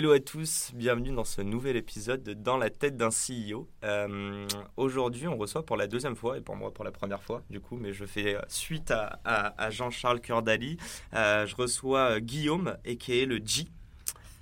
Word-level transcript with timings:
Hello 0.00 0.12
à 0.12 0.18
tous, 0.18 0.70
bienvenue 0.72 1.12
dans 1.12 1.26
ce 1.26 1.42
nouvel 1.42 1.76
épisode 1.76 2.22
de 2.22 2.32
Dans 2.32 2.56
la 2.56 2.70
tête 2.70 2.96
d'un 2.96 3.10
CEO. 3.10 3.68
Euh, 3.84 4.46
Aujourd'hui, 4.78 5.28
on 5.28 5.36
reçoit 5.36 5.66
pour 5.66 5.76
la 5.76 5.86
deuxième 5.88 6.16
fois, 6.16 6.38
et 6.38 6.40
pour 6.40 6.56
moi 6.56 6.72
pour 6.72 6.86
la 6.86 6.90
première 6.90 7.22
fois, 7.22 7.42
du 7.50 7.60
coup, 7.60 7.76
mais 7.76 7.92
je 7.92 8.06
fais 8.06 8.38
suite 8.48 8.90
à, 8.92 9.20
à, 9.26 9.62
à 9.62 9.68
Jean-Charles 9.68 10.22
Curdali. 10.22 10.78
Euh, 11.12 11.44
je 11.44 11.54
reçois 11.54 12.18
Guillaume, 12.18 12.78
a.k.a. 12.86 13.26
le 13.26 13.42
G. 13.44 13.66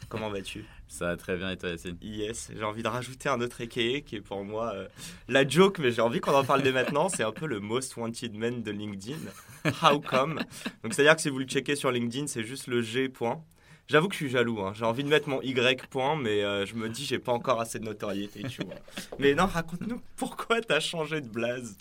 Comment 0.08 0.30
vas-tu? 0.30 0.64
Ça 0.86 1.06
va 1.06 1.16
très 1.16 1.36
bien 1.36 1.50
et 1.50 1.56
toi 1.56 1.70
Yacine? 1.70 1.96
Yes, 2.02 2.52
j'ai 2.56 2.62
envie 2.62 2.84
de 2.84 2.88
rajouter 2.88 3.28
un 3.28 3.40
autre 3.40 3.60
a.k.a. 3.60 4.00
qui 4.02 4.14
est 4.14 4.20
pour 4.20 4.44
moi 4.44 4.72
euh, 4.76 4.86
la 5.26 5.44
joke, 5.44 5.80
mais 5.80 5.90
j'ai 5.90 6.02
envie 6.02 6.20
qu'on 6.20 6.36
en 6.36 6.44
parle 6.44 6.62
dès 6.62 6.70
maintenant. 6.70 7.08
C'est 7.08 7.24
un 7.24 7.32
peu 7.32 7.46
le 7.48 7.58
most 7.58 7.96
wanted 7.96 8.32
man 8.36 8.62
de 8.62 8.70
LinkedIn. 8.70 9.18
How 9.82 9.98
come? 9.98 10.36
Donc 10.84 10.94
c'est-à-dire 10.94 11.16
que 11.16 11.22
si 11.22 11.30
vous 11.30 11.40
le 11.40 11.46
checkez 11.46 11.74
sur 11.74 11.90
LinkedIn, 11.90 12.28
c'est 12.28 12.44
juste 12.44 12.68
le 12.68 12.80
G 12.80 13.08
point. 13.08 13.42
J'avoue 13.88 14.08
que 14.08 14.14
je 14.14 14.18
suis 14.18 14.28
jaloux. 14.28 14.60
Hein. 14.60 14.72
J'ai 14.74 14.84
envie 14.84 15.02
de 15.02 15.08
mettre 15.08 15.30
mon 15.30 15.40
Y 15.40 15.86
point, 15.88 16.14
mais 16.14 16.44
euh, 16.44 16.66
je 16.66 16.74
me 16.74 16.90
dis 16.90 17.06
j'ai 17.06 17.18
pas 17.18 17.32
encore 17.32 17.58
assez 17.58 17.78
de 17.78 17.84
notoriété, 17.84 18.42
tu 18.44 18.62
vois. 18.62 18.74
mais 19.18 19.34
non, 19.34 19.46
raconte-nous 19.46 20.00
pourquoi 20.16 20.60
t'as 20.60 20.78
changé 20.80 21.22
de 21.22 21.28
blaze? 21.28 21.76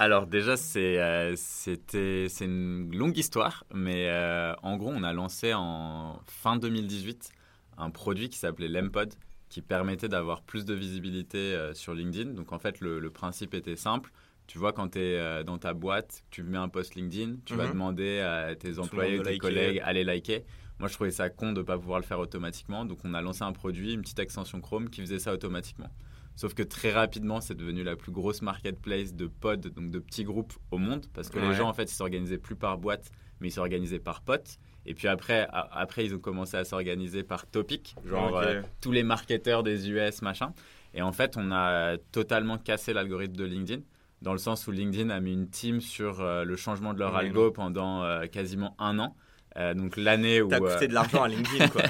Alors 0.00 0.26
déjà, 0.26 0.56
c'est 0.56 0.98
euh, 0.98 1.34
c'était 1.36 2.26
c'est 2.28 2.44
une 2.46 2.90
longue 2.96 3.16
histoire, 3.16 3.64
mais 3.72 4.08
euh, 4.08 4.52
en 4.64 4.76
gros, 4.76 4.90
on 4.92 5.04
a 5.04 5.12
lancé 5.12 5.52
en 5.54 6.20
fin 6.26 6.56
2018 6.56 7.30
un 7.76 7.90
produit 7.90 8.28
qui 8.28 8.38
s'appelait 8.38 8.66
Lempod, 8.68 9.14
qui 9.48 9.62
permettait 9.62 10.08
d'avoir 10.08 10.42
plus 10.42 10.64
de 10.64 10.74
visibilité 10.74 11.38
euh, 11.38 11.72
sur 11.72 11.94
LinkedIn. 11.94 12.30
Donc 12.32 12.52
en 12.52 12.58
fait, 12.58 12.80
le, 12.80 12.98
le 12.98 13.10
principe 13.10 13.54
était 13.54 13.76
simple. 13.76 14.10
Tu 14.48 14.58
vois, 14.58 14.72
quand 14.72 14.88
tu 14.88 14.98
es 14.98 15.44
dans 15.44 15.58
ta 15.58 15.74
boîte, 15.74 16.24
tu 16.30 16.42
mets 16.42 16.56
un 16.56 16.70
post 16.70 16.94
LinkedIn, 16.94 17.36
tu 17.44 17.54
vas 17.54 17.66
Mhm. 17.66 17.72
demander 17.74 18.18
à 18.20 18.54
tes 18.56 18.78
employés, 18.78 19.18
de 19.18 19.22
tes 19.22 19.28
liker. 19.32 19.38
collègues, 19.38 19.82
les 19.92 20.04
liker. 20.04 20.44
Moi, 20.80 20.88
je 20.88 20.94
trouvais 20.94 21.10
ça 21.10 21.28
con 21.28 21.52
de 21.52 21.58
ne 21.58 21.62
pas 21.64 21.76
pouvoir 21.78 21.98
le 21.98 22.04
faire 22.04 22.20
automatiquement. 22.20 22.84
Donc, 22.84 22.98
on 23.04 23.14
a 23.14 23.20
lancé 23.20 23.42
un 23.42 23.52
produit, 23.52 23.94
une 23.94 24.02
petite 24.02 24.18
extension 24.20 24.60
Chrome 24.60 24.90
qui 24.90 25.00
faisait 25.00 25.18
ça 25.18 25.32
automatiquement. 25.32 25.90
Sauf 26.36 26.54
que 26.54 26.62
très 26.62 26.92
rapidement, 26.92 27.40
c'est 27.40 27.56
devenu 27.56 27.82
la 27.82 27.96
plus 27.96 28.12
grosse 28.12 28.42
marketplace 28.42 29.12
de 29.12 29.26
pods, 29.26 29.56
donc 29.56 29.90
de 29.90 29.98
petits 29.98 30.22
groupes 30.22 30.52
au 30.70 30.78
monde. 30.78 31.06
Parce 31.14 31.30
que 31.30 31.38
Ouais. 31.40 31.48
les 31.48 31.54
gens, 31.54 31.68
en 31.68 31.72
fait, 31.72 31.90
ils 31.90 31.94
s'organisaient 31.94 32.38
plus 32.38 32.54
par 32.54 32.78
boîte, 32.78 33.10
mais 33.40 33.48
ils 33.48 33.52
s'organisaient 33.52 33.98
par 33.98 34.20
potes. 34.22 34.58
Et 34.86 34.94
puis 34.94 35.08
après, 35.08 35.48
a- 35.50 35.68
après, 35.72 36.06
ils 36.06 36.14
ont 36.14 36.20
commencé 36.20 36.56
à 36.56 36.64
s'organiser 36.64 37.24
par 37.24 37.46
topic, 37.48 37.96
genre 38.06 38.36
euh, 38.38 38.62
tous 38.80 38.92
les 38.92 39.02
marketeurs 39.02 39.64
des 39.64 39.90
US, 39.90 40.22
machin. 40.22 40.54
Et 40.94 41.02
en 41.02 41.10
fait, 41.12 41.36
on 41.36 41.50
a 41.50 41.98
totalement 42.12 42.56
cassé 42.56 42.92
l'algorithme 42.92 43.34
de 43.36 43.44
LinkedIn, 43.44 43.82
dans 44.22 44.32
le 44.32 44.38
sens 44.38 44.66
où 44.68 44.70
LinkedIn 44.70 45.10
a 45.10 45.18
mis 45.20 45.32
une 45.32 45.48
team 45.50 45.80
sur 45.80 46.20
euh, 46.20 46.44
le 46.44 46.54
changement 46.56 46.94
de 46.94 47.00
leur 47.00 47.12
Mais 47.14 47.18
algo 47.26 47.50
pendant 47.50 48.04
euh, 48.04 48.26
quasiment 48.26 48.76
un 48.78 48.98
an. 49.00 49.16
Euh, 49.58 49.74
donc 49.74 49.96
l'année 49.96 50.40
où... 50.40 50.48
T'as 50.48 50.60
euh, 50.62 50.72
coûté 50.74 50.88
de 50.88 50.94
l'argent 50.94 51.22
à 51.22 51.28
LinkedIn, 51.28 51.68
quoi. 51.68 51.82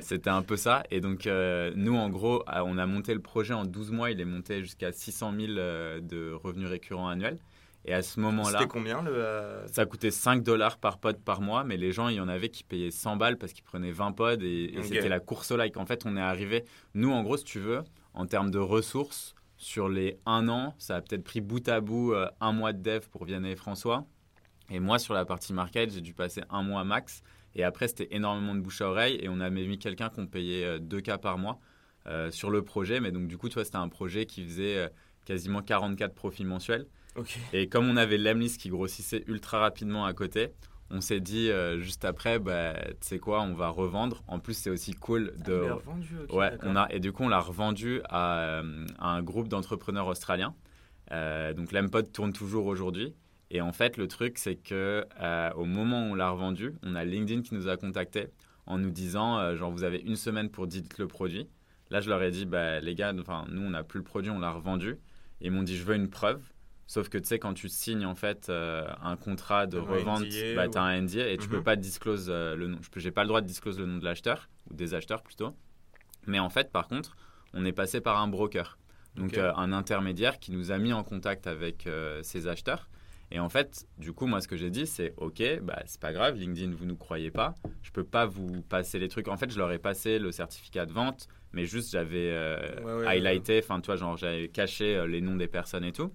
c'était 0.00 0.30
un 0.30 0.42
peu 0.42 0.56
ça. 0.56 0.82
Et 0.90 1.00
donc, 1.00 1.26
euh, 1.26 1.70
nous, 1.76 1.94
en 1.96 2.08
gros, 2.08 2.42
euh, 2.48 2.62
on 2.64 2.78
a 2.78 2.86
monté 2.86 3.12
le 3.14 3.20
projet 3.20 3.54
en 3.54 3.64
12 3.64 3.90
mois. 3.92 4.10
Il 4.10 4.20
est 4.20 4.24
monté 4.24 4.60
jusqu'à 4.60 4.92
600 4.92 5.34
000 5.38 5.52
euh, 5.52 6.00
de 6.00 6.32
revenus 6.32 6.68
récurrents 6.68 7.08
annuels. 7.08 7.38
Et 7.86 7.92
à 7.92 8.00
ce 8.00 8.18
moment-là, 8.20 8.60
C'était 8.60 8.68
combien 8.70 9.02
le. 9.02 9.12
euh, 9.14 9.66
ça 9.66 9.84
coûtait 9.84 10.10
5 10.10 10.42
dollars 10.42 10.78
par 10.78 10.96
pod 10.98 11.18
par 11.18 11.42
mois. 11.42 11.64
Mais 11.64 11.76
les 11.76 11.92
gens, 11.92 12.08
il 12.08 12.16
y 12.16 12.20
en 12.20 12.28
avait 12.28 12.48
qui 12.48 12.64
payaient 12.64 12.90
100 12.90 13.16
balles 13.16 13.36
parce 13.36 13.52
qu'ils 13.52 13.64
prenaient 13.64 13.92
20 13.92 14.12
pods. 14.12 14.42
Et, 14.42 14.74
c'était 14.82 15.10
la 15.10 15.20
course 15.20 15.50
au 15.50 15.58
like. 15.58 15.76
En 15.76 15.84
fait, 15.84 16.04
on 16.06 16.16
est 16.16 16.20
arrivé. 16.22 16.64
Nous, 16.94 17.10
en 17.12 17.22
gros, 17.22 17.36
si 17.36 17.44
tu 17.44 17.58
veux, 17.58 17.82
en 18.14 18.26
termes 18.26 18.50
de 18.50 18.58
ressources, 18.58 19.34
sur 19.56 19.88
les 19.88 20.18
un 20.26 20.48
an, 20.48 20.74
ça 20.78 20.96
a 20.96 21.00
peut-être 21.00 21.24
pris 21.24 21.40
bout 21.40 21.66
à 21.68 21.80
bout 21.80 22.12
euh, 22.12 22.26
un 22.40 22.52
mois 22.52 22.72
de 22.72 22.82
dev 22.82 23.02
pour 23.10 23.24
Vianney 23.24 23.52
et 23.52 23.56
François. 23.56 24.06
Et 24.70 24.80
moi, 24.80 24.98
sur 24.98 25.14
la 25.14 25.24
partie 25.24 25.52
market, 25.52 25.92
j'ai 25.92 26.00
dû 26.00 26.14
passer 26.14 26.42
un 26.50 26.62
mois 26.62 26.84
max. 26.84 27.22
Et 27.54 27.64
après, 27.64 27.88
c'était 27.88 28.08
énormément 28.10 28.54
de 28.54 28.60
bouche 28.60 28.80
à 28.80 28.88
oreille. 28.88 29.18
Et 29.22 29.28
on 29.28 29.40
a 29.40 29.50
mis 29.50 29.78
quelqu'un 29.78 30.08
qu'on 30.08 30.26
payait 30.26 30.64
euh, 30.64 30.78
2K 30.78 31.18
par 31.18 31.38
mois 31.38 31.58
euh, 32.06 32.30
sur 32.30 32.50
le 32.50 32.62
projet. 32.62 33.00
Mais 33.00 33.12
donc, 33.12 33.28
du 33.28 33.36
coup, 33.36 33.48
tu 33.48 33.54
vois, 33.54 33.64
c'était 33.64 33.76
un 33.76 33.88
projet 33.88 34.26
qui 34.26 34.44
faisait 34.44 34.76
euh, 34.76 34.88
quasiment 35.24 35.62
44 35.62 36.14
profils 36.14 36.46
mensuels. 36.46 36.86
Ok. 37.16 37.38
Et 37.52 37.68
comme 37.68 37.88
on 37.88 37.96
avait 37.96 38.18
l'Emlist 38.18 38.60
qui 38.60 38.68
grossissait 38.68 39.22
ultra 39.28 39.60
rapidement 39.60 40.04
à 40.04 40.12
côté, 40.14 40.48
on 40.90 41.00
s'est 41.00 41.20
dit 41.20 41.50
euh, 41.50 41.80
juste 41.80 42.04
après, 42.04 42.38
bah, 42.38 42.74
tu 43.00 43.08
sais 43.08 43.18
quoi, 43.18 43.42
on 43.42 43.54
va 43.54 43.68
revendre. 43.68 44.22
En 44.28 44.38
plus, 44.38 44.54
c'est 44.54 44.70
aussi 44.70 44.92
cool 44.92 45.32
de. 45.44 45.54
Ah, 45.54 45.64
mais 45.64 45.70
revendu, 45.70 46.08
ok, 46.24 46.32
Ouais, 46.36 46.52
on 46.62 46.76
a, 46.76 46.86
et 46.90 47.00
du 47.00 47.12
coup, 47.12 47.24
on 47.24 47.28
l'a 47.28 47.40
revendu 47.40 48.00
à, 48.08 48.38
euh, 48.38 48.86
à 48.98 49.08
un 49.08 49.22
groupe 49.22 49.48
d'entrepreneurs 49.48 50.06
australiens. 50.06 50.54
Euh, 51.12 51.52
donc, 51.52 51.72
l'Empod 51.72 52.12
tourne 52.12 52.32
toujours 52.32 52.66
aujourd'hui. 52.66 53.14
Et 53.54 53.60
en 53.60 53.72
fait, 53.72 53.96
le 53.96 54.08
truc, 54.08 54.36
c'est 54.38 54.56
que 54.56 55.06
euh, 55.20 55.50
au 55.54 55.64
moment 55.64 56.08
où 56.08 56.10
on 56.10 56.14
l'a 56.16 56.28
revendu, 56.28 56.74
on 56.82 56.96
a 56.96 57.04
LinkedIn 57.04 57.42
qui 57.42 57.54
nous 57.54 57.68
a 57.68 57.76
contactés 57.76 58.26
en 58.66 58.78
nous 58.78 58.90
disant, 58.90 59.38
euh, 59.38 59.54
genre, 59.54 59.70
vous 59.70 59.84
avez 59.84 59.98
une 59.98 60.16
semaine 60.16 60.50
pour 60.50 60.66
dites 60.66 60.98
le 60.98 61.06
produit. 61.06 61.46
Là, 61.90 62.00
je 62.00 62.08
leur 62.10 62.20
ai 62.20 62.32
dit, 62.32 62.46
bah, 62.46 62.80
les 62.80 62.96
gars, 62.96 63.14
enfin, 63.16 63.44
nous, 63.48 63.62
on 63.62 63.70
n'a 63.70 63.84
plus 63.84 63.98
le 63.98 64.04
produit, 64.04 64.30
on 64.32 64.40
l'a 64.40 64.50
revendu. 64.50 64.98
Et 65.40 65.46
ils 65.46 65.50
m'ont 65.52 65.62
dit, 65.62 65.76
je 65.76 65.84
veux 65.84 65.94
une 65.94 66.10
preuve. 66.10 66.42
Sauf 66.88 67.08
que 67.08 67.16
tu 67.16 67.28
sais, 67.28 67.38
quand 67.38 67.54
tu 67.54 67.68
signes 67.68 68.04
en 68.04 68.14
fait 68.16 68.48
euh, 68.50 68.86
un 69.02 69.16
contrat 69.16 69.66
de 69.66 69.78
Un 69.78 69.82
revente, 69.82 70.22
NDA, 70.24 70.54
bah, 70.56 70.68
tu 70.68 70.76
as 70.76 70.82
un 70.82 71.00
NDA 71.00 71.30
et 71.30 71.36
tu 71.38 71.44
Mhm. 71.46 71.50
peux 71.52 71.62
pas 71.62 71.76
disclose 71.76 72.28
le 72.28 72.66
nom. 72.66 72.78
Je 72.94 73.04
n'ai 73.04 73.10
pas 73.12 73.22
le 73.22 73.28
droit 73.28 73.40
de 73.40 73.46
disclose 73.46 73.78
le 73.78 73.86
nom 73.86 73.98
de 73.98 74.04
l'acheteur, 74.04 74.48
ou 74.70 74.74
des 74.74 74.92
acheteurs 74.94 75.22
plutôt. 75.22 75.56
Mais 76.26 76.40
en 76.40 76.50
fait, 76.50 76.72
par 76.72 76.88
contre, 76.88 77.16
on 77.54 77.64
est 77.64 77.72
passé 77.72 78.00
par 78.00 78.20
un 78.20 78.26
broker. 78.26 78.78
Donc 79.14 79.38
un 79.38 79.72
intermédiaire 79.72 80.40
qui 80.40 80.50
nous 80.50 80.72
a 80.72 80.78
mis 80.78 80.92
en 80.92 81.04
contact 81.04 81.46
avec 81.46 81.88
ces 82.22 82.48
acheteurs. 82.48 82.88
Et 83.30 83.40
en 83.40 83.48
fait, 83.48 83.86
du 83.98 84.12
coup, 84.12 84.26
moi, 84.26 84.40
ce 84.40 84.48
que 84.48 84.56
j'ai 84.56 84.70
dit, 84.70 84.86
c'est 84.86 85.12
OK, 85.16 85.42
bah, 85.62 85.82
c'est 85.86 86.00
pas 86.00 86.12
grave, 86.12 86.36
LinkedIn, 86.36 86.72
vous 86.74 86.86
nous 86.86 86.96
croyez 86.96 87.30
pas. 87.30 87.54
Je 87.82 87.90
peux 87.90 88.04
pas 88.04 88.26
vous 88.26 88.62
passer 88.62 88.98
les 88.98 89.08
trucs. 89.08 89.28
En 89.28 89.36
fait, 89.36 89.50
je 89.50 89.58
leur 89.58 89.72
ai 89.72 89.78
passé 89.78 90.18
le 90.18 90.30
certificat 90.30 90.86
de 90.86 90.92
vente, 90.92 91.26
mais 91.52 91.64
juste 91.64 91.90
j'avais 91.90 92.30
euh, 92.30 92.80
Ouais, 92.82 92.94
ouais, 93.02 93.06
highlighté, 93.06 93.60
enfin, 93.62 93.80
tu 93.80 93.86
vois, 93.86 93.96
genre, 93.96 94.16
j'avais 94.16 94.48
caché 94.48 94.94
euh, 94.94 95.06
les 95.06 95.20
noms 95.20 95.36
des 95.36 95.48
personnes 95.48 95.84
et 95.84 95.92
tout. 95.92 96.12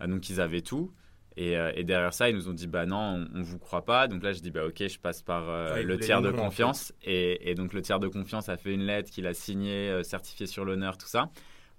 Euh, 0.00 0.06
donc, 0.06 0.28
ils 0.30 0.40
avaient 0.40 0.62
tout. 0.62 0.92
Et, 1.36 1.54
et 1.74 1.82
derrière 1.82 2.14
ça, 2.14 2.30
ils 2.30 2.36
nous 2.36 2.48
ont 2.48 2.52
dit, 2.52 2.68
bah 2.68 2.86
non, 2.86 3.26
on, 3.34 3.40
on 3.40 3.42
vous 3.42 3.58
croit 3.58 3.84
pas. 3.84 4.06
Donc 4.06 4.22
là, 4.22 4.32
je 4.32 4.38
dis, 4.40 4.52
bah 4.52 4.64
ok, 4.66 4.86
je 4.86 4.98
passe 5.00 5.20
par 5.20 5.48
Ouais, 5.74 5.82
le 5.82 5.98
tiers 5.98 6.22
de 6.22 6.30
en 6.30 6.32
confiance. 6.32 6.92
Et, 7.02 7.50
et 7.50 7.56
donc, 7.56 7.72
le 7.72 7.82
tiers 7.82 7.98
de 7.98 8.06
confiance 8.06 8.48
a 8.48 8.56
fait 8.56 8.72
une 8.72 8.86
lettre 8.86 9.10
qu'il 9.10 9.26
a 9.26 9.34
signée, 9.34 10.00
certifiée 10.04 10.46
sur 10.46 10.64
l'honneur, 10.64 10.96
tout 10.96 11.08
ça. 11.08 11.30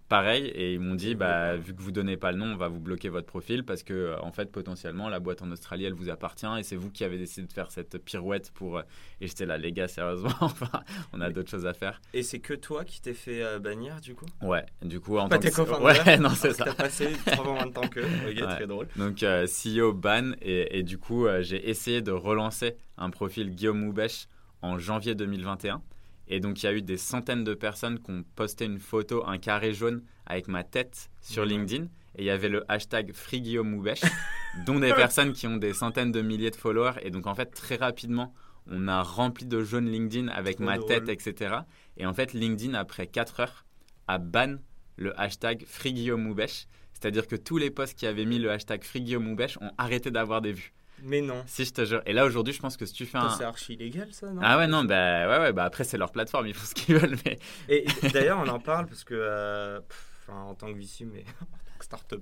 Pareil, 0.08 0.46
et 0.54 0.74
ils 0.76 0.80
m'ont 0.80 0.94
dit, 0.94 1.16
bah, 1.16 1.56
vu 1.56 1.74
que 1.74 1.82
vous 1.82 1.92
donnez 1.92 2.16
pas 2.16 2.32
le 2.32 2.38
nom, 2.38 2.46
on 2.54 2.56
va 2.58 2.68
vous 2.68 2.80
bloquer 2.80 3.10
votre 3.10 3.26
profil 3.26 3.64
parce 3.64 3.82
que, 3.82 3.94
euh, 3.94 4.20
en 4.22 4.32
fait, 4.32 4.52
potentiellement, 4.52 5.10
la 5.10 5.20
boîte 5.20 5.42
en 5.42 5.50
Australie, 5.50 5.86
elle 5.86 5.96
vous 5.96 6.10
appartient 6.10 6.46
et 6.60 6.62
c'est 6.62 6.76
vous 6.76 6.92
qui 6.92 7.04
avez 7.04 7.18
décidé 7.18 7.48
de 7.48 7.52
faire 7.52 7.72
cette 7.72 7.98
pirouette 7.98 8.52
pour. 8.54 8.78
euh, 8.78 8.84
Et 9.20 9.26
j'étais 9.28 9.48
là, 9.48 9.58
les 9.58 9.72
gars, 9.72 9.88
sérieusement, 9.88 10.30
enfin, 10.42 10.70
on 11.12 11.22
a 11.22 11.32
d'autres 11.32 11.50
choses 11.50 11.66
à 11.66 11.74
faire. 11.74 12.00
Et 12.14 12.22
c'est 12.22 12.38
que 12.38 12.54
toi 12.54 12.86
qui 12.86 13.02
t'es 13.02 13.16
fait 13.16 13.42
euh, 13.44 13.58
bannir, 13.58 14.00
du 14.00 14.14
coup? 14.14 14.28
Ouais, 14.44 14.64
du 14.84 15.00
coup, 15.00 15.18
en 15.18 15.28
Pas 15.28 15.38
tant 15.40 15.42
tes 15.42 15.50
que. 15.50 15.56
cofondateurs 15.56 16.06
Ouais, 16.08 16.18
non, 16.18 16.30
c'est 16.30 16.50
que 16.50 16.54
ça. 16.54 16.66
T'as 16.66 16.74
passé 16.76 17.10
trois 17.26 17.44
fois 17.44 17.54
moins 17.56 17.66
de 17.66 17.72
temps 17.74 17.88
qu'eux. 17.88 18.04
Ok, 18.04 18.36
Ouais. 18.36 18.42
très 18.56 18.68
drôle. 18.68 18.88
Donc 18.98 19.24
euh, 19.24 19.48
CEO 19.48 19.92
ban 19.92 20.34
et, 20.42 20.78
et 20.78 20.84
du 20.84 21.00
coup 21.00 21.26
euh, 21.26 21.42
j'ai 21.42 21.68
essayé 21.70 22.02
de 22.04 22.12
relancer 22.12 22.76
un 22.98 23.10
profil 23.10 23.50
Guillaume 23.50 23.80
Moubèche 23.80 24.28
en 24.62 24.78
janvier 24.78 25.16
2021 25.16 25.82
et 26.28 26.40
donc 26.40 26.62
il 26.62 26.66
y 26.66 26.70
a 26.70 26.74
eu 26.74 26.82
des 26.82 26.98
centaines 26.98 27.44
de 27.44 27.54
personnes 27.54 28.00
qui 28.00 28.12
ont 28.12 28.24
posté 28.36 28.66
une 28.66 28.80
photo, 28.80 29.26
un 29.28 29.38
carré 29.38 29.74
jaune 29.74 30.04
avec 30.26 30.48
ma 30.48 30.64
tête 30.64 31.10
sur. 31.22 31.46
LinkedIn 31.46 31.86
et 32.18 32.22
il 32.22 32.26
y 32.26 32.30
avait 32.30 32.50
le 32.50 32.64
hashtag 32.72 33.14
Free 33.14 33.42
Guillaume 33.42 33.70
Moubèche 33.70 34.02
dont 34.66 34.80
des 34.80 34.94
personnes 34.94 35.34
qui 35.34 35.48
ont 35.48 35.58
des 35.58 35.74
centaines 35.74 36.12
de 36.12 36.22
milliers 36.22 36.52
de 36.52 36.56
followers 36.56 37.00
et 37.02 37.12
donc 37.12 37.28
en 37.28 37.36
fait 37.36 37.48
très 37.48 37.76
rapidement 37.76 38.34
on 38.68 38.88
a 38.88 39.04
rempli 39.04 39.46
de 39.46 39.64
jaune 39.64 39.90
LinkedIn 39.90 40.30
avec 40.30 40.60
ma 40.60 40.78
drôle. 40.78 40.88
tête 40.88 41.10
etc 41.10 41.58
et 41.98 42.06
en 42.06 42.14
fait 42.14 42.34
LinkedIn 42.34 42.74
après 42.74 43.08
4 43.08 43.40
heures 43.42 43.66
a 44.08 44.18
ban 44.18 44.56
le 44.98 45.20
hashtag 45.20 45.66
Free 45.68 45.94
Guillaume 45.94 46.24
Moubèche 46.24 46.68
c'est-à-dire 46.96 47.28
que 47.28 47.36
tous 47.36 47.58
les 47.58 47.70
posts 47.70 47.98
qui 47.98 48.08
avaient 48.08 48.26
mis 48.26 48.40
le 48.40 48.50
hashtag 48.50 48.84
Free 48.84 49.02
Guillaume 49.02 49.26
Moubèche 49.26 49.58
ont 49.60 49.72
arrêté 49.78 50.12
d'avoir 50.12 50.42
des 50.42 50.54
vues. 50.54 50.74
Mais 51.04 51.22
non. 51.22 51.44
Si 51.46 51.66
je 51.66 51.74
te 51.74 51.86
jure. 51.86 52.02
Et 52.06 52.14
là 52.14 52.26
aujourd'hui, 52.26 52.54
je 52.54 52.60
pense 52.60 52.78
que 52.78 52.86
si 52.86 52.94
tu 52.94 53.06
fais 53.06 53.18
un. 53.18 53.30
C'est 53.30 53.44
archi 53.44 53.74
illégal, 53.74 54.08
ça, 54.12 54.32
non? 54.32 54.42
Ah 54.44 54.58
ouais, 54.58 54.68
non, 54.68 54.84
bah, 54.84 55.28
ouais, 55.28 55.40
ouais, 55.40 55.54
bah 55.54 55.64
après, 55.66 55.84
c'est 55.84 55.98
leur 55.98 56.12
plateforme, 56.12 56.48
ils 56.48 56.54
font 56.54 56.66
ce 56.66 56.74
qu'ils 56.74 56.96
veulent. 56.98 57.18
Mais 57.26 57.40
Et 57.70 57.86
et 58.04 58.10
d'ailleurs, 58.14 58.40
on 58.40 58.48
en 58.48 58.60
parle 58.60 58.88
parce 58.88 59.04
que, 59.04 59.14
euh, 59.14 59.80
pff, 59.82 60.30
en 60.30 60.56
tant 60.56 60.72
que 60.72 60.78
VC, 60.78 61.06
mais 61.06 61.20
en 61.42 61.46
tant 61.46 61.78
que 61.78 61.86
start 61.86 62.16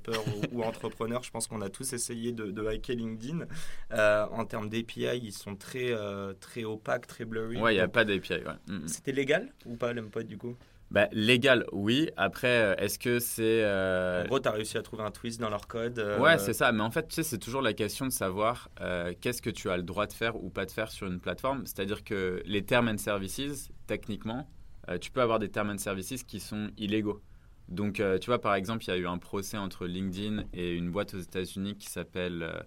ou, 0.51 0.57
ou 0.57 0.63
entrepreneur, 0.63 1.23
je 1.23 1.31
pense 1.31 1.47
qu'on 1.47 1.61
a 1.61 1.69
tous 1.69 1.93
essayé 1.93 2.31
de, 2.31 2.51
de 2.51 2.65
hacker 2.65 2.95
LinkedIn. 2.95 3.45
Euh, 3.91 4.25
en 4.31 4.45
termes 4.45 4.69
d'API, 4.69 5.19
ils 5.21 5.31
sont 5.33 5.55
très, 5.55 5.91
euh, 5.91 6.33
très 6.39 6.63
opaques, 6.63 7.07
très 7.07 7.25
blurry. 7.25 7.57
Ouais, 7.61 7.73
il 7.73 7.77
n'y 7.77 7.81
a 7.81 7.87
pas 7.87 8.05
d'API. 8.05 8.33
Ouais. 8.33 8.53
Mm, 8.67 8.75
mm. 8.75 8.87
C'était 8.87 9.11
légal 9.11 9.53
ou 9.65 9.75
pas, 9.75 9.93
l'Empod, 9.93 10.25
du 10.27 10.37
coup? 10.37 10.55
Bah, 10.93 11.09
légal, 11.11 11.65
oui. 11.73 12.09
Après, 12.15 12.47
euh, 12.47 12.75
est-ce 12.77 12.97
que 12.97 13.19
c'est. 13.19 13.65
En 13.65 14.27
gros, 14.27 14.39
tu 14.39 14.47
as 14.47 14.51
réussi 14.51 14.77
à 14.77 14.81
trouver 14.81 15.03
un 15.03 15.11
twist 15.11 15.41
dans 15.41 15.49
leur 15.49 15.67
code 15.67 15.99
Ouais, 16.19 16.37
c'est 16.37 16.53
ça. 16.53 16.71
Mais 16.71 16.83
en 16.83 16.91
fait, 16.91 17.07
tu 17.07 17.15
sais, 17.15 17.23
c'est 17.23 17.39
toujours 17.39 17.61
la 17.61 17.73
question 17.73 18.05
de 18.05 18.11
savoir 18.11 18.69
qu'est-ce 19.19 19.41
que 19.41 19.49
tu 19.49 19.69
as 19.69 19.77
le 19.77 19.83
droit 19.83 20.07
de 20.07 20.13
faire 20.13 20.41
ou 20.41 20.49
pas 20.49 20.65
de 20.65 20.71
faire 20.71 20.91
sur 20.91 21.07
une 21.07 21.19
plateforme. 21.19 21.65
C'est-à-dire 21.65 22.03
que 22.03 22.41
les 22.45 22.63
terms 22.63 22.87
and 22.87 22.97
services, 22.97 23.69
techniquement, 23.87 24.47
tu 25.01 25.11
peux 25.11 25.21
avoir 25.21 25.39
des 25.39 25.49
terms 25.49 25.71
and 25.71 25.77
services 25.79 26.23
qui 26.23 26.39
sont 26.39 26.69
illégaux. 26.77 27.21
Donc, 27.69 27.99
euh, 27.99 28.17
tu 28.19 28.27
vois, 28.27 28.39
par 28.39 28.55
exemple, 28.55 28.83
il 28.85 28.89
y 28.89 28.91
a 28.91 28.97
eu 28.97 29.07
un 29.07 29.17
procès 29.17 29.57
entre 29.57 29.85
LinkedIn 29.85 30.43
et 30.53 30.73
une 30.73 30.91
boîte 30.91 31.13
aux 31.13 31.19
États-Unis 31.19 31.75
qui 31.75 31.89
s'appelle, 31.89 32.43
euh, 32.43 32.61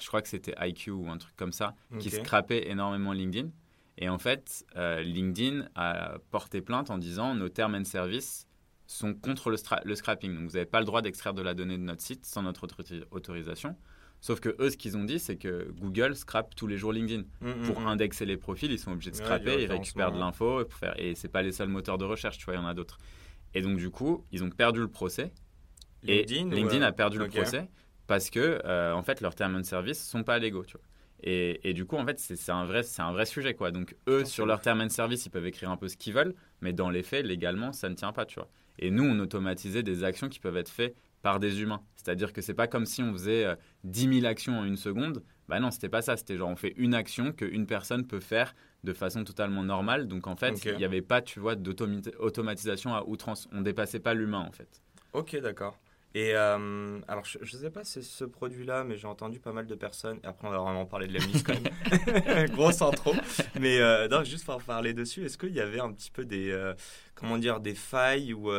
je 0.00 0.06
crois 0.06 0.22
que 0.22 0.28
c'était 0.28 0.54
IQ 0.60 0.90
ou 0.90 1.08
un 1.10 1.18
truc 1.18 1.34
comme 1.36 1.52
ça, 1.52 1.74
qui 1.98 2.10
scrapait 2.10 2.68
énormément 2.68 3.12
LinkedIn. 3.12 3.50
Et 3.98 4.08
en 4.08 4.18
fait, 4.18 4.64
euh, 4.76 5.02
LinkedIn 5.02 5.68
a 5.74 6.18
porté 6.30 6.60
plainte 6.60 6.90
en 6.90 6.98
disant 6.98 7.34
nos 7.34 7.48
termes 7.48 7.74
and 7.74 7.84
services 7.84 8.46
sont 8.86 9.14
contre 9.14 9.50
le, 9.50 9.56
le 9.84 9.94
scrapping. 9.94 10.34
Donc, 10.34 10.48
vous 10.48 10.54
n'avez 10.54 10.66
pas 10.66 10.80
le 10.80 10.86
droit 10.86 11.02
d'extraire 11.02 11.34
de 11.34 11.42
la 11.42 11.54
donnée 11.54 11.78
de 11.78 11.82
notre 11.82 12.02
site 12.02 12.26
sans 12.26 12.42
notre 12.42 12.66
autorisation. 13.10 13.76
Sauf 14.20 14.38
que 14.38 14.54
eux, 14.60 14.70
ce 14.70 14.76
qu'ils 14.76 14.96
ont 14.96 15.02
dit, 15.02 15.18
c'est 15.18 15.36
que 15.36 15.72
Google 15.80 16.14
scrape 16.14 16.54
tous 16.54 16.68
les 16.68 16.78
jours 16.78 16.92
LinkedIn. 16.92 17.24
Mm, 17.40 17.48
mm, 17.48 17.66
pour 17.66 17.80
mm. 17.80 17.86
indexer 17.88 18.24
les 18.24 18.36
profils, 18.36 18.70
ils 18.70 18.78
sont 18.78 18.92
obligés 18.92 19.10
de 19.10 19.16
scraper, 19.16 19.62
ils 19.62 19.70
récupèrent 19.70 20.12
de 20.12 20.18
l'info. 20.18 20.62
Et 20.96 21.14
c'est 21.14 21.28
pas 21.28 21.42
les 21.42 21.52
seuls 21.52 21.68
moteurs 21.68 21.98
de 21.98 22.04
recherche, 22.04 22.38
tu 22.38 22.44
vois, 22.44 22.54
il 22.54 22.58
y 22.58 22.60
en 22.60 22.66
a 22.66 22.74
d'autres. 22.74 22.98
Et 23.54 23.62
donc, 23.62 23.78
du 23.78 23.90
coup, 23.90 24.24
ils 24.30 24.44
ont 24.44 24.50
perdu 24.50 24.80
le 24.80 24.88
procès. 24.88 25.32
LinkedIn, 26.04 26.50
et 26.50 26.54
LinkedIn 26.54 26.82
a 26.82 26.92
perdu 26.92 27.18
le 27.18 27.28
procès 27.28 27.68
parce 28.06 28.30
que, 28.30 28.60
euh, 28.64 28.92
en 28.92 29.02
fait, 29.02 29.20
leurs 29.20 29.34
termes 29.34 29.56
de 29.56 29.62
service 29.62 30.02
sont 30.04 30.22
pas 30.22 30.38
légaux, 30.38 30.64
tu 30.64 30.76
vois. 30.76 30.86
Et, 31.22 31.68
et, 31.68 31.72
du 31.72 31.84
coup, 31.84 31.96
en 31.96 32.04
fait, 32.04 32.18
c'est 32.18 32.50
un, 32.50 32.64
vrai, 32.64 32.82
un 32.98 33.12
vrai 33.12 33.26
sujet, 33.26 33.54
quoi. 33.54 33.70
Donc, 33.70 33.94
eux, 34.08 34.24
sur 34.24 34.44
leurs 34.44 34.60
termes 34.60 34.84
de 34.84 34.88
service, 34.90 35.24
ils 35.26 35.30
peuvent 35.30 35.46
écrire 35.46 35.70
un 35.70 35.76
peu 35.76 35.88
ce 35.88 35.96
qu'ils 35.96 36.14
veulent, 36.14 36.34
mais 36.60 36.72
dans 36.72 36.90
les 36.90 37.02
faits, 37.02 37.24
légalement, 37.24 37.72
ça 37.72 37.88
ne 37.88 37.94
tient 37.94 38.12
pas, 38.12 38.26
tu 38.26 38.36
vois. 38.36 38.48
Et 38.78 38.90
nous, 38.90 39.04
on 39.04 39.18
automatisait 39.20 39.82
des 39.82 40.02
actions 40.02 40.28
qui 40.28 40.40
peuvent 40.40 40.56
être 40.56 40.70
faites 40.70 40.96
par 41.22 41.38
des 41.38 41.60
humains. 41.62 41.82
C'est-à-dire 41.94 42.32
que 42.32 42.42
c'est 42.42 42.54
pas 42.54 42.66
comme 42.66 42.84
si 42.84 43.02
on 43.02 43.12
faisait 43.12 43.44
euh, 43.44 43.54
dix 43.84 44.08
10 44.08 44.20
000 44.20 44.26
actions 44.26 44.58
en 44.58 44.64
une 44.64 44.76
seconde. 44.76 45.22
Bah 45.48 45.60
non, 45.60 45.70
c'était 45.70 45.88
pas 45.88 46.02
ça. 46.02 46.16
C'était 46.16 46.36
genre, 46.36 46.48
on 46.48 46.56
fait 46.56 46.74
une 46.76 46.94
action 46.94 47.32
qu'une 47.32 47.66
personne 47.66 48.06
peut 48.06 48.20
faire 48.20 48.54
de 48.82 48.92
façon 48.92 49.22
totalement 49.22 49.62
normale. 49.62 50.08
Donc 50.08 50.26
en 50.26 50.34
fait, 50.34 50.64
il 50.64 50.76
n'y 50.76 50.84
avait 50.84 51.02
pas, 51.02 51.22
tu 51.22 51.38
vois, 51.38 51.54
d'automatisation 51.54 52.94
à 52.94 53.04
outrance. 53.04 53.48
On 53.52 53.60
dépassait 53.60 54.00
pas 54.00 54.14
l'humain 54.14 54.40
en 54.40 54.50
fait. 54.50 54.82
Ok, 55.12 55.36
d'accord. 55.40 55.78
Et 56.14 56.34
euh, 56.34 57.00
alors, 57.08 57.24
je 57.24 57.38
ne 57.38 57.62
sais 57.62 57.70
pas 57.70 57.84
si 57.84 57.92
c'est 57.92 58.02
ce 58.02 58.24
produit-là, 58.24 58.84
mais 58.84 58.98
j'ai 58.98 59.06
entendu 59.06 59.40
pas 59.40 59.52
mal 59.52 59.66
de 59.66 59.74
personnes. 59.74 60.18
Après, 60.24 60.46
on 60.46 60.50
va 60.50 60.58
vraiment 60.58 60.84
parler 60.84 61.06
de 61.06 61.14
l'Emnis 61.14 61.42
quand 61.42 61.54
même. 61.54 62.46
Grosse. 62.52 62.82
Mais 63.58 63.80
euh, 63.80 64.24
juste 64.24 64.44
pour 64.44 64.62
parler 64.62 64.92
dessus, 64.92 65.24
est-ce 65.24 65.38
qu'il 65.38 65.54
y 65.54 65.60
avait 65.60 65.80
un 65.80 65.90
petit 65.92 66.10
peu 66.10 66.24
des, 66.26 66.50
euh, 66.50 66.74
comment 67.14 67.38
dire, 67.38 67.60
des 67.60 67.74
failles 67.74 68.34
ou 68.34 68.50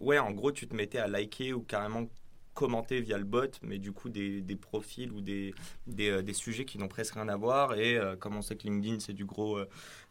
ouais, 0.00 0.18
en 0.18 0.32
gros, 0.32 0.52
tu 0.52 0.66
te 0.66 0.74
mettais 0.74 0.98
à 0.98 1.06
liker 1.06 1.52
ou 1.54 1.62
carrément 1.62 2.06
commenter 2.54 3.00
via 3.00 3.18
le 3.18 3.24
bot, 3.24 3.50
mais 3.62 3.78
du 3.78 3.92
coup 3.92 4.08
des, 4.08 4.40
des 4.40 4.56
profils 4.56 5.10
ou 5.12 5.20
des, 5.20 5.54
des, 5.86 6.10
euh, 6.10 6.22
des, 6.22 6.32
sujets 6.32 6.64
qui 6.64 6.78
n'ont 6.78 6.88
presque 6.88 7.14
rien 7.14 7.28
à 7.28 7.36
voir. 7.36 7.74
Et 7.74 7.96
euh, 7.96 8.16
comme 8.16 8.36
on 8.36 8.42
sait 8.42 8.56
que 8.56 8.64
LinkedIn, 8.64 8.98
c'est 9.00 9.12
du 9.12 9.24
gros 9.24 9.58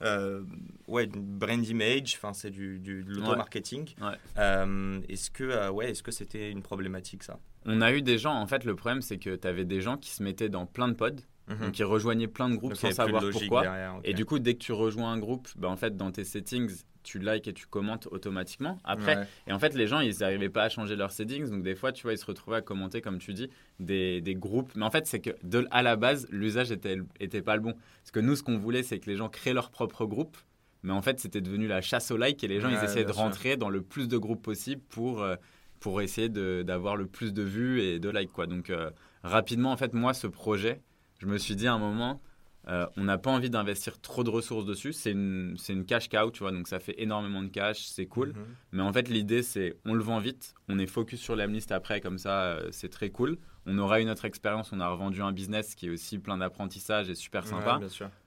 euh, 0.02 0.44
ouais, 0.88 1.08
brand 1.08 1.66
image, 1.66 2.16
enfin 2.16 2.34
c'est 2.34 2.50
du, 2.50 2.80
du, 2.80 3.04
de 3.04 3.12
l'auto-marketing. 3.12 3.94
est-ce 4.38 5.32
que 5.32 5.70
ouais, 5.70 5.92
est-ce 5.92 6.04
que 6.04 6.12
c'était 6.12 6.52
une 6.52 6.62
problématique 6.62 7.24
ça? 7.24 7.40
On 7.66 7.82
a 7.82 7.92
eu 7.92 8.02
des 8.02 8.18
gens, 8.18 8.34
en 8.34 8.48
fait, 8.48 8.64
le 8.64 8.76
problème 8.76 9.02
c'est 9.02 9.18
que 9.18 9.36
tu 9.36 9.48
avais 9.48 9.66
des 9.66 9.82
gens 9.82 9.98
qui 9.98 10.12
se 10.12 10.24
mettaient 10.24 10.50
dans 10.50 10.66
plein 10.66 10.88
de 10.88 10.94
pods. 10.94 11.22
Mhm. 11.50 11.58
Donc, 11.58 11.72
qui 11.72 11.84
rejoignaient 11.84 12.28
plein 12.28 12.48
de 12.48 12.56
groupes 12.56 12.76
sans 12.76 12.92
savoir 12.92 13.24
pourquoi. 13.32 13.66
Et 14.04 14.14
du 14.14 14.24
coup, 14.24 14.38
dès 14.38 14.54
que 14.54 14.60
tu 14.60 14.72
rejoins 14.72 15.12
un 15.12 15.18
groupe, 15.18 15.48
ben, 15.56 15.70
en 15.70 15.78
fait, 15.78 15.98
dans 15.98 16.12
tes 16.12 16.24
settings, 16.24 16.84
tu 17.04 17.20
likes 17.20 17.48
et 17.48 17.54
tu 17.54 17.66
commentes 17.66 18.08
automatiquement 18.12 18.78
après. 18.84 19.28
Et 19.48 19.54
en 19.54 19.60
fait, 19.60 19.74
les 19.74 19.88
gens, 19.88 20.00
ils 20.00 20.20
n'arrivaient 20.20 20.50
pas 20.50 20.64
à 20.64 20.70
changer 20.70 20.96
leurs 20.96 21.12
settings. 21.12 21.50
Donc, 21.50 21.64
des 21.64 21.76
fois, 21.76 21.92
tu 21.92 22.04
vois, 22.04 22.14
ils 22.14 22.18
se 22.18 22.26
retrouvaient 22.26 22.58
à 22.58 22.62
commenter, 22.62 23.02
comme 23.02 23.20
tu 23.20 23.34
dis, 23.34 23.50
des, 23.80 24.22
des 24.22 24.36
groupes. 24.36 24.72
Mais 24.76 24.86
en 24.86 24.92
fait, 24.92 25.08
c'est 25.08 25.20
que 25.20 25.32
de, 25.44 25.68
à 25.72 25.82
la 25.82 25.96
base, 25.96 26.28
l'usage 26.30 26.72
était, 26.72 26.98
était 27.20 27.42
pas 27.42 27.56
le 27.56 27.62
bon. 27.62 27.74
Parce 27.74 28.12
que 28.12 28.20
nous, 28.20 28.36
ce 28.36 28.44
qu'on 28.44 28.58
voulait, 28.58 28.84
c'est 28.84 29.00
que 29.00 29.10
les 29.10 29.16
gens 29.16 29.30
créent 29.30 29.54
leur 29.54 29.72
propre 29.72 30.06
groupe. 30.06 30.38
Mais 30.84 30.94
en 30.94 31.02
fait, 31.02 31.20
c'était 31.20 31.42
devenu 31.42 31.68
la 31.68 31.82
chasse 31.82 32.10
au 32.12 32.18
like 32.18 32.44
et 32.44 32.48
les 32.48 32.62
gens, 32.62 32.70
ils 32.70 32.84
essayaient 32.84 33.06
de 33.06 33.12
rentrer 33.12 33.58
dans 33.58 33.70
le 33.70 33.82
plus 33.82 34.08
de 34.08 34.18
groupes 34.18 34.42
possible 34.42 34.82
pour, 34.90 35.22
euh, 35.22 35.36
pour 35.80 36.02
essayer 36.02 36.30
d'avoir 36.30 36.96
le 36.96 37.06
plus 37.06 37.34
de 37.34 37.44
vues 37.44 37.82
et 37.82 38.00
de 38.00 38.10
likes. 38.10 38.32
Quoi. 38.32 38.48
Donc, 38.48 38.70
euh, 38.70 38.90
rapidement, 39.24 39.72
en 39.72 39.78
fait, 39.78 39.94
moi, 39.94 40.14
ce 40.14 40.28
projet, 40.28 40.82
je 41.20 41.26
me 41.26 41.38
suis 41.38 41.56
dit 41.56 41.68
à 41.68 41.74
un 41.74 41.80
moment, 41.80 42.22
euh, 42.70 42.86
on 42.98 43.04
n'a 43.06 43.18
pas 43.18 43.32
envie 43.32 43.50
d'investir 43.50 44.00
trop 44.00 44.24
de 44.24 44.30
ressources 44.30 44.66
dessus. 44.66 44.94
C'est 44.94 45.12
une, 45.12 45.58
une, 45.70 45.86
cash 45.86 46.08
cow, 46.08 46.30
tu 46.30 46.40
vois, 46.40 46.52
donc 46.52 46.68
ça 46.68 46.80
fait 46.80 46.96
énormément 47.02 47.42
de 47.42 47.48
cash, 47.48 47.86
c'est 47.86 48.06
cool. 48.06 48.30
Mhm. 48.30 48.36
Mais 48.74 48.84
en 48.84 48.94
fait, 48.94 49.10
l'idée, 49.10 49.42
c'est 49.42 49.78
on 49.86 49.94
le 49.96 50.04
vend 50.04 50.20
vite, 50.20 50.54
on 50.68 50.78
est 50.78 50.86
focus 50.86 51.20
sur 51.20 51.36
l'Amlist 51.36 51.72
après, 51.72 52.00
comme 52.00 52.20
ça, 52.20 52.44
euh, 52.44 52.68
c'est 52.72 52.90
très 52.90 53.10
cool. 53.10 53.38
On 53.66 53.78
aura 53.80 54.00
une 54.00 54.10
autre 54.10 54.26
expérience, 54.26 54.72
on 54.72 54.80
a 54.80 54.88
revendu 54.88 55.22
un 55.22 55.32
business 55.32 55.74
qui 55.76 55.88
est 55.88 55.90
aussi 55.90 56.20
plein 56.20 56.38
d'apprentissage 56.38 57.10
et 57.10 57.16
super 57.16 57.46
sympa. 57.46 57.80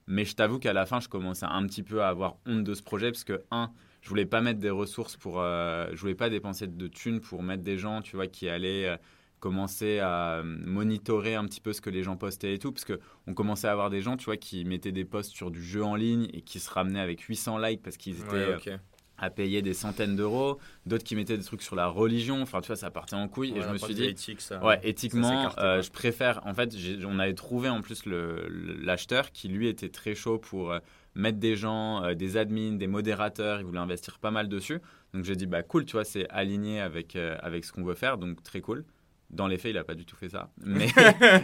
Mais 0.07 0.25
je 0.25 0.35
t'avoue 0.35 0.59
qu'à 0.59 0.73
la 0.73 0.87
fin, 0.87 1.01
je 1.01 1.09
commençais 1.09 1.47
un 1.47 1.67
petit 1.67 1.83
peu 1.83 2.03
à 2.03 2.09
avoir 2.09 2.37
honte 2.47 2.65
de 2.65 2.75
ce 2.75 2.83
projet 2.83 3.11
parce 3.13 3.25
que, 3.25 3.43
un, 3.51 3.71
je 4.03 4.09
voulais 4.09 4.27
pas 4.27 4.41
mettre 4.41 4.59
des 4.59 4.71
ressources 4.71 5.17
pour. 5.17 5.41
Euh, 5.41 5.89
je 5.93 6.01
voulais 6.01 6.15
pas 6.17 6.29
dépenser 6.29 6.67
de 6.67 6.89
thunes 6.89 7.21
pour 7.21 7.43
mettre 7.43 7.63
des 7.63 7.79
gens, 7.79 8.03
tu 8.03 8.17
vois, 8.17 8.27
qui 8.27 8.49
allaient 8.49 8.99
commencer 9.43 9.99
à 9.99 10.35
euh, 10.35 10.43
monitorer 10.45 11.35
un 11.35 11.45
petit 11.47 11.61
peu 11.61 11.73
ce 11.73 11.81
que 11.81 11.91
les 11.91 12.05
gens 12.05 12.17
postaient 12.17 12.55
et 12.55 12.59
tout, 12.61 12.71
parce 12.71 12.85
qu'on 12.85 13.35
commençait 13.35 13.67
à 13.67 13.73
avoir 13.73 13.91
des 13.91 14.01
gens, 14.01 14.17
tu 14.17 14.27
vois, 14.27 14.37
qui 14.37 14.65
mettaient 14.65 14.93
des 14.93 15.05
posts 15.05 15.33
sur 15.33 15.51
du 15.51 15.61
jeu 15.61 15.83
en 15.83 15.97
ligne 15.97 16.29
et 16.33 16.43
qui 16.43 16.61
se 16.61 16.71
ramenaient 16.71 17.01
avec 17.01 17.23
800 17.23 17.59
likes 17.59 17.83
parce 17.83 17.97
qu'ils 17.97 18.21
étaient 18.21 18.37
euh, 18.37 18.77
à 19.19 19.31
payer 19.31 19.61
des 19.61 19.75
centaines 19.75 20.15
d'euros, 20.15 20.61
d'autres 20.87 21.03
qui 21.03 21.17
mettaient 21.17 21.37
des 21.37 21.43
trucs 21.43 21.63
sur 21.63 21.75
la 21.75 21.89
religion, 21.89 22.41
enfin 22.41 22.61
tu 22.61 22.69
vois, 22.69 22.77
ça 22.77 22.93
partait 22.93 23.17
en 23.17 23.27
couille, 23.27 23.53
et 23.57 23.63
je 23.63 23.69
me 23.69 23.79
suis 23.79 23.95
dit, 23.95 24.05
éthique, 24.05 24.41
ça. 24.41 24.65
ouais, 24.65 24.79
éthiquement, 24.85 25.51
euh, 25.59 25.83
je 25.83 25.91
préfère, 25.91 26.47
en 26.47 26.55
fait, 26.55 26.73
on 27.05 27.19
avait 27.19 27.35
trouvé 27.35 27.69
en 27.69 27.83
plus 27.83 28.05
l'acheteur 28.07 29.33
qui 29.33 29.49
lui 29.49 29.67
était 29.67 29.89
très 29.89 30.15
chaud 30.15 30.39
pour 30.39 30.73
mettre 31.17 31.39
des 31.39 31.57
gens, 31.57 32.15
des 32.15 32.37
admins, 32.37 32.77
des 32.77 32.87
modérateurs, 32.87 33.59
il 33.59 33.67
voulait 33.67 33.81
investir 33.81 34.21
pas 34.21 34.31
mal 34.31 34.49
dessus, 34.49 34.79
donc 35.15 35.25
j'ai 35.25 35.35
dit, 35.35 35.47
bah 35.47 35.65
cool, 35.65 35.85
tu 35.85 35.95
vois, 35.95 36.05
c'est 36.05 36.29
aligné 36.29 36.81
avec, 36.81 37.17
avec 37.17 37.65
ce 37.65 37.73
qu'on 37.73 37.83
veut 37.83 37.97
faire, 37.97 38.19
donc 38.19 38.41
très 38.45 38.61
cool. 38.61 38.85
Dans 39.33 39.47
les 39.47 39.57
faits, 39.57 39.71
il 39.71 39.75
n'a 39.77 39.85
pas 39.85 39.95
du 39.95 40.05
tout 40.05 40.15
fait 40.15 40.29
ça. 40.29 40.51
Mais, 40.59 40.89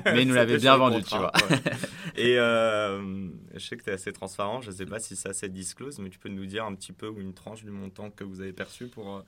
mais 0.04 0.22
il 0.22 0.28
nous 0.28 0.34
l'avait 0.34 0.58
bien 0.58 0.76
vendu, 0.76 1.02
tu 1.02 1.16
vois. 1.16 1.32
Et 2.16 2.38
euh, 2.38 3.30
je 3.54 3.58
sais 3.60 3.76
que 3.78 3.84
tu 3.84 3.90
es 3.90 3.94
assez 3.94 4.12
transparent. 4.12 4.60
Je 4.60 4.70
ne 4.70 4.74
sais 4.74 4.86
pas 4.86 4.98
si 4.98 5.16
c'est 5.16 5.28
assez 5.28 5.48
disclose, 5.48 5.98
mais 5.98 6.10
tu 6.10 6.18
peux 6.18 6.28
nous 6.28 6.46
dire 6.46 6.64
un 6.64 6.74
petit 6.74 6.92
peu 6.92 7.08
ou 7.08 7.20
une 7.20 7.32
tranche 7.32 7.64
du 7.64 7.70
montant 7.70 8.10
que 8.10 8.24
vous 8.24 8.40
avez 8.40 8.52
perçu 8.52 8.88
pour. 8.88 9.16
Euh, 9.16 9.22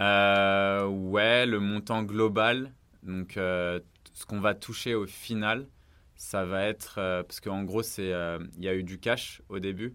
euh 0.00 0.86
ouais, 0.86 1.46
le 1.46 1.60
montant 1.60 2.02
global. 2.02 2.72
Donc, 3.02 3.36
euh, 3.36 3.78
ce 4.12 4.24
qu'on 4.26 4.40
va 4.40 4.54
toucher 4.54 4.94
au 4.94 5.06
final, 5.06 5.68
ça 6.16 6.44
va 6.44 6.64
être. 6.64 6.94
parce 6.94 7.40
qu'en 7.40 7.62
gros, 7.62 7.82
il 7.82 8.48
y 8.58 8.68
a 8.68 8.74
eu 8.74 8.82
du 8.82 8.98
cash 8.98 9.40
au 9.48 9.60
début. 9.60 9.94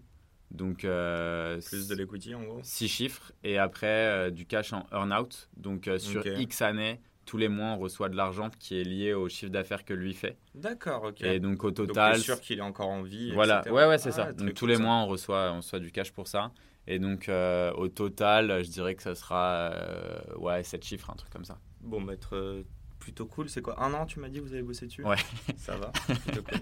Donc, 0.50 0.78
plus 0.78 1.88
de 1.88 1.94
l'equity 1.94 2.34
en 2.34 2.44
gros? 2.44 2.60
Six 2.62 2.88
chiffres. 2.88 3.32
Et 3.44 3.58
après, 3.58 4.30
du 4.30 4.46
cash 4.46 4.72
en 4.72 4.86
earn-out. 4.92 5.50
Donc, 5.56 5.90
sur 5.98 6.24
X 6.26 6.62
années 6.62 7.00
tous 7.30 7.36
les 7.36 7.48
mois, 7.48 7.68
on 7.68 7.78
reçoit 7.78 8.08
de 8.08 8.16
l'argent 8.16 8.50
qui 8.58 8.80
est 8.80 8.82
lié 8.82 9.14
au 9.14 9.28
chiffre 9.28 9.52
d'affaires 9.52 9.84
que 9.84 9.94
lui 9.94 10.14
fait. 10.14 10.36
D'accord, 10.56 11.04
ok. 11.04 11.20
Et 11.22 11.38
donc 11.38 11.62
au 11.62 11.70
total. 11.70 12.14
Donc, 12.14 12.24
sûr 12.24 12.40
qu'il 12.40 12.58
est 12.58 12.62
encore 12.62 12.88
en 12.88 13.02
vie. 13.02 13.30
Voilà, 13.30 13.62
ouais, 13.70 13.86
ouais, 13.86 13.98
c'est 13.98 14.08
ah, 14.08 14.12
ça. 14.12 14.32
Donc 14.32 14.54
tous 14.54 14.66
les 14.66 14.76
mois, 14.76 14.96
on 14.96 15.06
reçoit, 15.06 15.52
on 15.52 15.58
reçoit 15.58 15.78
du 15.78 15.92
cash 15.92 16.10
pour 16.10 16.26
ça. 16.26 16.50
Et 16.88 16.98
donc 16.98 17.28
euh, 17.28 17.72
au 17.74 17.86
total, 17.86 18.64
je 18.64 18.68
dirais 18.70 18.96
que 18.96 19.02
ça 19.04 19.14
sera 19.14 19.70
euh, 19.72 20.18
ouais, 20.38 20.64
7 20.64 20.84
chiffres, 20.84 21.08
un 21.08 21.14
truc 21.14 21.30
comme 21.30 21.44
ça. 21.44 21.60
Bon, 21.82 22.02
bah, 22.02 22.14
être 22.14 22.34
euh, 22.34 22.64
plutôt 22.98 23.26
cool. 23.26 23.48
C'est 23.48 23.62
quoi 23.62 23.80
Un 23.80 23.94
an, 23.94 24.06
tu 24.06 24.18
m'as 24.18 24.28
dit, 24.28 24.40
vous 24.40 24.52
avez 24.52 24.64
bossé 24.64 24.86
dessus? 24.86 25.04
Ouais. 25.04 25.14
Ça 25.56 25.76
va, 25.76 25.92
plutôt 26.26 26.42
cool. 26.42 26.58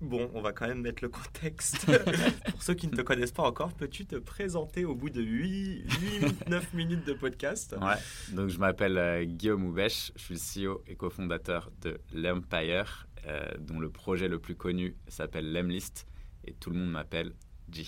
Bon, 0.00 0.30
on 0.32 0.40
va 0.40 0.52
quand 0.52 0.68
même 0.68 0.80
mettre 0.80 1.02
le 1.02 1.08
contexte. 1.08 1.86
Pour 2.50 2.62
ceux 2.62 2.74
qui 2.74 2.86
ne 2.86 2.94
te 2.94 3.02
connaissent 3.02 3.32
pas 3.32 3.42
encore, 3.42 3.72
peux-tu 3.72 4.06
te 4.06 4.16
présenter 4.16 4.84
au 4.84 4.94
bout 4.94 5.10
de 5.10 5.20
8, 5.20 6.48
9 6.48 6.74
minutes 6.74 7.04
de 7.04 7.14
podcast? 7.14 7.74
Ouais, 7.80 8.34
donc 8.34 8.48
je 8.48 8.58
m'appelle 8.58 8.96
euh, 8.96 9.24
Guillaume 9.24 9.64
Oubèche, 9.64 10.12
je 10.14 10.36
suis 10.36 10.64
le 10.66 10.72
CEO 10.72 10.82
et 10.86 10.94
cofondateur 10.94 11.72
de 11.82 11.98
l'Empire, 12.12 13.08
euh, 13.26 13.48
dont 13.58 13.80
le 13.80 13.90
projet 13.90 14.28
le 14.28 14.38
plus 14.38 14.54
connu 14.54 14.96
s'appelle 15.08 15.52
l'Emlist, 15.52 16.06
et 16.44 16.54
tout 16.54 16.70
le 16.70 16.76
monde 16.76 16.90
m'appelle 16.90 17.32
G. 17.72 17.84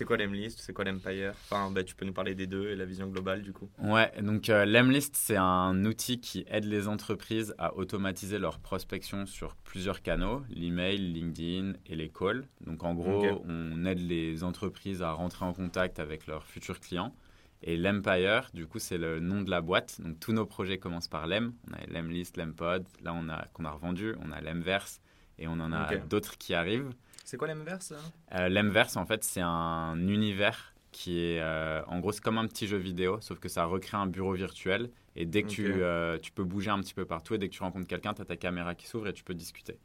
C'est 0.00 0.06
quoi 0.06 0.16
l'Emlist? 0.16 0.60
C'est 0.62 0.72
quoi 0.72 0.86
l'Empire? 0.86 1.32
Enfin, 1.32 1.70
bah, 1.70 1.84
tu 1.84 1.94
peux 1.94 2.06
nous 2.06 2.14
parler 2.14 2.34
des 2.34 2.46
deux 2.46 2.70
et 2.70 2.74
la 2.74 2.86
vision 2.86 3.06
globale 3.08 3.42
du 3.42 3.52
coup. 3.52 3.68
Ouais, 3.80 4.10
donc 4.22 4.48
euh, 4.48 4.64
l'Emlist, 4.64 5.14
c'est 5.14 5.36
un 5.36 5.84
outil 5.84 6.20
qui 6.20 6.46
aide 6.48 6.64
les 6.64 6.88
entreprises 6.88 7.54
à 7.58 7.76
automatiser 7.76 8.38
leur 8.38 8.60
prospection 8.60 9.26
sur 9.26 9.56
plusieurs 9.56 10.00
canaux, 10.00 10.42
l'email, 10.48 10.96
LinkedIn 10.96 11.74
et 11.84 11.96
les 11.96 12.08
calls. 12.08 12.48
Donc 12.64 12.82
en 12.82 12.94
gros, 12.94 13.42
on 13.46 13.84
aide 13.84 14.00
les 14.00 14.42
entreprises 14.42 15.02
à 15.02 15.12
rentrer 15.12 15.44
en 15.44 15.52
contact 15.52 15.98
avec 15.98 16.26
leurs 16.26 16.46
futurs 16.46 16.80
clients. 16.80 17.14
Et 17.62 17.76
l'Empire, 17.76 18.48
du 18.54 18.66
coup, 18.66 18.78
c'est 18.78 18.96
le 18.96 19.20
nom 19.20 19.42
de 19.42 19.50
la 19.50 19.60
boîte. 19.60 20.00
Donc, 20.00 20.18
tous 20.18 20.32
nos 20.32 20.46
projets 20.46 20.78
commencent 20.78 21.08
par 21.08 21.26
l'Em. 21.26 21.52
On 21.68 21.74
a 21.74 21.84
l'Emlist, 21.90 22.38
l'Empod. 22.38 22.86
Là, 23.02 23.12
on 23.14 23.28
a 23.28 23.48
qu'on 23.52 23.66
a 23.66 23.70
revendu. 23.70 24.14
On 24.24 24.32
a 24.32 24.40
l'Emverse 24.40 25.02
et 25.38 25.46
on 25.46 25.60
en 25.60 25.70
a 25.74 25.94
d'autres 25.96 26.38
qui 26.38 26.54
arrivent. 26.54 26.90
C'est 27.30 27.36
quoi 27.36 27.46
l'Emverse 27.46 27.92
euh, 28.34 28.48
L'Emverse, 28.48 28.96
en 28.96 29.06
fait, 29.06 29.22
c'est 29.22 29.40
un 29.40 29.96
univers 30.08 30.74
qui 30.90 31.20
est, 31.20 31.40
euh, 31.40 31.80
en 31.86 32.00
gros, 32.00 32.10
c'est 32.10 32.20
comme 32.20 32.38
un 32.38 32.46
petit 32.48 32.66
jeu 32.66 32.76
vidéo, 32.76 33.18
sauf 33.20 33.38
que 33.38 33.48
ça 33.48 33.66
recrée 33.66 33.96
un 33.96 34.08
bureau 34.08 34.32
virtuel. 34.32 34.90
Et 35.14 35.26
dès 35.26 35.44
que 35.44 35.48
tu, 35.48 35.64
euh, 35.80 36.18
tu 36.18 36.32
peux 36.32 36.42
bouger 36.42 36.70
un 36.70 36.80
petit 36.80 36.92
peu 36.92 37.04
partout, 37.04 37.34
et 37.34 37.38
dès 37.38 37.48
que 37.48 37.54
tu 37.54 37.62
rencontres 37.62 37.86
quelqu'un, 37.86 38.14
tu 38.14 38.22
as 38.22 38.24
ta 38.24 38.36
caméra 38.36 38.74
qui 38.74 38.88
s'ouvre 38.88 39.06
et 39.06 39.12
tu 39.12 39.22
peux 39.22 39.34
discuter. 39.34 39.78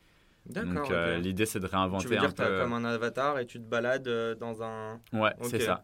Donc 0.47 0.89
euh, 0.89 1.17
l'idée 1.17 1.45
c'est 1.45 1.59
de 1.59 1.67
réinventer 1.67 2.03
tu 2.03 2.09
veux 2.09 2.19
dire 2.19 2.29
un 2.29 2.31
peu. 2.31 2.59
comme 2.59 2.73
un 2.73 2.85
avatar 2.85 3.37
et 3.39 3.45
tu 3.45 3.59
te 3.59 3.63
balades 3.63 4.09
dans 4.39 4.63
un. 4.63 4.99
Ouais, 5.13 5.33
c'est 5.43 5.59
ça. 5.59 5.83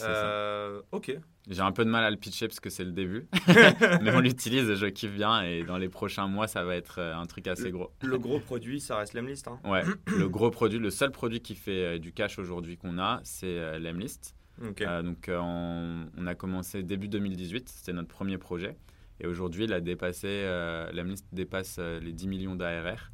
Euh, 0.00 0.80
ok. 0.92 1.16
J'ai 1.48 1.62
un 1.62 1.72
peu 1.72 1.84
de 1.84 1.90
mal 1.90 2.04
à 2.04 2.10
le 2.10 2.16
pitcher 2.16 2.46
parce 2.46 2.60
que 2.60 2.70
c'est 2.70 2.84
le 2.84 2.92
début, 2.92 3.26
mais 4.02 4.14
on 4.14 4.20
l'utilise 4.20 4.68
et 4.68 4.76
je 4.76 4.86
kiffe 4.86 5.12
bien. 5.12 5.42
Et 5.42 5.64
dans 5.64 5.78
les 5.78 5.88
prochains 5.88 6.26
mois, 6.28 6.46
ça 6.46 6.64
va 6.64 6.76
être 6.76 7.00
euh, 7.00 7.16
un 7.16 7.26
truc 7.26 7.48
assez 7.48 7.70
gros. 7.70 7.90
Le 8.02 8.18
gros 8.18 8.38
produit, 8.38 8.80
ça 8.80 8.96
reste 8.96 9.14
l'Emlist. 9.14 9.48
Hein. 9.48 9.58
Ouais, 9.64 9.82
le 10.06 10.28
gros 10.28 10.50
produit, 10.50 10.78
le 10.78 10.90
seul 10.90 11.10
produit 11.10 11.40
qui 11.40 11.54
fait 11.54 11.98
du 11.98 12.12
cash 12.12 12.38
aujourd'hui 12.38 12.76
qu'on 12.76 12.98
a, 12.98 13.20
c'est 13.24 13.78
l'Emlist. 13.78 14.36
donc 14.58 15.28
on, 15.28 16.26
a 16.26 16.34
commencé 16.34 16.82
début 16.82 17.08
2018, 17.08 17.68
c'était 17.68 17.92
notre 17.92 18.08
premier 18.08 18.38
projet. 18.38 18.76
Et 19.22 19.26
aujourd'hui, 19.26 19.64
il 19.64 19.72
a 19.72 19.80
dépassé, 19.80 20.44
l'Emlist 20.92 21.26
dépasse 21.32 21.78
les 21.78 22.12
10 22.12 22.28
millions 22.28 22.54
d'ARR 22.54 23.10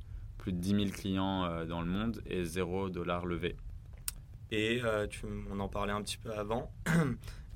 plus 0.46 0.52
de 0.52 0.58
10 0.58 0.70
000 0.70 0.84
clients 0.90 1.44
euh, 1.44 1.64
dans 1.64 1.80
le 1.80 1.88
monde 1.88 2.22
et 2.24 2.44
0 2.44 2.88
dollar 2.88 3.26
levé. 3.26 3.56
Et 4.50 4.80
euh, 4.84 5.06
tu, 5.06 5.26
on 5.50 5.60
en 5.60 5.68
parlait 5.68 5.92
un 5.92 6.02
petit 6.02 6.18
peu 6.18 6.32
avant. 6.32 6.70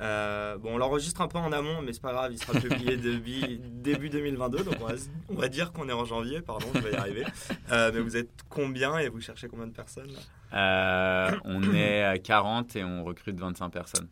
Euh, 0.02 0.56
bon, 0.56 0.76
on 0.76 0.78
l'enregistre 0.78 1.20
un 1.20 1.28
peu 1.28 1.36
en 1.36 1.52
amont, 1.52 1.82
mais 1.82 1.92
c'est 1.92 2.00
pas 2.00 2.12
grave, 2.12 2.32
il 2.32 2.38
sera 2.38 2.58
publié 2.58 2.96
début, 2.96 3.58
début 3.58 4.08
2022, 4.08 4.64
donc 4.64 4.76
on 5.28 5.34
va, 5.34 5.48
dire 5.48 5.72
qu'on 5.72 5.90
est 5.90 5.92
en 5.92 6.06
janvier, 6.06 6.40
pardon, 6.40 6.66
je 6.74 6.80
vais 6.80 6.92
y 6.92 6.96
arriver. 6.96 7.26
mais 7.68 8.00
vous 8.00 8.16
êtes 8.16 8.30
combien 8.48 8.96
et 8.96 9.10
vous 9.10 9.20
cherchez 9.20 9.46
combien 9.46 9.66
de 9.66 9.74
personnes 9.74 10.16
On 10.52 11.74
est 11.74 12.02
à 12.02 12.16
40 12.16 12.76
et 12.76 12.82
on 12.82 13.04
recrute 13.04 13.38
25 13.38 13.68
personnes. 13.68 14.08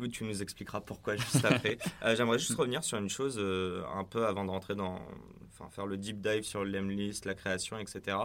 Oui, 0.00 0.08
tu 0.08 0.24
nous 0.24 0.42
expliqueras 0.42 0.80
pourquoi 0.80 1.14
juste 1.14 1.44
après. 1.44 1.78
J'aimerais 2.16 2.40
juste 2.40 2.56
revenir 2.56 2.82
sur 2.82 2.98
une 2.98 3.08
chose 3.08 3.38
un 3.38 4.02
peu 4.02 4.26
avant 4.26 4.44
de 4.44 4.50
rentrer 4.50 4.74
dans, 4.74 4.98
enfin, 5.58 5.70
faire 5.70 5.86
le 5.86 5.96
deep 5.96 6.20
dive 6.20 6.42
sur 6.42 6.64
l'Emlist, 6.64 7.24
la 7.24 7.34
création, 7.34 7.78
etc. 7.78 8.16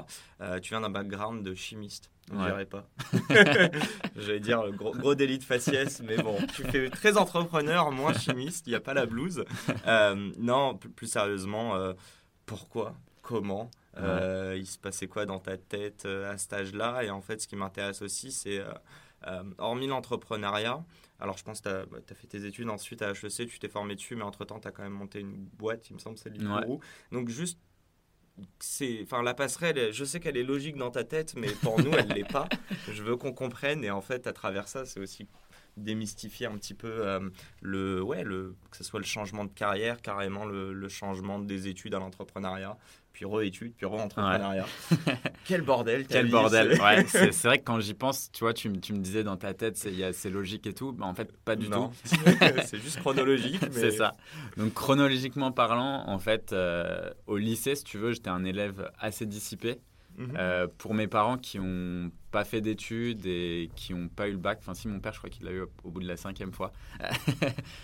Euh, 0.42 0.60
tu 0.60 0.70
viens 0.70 0.82
d'un 0.82 0.90
background 0.90 1.44
de 1.44 1.54
chimiste. 1.54 2.10
Je 2.30 2.36
ne 2.36 2.46
dirais 2.46 2.66
pas. 2.66 2.88
J'allais 4.16 4.40
dire 4.40 4.72
gros, 4.72 4.94
gros 4.94 5.14
délit 5.14 5.40
de 5.40 5.44
faciès, 5.44 6.02
mais 6.02 6.18
bon, 6.18 6.38
tu 6.56 6.64
fais 6.64 6.90
très 6.90 7.18
entrepreneur, 7.18 7.92
moins 7.92 8.14
chimiste, 8.14 8.66
il 8.68 8.70
n'y 8.70 8.76
a 8.76 8.80
pas 8.80 8.94
la 8.94 9.06
blouse. 9.06 9.44
Euh, 9.88 10.32
non, 10.38 10.78
plus, 10.78 11.08
sérieusement, 11.08 11.76
euh, 11.76 11.94
pourquoi? 12.46 12.96
Comment? 13.22 13.70
Il 13.98 14.66
se 14.66 14.78
passait 14.78 15.08
quoi 15.08 15.26
dans 15.26 15.40
ta 15.40 15.58
tête 15.58 16.06
à 16.06 16.38
cet 16.38 16.54
âge-là? 16.54 17.04
Et 17.04 17.10
en 17.10 17.22
fait, 17.22 17.42
ce 17.42 17.48
qui 17.48 17.56
m'intéresse 17.56 18.02
aussi, 18.02 18.32
c'est, 18.32 18.62
hormis 19.58 19.88
l'entrepreneuriat, 19.88 20.84
alors, 21.24 21.38
je 21.38 21.44
pense 21.46 21.62
que 21.62 21.70
tu 21.70 21.76
as, 21.76 21.86
bah, 21.86 22.00
fait 22.14 22.28
tes 22.28 22.46
études 22.46 22.70
ensuite 22.70 23.02
à 23.02 23.12
HEC, 23.12 23.48
tu 23.48 23.58
t'es 23.58 23.70
formé 23.70 23.96
dessus, 23.96 24.18
mais 24.18 24.24
entre-temps, 24.24 24.60
tu 24.60 24.68
as 24.68 24.72
quand 24.72 24.84
même 24.84 24.92
monté 24.92 25.22
une 25.22 25.46
boîte, 25.46 25.90
il 25.90 25.94
me 25.94 26.00
semble, 26.00 26.18
c'est 26.18 26.30
Librou. 26.30 26.82
Donc, 27.14 27.30
juste, 27.30 27.60
c'est, 28.60 29.00
enfin, 29.04 29.24
la 29.24 29.34
passerelle, 29.34 29.94
je 29.94 30.04
sais 30.04 30.20
qu'elle 30.20 30.36
est 30.36 30.44
logique 30.44 30.76
dans 30.76 30.92
ta 30.92 31.06
tête, 31.06 31.36
mais 31.38 31.48
pour 31.62 31.80
nous, 31.80 31.94
elle 31.94 32.10
l'est 32.10 32.30
pas. 32.30 32.50
Je 32.92 33.04
veux 33.04 33.16
qu'on 33.16 33.32
comprenne, 33.32 33.86
et 33.86 33.92
en 33.92 34.02
fait, 34.02 34.28
à 34.28 34.34
travers 34.34 34.68
ça, 34.68 34.86
c'est 34.86 35.00
aussi 35.00 35.28
démystifier 35.78 36.48
un 36.48 36.58
petit 36.58 36.74
peu 36.74 36.88
euh, 36.88 37.30
le, 37.62 38.02
ouais, 38.02 38.24
le, 38.24 38.56
que 38.70 38.78
ce 38.78 38.84
soit 38.84 39.00
le 39.00 39.06
changement 39.06 39.46
de 39.46 39.52
carrière, 39.52 40.02
carrément 40.02 40.46
le, 40.46 40.74
le 40.74 40.90
changement 40.90 41.40
des 41.40 41.68
études 41.68 41.96
à 41.96 42.00
l'entrepreneuriat, 42.00 42.78
puis 43.14 43.26
re-études, 43.26 43.74
puis 43.76 43.86
re-entrepreneuriat. 43.86 44.66
Quel 45.46 45.62
bordel 45.62 46.06
Quel 46.08 46.30
bordel 46.30 46.82
ouais, 46.82 47.06
C'est 47.08 47.44
vrai 47.44 47.60
que 47.60 47.64
quand 47.64 47.80
j'y 47.80 47.94
pense, 47.94 48.32
tu 48.32 48.44
vois, 48.44 48.54
tu, 48.54 48.72
tu, 48.80 48.94
me 48.94 49.00
disais 49.00 49.24
dans 49.24 49.38
ta 49.38 49.54
tête, 49.54 49.78
c'est 49.78 50.30
logique 50.30 50.66
et 50.66 50.74
tout, 50.74 50.96
mais 50.98 51.06
en 51.06 51.14
fait, 51.14 51.32
pas 51.46 51.56
du 51.56 51.70
tout. 51.70 51.92
c'est 52.66 52.82
juste 52.82 53.00
chronologique. 53.00 53.62
Mais... 53.62 53.70
c'est 53.72 53.92
ça. 53.92 54.18
Donc, 54.58 54.74
chronologiquement 54.74 55.52
parlant, 55.52 56.04
en 56.08 56.18
fait, 56.18 56.54
euh, 56.54 57.12
au 57.28 57.38
lycée, 57.38 57.76
si 57.76 57.84
tu 57.84 58.00
veux, 58.00 58.14
j'étais 58.14 58.32
un 58.32 58.44
élève 58.44 58.92
assez 58.98 59.28
dissipé. 59.28 59.80
Mhm. 60.18 60.34
Euh, 60.38 60.68
pour 60.78 60.94
mes 60.94 61.08
parents 61.08 61.38
qui 61.38 61.60
n'ont 61.60 62.12
pas 62.32 62.44
fait 62.44 62.62
d'études 62.62 63.26
et 63.26 63.70
qui 63.76 63.94
n'ont 63.94 64.08
pas 64.08 64.28
eu 64.28 64.32
le 64.32 64.38
bac, 64.38 64.60
enfin 64.62 64.74
si 64.74 64.88
mon 64.88 65.00
père 65.00 65.14
je 65.14 65.18
crois 65.18 65.30
qu'il 65.30 65.46
l'a 65.46 65.52
eu 65.52 65.62
au, 65.84 65.90
bout 65.90 66.02
de 66.02 66.08
la 66.08 66.18
cinquième 66.18 66.52
fois. 66.52 66.72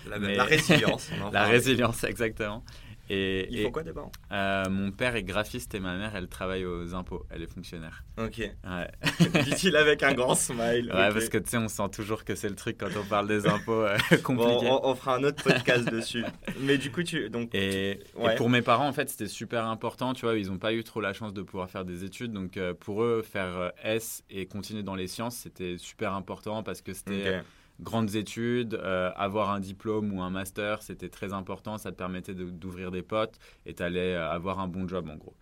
la, 0.07 0.17
la 0.19 0.43
résilience. 0.43 1.09
la 1.31 1.45
résilience, 1.45 2.03
exactement. 2.03 2.63
Et, 3.09 3.47
Il 3.49 3.63
faut 3.63 3.71
quoi 3.71 3.83
tes 3.83 3.91
parents? 3.91 4.11
euh, 4.31 4.69
Mon 4.69 4.91
père 4.91 5.15
est 5.15 5.23
graphiste 5.23 5.73
et 5.73 5.79
ma 5.79 5.97
mère, 5.97 6.15
elle 6.15 6.27
travaille 6.27 6.65
aux 6.65 6.93
impôts. 6.93 7.25
Elle 7.29 7.41
est 7.41 7.51
fonctionnaire. 7.51 8.03
Ok. 8.17 8.37
Ouais. 8.37 9.41
Dit-il 9.43 9.75
avec 9.75 10.03
un 10.03 10.13
grand 10.13 10.35
smile. 10.35 10.91
Ouais, 10.93 11.09
parce 11.11 11.29
que 11.29 11.37
tu 11.37 11.49
sais, 11.49 11.57
on 11.57 11.67
sent 11.67 11.89
toujours 11.91 12.23
que 12.23 12.35
c'est 12.35 12.49
le 12.49 12.55
truc 12.55 12.77
quand 12.79 12.89
on 12.99 13.05
parle 13.05 13.27
des 13.27 13.47
impôts 13.47 13.83
euh, 13.83 13.97
compliqués. 14.23 14.69
on, 14.69 14.95
fera 14.95 15.15
un 15.15 15.23
autre 15.23 15.43
podcast 15.43 15.85
dessus. 15.91 16.23
Mais 16.59 16.77
du 16.77 16.91
coup, 16.91 17.03
tu. 17.03 17.29
Donc, 17.29 17.49
et, 17.53 17.99
pour 18.37 18.49
mes 18.49 18.61
parents, 18.61 18.87
en 18.87 18.93
fait, 18.93 19.09
c'était 19.09 19.27
super 19.27 19.65
important. 19.65 20.13
Tu 20.13 20.25
vois, 20.25 20.37
ils 20.37 20.47
n'ont 20.47 20.57
pas 20.57 20.73
eu 20.73 20.83
trop 20.83 21.01
la 21.01 21.13
chance 21.13 21.33
de 21.33 21.41
pouvoir 21.41 21.69
faire 21.69 21.85
des 21.85 22.03
études. 22.03 22.31
Donc, 22.31 22.57
euh, 22.57 22.73
pour 22.73 23.03
eux, 23.03 23.23
faire 23.23 23.57
euh, 23.57 23.69
S 23.83 24.23
et 24.29 24.45
continuer 24.45 24.83
dans 24.83 24.95
les 24.95 25.07
sciences, 25.07 25.35
c'était 25.35 25.77
super 25.77 26.13
important 26.13 26.63
parce 26.63 26.81
que 26.81 26.93
c'était 26.93 27.41
grandes 27.81 28.15
études, 28.15 28.75
euh, 28.75 29.11
avoir 29.15 29.49
un 29.51 29.59
diplôme 29.59 30.13
ou 30.13 30.21
un 30.21 30.29
master, 30.29 30.81
c'était 30.81 31.09
très 31.09 31.33
important. 31.33 31.77
Ça 31.77 31.91
te 31.91 31.97
permettait 31.97 32.33
d'ouvrir 32.33 32.91
des 32.91 33.01
potes 33.01 33.39
et 33.65 33.73
tu 33.73 33.83
allais 33.83 34.15
euh, 34.15 34.29
avoir 34.29 34.59
un 34.59 34.67
bon 34.67 34.87
job 34.87 35.09
en 35.09 35.15
gros. 35.15 35.35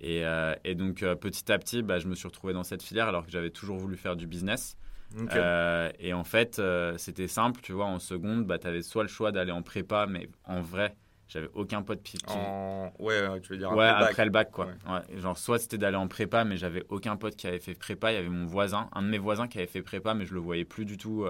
Et, 0.00 0.24
euh, 0.24 0.54
et 0.64 0.74
donc 0.74 1.00
petit 1.20 1.50
à 1.50 1.58
petit, 1.58 1.82
bah, 1.82 1.98
je 1.98 2.06
me 2.06 2.14
suis 2.14 2.28
retrouvé 2.28 2.52
dans 2.52 2.62
cette 2.62 2.82
filière 2.82 3.08
alors 3.08 3.24
que 3.24 3.32
j'avais 3.32 3.50
toujours 3.50 3.78
voulu 3.78 3.96
faire 3.96 4.16
du 4.16 4.26
business. 4.26 4.76
et 5.32 6.12
en 6.12 6.24
fait, 6.24 6.60
c'était 6.98 7.28
simple, 7.28 7.60
tu 7.62 7.72
vois, 7.72 7.86
en 7.86 7.98
seconde, 7.98 8.46
bah, 8.46 8.58
tu 8.58 8.66
avais 8.68 8.82
soit 8.82 9.02
le 9.02 9.08
choix 9.08 9.32
d'aller 9.32 9.52
en 9.52 9.62
prépa, 9.62 10.06
mais 10.06 10.28
en 10.44 10.60
vrai, 10.60 10.94
j'avais 11.26 11.48
aucun 11.54 11.82
pote 11.82 12.02
qui... 12.02 12.16
En... 12.28 12.92
Ouais, 13.00 13.40
tu 13.40 13.52
veux 13.52 13.58
dire 13.58 13.70
après, 13.72 13.80
ouais, 13.80 13.92
le, 13.92 13.98
bac. 13.98 14.10
après 14.10 14.24
le 14.24 14.30
bac. 14.30 14.50
quoi. 14.52 14.66
Ouais. 14.66 15.18
genre, 15.18 15.36
soit 15.36 15.58
c'était 15.58 15.78
d'aller 15.78 15.96
en 15.96 16.06
prépa, 16.06 16.44
mais 16.44 16.56
j'avais 16.56 16.84
aucun 16.90 17.16
pote 17.16 17.34
qui 17.34 17.48
avait 17.48 17.58
fait 17.58 17.74
prépa. 17.74 18.12
Il 18.12 18.14
y 18.14 18.18
avait 18.18 18.28
mon 18.28 18.46
voisin, 18.46 18.88
un 18.92 19.02
de 19.02 19.08
mes 19.08 19.18
voisins 19.18 19.48
qui 19.48 19.58
avait 19.58 19.66
fait 19.66 19.82
prépa, 19.82 20.14
mais 20.14 20.26
je 20.26 20.34
le 20.34 20.40
voyais 20.40 20.64
plus 20.64 20.84
du 20.84 20.96
tout 20.96 21.26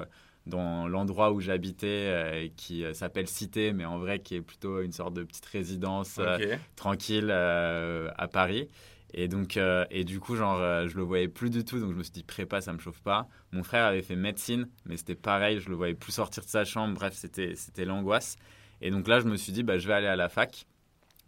dans 0.49 0.89
l'endroit 0.89 1.33
où 1.33 1.41
j'habitais, 1.41 1.87
euh, 1.87 2.49
qui 2.57 2.85
euh, 2.85 2.95
s'appelle 2.95 3.29
Cité, 3.29 3.73
mais 3.73 3.85
en 3.85 3.99
vrai 3.99 4.19
qui 4.19 4.35
est 4.35 4.41
plutôt 4.41 4.81
une 4.81 4.93
sorte 4.93 5.15
de 5.15 5.23
petite 5.23 5.47
résidence 5.47 6.17
euh, 6.19 6.57
tranquille 6.75 7.31
à 7.31 8.29
Paris. 8.29 8.69
Et 9.15 9.27
donc, 9.27 9.59
et 9.91 10.05
du 10.05 10.21
coup, 10.21 10.37
genre, 10.37 10.59
je 10.87 10.95
le 10.97 11.03
voyais 11.03 11.29
plus 11.29 11.49
du 11.49 11.65
tout, 11.65 11.81
donc 11.81 11.93
je 11.93 11.97
me 11.97 12.03
suis 12.03 12.13
dit 12.13 12.25
prépa, 12.25 12.61
ça 12.61 12.75
me 12.75 12.79
chauffe 12.79 13.01
pas. 13.01 13.27
Mon 13.53 13.63
frère 13.63 13.87
avait 13.87 14.03
fait 14.03 14.17
médecine, 14.17 14.69
mais 14.85 14.99
c'était 14.99 15.15
pareil, 15.15 15.61
je 15.61 15.71
le 15.71 15.77
voyais 15.77 15.95
plus 15.95 16.13
sortir 16.13 16.45
de 16.45 16.49
sa 16.49 16.67
chambre. 16.67 16.95
Bref, 16.95 17.15
c'était 17.15 17.55
c'était 17.55 17.87
l'angoisse. 17.87 18.37
Et 18.83 18.91
donc 18.91 19.09
là, 19.09 19.21
je 19.21 19.25
me 19.25 19.37
suis 19.37 19.53
dit, 19.53 19.63
bah, 19.63 19.79
je 19.79 19.89
vais 19.89 19.95
aller 19.95 20.07
à 20.07 20.17
la 20.17 20.29
fac, 20.29 20.67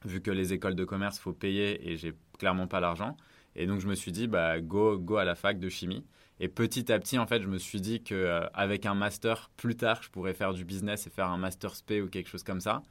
vu 0.05 0.21
que 0.21 0.31
les 0.31 0.53
écoles 0.53 0.75
de 0.75 0.85
commerce 0.85 1.19
faut 1.19 1.33
payer 1.33 1.91
et 1.91 1.97
j'ai 1.97 2.13
clairement 2.39 2.67
pas 2.67 2.81
l'argent. 2.81 3.17
Et 3.57 3.67
donc 3.67 3.81
je 3.81 3.89
me 3.89 3.95
suis 3.95 4.13
dit, 4.13 4.27
bah, 4.27 4.61
go 4.61 4.99
go 4.99 5.17
à 5.17 5.25
la 5.25 5.35
fac 5.35 5.59
de 5.59 5.69
chimie. 5.71 6.05
Et 6.41 6.49
petit 6.49 6.91
à 6.91 6.99
petit, 6.99 7.19
en 7.19 7.27
fait, 7.27 7.43
je 7.43 7.47
me 7.47 7.59
suis 7.59 7.83
dit 7.83 8.03
qu'avec 8.03 8.87
euh, 8.87 8.91
un 8.91 8.95
master, 8.95 9.51
plus 9.59 9.77
tard, 9.77 10.03
je 10.03 10.09
pourrais 10.09 10.33
faire 10.33 10.55
du 10.55 10.65
business 10.65 11.07
et 11.07 11.11
faire 11.11 11.29
un 11.29 11.37
master 11.37 11.77
SP 11.77 12.01
ou 12.03 12.09
quelque 12.09 12.31
chose 12.31 12.43
comme 12.43 12.63
ça. 12.63 12.83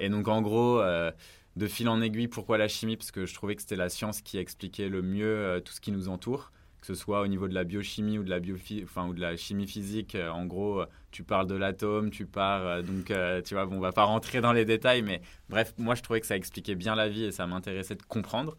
Et 0.00 0.08
donc, 0.08 0.26
en 0.26 0.42
gros, 0.42 0.80
euh, 0.80 1.12
de 1.54 1.66
fil 1.68 1.88
en 1.88 2.02
aiguille, 2.02 2.26
pourquoi 2.26 2.58
la 2.58 2.66
chimie? 2.66 2.96
Parce 2.96 3.12
que 3.12 3.24
je 3.24 3.32
trouvais 3.34 3.54
que 3.54 3.62
c'était 3.62 3.76
la 3.76 3.88
science 3.88 4.20
qui 4.20 4.36
expliquait 4.36 4.88
le 4.88 5.02
mieux 5.02 5.26
euh, 5.26 5.60
tout 5.60 5.72
ce 5.72 5.80
qui 5.80 5.92
nous 5.92 6.08
entoure 6.08 6.52
que 6.80 6.86
ce 6.86 6.94
soit 6.94 7.22
au 7.22 7.26
niveau 7.26 7.48
de 7.48 7.54
la 7.54 7.64
biochimie 7.64 8.18
ou 8.18 8.22
de 8.22 8.30
la, 8.30 8.38
enfin, 8.84 9.08
ou 9.08 9.12
de 9.12 9.20
la 9.20 9.36
chimie 9.36 9.66
physique. 9.66 10.16
en 10.16 10.46
gros, 10.46 10.84
tu 11.10 11.24
parles 11.24 11.48
de 11.48 11.56
l'atome, 11.56 12.10
tu 12.10 12.24
pars. 12.24 12.84
donc, 12.84 13.12
tu 13.44 13.54
vois, 13.54 13.66
bon, 13.66 13.78
on 13.78 13.80
va 13.80 13.90
pas 13.90 14.04
rentrer 14.04 14.40
dans 14.40 14.52
les 14.52 14.64
détails, 14.64 15.02
mais 15.02 15.20
bref, 15.48 15.74
moi, 15.76 15.96
je 15.96 16.02
trouvais 16.02 16.20
que 16.20 16.26
ça 16.28 16.36
expliquait 16.36 16.76
bien 16.76 16.94
la 16.94 17.08
vie 17.08 17.24
et 17.24 17.32
ça 17.32 17.48
m'intéressait 17.48 17.96
de 17.96 18.04
comprendre. 18.04 18.56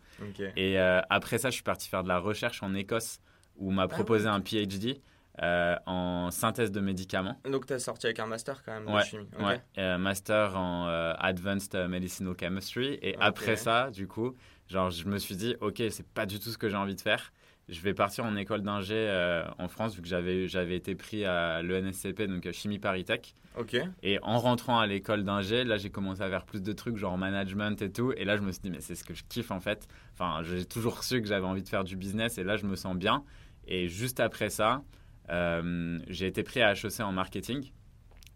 Et 0.58 0.77
après 0.77 1.38
ça, 1.38 1.50
je 1.50 1.53
suis 1.55 1.63
parti 1.63 1.88
faire 1.88 2.03
de 2.03 2.10
la 2.10 2.19
recherche 2.19 2.62
en 2.62 2.74
Écosse 2.74 3.22
où 3.60 3.72
m'a 3.72 3.84
ah 3.84 3.88
proposé 3.88 4.28
un 4.28 4.42
PhD 4.42 5.01
euh, 5.42 5.75
en 5.86 6.32
synthèse 6.32 6.72
de 6.72 6.82
médicaments. 6.82 7.39
Donc 7.50 7.66
tu 7.66 7.74
as 7.74 7.80
sorti 7.80 8.08
avec 8.08 8.20
un 8.20 8.25
master 8.25 8.62
quand 8.66 8.74
même 8.74 8.94
ouais, 8.94 9.01
de 9.01 9.06
chimie. 9.06 9.28
Ouais, 9.39 9.62
euh, 9.78 9.98
master 9.98 10.58
en 10.58 10.88
euh, 10.88 11.13
Advanced 11.18 11.74
Medicinal 11.88 12.34
Chemistry. 12.38 13.00
Et 13.01 13.16
après 13.22 13.56
ça, 13.56 13.89
du 13.89 14.08
coup, 14.08 14.36
genre, 14.68 14.89
je 14.89 15.06
me 15.06 15.18
suis 15.18 15.38
dit, 15.38 15.56
ok, 15.62 15.82
c'est 15.92 16.08
pas 16.08 16.25
du 16.25 16.39
tout 16.39 16.50
ce 16.50 16.58
que 16.58 16.68
j'ai 16.68 16.75
envie 16.75 16.96
de 16.96 17.01
faire. 17.01 17.32
Je 17.70 17.80
vais 17.82 17.94
partir 17.94 18.25
en 18.25 18.36
école 18.36 18.63
d'ingé 18.63 19.08
en 19.60 19.68
France, 19.68 19.96
vu 19.96 20.01
que 20.01 20.08
j'avais, 20.08 20.48
j'avais 20.48 20.75
été 20.75 20.96
pris 20.96 21.24
à 21.24 21.62
l'ENSCP, 21.62 22.24
donc 22.24 22.51
Chimie 22.51 22.80
Paris 22.80 23.06
Tech. 23.06 23.34
Ok. 23.58 23.78
Et 24.04 24.20
en 24.24 24.39
rentrant 24.39 24.80
à 24.80 24.88
l'école 24.88 25.24
d'ingé, 25.24 25.63
là, 25.63 25.78
j'ai 25.78 25.89
commencé 25.89 26.22
à 26.22 26.30
faire 26.30 26.46
plus 26.46 26.62
de 26.62 26.74
trucs, 26.74 26.98
genre 26.98 27.18
management 27.18 27.82
et 27.82 27.92
tout. 27.92 28.12
Et 28.18 28.25
là, 28.25 28.38
je 28.38 28.42
me 28.42 28.51
suis 28.51 28.62
dit, 28.62 28.70
mais 28.70 28.82
c'est 28.82 28.96
ce 28.96 29.04
que 29.04 29.13
je 29.13 29.24
kiffe 29.28 29.51
en 29.51 29.60
fait. 29.60 29.88
Enfin, 30.13 30.42
j'ai 30.44 30.66
toujours 30.66 31.04
su 31.04 31.22
que 31.22 31.28
j'avais 31.28 31.46
envie 31.46 31.63
de 31.63 31.70
faire 31.70 31.84
du 31.84 31.96
business 31.96 32.38
et 32.38 32.44
là, 32.44 32.58
je 32.58 32.66
me 32.66 32.75
sens 32.75 32.96
bien. 32.96 33.24
Et 33.72 33.88
juste 33.88 34.20
après 34.20 34.50
ça, 34.50 34.84
euh, 35.30 36.00
j'ai 36.08 36.26
été 36.28 36.44
pris 36.44 36.62
à 36.62 36.74
HEC 36.74 37.00
en 37.02 37.12
marketing 37.12 37.72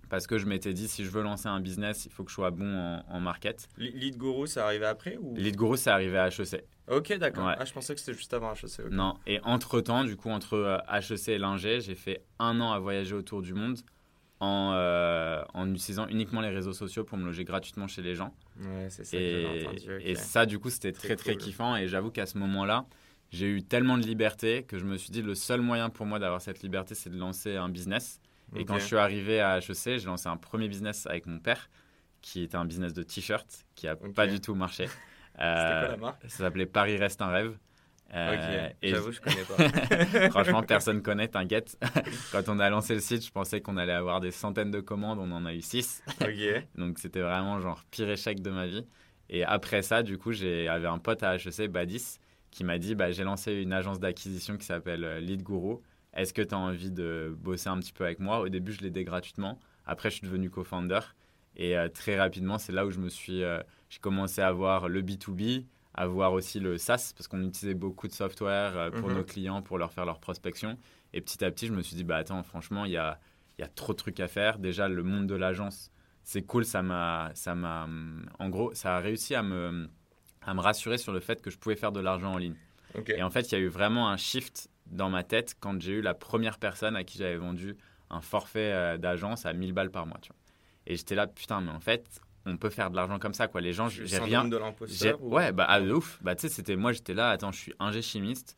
parce 0.10 0.28
que 0.28 0.38
je 0.38 0.46
m'étais 0.46 0.74
dit, 0.74 0.88
si 0.88 1.04
je 1.04 1.10
veux 1.10 1.24
lancer 1.24 1.48
un 1.48 1.60
business, 1.60 2.06
il 2.06 2.12
faut 2.12 2.24
que 2.24 2.30
je 2.30 2.36
sois 2.36 2.52
bon 2.52 2.72
en, 2.78 3.04
en 3.10 3.20
market. 3.20 3.68
Lead 3.78 4.16
Guru, 4.16 4.46
ça 4.46 4.66
arrivait 4.66 4.86
après 4.86 5.18
ou... 5.18 5.34
Lead 5.36 5.56
Guru, 5.56 5.76
c'est 5.76 5.90
arrivé 5.90 6.20
à 6.20 6.28
HEC. 6.28 6.64
Ok, 6.88 7.18
d'accord. 7.18 7.48
Ah, 7.48 7.66
je 7.66 7.74
pensais 7.74 7.96
que 7.96 8.00
c'était 8.00 8.16
juste 8.16 8.32
avant 8.36 8.54
HEC. 8.54 8.92
Non, 8.92 9.18
et 9.26 9.40
entre-temps, 9.42 10.04
du 10.04 10.16
coup, 10.16 10.30
entre 10.30 10.84
HEC 10.88 11.30
et 11.30 11.38
l'Ingé, 11.40 11.82
j'ai 11.82 11.96
fait 11.96 12.24
un 12.38 12.62
an 12.62 12.74
à 12.74 12.80
voyager 12.80 13.16
autour 13.16 13.42
du 13.42 13.56
monde 13.56 13.80
en, 14.40 15.44
en 15.52 15.74
utilisant 15.74 16.08
uniquement 16.10 16.42
les 16.42 16.50
réseaux 16.50 16.74
sociaux 16.74 17.04
pour 17.06 17.18
me 17.18 17.26
loger 17.26 17.44
gratuitement 17.44 17.88
chez 17.88 18.04
les 18.04 18.14
gens. 18.14 18.36
Ouais, 18.60 18.90
c'est 18.90 19.06
ça 19.06 19.18
et, 19.18 19.66
et 20.02 20.14
ça, 20.14 20.46
du 20.46 20.60
coup, 20.60 20.70
c'était 20.70 20.92
très, 20.92 21.16
très 21.16 21.38
kiffant. 21.38 21.76
Et 21.76 21.88
j'avoue 21.88 22.12
qu'à 22.12 22.28
ce 22.28 22.38
moment-là, 22.38 22.86
j'ai 23.34 23.48
eu 23.48 23.64
tellement 23.64 23.98
de 23.98 24.04
liberté 24.04 24.64
que 24.64 24.78
je 24.78 24.86
me 24.86 24.96
suis 24.96 25.10
dit 25.10 25.24
le 25.24 25.34
seul 25.34 25.60
moyen 25.60 25.90
pour 25.90 26.06
moi 26.06 26.20
d'avoir 26.20 26.40
cette 26.40 26.62
liberté, 26.62 26.94
c'est 26.94 27.10
de 27.10 27.18
lancer 27.18 27.56
un 27.56 27.68
business. 27.68 28.22
Et 28.56 28.64
quand 28.64 28.78
je 28.78 28.86
suis 28.86 28.96
arrivé 28.96 29.42
à 29.42 29.58
HEC, 29.58 29.98
j'ai 29.98 30.06
lancé 30.06 30.30
un 30.30 30.38
premier 30.38 30.68
business 30.68 31.08
avec 31.08 31.26
mon 31.26 31.40
père, 31.40 31.72
qui 32.22 32.44
était 32.44 32.58
un 32.58 32.66
business 32.66 32.94
de 32.94 33.02
t-shirt, 33.02 33.66
qui 33.74 33.88
n'a 33.88 33.96
pas 33.96 34.28
du 34.28 34.40
tout 34.40 34.56
marché. 34.56 34.88
Euh, 35.40 35.80
quoi 35.80 35.90
la 35.90 35.98
marque? 35.98 36.22
Ça 36.28 36.38
s'appelait 36.38 36.68
Paris 36.68 36.96
reste 36.96 37.20
un 37.20 37.30
rêve. 37.30 37.58
Euh, 38.14 38.68
ok, 38.68 38.76
j'avoue, 38.84 39.12
je 39.12 39.20
connais 39.20 39.42
pas. 39.42 40.30
Franchement, 40.30 40.62
personne 40.62 41.02
connaît, 41.02 41.28
t'inquiète. 41.28 41.76
Quand 42.32 42.50
on 42.50 42.60
a 42.60 42.70
lancé 42.70 42.94
le 42.94 43.00
site, 43.00 43.26
je 43.26 43.32
pensais 43.32 43.60
qu'on 43.60 43.78
allait 43.78 43.94
avoir 43.94 44.22
des 44.22 44.30
centaines 44.30 44.70
de 44.70 44.80
commandes, 44.80 45.18
on 45.18 45.32
en 45.32 45.48
a 45.48 45.56
eu 45.56 45.62
6. 45.62 46.04
Ok. 46.22 46.68
Donc 46.76 47.00
c'était 47.00 47.22
vraiment 47.22 47.60
genre 47.62 47.84
pire 47.90 48.12
échec 48.12 48.44
de 48.44 48.52
ma 48.52 48.68
vie. 48.68 48.86
Et 49.32 49.44
après 49.44 49.82
ça, 49.82 50.04
du 50.04 50.20
coup, 50.20 50.34
j'avais 50.34 50.86
un 50.86 51.00
pote 51.00 51.24
à 51.24 51.38
HEC, 51.38 51.72
Badis, 51.72 52.20
qui 52.54 52.64
m'a 52.64 52.78
dit 52.78 52.96
bah, 52.96 53.12
j'ai 53.12 53.24
lancé 53.24 53.54
une 53.54 53.74
agence 53.74 54.00
d'acquisition 54.00 54.58
qui 54.58 54.66
s'appelle 54.66 55.04
euh, 55.04 55.20
Lead 55.20 55.44
Guru. 55.44 55.78
Est-ce 56.14 56.34
que 56.34 56.42
tu 56.42 56.54
as 56.54 56.58
envie 56.58 56.92
de 56.92 57.36
bosser 57.40 57.70
un 57.70 57.80
petit 57.80 57.92
peu 57.92 58.06
avec 58.06 58.20
moi? 58.20 58.40
Au 58.40 58.50
début, 58.50 58.72
je 58.72 58.82
l'ai 58.82 58.88
aidé 58.88 59.04
gratuitement. 59.04 59.60
Après, 59.86 60.12
je 60.12 60.18
suis 60.18 60.28
devenu 60.28 60.50
co-founder. 60.50 61.00
Et 61.56 61.76
euh, 61.76 61.90
très 61.90 62.18
rapidement, 62.18 62.60
c'est 62.60 62.72
là 62.72 62.86
où 62.86 62.92
je 62.92 63.00
me 63.00 63.10
suis, 63.10 63.44
euh, 63.44 63.60
j'ai 63.90 64.00
commencé 64.00 64.42
à 64.42 64.52
voir 64.52 64.88
le 64.88 65.02
B2B, 65.02 65.66
à 65.96 66.06
voir 66.06 66.34
aussi 66.34 66.60
le 66.60 66.78
SaaS, 66.78 67.14
parce 67.18 67.28
qu'on 67.28 67.44
utilisait 67.44 67.74
beaucoup 67.74 68.08
de 68.08 68.14
software 68.14 68.92
pour 68.92 69.10
mhm. 69.10 69.16
nos 69.16 69.24
clients, 69.24 69.62
pour 69.64 69.80
leur 69.80 69.92
faire 69.92 70.06
leur 70.06 70.20
prospection. 70.20 70.78
Et 71.14 71.22
petit 71.22 71.44
à 71.44 71.52
petit, 71.52 71.68
je 71.68 71.74
me 71.74 71.82
suis 71.82 71.96
dit, 71.96 72.04
bah 72.04 72.18
attends, 72.18 72.44
franchement, 72.44 72.86
il 72.86 72.92
y 72.92 72.98
a, 72.98 73.20
y 73.58 73.64
a 73.64 73.68
trop 73.68 73.94
de 73.94 73.98
trucs 73.98 74.20
à 74.20 74.28
faire. 74.28 74.60
Déjà, 74.60 74.88
le 74.88 75.04
monde 75.04 75.26
de 75.26 75.36
l'agence, 75.36 75.92
c'est 76.24 76.44
cool. 76.44 76.66
Ça 76.66 76.84
m'a, 76.84 77.32
ça 77.34 77.56
m'a, 77.56 77.88
en 78.40 78.50
gros, 78.50 78.74
ça 78.74 78.98
a 78.98 79.00
réussi 79.00 79.36
à 79.36 79.44
me, 79.44 79.88
à 80.46 80.54
me 80.54 80.62
rassurer 80.62 80.98
sur 80.98 81.14
le 81.14 81.20
fait 81.20 81.42
que 81.42 81.50
je 81.50 81.58
pouvais 81.58 81.76
faire 81.76 81.92
de 81.92 82.00
l'argent 82.00 82.34
en 82.34 82.38
ligne. 82.38 82.56
Et 83.08 83.24
en 83.24 83.30
fait, 83.30 83.52
il 83.52 83.56
y 83.56 83.58
a 83.58 83.60
eu 83.62 83.68
vraiment 83.68 84.10
un 84.10 84.18
shift 84.18 84.70
dans 84.88 85.10
ma 85.10 85.24
tête 85.24 85.56
quand 85.60 85.82
j'ai 85.82 85.94
eu 85.94 86.02
la 86.02 86.14
première 86.14 86.60
personne 86.60 86.96
à 86.96 87.04
qui 87.04 87.18
j'avais 87.18 87.38
vendu 87.38 87.76
un 88.10 88.22
forfait 88.22 88.72
euh, 88.72 88.98
d'agence 88.98 89.46
à 89.46 89.54
1000 89.54 89.74
balles 89.74 89.90
par 89.90 90.06
mois. 90.06 90.20
Tu 90.22 90.30
vois. 90.30 90.38
Et 90.86 90.96
j'étais 90.96 91.16
là, 91.16 91.28
putain, 91.28 91.62
mais 91.62 91.72
en 91.72 91.80
fait, 91.80 92.22
on 92.46 92.58
peut 92.58 92.70
faire 92.70 92.92
de 92.92 92.96
l'argent 92.96 93.20
comme 93.20 93.34
ça, 93.34 93.48
quoi. 93.48 93.62
Les 93.62 93.74
gens, 93.74 93.90
j'ai 93.90 94.18
rien. 94.20 94.46
de 94.46 94.58
l'imposteur 94.58 95.24
Ouais, 95.24 95.52
bah, 95.52 95.66
ah, 95.68 95.82
ouf. 95.82 96.20
Bah, 96.22 96.36
tu 96.36 96.42
sais, 96.42 96.50
c'était 96.50 96.76
moi, 96.76 96.92
j'étais 96.92 97.14
là, 97.14 97.32
attends, 97.32 97.52
je 97.52 97.60
suis 97.60 97.74
ingé 97.80 98.02
chimiste. 98.02 98.58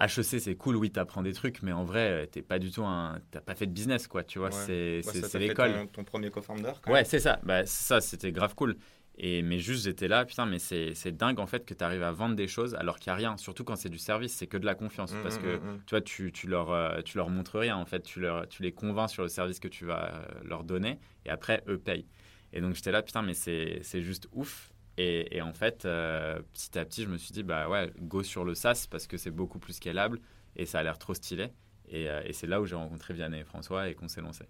HEC, 0.00 0.40
c'est 0.40 0.54
cool, 0.54 0.76
oui, 0.76 0.92
tu 0.92 1.00
apprends 1.00 1.22
des 1.22 1.32
trucs, 1.32 1.60
mais 1.62 1.72
en 1.72 1.84
vrai, 1.84 2.10
euh, 2.10 2.26
t'es 2.26 2.42
pas 2.42 2.60
du 2.60 2.70
tout 2.70 2.84
un. 2.84 3.18
T'as 3.32 3.40
pas 3.40 3.56
fait 3.56 3.66
de 3.66 3.72
business, 3.72 4.06
quoi, 4.06 4.22
tu 4.22 4.38
vois, 4.38 4.52
c'est 4.52 5.00
l'école. 5.34 5.72
Ton, 5.72 5.86
ton, 5.86 6.04
premier 6.04 6.30
co-founder, 6.30 6.72
Ouais, 6.86 7.04
c'est 7.04 7.18
ça. 7.18 7.40
Bah, 7.42 7.66
ça, 7.66 8.00
c'était 8.00 8.30
grave 8.30 8.54
cool. 8.54 8.76
Et, 9.20 9.42
mais 9.42 9.58
juste, 9.58 9.84
j'étais 9.84 10.06
là, 10.06 10.24
putain, 10.24 10.46
mais 10.46 10.60
c'est 10.60 11.10
dingue 11.10 11.40
en 11.40 11.46
fait 11.46 11.66
que 11.66 11.74
tu 11.74 11.82
arrives 11.82 12.04
à 12.04 12.12
vendre 12.12 12.36
des 12.36 12.46
choses 12.46 12.76
alors 12.76 13.00
qu'il 13.00 13.10
n'y 13.10 13.14
a 13.14 13.16
rien. 13.16 13.36
Surtout 13.36 13.64
quand 13.64 13.74
c'est 13.74 13.88
du 13.88 13.98
service, 13.98 14.32
c'est 14.32 14.46
que 14.46 14.56
de 14.56 14.64
la 14.64 14.76
confiance. 14.76 15.12
Mmh, 15.12 15.22
parce 15.22 15.38
mmh, 15.38 15.42
que 15.42 15.56
mmh, 15.56 15.82
tu 15.86 15.90
vois, 15.90 16.00
tu, 16.00 16.32
tu, 16.32 16.46
leur, 16.46 16.70
euh, 16.70 17.02
tu 17.02 17.16
leur 17.16 17.28
montres 17.28 17.58
rien 17.58 17.76
en 17.76 17.84
fait. 17.84 18.02
Tu, 18.02 18.20
leur, 18.20 18.48
tu 18.48 18.62
les 18.62 18.70
convaincs 18.70 19.10
sur 19.10 19.24
le 19.24 19.28
service 19.28 19.58
que 19.58 19.66
tu 19.66 19.84
vas 19.84 20.14
euh, 20.14 20.24
leur 20.44 20.62
donner 20.62 21.00
et 21.26 21.30
après, 21.30 21.64
eux 21.66 21.78
payent. 21.78 22.06
Et 22.52 22.60
donc, 22.60 22.74
j'étais 22.76 22.92
là, 22.92 23.02
putain, 23.02 23.22
mais 23.22 23.34
c'est 23.34 24.02
juste 24.02 24.28
ouf. 24.32 24.72
Et, 24.96 25.36
et 25.36 25.42
en 25.42 25.52
fait, 25.52 25.84
euh, 25.84 26.38
petit 26.54 26.78
à 26.78 26.84
petit, 26.84 27.02
je 27.02 27.08
me 27.08 27.18
suis 27.18 27.32
dit, 27.32 27.42
bah 27.42 27.68
ouais, 27.68 27.92
go 28.00 28.22
sur 28.22 28.44
le 28.44 28.54
SaaS 28.54 28.86
parce 28.88 29.08
que 29.08 29.16
c'est 29.16 29.30
beaucoup 29.30 29.58
plus 29.58 29.74
scalable 29.74 30.20
et 30.56 30.64
ça 30.64 30.78
a 30.78 30.82
l'air 30.84 30.98
trop 30.98 31.14
stylé. 31.14 31.48
Et, 31.90 32.04
et 32.04 32.32
c'est 32.32 32.46
là 32.46 32.60
où 32.60 32.66
j'ai 32.66 32.76
rencontré 32.76 33.14
Vianney 33.14 33.40
et 33.40 33.44
François 33.44 33.88
et 33.88 33.94
qu'on 33.94 34.08
s'est 34.08 34.20
lancé. 34.20 34.44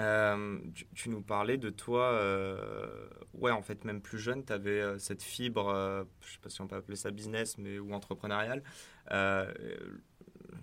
Euh, 0.00 0.58
tu, 0.94 1.10
nous 1.10 1.20
parlais 1.20 1.58
de 1.58 1.70
toi, 1.70 2.12
euh, 2.12 3.06
ouais, 3.34 3.50
en 3.50 3.62
fait, 3.62 3.84
même 3.84 4.00
plus 4.00 4.18
jeune, 4.18 4.44
tu 4.44 4.52
avais 4.52 4.80
euh, 4.80 4.98
cette 4.98 5.22
fibre, 5.22 6.06
je 6.20 6.32
sais 6.32 6.38
pas 6.40 6.48
si 6.48 6.60
on 6.60 6.66
peut 6.66 6.76
appeler 6.76 6.96
ça 6.96 7.10
business, 7.10 7.58
mais 7.58 7.78
ou 7.78 7.92
entrepreneurial. 7.92 8.62
je 9.10 9.46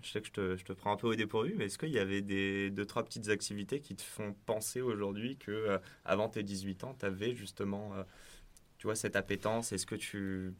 sais 0.04 0.22
que 0.22 0.28
je 0.28 0.32
te, 0.32 0.58
je 0.58 0.66
te, 0.66 0.74
prends 0.74 0.94
un 0.94 0.98
peu 0.98 1.08
au 1.08 1.16
dépourvu, 1.16 1.54
mais 1.58 1.66
est-ce 1.66 1.78
qu'il 1.78 1.90
y 1.90 2.00
avait 2.00 2.22
des, 2.22 2.72
deux, 2.72 2.86
trois 2.86 3.04
petites 3.04 3.30
activités 3.30 3.82
qui 3.82 3.96
te 3.96 4.02
font 4.02 4.36
penser 4.46 4.82
aujourd'hui 4.82 5.38
que 5.38 5.80
avant 6.06 6.30
tes 6.30 6.44
18 6.44 6.84
ans, 6.84 6.96
tu 7.00 7.06
avais 7.06 7.36
justement, 7.36 7.92
tu 8.80 8.88
vois, 8.88 8.96
cette 8.96 9.16
appétence? 9.16 9.72
Est-ce 9.72 9.86
que 9.86 9.96
tu. 9.96 10.54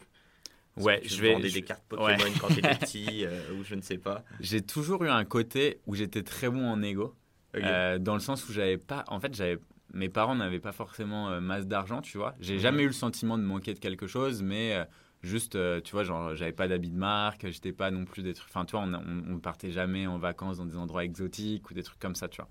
Ouais, 0.78 1.02
je 1.04 1.20
vais. 1.22 1.34
Vendais 1.34 1.50
des 1.50 1.64
cartes 1.64 1.84
Pokémon 1.90 2.32
quand 2.40 2.50
tu 2.50 2.60
étais 2.60 2.76
petit, 2.80 3.26
ou 3.58 3.64
je 3.64 3.74
ne 3.74 3.82
sais 3.82 3.98
pas? 3.98 4.24
J'ai 4.42 4.62
toujours 4.62 5.04
eu 5.04 5.10
un 5.10 5.26
côté 5.26 5.80
où 5.88 5.96
j'étais 5.96 6.22
très 6.22 6.50
bon 6.50 6.70
en 6.70 6.84
ego. 6.84 7.16
Euh, 7.56 8.00
dans 8.00 8.14
le 8.14 8.20
sens 8.20 8.48
où 8.48 8.54
j'avais 8.54 8.78
pas. 8.78 9.04
En 9.08 9.20
fait, 9.20 9.34
j'avais. 9.34 9.60
Mes 9.94 10.10
parents 10.10 10.36
n'avaient 10.36 10.60
pas 10.60 10.72
forcément 10.72 11.30
euh, 11.30 11.40
masse 11.40 11.66
d'argent, 11.66 12.02
tu 12.02 12.18
vois. 12.18 12.36
J'ai 12.40 12.60
jamais 12.60 12.84
eu 12.84 12.88
le 12.88 12.94
sentiment 12.94 13.40
de 13.40 13.44
manquer 13.44 13.74
de 13.74 13.80
quelque 13.80 14.06
chose, 14.06 14.44
mais 14.44 14.76
euh, 14.76 14.86
juste, 15.24 15.58
tu 15.84 15.92
vois, 15.92 16.04
genre, 16.04 16.36
j'avais 16.36 16.52
pas 16.52 16.68
d'habits 16.68 16.92
de 16.92 16.98
marque, 16.98 17.48
j'étais 17.50 17.74
pas 17.74 17.90
non 17.90 18.06
plus 18.06 18.22
des 18.22 18.36
trucs. 18.36 18.50
Enfin, 18.50 18.66
tu 18.66 18.74
vois, 18.74 18.82
on, 18.82 18.94
on, 18.94 19.36
on, 19.36 19.40
partait 19.40 19.72
jamais 19.72 20.06
en 20.06 20.20
vacances 20.20 20.58
dans 20.58 20.68
des 20.68 20.78
endroits 20.78 21.04
exotiques 21.04 21.72
ou 21.72 21.74
des 21.74 21.82
trucs 21.82 22.00
comme 22.00 22.14
ça, 22.14 22.28
tu 22.28 22.40
vois. 22.40 22.50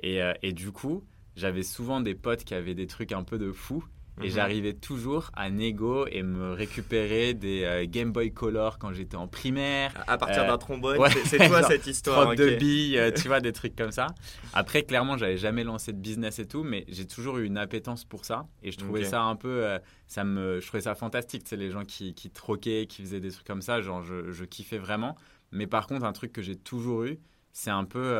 Et, 0.00 0.20
et 0.42 0.52
du 0.52 0.72
coup, 0.72 1.04
j'avais 1.36 1.62
souvent 1.62 2.00
des 2.00 2.16
potes 2.16 2.42
qui 2.42 2.54
avaient 2.54 2.74
des 2.74 2.88
trucs 2.88 3.12
un 3.12 3.22
peu 3.22 3.38
de 3.38 3.52
fou 3.52 3.84
et 4.22 4.26
mhm. 4.26 4.30
j'arrivais 4.30 4.72
toujours 4.74 5.30
à 5.34 5.50
négo 5.50 6.06
et 6.06 6.22
me 6.22 6.52
récupérer 6.52 7.34
des 7.34 7.64
euh, 7.64 7.84
Game 7.88 8.12
Boy 8.12 8.32
Color 8.32 8.78
quand 8.78 8.92
j'étais 8.92 9.16
en 9.16 9.26
primaire. 9.26 9.92
À 10.06 10.18
partir 10.18 10.44
euh, 10.44 10.46
d'un 10.46 10.58
trombone, 10.58 10.98
c'est 11.24 11.48
toi 11.48 11.62
cette 11.68 11.86
histoire. 11.86 12.28
Okay. 12.28 12.36
de 12.36 12.56
billes, 12.56 12.98
euh, 12.98 13.10
tu 13.10 13.26
vois, 13.28 13.40
des 13.40 13.52
trucs 13.52 13.74
comme 13.74 13.90
ça. 13.90 14.06
Après, 14.52 14.84
clairement, 14.84 15.18
j'avais 15.18 15.36
jamais 15.36 15.64
lancé 15.64 15.92
de 15.92 15.98
business 15.98 16.38
et 16.38 16.46
tout, 16.46 16.62
mais 16.62 16.84
j'ai 16.88 17.06
toujours 17.06 17.38
eu 17.38 17.46
une 17.46 17.58
appétence 17.58 18.04
pour 18.04 18.24
ça. 18.24 18.46
Et 18.62 18.70
je 18.70 18.78
trouvais 18.78 19.04
ça 19.04 19.22
un 19.22 19.34
peu, 19.34 19.64
ça 20.06 20.22
me, 20.22 20.60
je 20.60 20.66
trouvais 20.66 20.82
ça 20.82 20.94
fantastique. 20.94 21.42
C'est 21.46 21.56
les 21.56 21.70
gens 21.70 21.84
qui, 21.84 22.14
qui 22.14 22.30
troquaient, 22.30 22.86
qui 22.86 23.02
faisaient 23.02 23.20
des 23.20 23.32
trucs 23.32 23.46
comme 23.46 23.62
ça. 23.62 23.80
Genre, 23.80 24.02
je, 24.02 24.30
je 24.30 24.44
kiffais 24.44 24.78
vraiment. 24.78 25.16
Mais 25.50 25.66
par 25.66 25.86
contre, 25.86 26.04
un 26.04 26.12
truc 26.12 26.32
que 26.32 26.42
j'ai 26.42 26.56
toujours 26.56 27.04
eu, 27.04 27.18
c'est 27.52 27.70
un 27.70 27.84
peu 27.84 28.16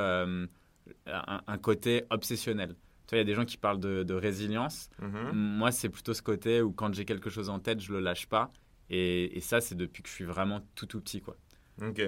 un, 1.07 1.41
un 1.47 1.59
côté 1.59 2.05
obsessionnel 2.11 2.75
il 3.13 3.19
y 3.19 3.21
a 3.21 3.25
des 3.25 3.35
gens 3.35 3.45
qui 3.45 3.57
parlent 3.57 3.81
de, 3.81 4.15
résilience. 4.15 4.89
Mhm. 5.01 5.33
Moi, 5.33 5.73
c'est 5.73 5.89
plutôt 5.89 6.15
ce 6.15 6.23
côté 6.23 6.63
où 6.63 6.73
quand 6.73 6.95
j'ai 6.95 7.05
quelque 7.05 7.31
chose 7.31 7.49
en 7.49 7.59
tête, 7.59 7.81
je 7.81 7.93
le 7.93 8.01
lâche 8.01 8.27
pas. 8.27 8.51
Et, 8.91 9.41
ça, 9.41 9.61
c'est 9.61 9.75
depuis 9.75 10.03
que 10.03 10.09
je 10.09 10.15
suis 10.15 10.25
vraiment 10.25 10.61
tout 10.75 10.87
tout 10.87 11.01
petit, 11.01 11.21
quoi. 11.21 11.37
Ok. 11.83 12.03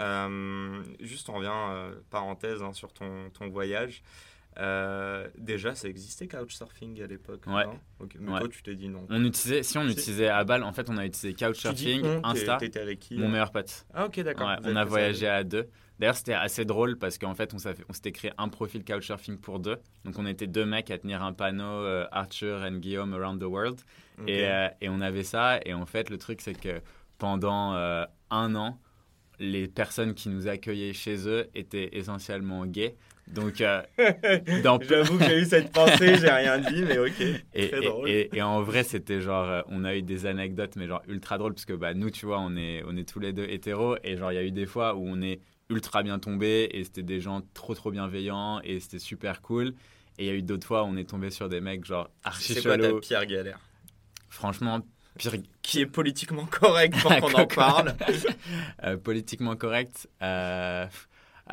Euh, 0.00 0.82
juste, 1.00 1.28
on 1.28 1.34
revient, 1.34 1.50
euh, 1.52 1.94
parenthèse, 2.10 2.62
hein, 2.62 2.72
sur 2.72 2.92
ton, 2.92 3.30
ton 3.30 3.48
voyage. 3.48 4.02
Euh, 4.58 5.28
déjà, 5.38 5.74
ça 5.74 5.88
existait 5.88 6.26
Couchsurfing 6.26 7.00
à 7.02 7.06
l'époque. 7.06 7.46
Ouais. 7.46 7.64
Mais 8.18 8.38
toi, 8.38 8.48
tu 8.48 8.62
t'es 8.62 8.74
dit 8.74 8.88
non. 8.88 9.06
On 9.08 9.24
utilisait, 9.24 9.62
si 9.62 9.78
on 9.78 9.86
utilisait 9.86 10.28
à 10.28 10.42
balle, 10.44 10.64
en 10.64 10.72
fait, 10.72 10.90
on 10.90 10.96
a 10.96 11.06
utilisé 11.06 11.34
Couchsurfing, 11.34 12.04
Insta. 12.24 12.56
T'étais 12.56 12.80
avec 12.80 12.98
qui 12.98 13.16
Mon 13.16 13.28
meilleur 13.28 13.52
pote. 13.52 13.86
Ah 13.94 14.06
ok, 14.06 14.20
d'accord. 14.20 14.50
on 14.64 14.76
a 14.76 14.84
voyagé 14.84 15.28
à 15.28 15.44
deux. 15.44 15.68
D'ailleurs, 16.00 16.16
c'était 16.16 16.32
assez 16.32 16.64
drôle 16.64 16.98
parce 16.98 17.18
qu'en 17.18 17.34
fait, 17.34 17.54
on 17.54 17.58
s'était 17.58 18.12
créé 18.12 18.32
un 18.38 18.48
profil 18.48 18.84
Couchsurfing 18.84 19.38
pour 19.38 19.60
deux. 19.60 19.76
Donc, 20.04 20.18
on 20.18 20.26
était 20.26 20.46
deux 20.46 20.64
mecs 20.64 20.90
à 20.90 20.98
tenir 20.98 21.22
un 21.22 21.32
panneau 21.32 21.62
euh, 21.62 22.06
Arthur 22.10 22.64
et 22.64 22.72
Guillaume 22.72 23.14
Around 23.14 23.40
the 23.40 23.44
World. 23.44 23.78
Et, 24.26 24.46
euh, 24.46 24.68
et, 24.80 24.88
on 24.88 25.00
avait 25.00 25.24
ça. 25.24 25.60
Et 25.64 25.74
en 25.74 25.86
fait, 25.86 26.10
le 26.10 26.18
truc, 26.18 26.40
c'est 26.40 26.58
que 26.58 26.80
pendant 27.18 27.72
un 28.30 28.54
an, 28.54 28.78
les 29.38 29.68
personnes 29.68 30.14
qui 30.14 30.28
nous 30.28 30.48
accueillaient 30.48 30.92
chez 30.92 31.28
eux 31.28 31.48
étaient 31.54 31.90
essentiellement 31.92 32.66
gays. 32.66 32.96
Donc, 33.26 33.60
euh, 33.60 33.82
j'avoue 34.88 35.18
que 35.18 35.24
j'ai 35.24 35.38
eu 35.38 35.44
cette 35.44 35.72
pensée, 35.72 36.16
j'ai 36.16 36.30
rien 36.30 36.58
dit, 36.58 36.82
mais 36.82 36.98
ok. 36.98 37.20
Et, 37.54 37.68
très 37.68 37.80
drôle. 37.80 38.08
Et, 38.08 38.42
en 38.42 38.62
vrai, 38.62 38.82
c'était 38.82 39.20
genre, 39.20 39.48
euh, 39.48 39.62
on 39.68 39.84
a 39.84 39.94
eu 39.94 40.02
des 40.02 40.26
anecdotes, 40.26 40.76
mais 40.76 40.86
genre 40.86 41.02
ultra 41.08 41.38
drôles, 41.38 41.54
parce 41.54 41.64
que 41.64 41.72
bah, 41.72 41.94
nous, 41.94 42.10
tu 42.10 42.26
vois, 42.26 42.40
on 42.40 42.56
est, 42.56 42.82
on 42.86 42.96
est 42.96 43.08
tous 43.08 43.20
les 43.20 43.32
deux 43.32 43.46
hétéros, 43.48 43.96
et 44.02 44.16
genre, 44.16 44.32
il 44.32 44.34
y 44.34 44.38
a 44.38 44.42
eu 44.42 44.50
des 44.50 44.66
fois 44.66 44.94
où 44.94 45.06
on 45.06 45.20
est 45.22 45.40
ultra 45.70 46.02
bien 46.02 46.18
tombé, 46.18 46.68
et 46.72 46.84
c'était 46.84 47.02
des 47.02 47.20
gens 47.20 47.42
trop, 47.54 47.74
trop 47.74 47.90
bienveillants, 47.90 48.60
et 48.62 48.80
c'était 48.80 48.98
super 48.98 49.40
cool. 49.40 49.74
Et 50.18 50.24
il 50.24 50.26
y 50.26 50.30
a 50.30 50.34
eu 50.34 50.42
d'autres 50.42 50.66
fois 50.66 50.82
où 50.82 50.86
on 50.86 50.96
est 50.96 51.08
tombé 51.08 51.30
sur 51.30 51.48
des 51.48 51.60
mecs, 51.60 51.84
genre, 51.84 52.10
archi 52.24 52.54
C'est 52.54 52.62
quoi 52.62 52.76
ta 52.76 52.92
pire 53.00 53.24
galère 53.24 53.60
Franchement, 54.28 54.80
pire... 55.16 55.36
Qui 55.62 55.80
est 55.80 55.86
politiquement 55.86 56.46
correct 56.46 57.00
pour 57.00 57.16
qu'on 57.16 57.32
en 57.32 57.46
parle 57.54 57.94
euh, 58.84 58.96
Politiquement 58.96 59.56
correct 59.56 60.08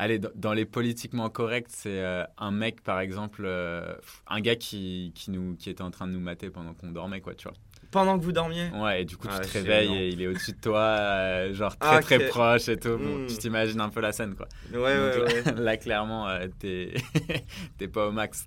Allez, 0.00 0.20
dans 0.36 0.52
les 0.52 0.64
politiquement 0.64 1.28
corrects, 1.28 1.70
c'est 1.70 2.04
euh, 2.04 2.22
un 2.38 2.52
mec, 2.52 2.82
par 2.82 3.00
exemple, 3.00 3.42
euh, 3.44 3.96
un 4.28 4.40
gars 4.40 4.54
qui, 4.54 5.10
qui, 5.16 5.32
nous, 5.32 5.56
qui 5.56 5.70
était 5.70 5.82
en 5.82 5.90
train 5.90 6.06
de 6.06 6.12
nous 6.12 6.20
mater 6.20 6.50
pendant 6.50 6.72
qu'on 6.72 6.92
dormait, 6.92 7.20
quoi, 7.20 7.34
tu 7.34 7.48
vois. 7.48 7.56
Pendant 7.90 8.18
que 8.18 8.24
vous 8.24 8.32
dormiez 8.32 8.68
Ouais, 8.74 9.02
et 9.02 9.04
du 9.06 9.16
coup, 9.16 9.28
Ah, 9.30 9.40
tu 9.40 9.48
te 9.48 9.52
génial. 9.58 9.72
réveilles 9.72 9.96
et 10.02 10.08
il 10.08 10.20
est 10.20 10.26
au-dessus 10.26 10.52
de 10.52 10.60
toi, 10.60 10.78
euh, 10.80 11.54
genre 11.54 11.76
très 11.78 11.88
Ah, 11.96 12.00
très 12.00 12.18
proche 12.28 12.68
et 12.68 12.76
tout. 12.76 12.98
Bon, 12.98 13.18
Hmm. 13.24 13.26
tu 13.26 13.36
t'imagines 13.38 13.80
un 13.80 13.88
peu 13.88 14.00
la 14.00 14.12
scène, 14.12 14.34
quoi. 14.34 14.46
Ouais, 14.72 14.78
ouais, 14.78 15.18
Donc, 15.18 15.28
ouais. 15.28 15.42
là, 15.42 15.52
là, 15.62 15.76
clairement, 15.78 16.28
euh, 16.28 16.46
t'es 16.58 16.92
t'es 17.78 17.88
pas 17.88 18.08
au 18.08 18.12
max. 18.12 18.46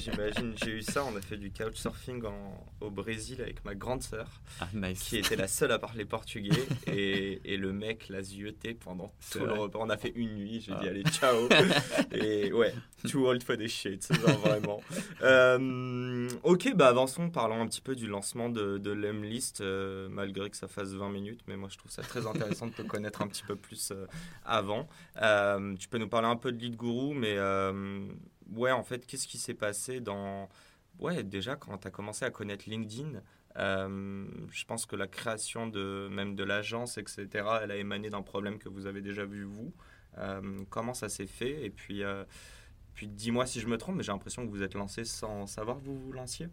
J'imagine, 0.00 0.52
j'ai 0.62 0.70
eu 0.72 0.82
ça. 0.82 1.02
On 1.04 1.16
a 1.16 1.20
fait 1.22 1.36
du 1.38 1.50
couchsurfing 1.50 2.24
en- 2.26 2.66
au 2.80 2.90
Brésil 2.90 3.40
avec 3.40 3.64
ma 3.64 3.74
grande 3.74 4.02
sœur, 4.02 4.26
Ah, 4.60 4.68
nice. 4.74 5.00
qui 5.02 5.16
était 5.18 5.36
la 5.36 5.48
seule 5.48 5.72
à 5.72 5.78
parler 5.78 6.04
portugais. 6.04 6.50
Et, 6.86 7.40
et 7.44 7.56
le 7.56 7.72
mec 7.72 8.08
l'a 8.10 8.22
zioté 8.22 8.74
pendant 8.74 9.12
C'est 9.20 9.38
tout 9.38 9.46
le 9.46 9.52
repas. 9.54 9.78
On 9.80 9.88
a 9.88 9.96
fait 9.96 10.12
une 10.14 10.34
nuit. 10.34 10.60
J'ai 10.66 10.72
Ah. 10.76 10.80
dit, 10.82 10.88
allez, 10.88 11.02
ciao. 11.04 11.48
et 12.12 12.52
ouais, 12.52 12.74
too 13.08 13.26
old 13.26 13.42
for 13.42 13.56
this 13.56 13.72
shit, 13.72 14.06
genre 14.12 14.38
vraiment. 14.40 14.80
Euh, 15.22 16.28
ok, 16.42 16.72
bah 16.76 16.88
avançons. 16.88 17.30
Parlons 17.30 17.60
un 17.62 17.66
petit 17.66 17.80
peu 17.80 17.94
du 17.94 18.06
lancement 18.06 18.48
de, 18.48 18.73
de 18.78 18.90
l'Emlist, 18.90 19.60
euh, 19.60 20.08
malgré 20.08 20.50
que 20.50 20.56
ça 20.56 20.68
fasse 20.68 20.92
20 20.92 21.10
minutes. 21.10 21.40
Mais 21.46 21.56
moi, 21.56 21.68
je 21.70 21.78
trouve 21.78 21.90
ça 21.90 22.02
très 22.02 22.26
intéressant 22.26 22.66
de 22.66 22.72
te 22.72 22.82
connaître 22.82 23.22
un 23.22 23.28
petit 23.28 23.42
peu 23.42 23.56
plus 23.56 23.90
euh, 23.90 24.06
avant. 24.44 24.88
Euh, 25.20 25.74
tu 25.76 25.88
peux 25.88 25.98
nous 25.98 26.08
parler 26.08 26.28
un 26.28 26.36
peu 26.36 26.52
de 26.52 26.58
Lead 26.58 26.76
Guru, 26.76 27.14
mais 27.14 27.38
ouais, 28.52 28.72
en 28.72 28.82
fait, 28.82 29.06
qu'est-ce 29.06 29.26
qui 29.26 29.38
s'est 29.38 29.54
passé 29.54 30.00
dans. 30.00 30.48
Ouais, 30.98 31.22
déjà, 31.22 31.56
quand 31.56 31.76
tu 31.78 31.88
as 31.88 31.90
commencé 31.90 32.24
à 32.24 32.30
connaître 32.30 32.68
LinkedIn, 32.68 33.20
je 33.56 34.64
pense 34.66 34.86
que 34.86 34.96
la 34.96 35.08
création 35.08 35.66
de 35.66 36.08
même 36.10 36.36
de 36.36 36.44
l'agence, 36.44 36.98
etc., 36.98 37.28
elle 37.62 37.70
a 37.70 37.76
émané 37.76 38.10
d'un 38.10 38.22
problème 38.22 38.58
que 38.58 38.68
vous 38.68 38.86
avez 38.86 39.00
déjà 39.00 39.24
vu, 39.24 39.44
vous. 39.44 39.72
Comment 40.70 40.94
ça 40.94 41.08
s'est 41.08 41.26
fait? 41.26 41.64
Et 41.64 41.70
puis, 41.70 42.02
puis 42.94 43.08
dis-moi 43.08 43.46
si 43.46 43.60
je 43.60 43.66
me 43.66 43.76
trompe, 43.76 43.96
mais 43.96 44.02
j'ai 44.04 44.12
l'impression 44.12 44.46
que 44.46 44.50
vous 44.50 44.62
êtes 44.62 44.74
lancé 44.74 45.04
sans 45.04 45.46
savoir 45.46 45.78
que 45.78 45.84
vous 45.84 45.98
vous 45.98 46.12
lanciez. 46.12 46.48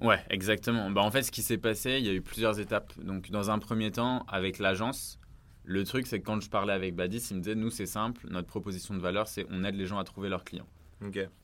Ouais, 0.00 0.24
exactement. 0.30 0.90
Bah, 0.90 1.02
en 1.02 1.10
fait, 1.10 1.22
ce 1.22 1.30
qui 1.30 1.42
s'est 1.42 1.58
passé, 1.58 1.98
il 1.98 2.06
y 2.06 2.08
a 2.08 2.12
eu 2.12 2.20
plusieurs 2.22 2.60
étapes. 2.60 2.92
Donc, 3.00 3.30
dans 3.30 3.50
un 3.50 3.58
premier 3.58 3.90
temps, 3.90 4.24
avec 4.28 4.58
l'agence, 4.58 5.18
le 5.64 5.84
truc, 5.84 6.06
c'est 6.06 6.20
que 6.20 6.24
quand 6.24 6.40
je 6.40 6.48
parlais 6.48 6.72
avec 6.72 6.94
Badis, 6.94 7.28
il 7.30 7.36
me 7.36 7.40
disait 7.42 7.54
Nous, 7.54 7.70
c'est 7.70 7.86
simple, 7.86 8.26
notre 8.30 8.46
proposition 8.48 8.94
de 8.94 9.00
valeur, 9.00 9.28
c'est 9.28 9.46
on 9.50 9.64
aide 9.64 9.74
les 9.74 9.86
gens 9.86 9.98
à 9.98 10.04
trouver 10.04 10.28
leurs 10.28 10.44
clients. 10.44 10.68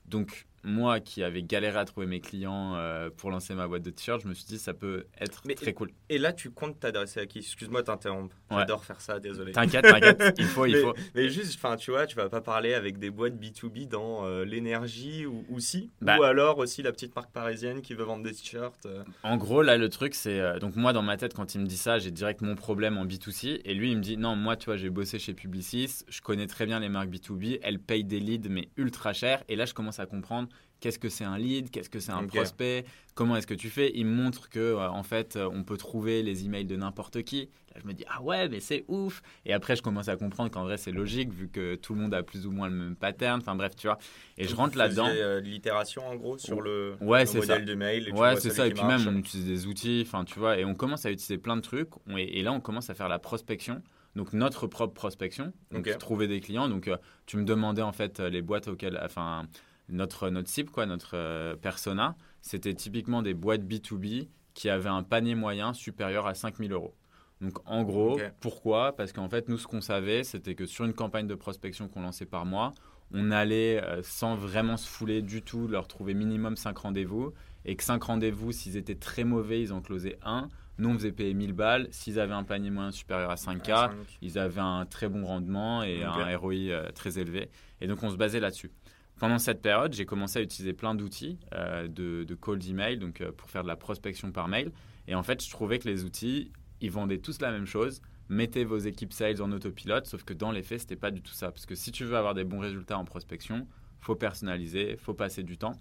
Donc, 0.06 0.46
moi 0.64 0.98
qui 1.00 1.22
avais 1.22 1.42
galéré 1.42 1.78
à 1.78 1.84
trouver 1.84 2.06
mes 2.06 2.20
clients 2.20 2.74
euh, 2.74 3.10
pour 3.16 3.30
lancer 3.30 3.54
ma 3.54 3.68
boîte 3.68 3.82
de 3.82 3.90
t-shirts, 3.90 4.22
je 4.22 4.28
me 4.28 4.34
suis 4.34 4.46
dit 4.46 4.58
ça 4.58 4.74
peut 4.74 5.06
être 5.20 5.42
Mais- 5.46 5.54
très 5.54 5.72
cool. 5.74 5.90
Et 6.08 6.18
là, 6.18 6.32
tu 6.32 6.50
comptes 6.50 6.80
t'adresser 6.80 7.20
à 7.20 7.26
qui? 7.26 7.38
Excuse-moi 7.38 7.82
t'interrompre. 7.82 8.34
Ouais. 8.50 8.58
J'adore 8.58 8.84
faire 8.84 9.00
ça, 9.00 9.20
désolé. 9.20 9.52
T'inquiète, 9.52 9.84
t'inquiète, 9.84 10.34
il 10.38 10.44
faut, 10.44 10.66
il 10.66 10.72
mais, 10.74 10.80
faut. 10.80 10.94
mais 11.14 11.28
juste, 11.28 11.54
enfin, 11.56 11.76
tu 11.76 11.90
vois, 11.90 12.06
tu 12.06 12.16
vas 12.16 12.28
pas 12.28 12.40
parler 12.40 12.74
avec 12.74 12.98
des 12.98 13.10
boîtes 13.10 13.34
B2B 13.34 13.88
dans 13.88 14.24
euh, 14.26 14.44
l'énergie 14.44 15.26
ou, 15.26 15.44
ou 15.48 15.60
si? 15.60 15.90
Bah. 16.00 16.18
Ou 16.18 16.22
alors 16.22 16.58
aussi 16.58 16.82
la 16.82 16.92
petite 16.92 17.14
marque 17.14 17.30
parisienne 17.32 17.82
qui 17.82 17.94
veut 17.94 18.04
vendre 18.04 18.22
des 18.24 18.32
t-shirts 18.32 18.86
euh. 18.86 19.02
En 19.22 19.36
gros, 19.36 19.62
là, 19.62 19.76
le 19.76 19.88
truc, 19.88 20.14
c'est. 20.14 20.58
donc, 20.60 20.76
moi, 20.76 20.92
dans 20.92 21.02
ma 21.02 21.16
tête, 21.16 21.34
quand 21.34 21.54
il 21.54 21.60
me 21.60 21.66
dit 21.66 21.76
ça, 21.76 21.98
j'ai 21.98 22.10
direct 22.10 22.40
mon 22.40 22.54
problème 22.54 22.96
en 22.96 23.04
B2C. 23.04 23.60
Et 23.64 23.74
lui, 23.74 23.90
il 23.90 23.96
me 23.98 24.02
dit 24.02 24.16
Non, 24.16 24.34
moi, 24.36 24.56
tu 24.56 24.66
vois, 24.66 24.76
j'ai 24.76 24.90
bossé 24.90 25.18
chez 25.18 25.34
Publicis. 25.34 26.04
Je 26.08 26.20
connais 26.20 26.46
très 26.46 26.64
bien 26.66 26.80
les 26.80 26.88
marques 26.88 27.10
B2B. 27.10 27.58
Elles 27.62 27.78
payent 27.78 28.04
des 28.04 28.20
leads, 28.20 28.48
mais 28.48 28.68
ultra 28.76 29.12
cher. 29.12 29.44
Et 29.48 29.56
là, 29.56 29.66
je 29.66 29.74
commence 29.74 30.00
à 30.00 30.06
comprendre 30.06 30.48
qu'est-ce 30.80 30.98
que 30.98 31.08
c'est 31.08 31.24
un 31.24 31.38
lead, 31.38 31.70
qu'est-ce 31.70 31.88
que 31.88 31.98
c'est 32.00 32.12
un 32.12 32.26
prospect, 32.26 32.84
comment 33.14 33.36
est-ce 33.36 33.46
que 33.46 33.54
tu 33.54 33.70
fais? 33.70 33.90
Il 33.94 34.04
me 34.06 34.14
montre 34.22 34.50
que, 34.50 34.58
euh, 34.58 34.88
en 34.90 35.02
fait, 35.02 35.36
euh, 35.36 35.48
on 35.52 35.62
peut 35.64 35.78
trouver 35.78 36.22
les 36.22 36.44
emails 36.44 36.66
de 36.66 36.76
n'importe 36.76 37.22
qui. 37.22 37.48
Là, 37.74 37.80
je 37.82 37.88
me 37.88 37.94
dis 37.94 38.04
Ah 38.08 38.20
ouais, 38.22 38.48
mais 38.50 38.60
c'est 38.60 38.84
ouf. 38.88 39.22
Et 39.46 39.54
après, 39.54 39.76
je 39.76 39.82
commence 39.82 40.08
à 40.08 40.16
comprendre 40.16 40.50
qu'en 40.50 40.64
vrai, 40.64 40.76
c'est 40.76 40.92
logique, 40.92 41.32
vu 41.32 41.48
que 41.48 41.74
tout 41.76 41.94
le 41.94 42.00
monde 42.02 42.12
a 42.12 42.22
plus 42.22 42.46
ou 42.46 42.50
moins 42.50 42.68
le 42.68 42.74
même 42.74 42.96
pattern. 42.96 43.40
Enfin, 43.40 43.54
bref, 43.54 43.74
tu 43.76 43.86
vois. 43.86 43.96
Et 44.36 44.44
je 44.46 44.54
rentre 44.54 44.76
là-dedans. 44.76 45.08
euh, 45.08 45.40
l'itération 45.40 46.06
en 46.06 46.16
gros 46.16 46.36
sur 46.38 46.60
le, 46.60 46.96
Ouais, 47.00 47.20
le 47.20 47.26
c'est 47.26 47.38
modèle 47.38 47.60
ça. 47.60 47.64
de 47.64 47.74
mail. 47.74 48.08
Et 48.08 48.12
Ouais, 48.12 48.36
c'est 48.36 48.50
ça. 48.50 48.66
Et 48.66 48.70
puis 48.72 48.82
marche. 48.84 49.04
même, 49.06 49.14
on 49.14 49.18
utilise 49.18 49.46
des 49.46 49.66
outils, 49.66 50.02
enfin, 50.06 50.24
tu 50.24 50.38
vois, 50.38 50.58
et 50.58 50.64
on 50.66 50.74
commence 50.74 51.06
à 51.06 51.10
utiliser 51.10 51.38
plein 51.38 51.56
de 51.56 51.62
trucs. 51.62 51.88
Et, 52.16 52.40
et 52.40 52.42
là, 52.42 52.52
on 52.52 52.60
commence 52.60 52.90
à 52.90 52.94
faire 52.94 53.08
la 53.08 53.18
prospection. 53.18 53.82
Donc, 54.16 54.32
notre 54.34 54.66
propre 54.68 54.94
prospection. 54.94 55.52
Donc, 55.72 55.88
trouver 55.98 56.28
des 56.28 56.40
clients. 56.40 56.68
Donc, 56.68 56.86
euh, 56.88 56.96
tu 57.26 57.36
me 57.38 57.44
demandais, 57.44 57.82
en 57.82 57.92
fait, 57.92 58.20
les 58.20 58.42
boîtes 58.42 58.68
auxquelles. 58.68 59.00
Enfin, 59.02 59.46
notre, 59.88 60.30
notre 60.30 60.48
cible, 60.48 60.70
quoi, 60.70 60.86
notre 60.86 61.12
euh, 61.14 61.56
persona, 61.56 62.16
c'était 62.40 62.74
typiquement 62.74 63.22
des 63.22 63.34
boîtes 63.34 63.62
B2B 63.62 64.28
qui 64.54 64.68
avaient 64.70 64.88
un 64.88 65.02
panier 65.02 65.34
moyen 65.34 65.72
supérieur 65.72 66.26
à 66.26 66.34
5000 66.34 66.72
euros. 66.72 66.94
Donc, 67.40 67.58
en 67.66 67.82
gros, 67.82 68.16
pourquoi? 68.40 68.94
Parce 68.96 69.12
qu'en 69.12 69.28
fait, 69.28 69.48
nous, 69.48 69.58
ce 69.58 69.66
qu'on 69.66 69.80
savait, 69.80 70.22
c'était 70.24 70.54
que 70.54 70.66
sur 70.66 70.84
une 70.84 70.94
campagne 70.94 71.26
de 71.26 71.34
prospection 71.34 71.88
qu'on 71.88 72.02
lançait 72.02 72.26
par 72.26 72.46
mois, 72.46 72.72
on 73.12 73.30
allait, 73.30 73.82
euh, 73.82 74.00
sans 74.02 74.34
vraiment 74.36 74.76
se 74.76 74.88
fouler 74.88 75.20
du 75.20 75.42
tout, 75.42 75.68
leur 75.68 75.86
trouver 75.88 76.14
minimum 76.14 76.56
5 76.56 76.76
rendez-vous. 76.78 77.32
Et 77.66 77.76
que 77.76 77.82
5 77.82 78.02
rendez-vous, 78.02 78.52
s'ils 78.52 78.76
étaient 78.76 78.94
très 78.94 79.24
mauvais, 79.24 79.60
ils 79.60 79.72
en 79.72 79.80
closaient 79.80 80.18
un. 80.24 80.48
Nous, 80.78 80.88
on 80.88 80.94
faisait 80.94 81.12
payer 81.12 81.34
1000 81.34 81.52
balles. 81.52 81.88
S'ils 81.90 82.18
avaient 82.18 82.34
un 82.34 82.44
panier 82.44 82.70
moyen 82.70 82.90
supérieur 82.92 83.30
à 83.30 83.36
5K, 83.36 83.70
Ah, 83.72 83.88
cinq. 83.90 84.18
ils 84.22 84.38
avaient 84.38 84.60
un 84.60 84.86
très 84.86 85.08
bon 85.08 85.24
rendement 85.24 85.82
et 85.82 86.02
un 86.02 86.36
ROI 86.36 86.54
euh, 86.54 86.90
très 86.92 87.18
élevé. 87.18 87.50
Et 87.80 87.86
donc, 87.86 88.02
on 88.02 88.10
se 88.10 88.16
basait 88.16 88.40
là-dessus. 88.40 88.70
Pendant 89.18 89.38
cette 89.38 89.62
période, 89.62 89.92
j'ai 89.94 90.06
commencé 90.06 90.38
à 90.38 90.42
utiliser 90.42 90.72
plein 90.72 90.94
d'outils 90.94 91.38
euh, 91.54 91.86
de, 91.88 92.24
de 92.24 92.34
cold 92.34 92.64
email, 92.66 92.98
donc 92.98 93.20
euh, 93.20 93.30
pour 93.32 93.48
faire 93.48 93.62
de 93.62 93.68
la 93.68 93.76
prospection 93.76 94.32
par 94.32 94.48
mail. 94.48 94.72
Et 95.06 95.14
en 95.14 95.22
fait, 95.22 95.42
je 95.44 95.50
trouvais 95.50 95.78
que 95.78 95.88
les 95.88 96.04
outils, 96.04 96.50
ils 96.80 96.90
vendaient 96.90 97.18
tous 97.18 97.40
la 97.40 97.50
même 97.52 97.66
chose. 97.66 98.02
Mettez 98.28 98.64
vos 98.64 98.78
équipes 98.78 99.12
sales 99.12 99.40
en 99.40 99.52
autopilote, 99.52 100.06
sauf 100.06 100.24
que 100.24 100.32
dans 100.34 100.50
les 100.50 100.62
faits, 100.62 100.80
c'était 100.80 100.96
pas 100.96 101.10
du 101.10 101.22
tout 101.22 101.32
ça. 101.32 101.52
Parce 101.52 101.66
que 101.66 101.74
si 101.74 101.92
tu 101.92 102.04
veux 102.04 102.16
avoir 102.16 102.34
des 102.34 102.44
bons 102.44 102.58
résultats 102.58 102.98
en 102.98 103.04
prospection, 103.04 103.68
faut 104.00 104.16
personnaliser, 104.16 104.96
faut 104.96 105.14
passer 105.14 105.42
du 105.42 105.58
temps. 105.58 105.80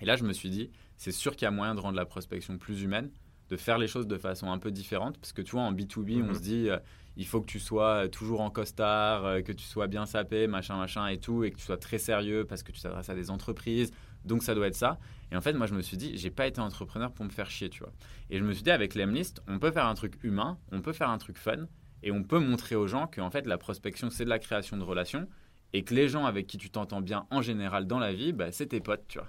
Et 0.00 0.04
là, 0.04 0.16
je 0.16 0.24
me 0.24 0.32
suis 0.32 0.48
dit, 0.50 0.70
c'est 0.96 1.12
sûr 1.12 1.32
qu'il 1.36 1.42
y 1.44 1.48
a 1.48 1.50
moyen 1.50 1.74
de 1.74 1.80
rendre 1.80 1.96
la 1.96 2.06
prospection 2.06 2.56
plus 2.56 2.82
humaine, 2.82 3.10
de 3.50 3.56
faire 3.56 3.78
les 3.78 3.86
choses 3.86 4.06
de 4.06 4.16
façon 4.16 4.50
un 4.50 4.58
peu 4.58 4.70
différente. 4.70 5.18
Parce 5.18 5.32
que 5.32 5.42
tu 5.42 5.52
vois, 5.52 5.62
en 5.62 5.72
B2B, 5.72 6.22
on 6.22 6.28
Mhm. 6.28 6.34
se 6.34 6.40
dit, 6.40 6.70
euh, 6.70 6.78
il 7.16 7.26
faut 7.26 7.40
que 7.40 7.46
tu 7.46 7.60
sois 7.60 8.08
toujours 8.08 8.40
en 8.40 8.50
costard, 8.50 9.24
euh, 9.24 9.40
que 9.42 9.52
tu 9.52 9.64
sois 9.64 9.86
bien 9.86 10.06
sapé, 10.06 10.46
machin, 10.46 10.76
machin 10.76 11.06
et 11.08 11.18
tout, 11.18 11.44
et 11.44 11.50
que 11.50 11.56
tu 11.56 11.64
sois 11.64 11.76
très 11.76 11.98
sérieux 11.98 12.44
parce 12.44 12.62
que 12.62 12.72
tu 12.72 12.80
t'adresses 12.80 13.10
à 13.10 13.14
des 13.14 13.30
entreprises. 13.30 13.90
Donc, 14.24 14.42
ça 14.42 14.54
doit 14.54 14.68
être 14.68 14.76
ça. 14.76 14.98
Et 15.30 15.36
en 15.36 15.40
fait, 15.40 15.52
moi, 15.52 15.66
je 15.66 15.74
me 15.74 15.82
suis 15.82 15.96
dit, 15.96 16.16
j'ai 16.16 16.30
pas 16.30 16.46
été 16.46 16.60
entrepreneur 16.60 17.12
pour 17.12 17.24
me 17.24 17.30
faire 17.30 17.50
chier, 17.50 17.68
tu 17.68 17.80
vois. 17.80 17.92
Et 18.30 18.38
je 18.38 18.44
me 18.44 18.52
suis 18.52 18.62
dit, 18.62 18.70
avec 18.70 18.94
l'Emlist, 18.94 19.42
on 19.48 19.58
peut 19.58 19.72
faire 19.72 19.86
un 19.86 19.94
truc 19.94 20.22
humain, 20.22 20.58
on 20.70 20.80
peut 20.80 20.92
faire 20.92 21.10
un 21.10 21.18
truc 21.18 21.38
fun, 21.38 21.66
et 22.02 22.12
on 22.12 22.22
peut 22.22 22.38
montrer 22.38 22.76
aux 22.76 22.86
gens 22.86 23.06
qu'en 23.06 23.30
fait, 23.30 23.46
la 23.46 23.58
prospection, 23.58 24.10
c'est 24.10 24.24
de 24.24 24.30
la 24.30 24.38
création 24.38 24.76
de 24.76 24.82
relations, 24.82 25.26
et 25.72 25.84
que 25.84 25.94
les 25.94 26.08
gens 26.08 26.26
avec 26.26 26.46
qui 26.46 26.58
tu 26.58 26.70
t'entends 26.70 27.00
bien 27.00 27.26
en 27.30 27.42
général 27.42 27.86
dans 27.86 27.98
la 27.98 28.12
vie, 28.12 28.32
bah, 28.32 28.52
c'est 28.52 28.66
tes 28.66 28.80
potes, 28.80 29.04
tu 29.08 29.18
vois. 29.18 29.28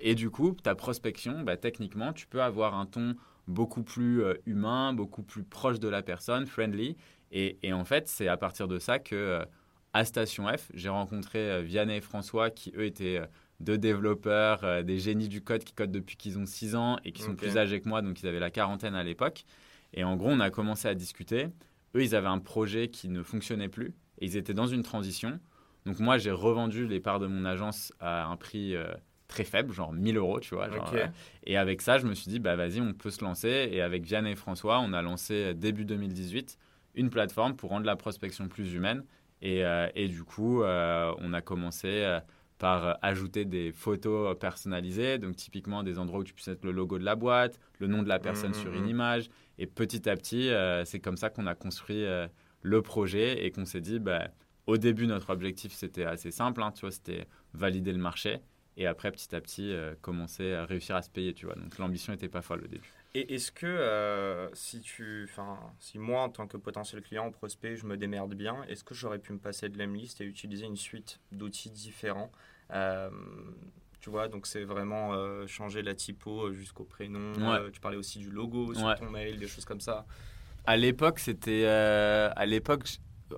Et 0.00 0.14
du 0.14 0.30
coup, 0.30 0.56
ta 0.62 0.74
prospection, 0.74 1.42
bah, 1.42 1.56
techniquement, 1.56 2.12
tu 2.12 2.26
peux 2.26 2.42
avoir 2.42 2.74
un 2.74 2.86
ton 2.86 3.14
beaucoup 3.48 3.82
plus 3.82 4.22
euh, 4.22 4.34
humain, 4.46 4.92
beaucoup 4.92 5.22
plus 5.22 5.42
proche 5.42 5.80
de 5.80 5.88
la 5.88 6.02
personne, 6.02 6.46
friendly. 6.46 6.96
Et, 7.32 7.58
et 7.62 7.72
en 7.72 7.84
fait, 7.84 8.08
c'est 8.08 8.28
à 8.28 8.36
partir 8.36 8.68
de 8.68 8.78
ça 8.78 8.98
que, 8.98 9.14
euh, 9.14 9.44
à 9.92 10.04
Station 10.04 10.46
F, 10.46 10.70
j'ai 10.74 10.88
rencontré 10.88 11.38
euh, 11.50 11.60
Vianney 11.62 11.96
et 11.96 12.00
François, 12.00 12.50
qui 12.50 12.72
eux 12.76 12.84
étaient 12.84 13.20
deux 13.58 13.76
développeurs, 13.76 14.84
des 14.84 14.98
génies 14.98 15.28
du 15.28 15.42
code 15.42 15.64
qui 15.64 15.74
codent 15.74 15.90
depuis 15.90 16.16
qu'ils 16.16 16.38
ont 16.38 16.46
6 16.46 16.76
ans 16.76 16.96
et 17.04 17.12
qui 17.12 17.22
sont 17.22 17.36
plus 17.36 17.58
âgés 17.58 17.80
que 17.80 17.88
moi, 17.88 18.00
donc 18.00 18.22
ils 18.22 18.26
avaient 18.26 18.40
la 18.40 18.50
quarantaine 18.50 18.94
à 18.94 19.04
l'époque. 19.04 19.44
Et 19.92 20.02
en 20.02 20.16
gros, 20.16 20.30
on 20.30 20.40
a 20.40 20.48
commencé 20.48 20.88
à 20.88 20.94
discuter. 20.94 21.48
Eux, 21.94 22.02
ils 22.02 22.14
avaient 22.14 22.28
un 22.28 22.38
projet 22.38 22.88
qui 22.88 23.08
ne 23.08 23.22
fonctionnait 23.22 23.68
plus 23.68 23.94
et 24.18 24.26
ils 24.26 24.36
étaient 24.36 24.54
dans 24.54 24.66
une 24.66 24.82
transition. 24.82 25.40
Donc 25.86 25.98
moi, 25.98 26.18
j'ai 26.18 26.30
revendu 26.30 26.86
les 26.86 27.00
parts 27.00 27.20
de 27.20 27.26
mon 27.26 27.44
agence 27.44 27.92
à 28.00 28.26
un 28.26 28.36
prix 28.36 28.76
euh, 28.76 28.92
très 29.30 29.44
faible, 29.44 29.72
genre 29.72 29.92
1000 29.92 30.16
euros, 30.18 30.40
tu 30.40 30.54
vois. 30.54 30.68
genre, 30.68 30.92
euh, 30.94 31.06
et 31.46 31.56
avec 31.56 31.80
ça, 31.80 31.98
je 31.98 32.06
me 32.06 32.14
suis 32.14 32.28
dit, 32.30 32.38
bah 32.40 32.56
vas-y, 32.56 32.80
on 32.80 32.92
peut 32.92 33.10
se 33.10 33.24
lancer. 33.24 33.68
Et 33.72 33.80
avec 33.80 34.02
Vianney 34.04 34.32
et 34.32 34.36
François, 34.36 34.80
on 34.80 34.92
a 34.92 35.00
lancé 35.00 35.34
euh, 35.34 35.54
début 35.54 35.84
2018 35.84 36.58
une 36.96 37.08
plateforme 37.08 37.54
pour 37.56 37.70
rendre 37.70 37.86
la 37.86 37.96
prospection 37.96 38.48
plus 38.48 38.74
humaine. 38.74 39.04
Et, 39.40 39.64
euh, 39.64 39.88
et 39.94 40.08
du 40.08 40.24
coup, 40.24 40.62
euh, 40.62 41.14
on 41.18 41.32
a 41.32 41.40
commencé 41.40 42.18
par 42.58 42.98
ajouter 43.00 43.46
des 43.46 43.72
photos 43.72 44.36
personnalisées, 44.38 45.16
donc 45.18 45.36
typiquement 45.36 45.82
des 45.82 45.98
endroits 45.98 46.20
où 46.20 46.24
tu 46.24 46.34
puisses 46.34 46.48
mettre 46.48 46.66
le 46.66 46.72
logo 46.72 46.98
de 46.98 47.04
la 47.04 47.14
boîte, 47.14 47.58
le 47.78 47.86
nom 47.86 48.02
de 48.02 48.08
la 48.08 48.18
personne 48.18 48.50
Mhm, 48.50 48.60
sur 48.60 48.70
mhm. 48.72 48.76
une 48.78 48.88
image. 48.88 49.30
Et 49.56 49.66
petit 49.66 50.06
à 50.10 50.16
petit, 50.16 50.50
c'est 50.84 51.00
comme 51.00 51.16
ça 51.16 51.30
qu'on 51.30 51.46
a 51.46 51.54
construit 51.54 52.04
le 52.62 52.82
projet 52.82 53.46
et 53.46 53.50
qu'on 53.50 53.64
s'est 53.64 53.80
dit, 53.80 53.98
bah, 53.98 54.28
au 54.66 54.76
début, 54.76 55.06
notre 55.06 55.30
objectif, 55.30 55.72
c'était 55.72 56.04
assez 56.04 56.30
simple, 56.30 56.62
hein, 56.62 56.72
tu 56.72 56.82
vois, 56.82 56.90
c'était 56.90 57.26
valider 57.54 57.92
le 57.92 57.98
marché. 57.98 58.40
Et 58.76 58.86
après, 58.86 59.10
petit 59.10 59.34
à 59.34 59.40
petit, 59.40 59.72
euh, 59.72 59.94
commencer 60.00 60.54
à 60.54 60.64
réussir 60.64 60.96
à 60.96 61.02
se 61.02 61.10
payer, 61.10 61.34
tu 61.34 61.44
vois. 61.46 61.54
Donc 61.56 61.76
l'ambition 61.78 62.12
n'était 62.12 62.28
pas 62.28 62.40
folle 62.42 62.62
au 62.64 62.68
début. 62.68 62.90
Et 63.14 63.34
est-ce 63.34 63.50
que 63.50 63.66
euh, 63.66 64.48
si 64.54 64.80
tu, 64.80 65.24
enfin, 65.28 65.58
si 65.80 65.98
moi 65.98 66.22
en 66.22 66.28
tant 66.28 66.46
que 66.46 66.56
potentiel 66.56 67.02
client 67.02 67.26
ou 67.28 67.30
prospect, 67.32 67.76
je 67.76 67.84
me 67.84 67.96
démerde 67.96 68.34
bien, 68.34 68.62
est-ce 68.68 68.84
que 68.84 68.94
j'aurais 68.94 69.18
pu 69.18 69.32
me 69.32 69.38
passer 69.38 69.68
de 69.68 69.76
l'Emlist 69.78 70.20
et 70.20 70.24
utiliser 70.24 70.66
une 70.66 70.76
suite 70.76 71.18
d'outils 71.32 71.70
différents 71.70 72.30
Euh, 72.72 73.10
Tu 74.00 74.08
vois, 74.10 74.28
donc 74.28 74.46
c'est 74.46 74.64
vraiment 74.64 75.12
changer 75.46 75.82
la 75.82 75.94
typo 75.94 76.52
jusqu'au 76.52 76.84
prénom. 76.84 77.32
Ouais. 77.34 77.70
Tu 77.72 77.80
parlais 77.80 77.98
aussi 77.98 78.18
du 78.20 78.30
logo 78.30 78.72
sur 78.72 78.86
Ouais. 78.86 78.94
ton 78.94 79.10
mail, 79.10 79.38
des 79.38 79.48
choses 79.48 79.64
comme 79.66 79.80
ça. 79.80 80.06
À 80.64 80.76
l'époque, 80.76 81.18
c'était. 81.18 81.66
à 81.66 82.46
l'époque, 82.46 82.84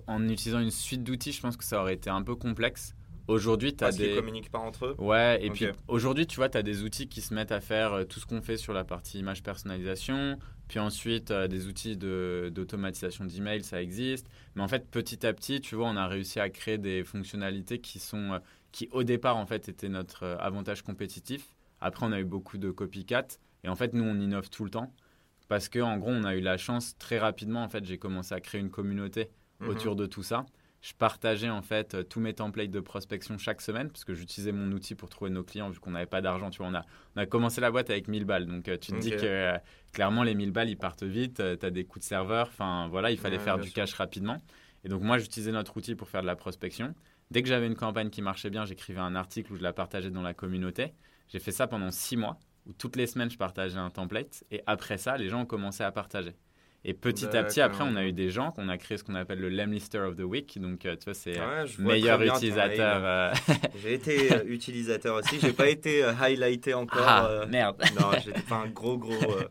en 0.06 0.28
utilisant 0.28 0.60
une 0.60 0.70
suite 0.70 1.02
d'outils, 1.02 1.32
je 1.32 1.40
pense 1.40 1.56
que 1.56 1.64
ça 1.64 1.80
aurait 1.80 1.94
été 1.94 2.10
un 2.10 2.22
peu 2.22 2.36
complexe. 2.36 2.94
Aujourd'hui, 3.28 3.70
tu 3.74 3.84
as 3.84 3.88
Parce 3.88 3.96
des. 3.96 4.14
communiquent 4.14 4.50
pas 4.50 4.58
entre 4.58 4.86
eux 4.86 4.94
Ouais, 4.98 5.38
et 5.44 5.50
puis 5.50 5.66
aujourd'hui, 5.88 6.26
tu 6.26 6.36
vois, 6.36 6.48
tu 6.48 6.58
as 6.58 6.62
des 6.62 6.82
outils 6.82 7.08
qui 7.08 7.20
se 7.20 7.32
mettent 7.34 7.52
à 7.52 7.60
faire 7.60 7.92
euh, 7.92 8.04
tout 8.04 8.20
ce 8.20 8.26
qu'on 8.26 8.42
fait 8.42 8.56
sur 8.56 8.72
la 8.72 8.84
partie 8.84 9.18
image 9.20 9.42
personnalisation. 9.42 10.38
Puis 10.68 10.78
ensuite, 10.78 11.30
euh, 11.30 11.48
des 11.48 11.66
outils 11.66 11.96
de- 11.96 12.50
d'automatisation 12.54 13.24
d'email, 13.24 13.62
ça 13.62 13.80
existe. 13.82 14.26
Mais 14.54 14.62
en 14.62 14.68
fait, 14.68 14.88
petit 14.90 15.26
à 15.26 15.32
petit, 15.32 15.60
tu 15.60 15.74
vois, 15.76 15.88
on 15.88 15.96
a 15.96 16.06
réussi 16.06 16.40
à 16.40 16.48
créer 16.50 16.78
des 16.78 17.04
fonctionnalités 17.04 17.78
qui 17.78 17.98
sont, 17.98 18.32
euh, 18.32 18.38
qui 18.72 18.88
au 18.92 19.02
départ, 19.02 19.36
en 19.36 19.46
fait, 19.46 19.68
étaient 19.68 19.88
notre 19.88 20.22
euh, 20.24 20.36
avantage 20.38 20.82
compétitif. 20.82 21.54
Après, 21.80 22.06
on 22.06 22.12
a 22.12 22.20
eu 22.20 22.24
beaucoup 22.24 22.58
de 22.58 22.70
copycat. 22.70 23.26
Et 23.64 23.68
en 23.68 23.76
fait, 23.76 23.92
nous, 23.92 24.04
on 24.04 24.18
innove 24.18 24.50
tout 24.50 24.64
le 24.64 24.70
temps. 24.70 24.92
Parce 25.48 25.68
que, 25.68 25.78
en 25.80 25.98
gros, 25.98 26.10
on 26.10 26.24
a 26.24 26.34
eu 26.34 26.40
la 26.40 26.56
chance 26.56 26.96
très 26.98 27.18
rapidement. 27.18 27.62
En 27.62 27.68
fait, 27.68 27.84
j'ai 27.84 27.98
commencé 27.98 28.34
à 28.34 28.40
créer 28.40 28.60
une 28.60 28.70
communauté 28.70 29.28
Mhm. 29.60 29.68
autour 29.68 29.96
de 29.96 30.06
tout 30.06 30.22
ça. 30.22 30.46
Je 30.82 30.92
partageais 30.94 31.48
en 31.48 31.62
fait 31.62 31.94
euh, 31.94 32.02
tous 32.02 32.18
mes 32.18 32.34
templates 32.34 32.70
de 32.72 32.80
prospection 32.80 33.38
chaque 33.38 33.60
semaine 33.60 33.88
parce 33.88 34.04
que 34.04 34.14
j'utilisais 34.14 34.50
mon 34.52 34.70
outil 34.72 34.96
pour 34.96 35.08
trouver 35.08 35.30
nos 35.30 35.44
clients 35.44 35.70
vu 35.70 35.78
qu'on 35.78 35.92
n'avait 35.92 36.06
pas 36.06 36.20
d'argent. 36.20 36.50
Tu 36.50 36.58
vois, 36.58 36.66
on 36.66 36.74
a, 36.74 36.84
on 37.16 37.20
a 37.20 37.26
commencé 37.26 37.60
la 37.60 37.70
boîte 37.70 37.88
avec 37.88 38.08
1000 38.08 38.24
balles. 38.24 38.46
Donc 38.46 38.66
euh, 38.68 38.76
tu 38.76 38.90
te 38.92 38.98
dis 38.98 39.10
que 39.12 39.24
euh, 39.24 39.56
clairement 39.92 40.24
les 40.24 40.34
1000 40.34 40.50
balles 40.50 40.68
ils 40.68 40.76
partent 40.76 41.04
vite. 41.04 41.36
tu 41.36 41.64
as 41.66 41.70
des 41.70 41.84
coûts 41.84 42.00
de 42.00 42.04
serveur. 42.04 42.48
Enfin 42.48 42.88
voilà, 42.88 43.12
il 43.12 43.16
fallait 43.18 43.38
Ouais, 43.38 43.44
faire 43.44 43.58
du 43.58 43.68
sûr. 43.68 43.74
cash 43.74 43.94
rapidement. 43.94 44.42
Et 44.84 44.88
donc 44.88 45.02
moi 45.02 45.18
j'utilisais 45.18 45.52
notre 45.52 45.76
outil 45.76 45.94
pour 45.94 46.08
faire 46.08 46.22
de 46.22 46.26
la 46.26 46.34
prospection. 46.36 46.94
Dès 47.30 47.42
que 47.42 47.48
j'avais 47.48 47.68
une 47.68 47.76
campagne 47.76 48.10
qui 48.10 48.20
marchait 48.20 48.50
bien, 48.50 48.64
j'écrivais 48.64 49.00
un 49.00 49.14
article 49.14 49.52
où 49.52 49.56
je 49.56 49.62
la 49.62 49.72
partageais 49.72 50.10
dans 50.10 50.20
la 50.22 50.34
communauté. 50.34 50.92
J'ai 51.28 51.38
fait 51.38 51.52
ça 51.52 51.68
pendant 51.68 51.92
six 51.92 52.16
mois 52.16 52.38
où 52.66 52.72
toutes 52.72 52.96
les 52.96 53.06
semaines 53.06 53.30
je 53.30 53.38
partageais 53.38 53.78
un 53.78 53.90
template. 53.90 54.42
Et 54.50 54.62
après 54.66 54.98
ça, 54.98 55.16
les 55.16 55.28
gens 55.28 55.42
ont 55.42 55.46
commencé 55.46 55.84
à 55.84 55.92
partager. 55.92 56.34
Et 56.84 56.94
petit 56.94 57.26
à 57.36 57.44
petit, 57.44 57.60
après, 57.60 57.84
on 57.84 57.94
a 57.94 58.04
eu 58.04 58.12
des 58.12 58.30
gens 58.30 58.50
qu'on 58.50 58.68
a 58.68 58.76
créé 58.76 58.98
ce 58.98 59.04
qu'on 59.04 59.14
appelle 59.14 59.38
le 59.38 59.48
Lemlister 59.48 59.98
of 60.00 60.16
the 60.16 60.22
Week. 60.22 60.58
Donc, 60.60 60.84
euh, 60.84 60.96
tu 60.96 61.04
vois, 61.04 61.14
c'est 61.14 61.38
euh, 61.38 61.60
Ouais, 61.62 61.66
je 61.68 61.80
vois 61.80 61.92
meilleur 61.92 62.20
utilisateur. 62.22 63.00
euh, 63.04 63.32
J'ai 63.80 63.94
été 63.94 64.32
euh, 64.32 64.42
utilisateur 64.46 65.16
aussi. 65.16 65.38
J'ai 65.40 65.52
pas 65.52 65.68
été 65.68 66.02
euh, 66.02 66.12
highlighté 66.20 66.74
encore. 66.74 67.04
Ah, 67.06 67.26
euh, 67.30 67.46
merde. 67.46 67.80
non, 68.00 68.10
j'étais 68.24 68.40
pas 68.42 68.56
un 68.56 68.68
gros 68.68 68.98
gros. 68.98 69.12
euh, 69.12 69.44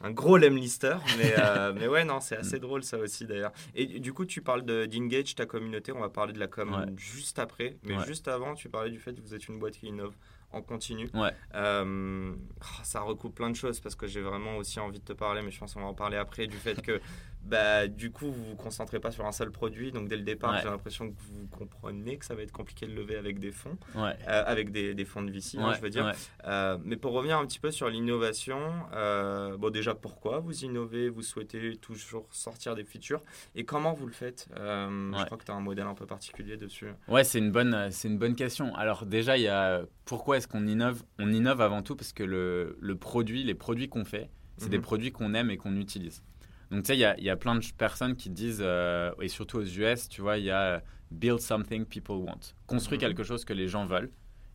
Un 0.00 0.10
gros 0.10 0.36
lemlister, 0.36 0.96
mais, 1.16 1.34
euh, 1.38 1.72
mais 1.74 1.86
ouais, 1.88 2.04
non, 2.04 2.20
c'est 2.20 2.36
assez 2.36 2.58
drôle 2.58 2.82
ça 2.82 2.98
aussi 2.98 3.24
d'ailleurs. 3.26 3.52
Et 3.74 3.86
du 3.86 4.12
coup, 4.12 4.26
tu 4.26 4.42
parles 4.42 4.62
de- 4.64 4.84
d'Engage, 4.84 5.34
ta 5.34 5.46
communauté, 5.46 5.92
on 5.92 6.00
va 6.00 6.10
parler 6.10 6.34
de 6.34 6.38
la 6.40 6.46
com 6.46 6.72
Ouais. 6.74 6.92
juste 6.96 7.38
après, 7.38 7.76
mais 7.84 7.96
Ouais. 7.96 8.04
juste 8.06 8.28
avant, 8.28 8.54
tu 8.54 8.68
parlais 8.68 8.90
du 8.90 8.98
fait 8.98 9.14
que 9.14 9.20
vous 9.22 9.34
êtes 9.34 9.48
une 9.48 9.58
boîte 9.58 9.74
qui 9.78 9.86
innove 9.86 10.12
en 10.54 10.62
continu. 10.62 11.10
Ouais. 11.14 11.32
Euh, 11.54 12.32
ah, 12.60 12.84
ça 12.84 13.00
recoupe 13.00 13.34
plein 13.34 13.50
de 13.50 13.56
choses 13.56 13.80
parce 13.80 13.94
que 13.94 14.06
j'ai 14.06 14.20
vraiment 14.20 14.56
aussi 14.56 14.80
envie 14.80 15.00
de 15.00 15.04
te 15.04 15.12
parler, 15.12 15.42
mais 15.42 15.50
je 15.50 15.58
pense 15.58 15.74
qu'on 15.74 15.80
va 15.80 15.86
en 15.86 15.94
parler 15.94 16.16
après, 16.16 16.46
du 16.46 16.56
fait 16.56 16.80
que 16.80 17.00
bah, 17.44 17.86
du 17.88 18.10
coup, 18.10 18.30
vous 18.32 18.44
vous 18.44 18.56
concentrez 18.56 19.00
pas 19.00 19.10
sur 19.10 19.26
un 19.26 19.32
seul 19.32 19.50
produit, 19.50 19.92
donc 19.92 20.08
dès 20.08 20.16
le 20.16 20.22
départ, 20.22 20.52
Ouais. 20.52 20.60
j'ai 20.62 20.68
l'impression 20.68 21.10
que 21.10 21.14
vous 21.18 21.46
comprenez 21.48 22.16
que 22.18 22.24
ça 22.24 22.34
va 22.34 22.42
être 22.42 22.52
compliqué 22.52 22.86
de 22.86 22.92
lever 22.94 23.16
avec 23.16 23.38
des 23.38 23.52
fonds, 23.52 23.76
Ouais. 23.94 24.16
euh, 24.28 24.42
avec 24.46 24.70
des, 24.72 24.94
des 24.94 25.04
fonds 25.04 25.22
de 25.22 25.30
VC, 25.30 25.58
hein, 25.58 25.72
je 25.74 25.80
veux 25.80 25.90
dire. 25.90 26.12
Euh, 26.46 26.78
mais 26.84 26.96
pour 26.96 27.12
revenir 27.12 27.38
un 27.38 27.46
petit 27.46 27.58
peu 27.58 27.70
sur 27.70 27.88
l'innovation, 27.88 28.58
euh, 28.94 29.56
bon 29.56 29.70
déjà 29.70 29.94
pourquoi 29.94 30.38
vous 30.40 30.64
innovez, 30.64 31.08
vous 31.08 31.22
souhaitez 31.22 31.76
toujours 31.76 32.26
sortir 32.32 32.74
des 32.74 32.84
features? 32.84 33.22
Et 33.54 33.64
comment 33.64 33.92
vous 33.92 34.06
le 34.06 34.12
faites? 34.12 34.48
Je 34.54 35.24
crois 35.26 35.36
que 35.38 35.44
tu 35.44 35.50
as 35.52 35.54
un 35.54 35.60
modèle 35.60 35.86
un 35.86 35.94
peu 35.94 36.06
particulier 36.06 36.56
dessus. 36.56 36.88
Ouais, 37.08 37.24
c'est 37.24 37.38
une 37.38 37.50
bonne, 37.50 37.88
c'est 37.90 38.08
une 38.08 38.18
bonne 38.18 38.34
question. 38.36 38.74
Alors 38.74 39.06
déjà, 39.06 39.36
il 39.36 39.42
y 39.42 39.48
a 39.48 39.82
pourquoi 40.04 40.36
est-ce 40.38 40.48
qu'on 40.48 40.66
innove? 40.66 41.02
On 41.18 41.32
innove 41.32 41.60
avant 41.60 41.82
tout 41.82 41.96
parce 41.96 42.12
que 42.12 42.22
le, 42.22 42.76
le 42.80 42.96
produit, 42.96 43.42
les 43.44 43.54
produits 43.54 43.88
qu'on 43.88 44.04
fait, 44.04 44.30
c'est 44.58 44.68
des 44.68 44.78
Mhm. 44.78 44.82
produits 44.82 45.12
qu'on 45.12 45.34
aime 45.34 45.50
et 45.50 45.56
qu'on 45.56 45.76
utilise. 45.76 46.22
Donc 46.70 46.82
tu 46.84 46.88
sais, 46.88 46.96
il 46.96 47.00
y 47.00 47.04
a, 47.04 47.16
il 47.18 47.24
y 47.24 47.30
a 47.30 47.36
plein 47.36 47.54
de 47.56 47.64
personnes 47.76 48.16
qui 48.16 48.30
disent, 48.30 48.62
euh, 48.62 49.12
et 49.20 49.28
surtout 49.28 49.58
aux 49.58 49.64
US, 49.64 50.08
tu 50.08 50.20
vois, 50.20 50.38
il 50.38 50.44
y 50.44 50.50
a 50.50 50.60
euh, 50.76 50.80
build 51.10 51.40
something 51.40 51.84
people 51.84 52.16
want, 52.16 52.40
construis 52.66 52.96
Mhm. 52.98 53.00
quelque 53.02 53.22
chose 53.22 53.44
que 53.44 53.52
les 53.52 53.68
gens 53.68 53.86
veulent. 53.86 54.10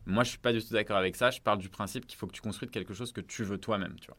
Moi, 0.06 0.24
je 0.24 0.30
suis 0.30 0.38
pas 0.38 0.52
du 0.52 0.60
tout 0.64 0.72
d'accord 0.72 0.96
avec 0.96 1.14
ça. 1.14 1.30
Je 1.30 1.40
parle 1.40 1.58
du 1.58 1.68
principe 1.68 2.06
qu'il 2.06 2.18
faut 2.18 2.26
que 2.26 2.32
tu 2.32 2.40
construises 2.40 2.70
quelque 2.70 2.94
chose 2.94 3.12
que 3.12 3.20
tu 3.20 3.44
veux 3.44 3.58
toi-même, 3.58 3.94
tu 4.00 4.08
vois. 4.08 4.16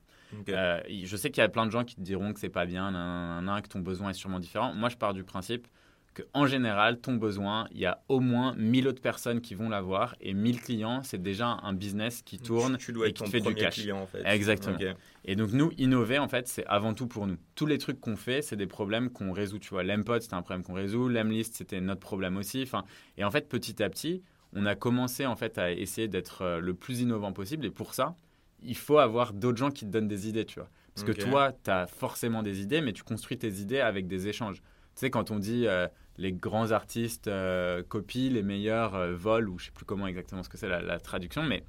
Euh, 0.50 0.82
je 1.04 1.18
sais 1.18 1.30
qu'il 1.32 1.42
y 1.42 1.44
a 1.44 1.50
plein 1.50 1.66
de 1.66 1.72
gens 1.72 1.84
qui 1.84 1.96
te 1.96 2.02
diront 2.02 2.32
que 2.34 2.40
c'est 2.40 2.50
pas 2.50 2.66
bien, 2.66 2.92
nan, 2.92 3.28
nan, 3.28 3.46
nan, 3.46 3.62
que 3.62 3.68
ton 3.68 3.80
besoin 3.80 4.12
est 4.12 4.14
sûrement 4.14 4.40
différent. 4.40 4.74
Moi, 4.74 4.88
je 4.90 4.96
pars 4.96 5.14
du 5.14 5.24
principe 5.26 5.68
que 6.14 6.24
en 6.34 6.46
général, 6.46 7.00
ton 7.00 7.16
besoin, 7.16 7.68
il 7.72 7.80
y 7.80 7.86
a 7.86 8.04
au 8.10 8.20
moins 8.20 8.54
1000 8.58 8.88
autres 8.88 9.02
personnes 9.02 9.42
qui 9.42 9.56
vont 9.56 9.70
l'avoir 9.70 10.16
et 10.20 10.34
1000 10.34 10.62
clients, 10.62 11.04
c'est 11.04 11.22
déjà 11.22 11.60
un 11.64 11.74
business 11.74 12.22
qui 12.22 12.38
tourne. 12.38 12.78
tu, 12.78 12.88
tu 12.88 12.92
dois 12.94 13.08
et 13.08 13.14
qui 13.14 13.24
te 13.24 13.30
fait 13.30 13.40
du 13.40 13.54
cash. 13.54 13.76
client 13.76 14.02
en 14.02 14.08
fait. 14.08 14.22
Exactement. 14.26 14.78
Et 15.24 15.36
donc 15.36 15.52
nous, 15.54 15.72
innover, 15.78 16.20
en 16.20 16.28
fait, 16.28 16.48
c'est 16.48 16.66
avant 16.66 16.94
tout 16.94 17.08
pour 17.08 17.28
nous. 17.28 17.38
Tous 17.56 17.66
les 17.66 17.78
trucs 17.78 18.00
qu'on 18.00 18.16
fait, 18.16 18.42
c'est 18.42 18.56
des 18.56 18.68
problèmes 18.68 19.10
qu'on 19.10 19.32
résout. 19.32 19.60
Tu 19.60 19.70
vois, 19.70 19.84
l'Empod, 19.84 20.22
c'était 20.22 20.34
un 20.34 20.42
problème 20.42 20.64
qu'on 20.64 20.74
résout. 20.74 21.08
L'Emlist, 21.08 21.56
c'était 21.56 21.80
notre 21.80 22.02
problème 22.02 22.38
aussi. 22.38 22.62
Enfin, 22.64 22.84
et 23.18 23.24
en 23.24 23.32
fait, 23.32 23.48
petit 23.48 23.82
à 23.82 23.90
petit, 23.90 24.24
on 24.54 24.66
a 24.66 24.76
commencé 24.76 25.26
en 25.26 25.36
fait 25.36 25.58
à 25.58 25.72
essayer 25.72 26.08
d'être 26.08 26.42
euh, 26.42 26.60
le 26.60 26.74
plus 26.74 27.02
innovant 27.02 27.32
possible. 27.32 27.66
Et 27.66 27.72
pour 27.72 27.94
ça, 27.94 28.16
il 28.64 28.76
faut 28.76 28.98
avoir 28.98 29.34
d'autres 29.34 29.58
gens 29.58 29.72
qui 29.72 29.86
te 29.86 29.92
donnent 29.92 30.08
des 30.08 30.28
idées, 30.28 30.46
tu 30.46 30.60
vois. 30.60 30.70
Parce 30.94 31.06
que 31.06 31.14
toi, 31.14 31.54
tu 31.64 31.70
as 31.70 31.88
forcément 31.88 32.44
des 32.44 32.62
idées, 32.62 32.82
mais 32.82 32.92
tu 32.92 33.04
construis 33.04 33.38
tes 33.38 33.50
idées 33.62 33.80
avec 33.80 34.08
des 34.08 34.28
échanges. 34.28 34.58
Tu 34.58 34.62
sais, 34.96 35.10
quand 35.10 35.32
on 35.32 35.40
dit 35.40 35.66
euh, 35.66 35.88
les 36.18 36.34
grands 36.34 36.72
artistes 36.72 37.28
euh, 37.28 37.84
copient, 37.84 38.32
les 38.32 38.44
meilleurs 38.44 38.96
euh, 38.96 39.16
volent, 39.16 39.52
ou 39.52 39.60
je 39.60 39.66
sais 39.66 39.72
plus 39.72 39.86
comment 39.86 40.08
exactement 40.08 40.44
ce 40.44 40.50
que 40.50 40.58
c'est 40.58 40.70
la, 40.70 40.82
la 40.82 41.00
traduction, 41.00 41.44
mais 41.44 41.64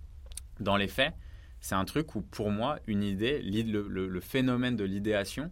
dans 0.61 0.77
les 0.77 0.89
faits, 0.89 1.15
c'est 1.61 1.75
un 1.75 1.85
truc 1.85 2.15
où 2.15 2.23
pour 2.23 2.51
moi, 2.51 2.79
une 2.87 3.03
idée, 3.03 3.41
le, 3.43 3.87
le- 3.89 4.09
le 4.09 4.21
phénomène 4.21 4.77
de 4.77 4.85
l'idéation, 4.85 5.51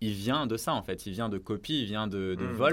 il 0.00 0.12
vient 0.12 0.46
de 0.46 0.56
ça 0.56 0.72
en 0.72 0.82
fait. 0.82 1.06
Il 1.06 1.12
vient 1.12 1.28
de 1.28 1.38
copie, 1.38 1.80
il 1.82 1.86
vient 1.86 2.06
de, 2.06 2.34
de 2.34 2.44
Mmh, 2.44 2.54
vol. 2.56 2.72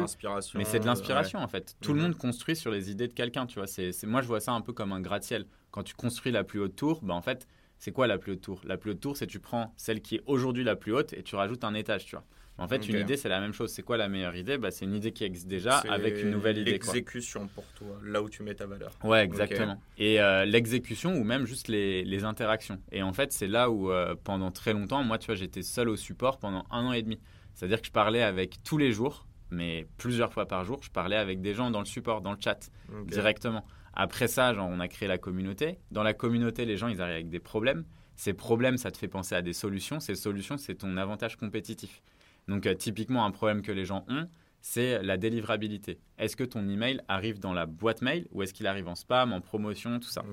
Mais 0.56 0.64
c'est 0.64 0.80
de 0.80 0.86
euh, 0.86 0.88
l'inspiration 0.88 1.40
en 1.40 1.48
fait. 1.48 1.76
Tout 1.82 1.94
le 1.94 2.00
Mhm. 2.00 2.06
monde 2.08 2.18
construit 2.18 2.56
sur 2.56 2.72
les 2.72 2.90
idées 2.90 3.08
de 3.08 3.14
quelqu'un, 3.14 3.46
tu 3.46 3.56
vois. 3.60 3.68
C'est- 3.68 4.06
moi, 4.06 4.22
je 4.22 4.28
vois 4.28 4.40
ça 4.40 4.54
un 4.54 4.62
peu 4.62 4.74
comme 4.74 4.94
un 4.94 5.02
gratte-ciel. 5.02 5.46
Quand 5.72 5.84
tu 5.84 5.94
construis 5.94 6.32
la 6.32 6.44
plus 6.44 6.60
haute 6.62 6.76
tour, 6.76 7.02
bah, 7.04 7.14
en 7.14 7.22
fait, 7.22 7.48
c'est 7.80 7.92
quoi 7.92 8.08
la 8.08 8.18
plus 8.18 8.34
haute 8.34 8.42
tour? 8.42 8.62
La 8.64 8.78
plus 8.78 8.92
haute 8.92 9.02
tour, 9.02 9.18
c'est 9.18 9.28
tu 9.28 9.40
prends 9.40 9.74
celle 9.78 10.02
qui 10.02 10.16
est 10.16 10.24
aujourd'hui 10.26 10.64
la 10.64 10.76
plus 10.76 10.94
haute 10.94 11.14
et 11.14 11.22
tu 11.24 11.36
rajoutes 11.36 11.64
un 11.66 11.74
étage, 11.74 12.06
tu 12.06 12.16
vois. 12.16 12.26
En 12.60 12.68
fait, 12.68 12.88
une 12.90 13.00
idée, 13.00 13.18
c'est 13.18 13.30
la 13.30 13.40
même 13.40 13.54
chose. 13.54 13.72
C'est 13.72 13.84
quoi 13.84 13.98
la 13.98 14.10
meilleure 14.10 14.36
idée? 14.36 14.58
Bah, 14.58 14.72
C'est 14.72 14.86
une 14.86 14.96
idée 14.96 15.12
qui 15.12 15.24
existe 15.24 15.48
déjà 15.48 15.78
avec 15.90 16.22
une 16.22 16.32
nouvelle 16.32 16.58
idée. 16.58 16.72
L'exécution 16.72 17.48
pour 17.48 17.66
toi, 17.76 18.00
là 18.04 18.22
où 18.24 18.30
tu 18.30 18.42
mets 18.42 18.56
ta 18.56 18.66
valeur. 18.66 18.92
Ouais, 19.04 19.24
exactement. 19.24 19.80
Et 19.98 20.20
euh, 20.20 20.44
l'exécution 20.46 21.16
ou 21.16 21.24
même 21.24 21.46
juste 21.46 21.68
les, 21.68 22.04
les 22.04 22.24
interactions. 22.24 22.82
Et 22.92 23.04
en 23.04 23.14
fait, 23.14 23.32
c'est 23.32 23.48
là 23.48 23.70
où 23.70 23.92
euh, 23.92 24.16
pendant 24.24 24.50
très 24.52 24.74
longtemps, 24.74 25.04
moi, 25.04 25.18
tu 25.20 25.28
vois, 25.28 25.36
j'étais 25.36 25.62
seul 25.62 25.88
au 25.90 25.96
support 25.96 26.40
pendant 26.40 26.66
un 26.72 26.86
an 26.86 26.94
et 26.94 27.04
demi. 27.04 27.20
C'est-à-dire 27.54 27.82
que 27.82 27.88
je 27.88 27.92
parlais 27.92 28.24
avec 28.24 28.64
tous 28.64 28.78
les 28.78 28.92
jours, 28.92 29.28
mais 29.52 29.88
plusieurs 29.98 30.34
fois 30.34 30.48
par 30.48 30.64
jour, 30.66 30.80
je 30.84 30.90
parlais 30.90 31.16
avec 31.16 31.42
des 31.42 31.54
gens 31.54 31.70
dans 31.72 31.80
le 31.80 31.86
support, 31.86 32.22
dans 32.22 32.32
le 32.32 32.38
chat, 32.44 32.70
directement. 33.06 33.66
Après 33.94 34.28
ça, 34.28 34.54
genre, 34.54 34.70
on 34.72 34.80
a 34.80 34.88
créé 34.88 35.08
la 35.08 35.18
communauté. 35.18 35.80
Dans 35.92 36.04
la 36.04 36.14
communauté, 36.14 36.66
les 36.66 36.78
gens, 36.78 36.88
ils 36.88 37.02
arrivent 37.02 37.16
avec 37.16 37.30
des 37.30 37.40
problèmes. 37.40 37.84
Ces 38.16 38.34
problèmes, 38.34 38.78
ça 38.78 38.92
te 38.92 38.98
fait 38.98 39.08
penser 39.08 39.36
à 39.36 39.42
des 39.42 39.54
solutions. 39.54 40.00
Ces 40.00 40.16
solutions, 40.16 40.58
c'est 40.58 40.76
ton 40.76 40.98
avantage 40.98 41.36
compétitif. 41.36 42.02
Donc, 42.48 42.66
euh, 42.66 42.74
typiquement, 42.74 43.26
un 43.26 43.32
problème 43.32 43.62
que 43.62 43.72
les 43.72 43.86
gens 43.86 44.06
ont, 44.08 44.28
c'est 44.62 45.02
la 45.04 45.18
délivrabilité. 45.18 46.00
Est-ce 46.18 46.36
que 46.36 46.44
ton 46.44 46.68
email 46.68 47.02
arrive 47.08 47.40
dans 47.40 47.54
la 47.54 47.66
boîte 47.66 48.02
mail 48.02 48.28
ou 48.32 48.44
est-ce 48.44 48.54
qu'il 48.54 48.68
arrive 48.68 48.88
en 48.88 48.96
spam, 48.96 49.32
en 49.32 49.42
promotion, 49.42 50.00
tout 50.00 50.10
ça. 50.10 50.24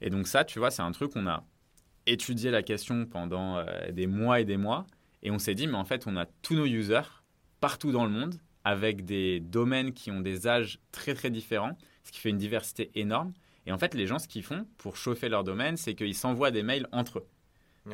Et 0.00 0.10
donc 0.10 0.26
ça, 0.26 0.44
tu 0.44 0.58
vois, 0.58 0.70
c'est 0.70 0.82
un 0.82 0.92
truc 0.92 1.12
qu'on 1.12 1.26
a 1.26 1.44
étudié 2.06 2.50
la 2.50 2.62
question 2.62 3.06
pendant 3.06 3.58
euh, 3.58 3.90
des 3.92 4.06
mois 4.06 4.40
et 4.40 4.44
des 4.44 4.56
mois. 4.56 4.86
Et 5.22 5.30
on 5.30 5.38
s'est 5.38 5.54
dit, 5.54 5.66
mais 5.66 5.76
en 5.76 5.84
fait, 5.84 6.06
on 6.06 6.16
a 6.16 6.26
tous 6.42 6.54
nos 6.54 6.66
users 6.66 7.22
partout 7.60 7.92
dans 7.92 8.04
le 8.04 8.10
monde 8.10 8.36
avec 8.64 9.04
des 9.04 9.40
domaines 9.40 9.92
qui 9.92 10.10
ont 10.10 10.20
des 10.20 10.46
âges 10.46 10.80
très 10.92 11.14
très 11.14 11.30
différents, 11.30 11.76
ce 12.04 12.12
qui 12.12 12.20
fait 12.20 12.30
une 12.30 12.38
diversité 12.38 12.90
énorme. 12.94 13.32
Et 13.66 13.72
en 13.72 13.78
fait, 13.78 13.94
les 13.94 14.06
gens, 14.06 14.18
ce 14.18 14.28
qu'ils 14.28 14.42
font 14.42 14.66
pour 14.78 14.96
chauffer 14.96 15.28
leur 15.28 15.44
domaine, 15.44 15.76
c'est 15.76 15.94
qu'ils 15.94 16.14
s'envoient 16.14 16.50
des 16.50 16.62
mails 16.62 16.86
entre 16.92 17.18
eux. 17.18 17.26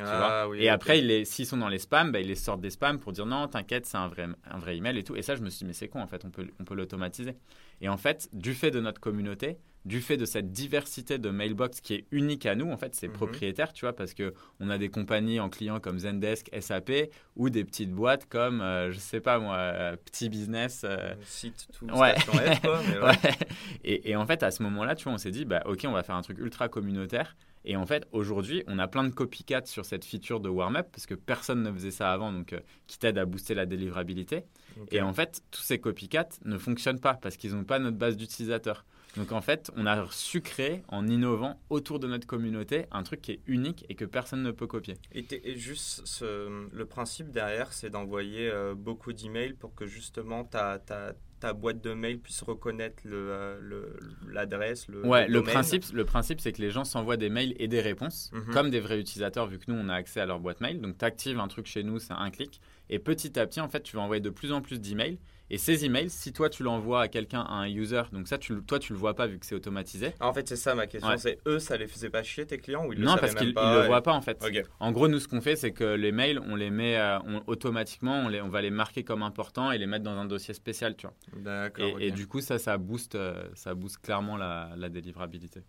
Ah, 0.01 0.47
oui, 0.49 0.63
et 0.63 0.69
après, 0.69 1.23
s'ils 1.25 1.45
sont 1.45 1.57
dans 1.57 1.67
les 1.67 1.77
spams, 1.79 2.11
bah, 2.11 2.19
ils 2.19 2.27
les 2.27 2.35
sortent 2.35 2.61
des 2.61 2.69
spams 2.71 2.99
pour 2.99 3.11
dire 3.11 3.25
non, 3.25 3.47
t'inquiète, 3.47 3.85
c'est 3.85 3.97
un 3.97 4.07
vrai, 4.07 4.27
un 4.49 4.57
vrai 4.57 4.75
email 4.77 4.97
et 4.97 5.03
tout. 5.03 5.15
Et 5.15 5.21
ça, 5.21 5.35
je 5.35 5.41
me 5.41 5.49
suis 5.49 5.59
dit, 5.59 5.65
mais 5.65 5.73
c'est 5.73 5.87
con, 5.87 6.01
en 6.01 6.07
fait, 6.07 6.25
on 6.25 6.29
peut, 6.31 6.47
on 6.59 6.63
peut 6.63 6.73
l'automatiser. 6.75 7.35
Et 7.81 7.89
en 7.89 7.97
fait, 7.97 8.29
du 8.33 8.53
fait 8.53 8.71
de 8.71 8.79
notre 8.79 8.99
communauté, 8.99 9.57
du 9.85 9.99
fait 9.99 10.15
de 10.15 10.23
cette 10.23 10.51
diversité 10.51 11.17
de 11.17 11.29
mailbox 11.29 11.81
qui 11.81 11.93
est 11.95 12.05
unique 12.11 12.45
à 12.45 12.55
nous, 12.55 12.71
en 12.71 12.77
fait, 12.77 12.95
c'est 12.95 13.09
Mhm. 13.09 13.13
propriétaire, 13.15 13.73
tu 13.73 13.83
vois, 13.85 13.93
parce 13.93 14.13
que 14.13 14.33
on 14.61 14.69
a 14.69 14.77
des 14.77 14.87
compagnies 14.89 15.41
en 15.41 15.49
clients 15.49 15.81
comme 15.81 15.99
Zendesk, 15.99 16.49
SAP, 16.57 17.09
ou 17.35 17.49
des 17.49 17.65
petites 17.65 17.91
boîtes 17.91 18.25
comme, 18.29 18.61
euh, 18.61 18.91
je 18.93 18.97
sais 18.99 19.19
pas 19.19 19.39
moi, 19.39 19.57
euh, 19.57 19.95
Petit 20.05 20.29
Business. 20.29 20.83
euh, 20.85 21.13
Site 21.25 21.67
tout 21.77 21.85
Ouais. 21.87 22.17
F, 22.17 22.61
quoi, 22.61 22.79
mais 22.87 22.97
ouais. 22.99 23.05
Ouais. 23.07 23.35
Et, 23.83 24.11
et 24.11 24.15
en 24.15 24.25
fait, 24.25 24.41
à 24.41 24.51
ce 24.51 24.63
moment-là, 24.63 24.95
tu 24.95 25.03
vois, 25.03 25.13
on 25.13 25.17
s'est 25.17 25.31
dit, 25.31 25.43
bah, 25.43 25.61
ok, 25.65 25.81
on 25.85 25.91
va 25.91 26.01
faire 26.03 26.15
un 26.15 26.21
truc 26.21 26.37
ultra 26.39 26.69
communautaire. 26.69 27.35
Et 27.65 27.75
en 27.77 27.85
fait, 27.85 28.05
aujourd'hui, 28.11 28.63
on 28.67 28.77
a 28.79 28.87
plein 28.87 29.03
de 29.03 29.09
copycats 29.13 29.65
sur 29.65 29.85
cette 29.85 30.03
feature 30.05 30.39
de 30.39 30.49
warm-up 30.49 30.87
parce 30.91 31.05
que 31.05 31.13
personne 31.15 31.63
ne 31.63 31.71
faisait 31.71 31.91
ça 31.91 32.11
avant, 32.11 32.31
donc 32.33 32.53
euh, 32.53 32.59
qui 32.87 32.99
t'aide 32.99 33.17
à 33.17 33.25
booster 33.25 33.53
la 33.53 33.65
délivrabilité. 33.65 34.43
Et 34.91 35.01
en 35.01 35.13
fait, 35.13 35.41
tous 35.51 35.61
ces 35.61 35.79
copycats 35.79 36.27
ne 36.45 36.57
fonctionnent 36.57 36.99
pas 36.99 37.13
parce 37.13 37.37
qu'ils 37.37 37.53
n'ont 37.55 37.63
pas 37.63 37.79
notre 37.79 37.97
base 37.97 38.17
d'utilisateurs. 38.17 38.85
Donc 39.15 39.31
en 39.31 39.41
fait, 39.41 39.69
on 39.77 39.85
a 39.85 40.07
su 40.09 40.41
créer 40.41 40.81
en 40.87 41.07
innovant 41.07 41.59
autour 41.69 41.99
de 41.99 42.07
notre 42.07 42.25
communauté 42.25 42.85
un 42.91 43.03
truc 43.03 43.21
qui 43.21 43.33
est 43.33 43.39
unique 43.45 43.85
et 43.87 43.93
que 43.93 44.05
personne 44.05 44.41
ne 44.41 44.49
peut 44.51 44.65
copier. 44.65 44.95
Et, 45.13 45.55
juste, 45.55 46.01
ce- 46.05 46.67
le 46.73 46.85
principe 46.85 47.29
derrière, 47.29 47.71
c'est 47.73 47.91
d'envoyer 47.91 48.49
euh, 48.49 48.73
beaucoup 48.73 49.13
d'emails 49.13 49.53
pour 49.53 49.75
que 49.75 49.85
justement 49.85 50.43
ta, 50.43 50.79
ta, 50.79 51.13
ta 51.43 51.51
boîte 51.51 51.81
de 51.83 51.93
mail 51.93 52.19
puisse 52.19 52.41
reconnaître 52.41 53.03
l'adresse, 53.05 53.59
le, 53.61 53.97
l'adresse 54.31 54.87
le, 54.87 55.05
ouais, 55.05 55.27
le, 55.27 55.43
principe, 55.43 55.83
le 55.93 56.05
principe, 56.05 56.39
c'est 56.39 56.53
que 56.53 56.61
les 56.61 56.71
gens 56.71 56.85
s'envoient 56.85 57.17
des 57.17 57.27
mails 57.29 57.53
et 57.57 57.67
des 57.67 57.81
réponses, 57.81 58.31
Mhm. 58.33 58.53
comme 58.53 58.69
des 58.69 58.79
vrais 58.79 58.97
utilisateurs, 58.97 59.47
vu 59.47 59.59
que 59.59 59.69
nous, 59.69 59.77
on 59.77 59.89
a 59.89 59.93
accès 59.93 60.21
à 60.21 60.25
leur 60.25 60.39
boîte 60.39 60.61
mail. 60.61 60.79
Donc, 60.79 60.97
tu 60.97 61.03
actives 61.03 61.39
un 61.41 61.49
truc 61.49 61.65
chez 61.65 61.83
nous, 61.83 61.99
c'est 61.99 62.13
un 62.13 62.31
clic. 62.31 62.61
Et 62.89 62.97
petit 62.97 63.37
à 63.37 63.45
petit, 63.45 63.59
en 63.59 63.67
fait, 63.67 63.83
tu 63.83 63.97
vas 63.97 64.03
envoyer 64.03 64.21
de 64.21 64.29
plus 64.29 64.53
en 64.53 64.61
plus 64.61 64.79
d'emails. 64.79 65.19
Et 65.53 65.59
ces 65.59 65.85
emails, 65.85 66.09
si 66.09 66.33
toi, 66.33 66.49
tu 66.49 66.63
l'envoies 66.63 67.01
à 67.03 67.07
quelqu'un, 67.07 67.41
à 67.41 67.53
un 67.53 67.67
user, 67.67 68.01
donc 68.11 68.27
ça, 68.27 68.39
tu, 68.39 68.55
le- 68.55 68.63
toi, 68.63 68.79
tu 68.79 68.91
le 68.91 68.97
vois 68.97 69.13
pas 69.13 69.27
vu 69.27 69.37
que 69.37 69.45
c'est 69.45 69.53
automatisé. 69.53 70.15
Ah, 70.19 70.29
En 70.29 70.33
fait, 70.33 70.47
c'est 70.49 70.55
ça 70.55 70.73
ma 70.73 70.87
question. 70.87 71.11
Ouais. 71.11 71.17
C'est 71.19 71.37
eux, 71.45 71.59
ça 71.59 71.77
les 71.77 71.85
faisait 71.85 72.09
pas 72.09 72.23
chier 72.23 72.47
tes 72.47 72.57
clients 72.57 72.87
ou 72.87 72.93
ils 72.93 72.97
le 72.97 73.05
non, 73.05 73.11
savaient 73.11 73.21
parce 73.21 73.35
qu'ils 73.35 73.49
ils 73.49 73.53
pas 73.53 73.77
le 73.77 73.83
et- 73.83 73.85
voient 73.85 74.01
pas, 74.01 74.13
en 74.13 74.21
fait. 74.23 74.43
En 74.79 74.91
gros, 74.91 75.07
nous, 75.07 75.19
ce 75.19 75.27
qu'on 75.27 75.41
fait, 75.41 75.55
c'est 75.55 75.71
que 75.71 75.83
les 75.83 76.11
mails, 76.11 76.39
on 76.39 76.55
les 76.55 76.71
met 76.71 76.97
euh, 76.97 77.19
on- 77.27 77.43
automatiquement, 77.45 78.23
on, 78.25 78.29
les, 78.29 78.41
on 78.41 78.49
va 78.49 78.63
les 78.63 78.71
marquer 78.71 79.03
comme 79.03 79.21
importants 79.21 79.71
et 79.71 79.77
les 79.77 79.85
mettre 79.85 80.03
dans 80.03 80.17
un 80.17 80.25
dossier 80.25 80.55
spécial, 80.55 80.95
tu 80.95 81.05
vois. 81.05 81.15
D'accord. 81.39 81.99
Et, 82.01 82.09
du 82.09 82.25
coup, 82.25 82.41
ça, 82.41 82.57
ça 82.57 82.79
booste, 82.79 83.13
euh, 83.13 83.47
ça 83.53 83.75
booste 83.75 83.99
clairement 83.99 84.37
la, 84.37 84.71
la 84.75 84.89
délivrabilité. 84.89 85.59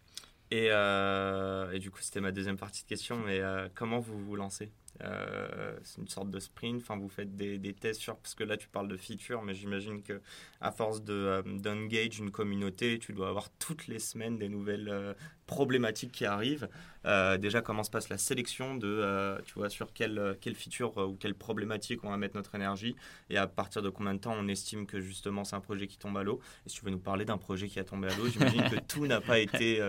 Et, 0.51 0.69
euh, 0.71 1.71
et 1.73 1.79
du 1.79 1.91
coup, 1.91 1.99
c'était 2.01 2.23
ma 2.23 2.33
deuxième 2.33 2.57
partie 2.57 2.85
de 2.85 2.89
question, 2.89 3.19
mais 3.19 3.43
comment 3.75 3.99
vous 3.99 4.19
vous 4.19 4.35
lancez? 4.35 4.73
Euh, 5.03 5.77
C'est 5.83 6.01
une 6.01 6.09
sorte 6.09 6.31
de 6.31 6.39
sprint, 6.39 6.81
enfin, 6.81 6.97
vous 6.97 7.09
faites 7.09 7.35
des, 7.37 7.75
tests 7.75 8.01
sur, 8.01 8.17
parce 8.17 8.35
que 8.35 8.45
là 8.45 8.57
tu 8.57 8.69
parles 8.69 8.89
de 8.89 8.97
features, 8.97 9.43
mais 9.43 9.55
j'imagine 9.55 10.03
que 10.03 10.21
à 10.61 10.71
force 10.71 11.03
de, 11.03 11.13
euh, 11.13 12.09
une 12.19 12.31
communauté, 12.31 12.99
tu 12.99 13.13
dois 13.13 13.29
avoir 13.29 13.51
toutes 13.59 13.87
les 13.87 13.99
semaines 13.99 14.39
des 14.39 14.49
nouvelles 14.49 14.89
euh, 14.89 15.15
problématiques 15.47 16.13
qui 16.13 16.25
arrivent. 16.25 16.69
Euh, 17.05 17.37
déjà, 17.37 17.61
comment 17.61 17.83
se 17.83 17.91
passe 17.91 18.09
la 18.09 18.17
sélection 18.17 18.77
de, 18.77 19.37
tu 19.45 19.55
vois, 19.55 19.69
sur 19.69 19.93
quelle, 19.93 20.39
quelle 20.41 20.55
feature 20.55 20.97
ou 20.97 21.17
quelle 21.17 21.35
problématique 21.35 22.03
on 22.05 22.11
va 22.11 22.17
mettre 22.17 22.37
notre 22.37 22.55
énergie, 22.55 22.97
et 23.29 23.37
à 23.37 23.47
partir 23.47 23.83
de 23.83 23.91
combien 23.91 24.15
de 24.15 24.21
temps 24.21 24.35
on 24.39 24.49
estime 24.49 24.87
que 24.87 25.01
justement 25.01 25.45
c'est 25.45 25.57
un 25.57 25.61
projet 25.61 25.87
qui 25.87 25.99
tombe 25.99 26.17
à 26.17 26.23
l'eau? 26.23 26.41
Et 26.65 26.71
si 26.71 26.77
tu 26.79 26.85
veux 26.85 26.91
nous 26.91 26.99
parler 26.99 27.25
d'un 27.25 27.37
projet 27.37 27.69
qui 27.69 27.79
a 27.79 27.85
tombé 27.85 28.09
à 28.09 28.17
l'eau, 28.17 28.27
j'imagine 28.29 28.63
que 28.71 28.81
tout 28.89 29.07
n'a 29.07 29.21
pas 29.21 29.39
été 29.39 29.81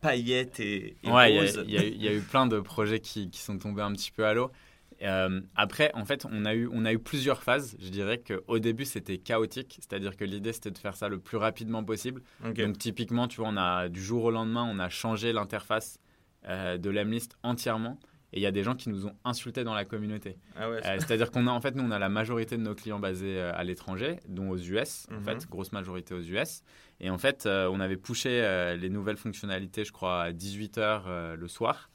paillettes 0.00 0.60
et, 0.60 0.96
et 1.02 1.10
Ouais, 1.10 1.30
il 1.32 1.34
y 1.34 1.38
a- 1.38 1.42
roses. 1.42 1.64
il 1.66 1.72
y, 1.74 1.78
a 1.78 1.84
eu- 1.84 1.88
il 1.90 2.02
y 2.02 2.08
a 2.08 2.12
eu 2.14 2.20
plein 2.20 2.46
de 2.46 2.60
projets 2.60 3.00
qui, 3.00 3.30
qui 3.30 3.40
sont 3.40 3.58
tombés 3.58 3.82
un 3.82 3.92
petit 3.92 4.10
peu 4.12 4.24
à 4.26 4.34
l'eau. 4.34 4.50
Euh, 5.02 5.40
après, 5.54 5.92
en 5.94 6.04
fait, 6.04 6.26
on 6.30 6.44
a, 6.44 6.54
eu, 6.54 6.68
on 6.72 6.84
a 6.84 6.92
eu 6.92 6.98
plusieurs 6.98 7.42
phases. 7.42 7.76
Je 7.80 7.88
dirais 7.88 8.18
qu'au 8.20 8.58
début, 8.58 8.84
c'était 8.84 9.18
chaotique. 9.18 9.78
C'est-à-dire 9.80 10.16
que 10.16 10.24
l'idée, 10.24 10.52
c'était 10.52 10.72
de 10.72 10.78
faire 10.78 10.96
ça 10.96 11.08
le 11.08 11.18
plus 11.20 11.36
rapidement 11.36 11.84
possible. 11.84 12.22
Donc, 12.66 12.78
typiquement, 12.78 13.28
tu 13.28 13.40
vois, 13.40 13.48
on 13.50 13.56
a, 13.56 13.88
du 13.88 14.02
jour 14.02 14.24
au 14.24 14.30
lendemain, 14.32 14.68
on 14.68 14.78
a 14.80 14.88
changé 14.88 15.32
l'interface 15.32 16.00
euh, 16.48 16.78
de 16.78 16.90
l'Emlist 16.90 17.36
entièrement. 17.44 17.98
Et 18.32 18.40
il 18.40 18.42
y 18.42 18.46
a 18.46 18.50
des 18.52 18.62
gens 18.62 18.74
qui 18.74 18.90
nous 18.90 19.06
ont 19.06 19.14
insultés 19.24 19.64
dans 19.64 19.72
la 19.74 19.84
communauté. 19.86 20.36
Ah 20.54 20.68
ouais, 20.68 20.76
Euh, 20.86 20.96
C'est-à-dire 20.98 21.30
qu'on 21.30 21.46
a, 21.46 21.50
en 21.50 21.60
fait, 21.62 21.74
nous, 21.74 21.82
on 21.84 21.90
a 21.90 21.98
la 21.98 22.10
majorité 22.10 22.56
de 22.58 22.62
nos 22.62 22.74
clients 22.74 22.98
basés 22.98 23.38
euh, 23.38 23.52
à 23.54 23.64
l'étranger, 23.64 24.20
dont 24.28 24.50
aux 24.50 24.58
US, 24.58 25.06
en 25.10 25.14
Mhm. 25.14 25.24
fait, 25.24 25.48
grosse 25.48 25.72
majorité 25.72 26.12
aux 26.14 26.20
US. 26.20 26.62
Et 27.00 27.08
en 27.08 27.16
fait, 27.16 27.46
euh, 27.46 27.70
on 27.72 27.80
avait 27.80 27.96
poussé 27.96 28.28
les 28.78 28.90
nouvelles 28.90 29.16
fonctionnalités, 29.16 29.84
je 29.84 29.92
crois, 29.92 30.22
à 30.24 30.32
18h 30.32 31.34
le 31.36 31.48
soir. 31.48 31.90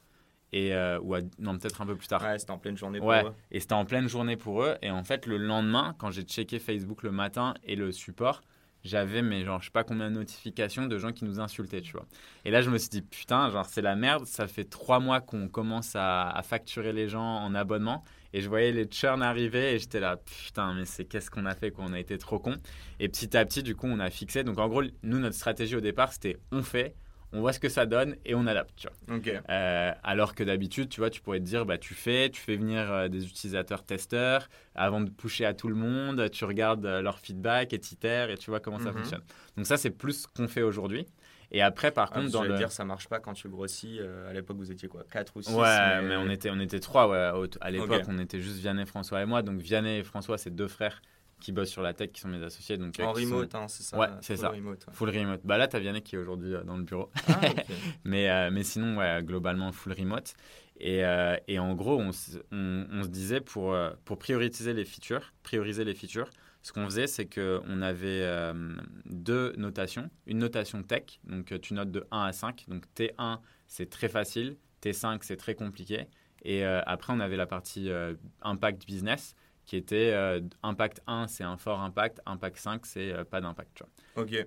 Et, 0.55 0.73
euh, 0.75 0.99
ou 1.01 1.15
à, 1.15 1.19
non, 1.39 1.57
peut-être 1.57 1.81
un 1.81 1.85
peu 1.87 1.95
plus 1.95 2.07
tard. 2.07 2.21
ouais 2.21 2.37
c'était 2.37 2.51
en 2.51 2.59
pleine 2.59 2.77
journée 2.77 2.99
Ouais, 2.99 3.21
pour 3.21 3.29
eux. 3.31 3.33
et 3.49 3.59
c'était 3.59 3.73
en 3.73 3.85
pleine 3.85 4.07
journée 4.07 4.37
pour 4.37 4.61
eux. 4.63 4.75
Et 4.83 4.91
en 4.91 5.03
fait, 5.03 5.25
le 5.25 5.37
lendemain, 5.37 5.95
quand 5.97 6.11
j'ai 6.11 6.21
checké 6.21 6.59
Facebook 6.59 7.01
le 7.01 7.11
matin 7.11 7.55
et 7.63 7.75
le 7.75 7.91
support, 7.91 8.41
j'avais, 8.83 9.21
mais 9.21 9.45
genre, 9.45 9.61
je 9.61 9.65
sais 9.65 9.71
pas 9.71 9.83
combien 9.83 10.09
de 10.09 10.15
notifications 10.15 10.87
de 10.87 10.97
gens 10.97 11.11
qui 11.11 11.23
nous 11.25 11.39
insultaient, 11.39 11.81
tu 11.81 11.93
vois. 11.93 12.05
Et 12.43 12.51
là, 12.51 12.61
je 12.61 12.69
me 12.69 12.77
suis 12.77 12.89
dit, 12.89 13.01
putain, 13.01 13.49
genre, 13.49 13.65
c'est 13.65 13.81
la 13.81 13.95
merde. 13.95 14.25
Ça 14.25 14.47
fait 14.47 14.65
trois 14.65 14.99
mois 14.99 15.21
qu'on 15.21 15.47
commence 15.47 15.95
à, 15.95 16.41
facturer 16.43 16.91
les 16.91 17.07
gens 17.07 17.23
en 17.23 17.55
abonnement. 17.55 18.03
Et 18.33 18.41
je 18.41 18.49
voyais 18.49 18.71
les 18.71 18.85
churns 18.89 19.21
arriver 19.21 19.73
et 19.73 19.79
j'étais 19.79 19.99
là, 19.99 20.17
putain, 20.17 20.73
mais 20.73 20.85
c'est 20.85 21.05
qu'est-ce 21.05 21.29
qu'on 21.31 21.45
a 21.45 21.55
fait, 21.55 21.71
quoi. 21.71 21.85
On 21.87 21.93
a 21.93 21.99
été 21.99 22.17
trop 22.17 22.39
con. 22.39 22.55
Et 22.99 23.07
petit 23.07 23.37
à 23.37 23.45
petit, 23.45 23.63
du 23.63 23.75
coup, 23.75 23.87
on 23.87 23.99
a 23.99 24.09
fixé. 24.09 24.43
Donc, 24.43 24.59
en 24.59 24.67
gros, 24.67 24.83
nous, 25.03 25.19
notre 25.19 25.35
stratégie 25.35 25.75
au 25.75 25.81
départ, 25.81 26.11
c'était 26.11 26.37
on 26.51 26.63
fait, 26.63 26.95
on 27.33 27.41
voit 27.41 27.51
ce 27.51 27.59
que 27.59 27.67
ça 27.69 27.85
donne 27.85 28.15
et 28.25 28.35
on 28.35 28.45
adapte, 28.47 28.71
tu 28.77 28.87
vois. 28.87 29.17
Euh, 29.49 29.91
alors 30.03 30.35
que 30.35 30.43
d'habitude, 30.43 30.87
tu 30.89 31.01
vois, 31.01 31.09
tu 31.09 31.19
pourrais 31.19 31.39
te 31.39 31.45
dire, 31.45 31.65
bah, 31.65 31.77
tu 31.77 31.93
fais, 31.93 32.29
tu 32.29 32.39
fais 32.39 32.55
venir 32.55 32.91
euh, 32.91 33.07
des 33.09 33.25
utilisateurs 33.25 33.83
testeurs 33.83 34.47
avant 34.75 35.01
de 35.01 35.09
pusher 35.09 35.45
à 35.45 35.53
tout 35.53 35.67
le 35.67 35.75
monde, 35.75 36.29
tu 36.31 36.45
regardes 36.45 36.85
euh, 36.85 37.01
leur 37.01 37.19
feedback, 37.19 37.73
et 37.73 37.79
t'itères, 37.79 38.29
et 38.29 38.37
tu 38.37 38.49
vois 38.51 38.59
comment 38.59 38.79
ça 38.79 38.91
Mhm. 38.91 38.97
fonctionne. 38.99 39.21
Donc 39.57 39.65
ça, 39.65 39.77
c'est 39.77 39.89
plus 39.91 40.21
ce 40.23 40.27
qu'on 40.27 40.47
fait 40.47 40.61
aujourd'hui. 40.61 41.05
Et 41.51 41.61
après, 41.61 41.91
par 41.91 42.09
Ah, 42.13 42.19
contre, 42.19 42.31
dans 42.31 42.43
le... 42.43 42.55
dire, 42.55 42.71
ça 42.71 42.83
marche 42.85 43.07
pas 43.07 43.19
quand 43.19 43.33
tu 43.33 43.47
grossis. 43.49 43.99
à 44.29 44.33
l'époque, 44.33 44.57
vous 44.57 44.71
étiez 44.71 44.87
quoi 44.87 45.03
4 45.11 45.33
ou 45.37 45.41
6 45.43 45.53
Ouais, 45.53 46.01
mais... 46.01 46.15
on 46.15 46.29
était, 46.29 46.49
on 46.49 46.59
était 46.59 46.79
trois, 46.79 47.07
ouais. 47.07 47.47
À 47.61 47.69
l'époque, 47.71 48.03
on 48.07 48.17
était 48.17 48.39
juste 48.39 48.57
Vianney, 48.57 48.85
François 48.87 49.21
et 49.21 49.25
moi. 49.25 49.41
Donc 49.43 49.59
Vianney 49.59 49.99
et 49.99 50.03
François, 50.03 50.37
c'est 50.39 50.49
deux 50.55 50.67
frères 50.67 51.01
qui 51.43 51.51
bossent 51.51 51.69
sur 51.69 51.82
la 51.84 51.93
tech, 51.93 52.12
qui 52.12 52.21
sont 52.21 52.27
mes 52.29 52.41
associés. 52.41 52.77
Donc, 52.77 52.99
euh, 52.99 53.03
En 53.03 53.13
sont 53.13 53.21
remote, 53.21 53.53
hein, 53.56 53.67
c'est 53.67 53.84
ça 53.84 53.97
Ouais, 53.99 54.08
c'est 54.21 54.38
ça. 54.38 54.49
remote, 54.49 54.86
ouais. 54.88 54.93
Full 54.93 55.10
remote. 55.10 55.41
Bah 55.43 55.58
là, 55.58 55.67
t'as 55.67 55.77
Vianney 55.79 56.01
qui 56.01 56.15
est 56.15 56.19
aujourd'hui 56.19 56.56
euh, 56.56 56.63
dans 56.63 56.77
le 56.77 56.84
bureau. 56.84 57.10
Ah. 57.27 57.39
Mais, 58.03 58.29
euh, 58.29 58.49
mais 58.51 58.63
sinon, 58.63 58.97
ouais, 58.97 59.19
globalement, 59.23 59.71
full 59.71 59.93
remote. 59.93 60.34
Et, 60.79 61.06
euh, 61.06 61.36
et 61.47 61.60
en 61.60 61.75
gros, 61.75 61.99
on, 61.99 62.10
s- 62.10 62.39
on- 62.51 62.88
on 62.91 63.03
se 63.03 63.10
disait 63.10 63.41
pour, 63.41 63.73
euh, 63.73 63.91
pour 64.06 64.17
prioriser 64.17 64.73
les 64.73 64.86
features, 64.86 65.34
prioriser 65.43 65.84
les 65.86 65.93
features, 65.93 66.29
ce 66.63 66.71
qu'on 66.73 66.86
faisait, 66.86 67.08
c'est 67.08 67.25
qu'on 67.27 67.82
avait 67.82 68.21
euh, 68.23 68.53
deux 69.06 69.53
notations. 69.58 70.10
Une 70.25 70.39
notation 70.39 70.82
tech, 70.82 71.19
donc 71.25 71.53
tu 71.62 71.73
notes 71.73 71.91
de 71.91 72.06
1 72.12 72.21
à 72.23 72.32
5. 72.34 72.65
Donc 72.69 72.86
T1, 72.95 73.39
c'est 73.67 73.89
très 73.89 74.08
facile. 74.10 74.56
T5, 74.82 75.19
c'est 75.21 75.38
très 75.38 75.56
compliqué. 75.56 76.08
Et 76.45 76.65
après, 76.65 77.13
on 77.13 77.19
avait 77.21 77.38
la 77.38 77.45
partie 77.45 77.89
impact 78.41 78.86
business, 78.86 79.34
qui 79.65 79.78
était 79.78 80.12
euh, 80.13 80.41
impact 80.62 81.02
1, 81.08 81.28
c'est 81.28 81.43
un 81.43 81.58
fort 81.58 81.80
impact. 81.80 82.21
Impact 82.26 82.58
5, 82.58 82.86
c'est 82.86 83.13
euh, 83.13 83.23
pas 83.23 83.41
d'impact. 83.41 83.84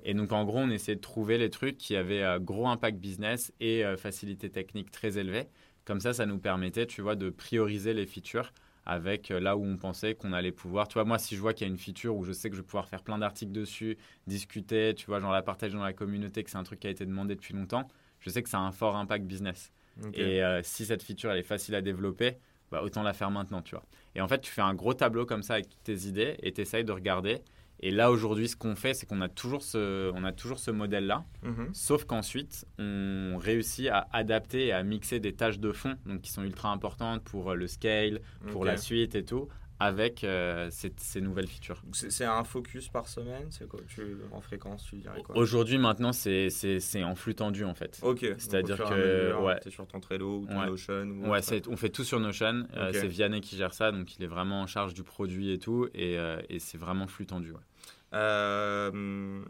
Et 0.04 0.14
donc, 0.14 0.32
en 0.32 0.44
gros, 0.44 0.58
on 0.58 0.70
essayait 0.70 0.96
de 0.96 1.00
trouver 1.00 1.38
les 1.38 1.50
trucs 1.50 1.78
qui 1.78 1.96
avaient 1.96 2.22
euh, 2.22 2.38
gros 2.38 2.68
impact 2.68 2.98
business 2.98 3.52
et 3.60 3.84
facilité 3.96 4.50
technique 4.50 4.90
très 4.90 5.18
élevée. 5.18 5.48
Comme 5.84 6.00
ça, 6.00 6.12
ça 6.12 6.26
nous 6.26 6.38
permettait, 6.38 6.86
tu 6.86 7.00
vois, 7.00 7.14
de 7.14 7.30
prioriser 7.30 7.94
les 7.94 8.06
features 8.06 8.52
avec 8.84 9.30
là 9.30 9.56
où 9.56 9.64
on 9.64 9.76
pensait 9.76 10.14
qu'on 10.14 10.32
allait 10.32 10.52
pouvoir. 10.52 10.86
Tu 10.86 10.94
vois, 10.94 11.04
moi, 11.04 11.18
si 11.18 11.34
je 11.34 11.40
vois 11.40 11.54
qu'il 11.54 11.66
y 11.66 11.70
a 11.70 11.72
une 11.72 11.78
feature 11.78 12.14
où 12.14 12.24
je 12.24 12.32
sais 12.32 12.50
que 12.50 12.56
je 12.56 12.60
vais 12.60 12.66
pouvoir 12.66 12.88
faire 12.88 13.02
plein 13.02 13.18
d'articles 13.18 13.52
dessus, 13.52 13.96
discuter, 14.26 14.94
tu 14.94 15.06
vois, 15.06 15.18
genre 15.20 15.32
la 15.32 15.42
partager 15.42 15.74
dans 15.74 15.82
la 15.82 15.92
communauté, 15.92 16.44
que 16.44 16.50
c'est 16.50 16.58
un 16.58 16.62
truc 16.62 16.80
qui 16.80 16.86
a 16.86 16.90
été 16.90 17.04
demandé 17.04 17.34
depuis 17.34 17.54
longtemps, 17.54 17.88
je 18.20 18.30
sais 18.30 18.42
que 18.42 18.48
ça 18.48 18.58
a 18.58 18.60
un 18.60 18.72
fort 18.72 18.96
impact 18.96 19.24
business. 19.24 19.72
Et 20.14 20.40
si 20.62 20.84
cette 20.84 21.02
feature, 21.02 21.32
elle 21.32 21.38
est 21.38 21.42
facile 21.42 21.74
à 21.74 21.82
développer, 21.82 22.36
bah, 22.70 22.82
autant 22.82 23.02
la 23.02 23.12
faire 23.12 23.30
maintenant, 23.30 23.62
tu 23.62 23.74
vois. 23.74 23.84
Et 24.16 24.20
en 24.22 24.28
fait, 24.28 24.40
tu 24.40 24.50
fais 24.50 24.62
un 24.62 24.74
gros 24.74 24.94
tableau 24.94 25.26
comme 25.26 25.42
ça 25.42 25.54
avec 25.54 25.68
toutes 25.68 25.82
tes 25.84 26.08
idées 26.08 26.36
et 26.42 26.50
tu 26.52 26.62
essayes 26.62 26.84
de 26.84 26.92
regarder. 26.92 27.42
Et 27.80 27.90
là, 27.90 28.10
aujourd'hui, 28.10 28.48
ce 28.48 28.56
qu'on 28.56 28.74
fait, 28.74 28.94
c'est 28.94 29.04
qu'on 29.04 29.20
a 29.20 29.28
toujours 29.28 29.62
ce, 29.62 30.10
on 30.14 30.24
a 30.24 30.32
toujours 30.32 30.58
ce 30.58 30.70
modèle-là. 30.70 31.24
Mhm. 31.42 31.68
Sauf 31.74 32.06
qu'ensuite, 32.06 32.66
on 32.78 33.36
réussit 33.38 33.88
à 33.88 34.08
adapter 34.12 34.68
et 34.68 34.72
à 34.72 34.82
mixer 34.82 35.20
des 35.20 35.34
tâches 35.34 35.58
de 35.58 35.70
fond, 35.70 35.96
donc 36.06 36.22
qui 36.22 36.32
sont 36.32 36.42
ultra 36.42 36.70
importantes 36.70 37.22
pour 37.24 37.50
euh, 37.50 37.54
le 37.54 37.66
scale, 37.66 38.22
pour 38.50 38.64
la 38.64 38.78
suite 38.78 39.14
et 39.14 39.24
tout, 39.24 39.48
avec 39.78 40.24
euh, 40.24 40.68
ces, 40.70 40.92
ces 40.96 41.20
nouvelles 41.20 41.46
features. 41.48 41.82
C'est 41.92 42.24
un 42.24 42.44
focus 42.44 42.88
par 42.88 43.08
semaine 43.08 43.46
C'est 43.50 43.68
quoi 43.68 43.80
tu, 43.88 44.16
En 44.32 44.40
fréquence, 44.40 44.84
tu 44.84 44.96
dirais 44.96 45.22
quoi? 45.22 45.36
Aujourd'hui, 45.36 45.78
maintenant, 45.78 46.12
c'est 46.12 46.48
en 47.04 47.14
flux 47.14 47.34
tendu, 47.34 47.64
en 47.64 47.74
fait. 47.74 47.98
Ok. 48.02 48.20
C'est-à-dire 48.38 48.76
que, 48.78 48.94
mesure, 48.94 49.42
ouais. 49.42 49.60
T'es 49.60 49.70
sur 49.70 49.86
ton 49.86 50.00
Trello 50.00 50.38
ou 50.40 50.46
ton 50.46 50.60
Ouais. 50.60 50.66
Notion 50.66 51.02
ou 51.02 51.30
Ouais, 51.30 51.40
on 51.68 51.76
fait 51.76 51.90
tout 51.90 52.04
sur 52.04 52.20
Notion. 52.20 52.66
Euh, 52.74 52.88
Ok. 52.88 52.94
c'est 52.94 53.08
Vianney 53.08 53.40
qui 53.40 53.56
gère 53.56 53.74
ça, 53.74 53.92
donc 53.92 54.16
il 54.16 54.22
est 54.24 54.28
vraiment 54.28 54.62
en 54.62 54.66
charge 54.66 54.94
du 54.94 55.02
produit 55.02 55.50
et 55.52 55.58
tout, 55.58 55.88
et, 55.94 56.18
euh, 56.18 56.40
et 56.48 56.58
c'est 56.58 56.78
vraiment 56.78 57.06
flux 57.06 57.26
tendu. 57.26 57.52
ouais. 57.52 57.58
Euh, 58.14 59.42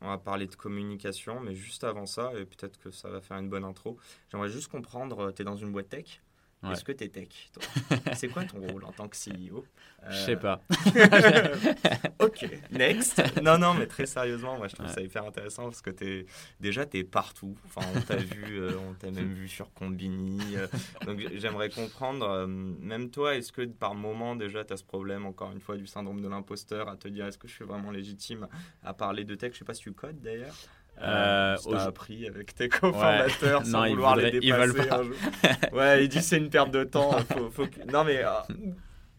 on 0.00 0.08
va 0.08 0.18
parler 0.18 0.46
de 0.46 0.54
communication, 0.54 1.40
mais 1.40 1.54
juste 1.54 1.82
avant 1.84 2.06
ça, 2.06 2.32
et 2.38 2.44
peut-être 2.44 2.78
que 2.78 2.90
ça 2.90 3.08
va 3.10 3.20
faire 3.20 3.36
une 3.38 3.48
bonne 3.48 3.64
intro, 3.64 3.96
j'aimerais 4.30 4.48
juste 4.48 4.68
comprendre, 4.70 5.32
tu 5.32 5.42
es 5.42 5.44
dans 5.44 5.56
une 5.56 5.72
boîte 5.72 5.88
tech 5.88 6.20
Ouais. 6.62 6.72
Est-ce 6.72 6.82
que 6.84 6.90
tu 6.92 7.04
es 7.04 7.08
tech 7.08 7.28
toi? 7.52 7.62
C'est 8.14 8.28
quoi 8.28 8.44
ton 8.44 8.58
rôle 8.60 8.84
en 8.84 8.90
tant 8.92 9.06
que 9.08 9.16
CEO 9.16 9.64
Je 10.10 10.16
sais 10.16 10.36
pas. 10.36 10.60
ok, 12.18 12.48
next. 12.72 13.22
Non, 13.42 13.58
non, 13.58 13.74
mais 13.74 13.86
très 13.86 14.06
sérieusement, 14.06 14.56
moi 14.58 14.68
je 14.68 14.74
trouve 14.74 14.86
Ouais. 14.88 14.92
ça 14.92 15.00
hyper 15.00 15.24
intéressant 15.24 15.64
parce 15.64 15.80
que 15.82 15.90
es, 16.04 16.26
déjà 16.60 16.84
tu 16.86 16.98
es 16.98 17.04
partout. 17.04 17.56
Enfin, 17.66 17.86
on 17.94 18.00
t'a 18.00 18.16
vu, 18.16 18.58
euh, 18.60 18.72
on 18.90 18.94
t'a 18.94 19.10
même 19.10 19.32
vu 19.34 19.48
sur 19.48 19.72
Combini. 19.72 20.56
euh, 20.56 20.66
donc 21.06 21.20
j'aimerais 21.36 21.68
comprendre, 21.70 22.28
euh, 22.28 22.46
même 22.46 23.10
toi, 23.10 23.36
est-ce 23.36 23.52
que 23.52 23.62
par 23.66 23.94
moment 23.94 24.34
déjà 24.36 24.64
tu 24.64 24.72
as 24.72 24.78
ce 24.78 24.84
problème, 24.84 25.26
encore 25.26 25.52
une 25.52 25.60
fois, 25.60 25.76
du 25.76 25.86
syndrome 25.86 26.20
de 26.20 26.28
l'imposteur, 26.28 26.88
à 26.88 26.96
te 26.96 27.06
dire 27.08 27.26
est-ce 27.26 27.38
que 27.38 27.46
je 27.48 27.54
suis 27.54 27.64
vraiment 27.64 27.90
légitime 27.90 28.48
à 28.82 28.94
parler 28.94 29.24
de 29.24 29.34
tech? 29.34 29.52
Je 29.52 29.58
sais 29.58 29.64
pas 29.64 29.74
si 29.74 29.82
tu 29.82 29.92
codes 29.92 30.20
d'ailleurs. 30.20 30.54
Euh, 31.02 31.56
t'as 31.62 31.70
au- 31.70 31.88
appris 31.88 32.26
avec 32.26 32.54
tes 32.54 32.68
cofondateurs 32.68 33.64
sans 33.64 33.82
Non, 33.84 33.88
vouloir 33.90 34.16
les 34.16 34.40
dépasser 34.40 34.88
pas. 34.88 34.98
un 34.98 35.02
jour. 35.04 35.14
Ouais, 35.72 36.04
il 36.04 36.08
dit 36.08 36.20
c'est 36.22 36.38
une 36.38 36.50
perte 36.50 36.70
de 36.70 36.84
temps. 36.84 37.12
faut- 37.32 37.50
faut 37.50 37.66
que- 37.66 37.90
Non 37.90 38.04
mais 38.04 38.24
euh, 38.24 38.30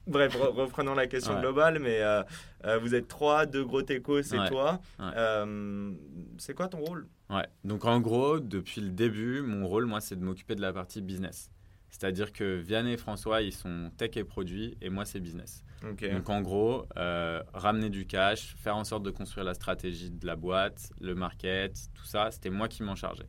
bref, 0.08 0.36
re- 0.36 0.54
reprenons 0.54 0.94
la 0.96 1.08
question 1.08 1.36
Ouais. 1.36 1.42
globale. 1.42 1.80
Mais 1.80 2.02
euh, 2.02 2.24
euh, 2.66 2.78
vous 2.80 2.96
êtes 2.96 3.08
trois, 3.08 3.46
deux 3.46 3.64
gros 3.64 3.82
techos, 3.82 4.24
c'est 4.24 4.40
Ouais. 4.40 4.50
toi. 4.50 4.80
Ouais. 5.00 5.14
C'est 6.38 6.54
quoi 6.54 6.68
ton 6.68 6.80
rôle? 6.80 7.08
Ouais. 7.30 7.46
Donc 7.64 7.86
en 7.86 8.00
gros, 8.00 8.40
depuis 8.40 8.82
le 8.82 8.90
début, 8.90 9.42
mon 9.42 9.68
rôle, 9.68 9.86
moi, 9.86 10.02
c'est 10.02 10.16
de 10.18 10.24
m'occuper 10.24 10.56
de 10.56 10.62
la 10.62 10.74
partie 10.74 11.02
business. 11.02 11.50
C'est-à-dire 11.90 12.32
que 12.32 12.58
Vianney 12.60 12.94
et 12.94 12.98
François, 12.98 13.42
ils 13.42 13.52
sont 13.54 13.92
tech 13.98 14.12
et 14.16 14.24
produits, 14.24 14.78
et 14.82 14.90
moi, 14.90 15.06
c'est 15.06 15.20
business. 15.20 15.64
Donc 15.82 16.30
en 16.30 16.42
gros, 16.42 16.86
euh, 16.98 17.42
ramener 17.54 17.90
du 17.90 18.06
cash, 18.06 18.56
faire 18.58 18.76
en 18.76 18.84
sorte 18.84 19.04
de 19.04 19.12
construire 19.12 19.46
la 19.46 19.54
stratégie 19.54 20.12
de 20.12 20.26
la 20.26 20.36
boîte, 20.36 20.92
le 21.00 21.16
market, 21.16 21.74
tout 21.94 22.06
ça, 22.06 22.32
c'était 22.32 22.50
moi 22.50 22.68
qui 22.68 22.84
m'en 22.84 22.96
chargeais. 22.96 23.28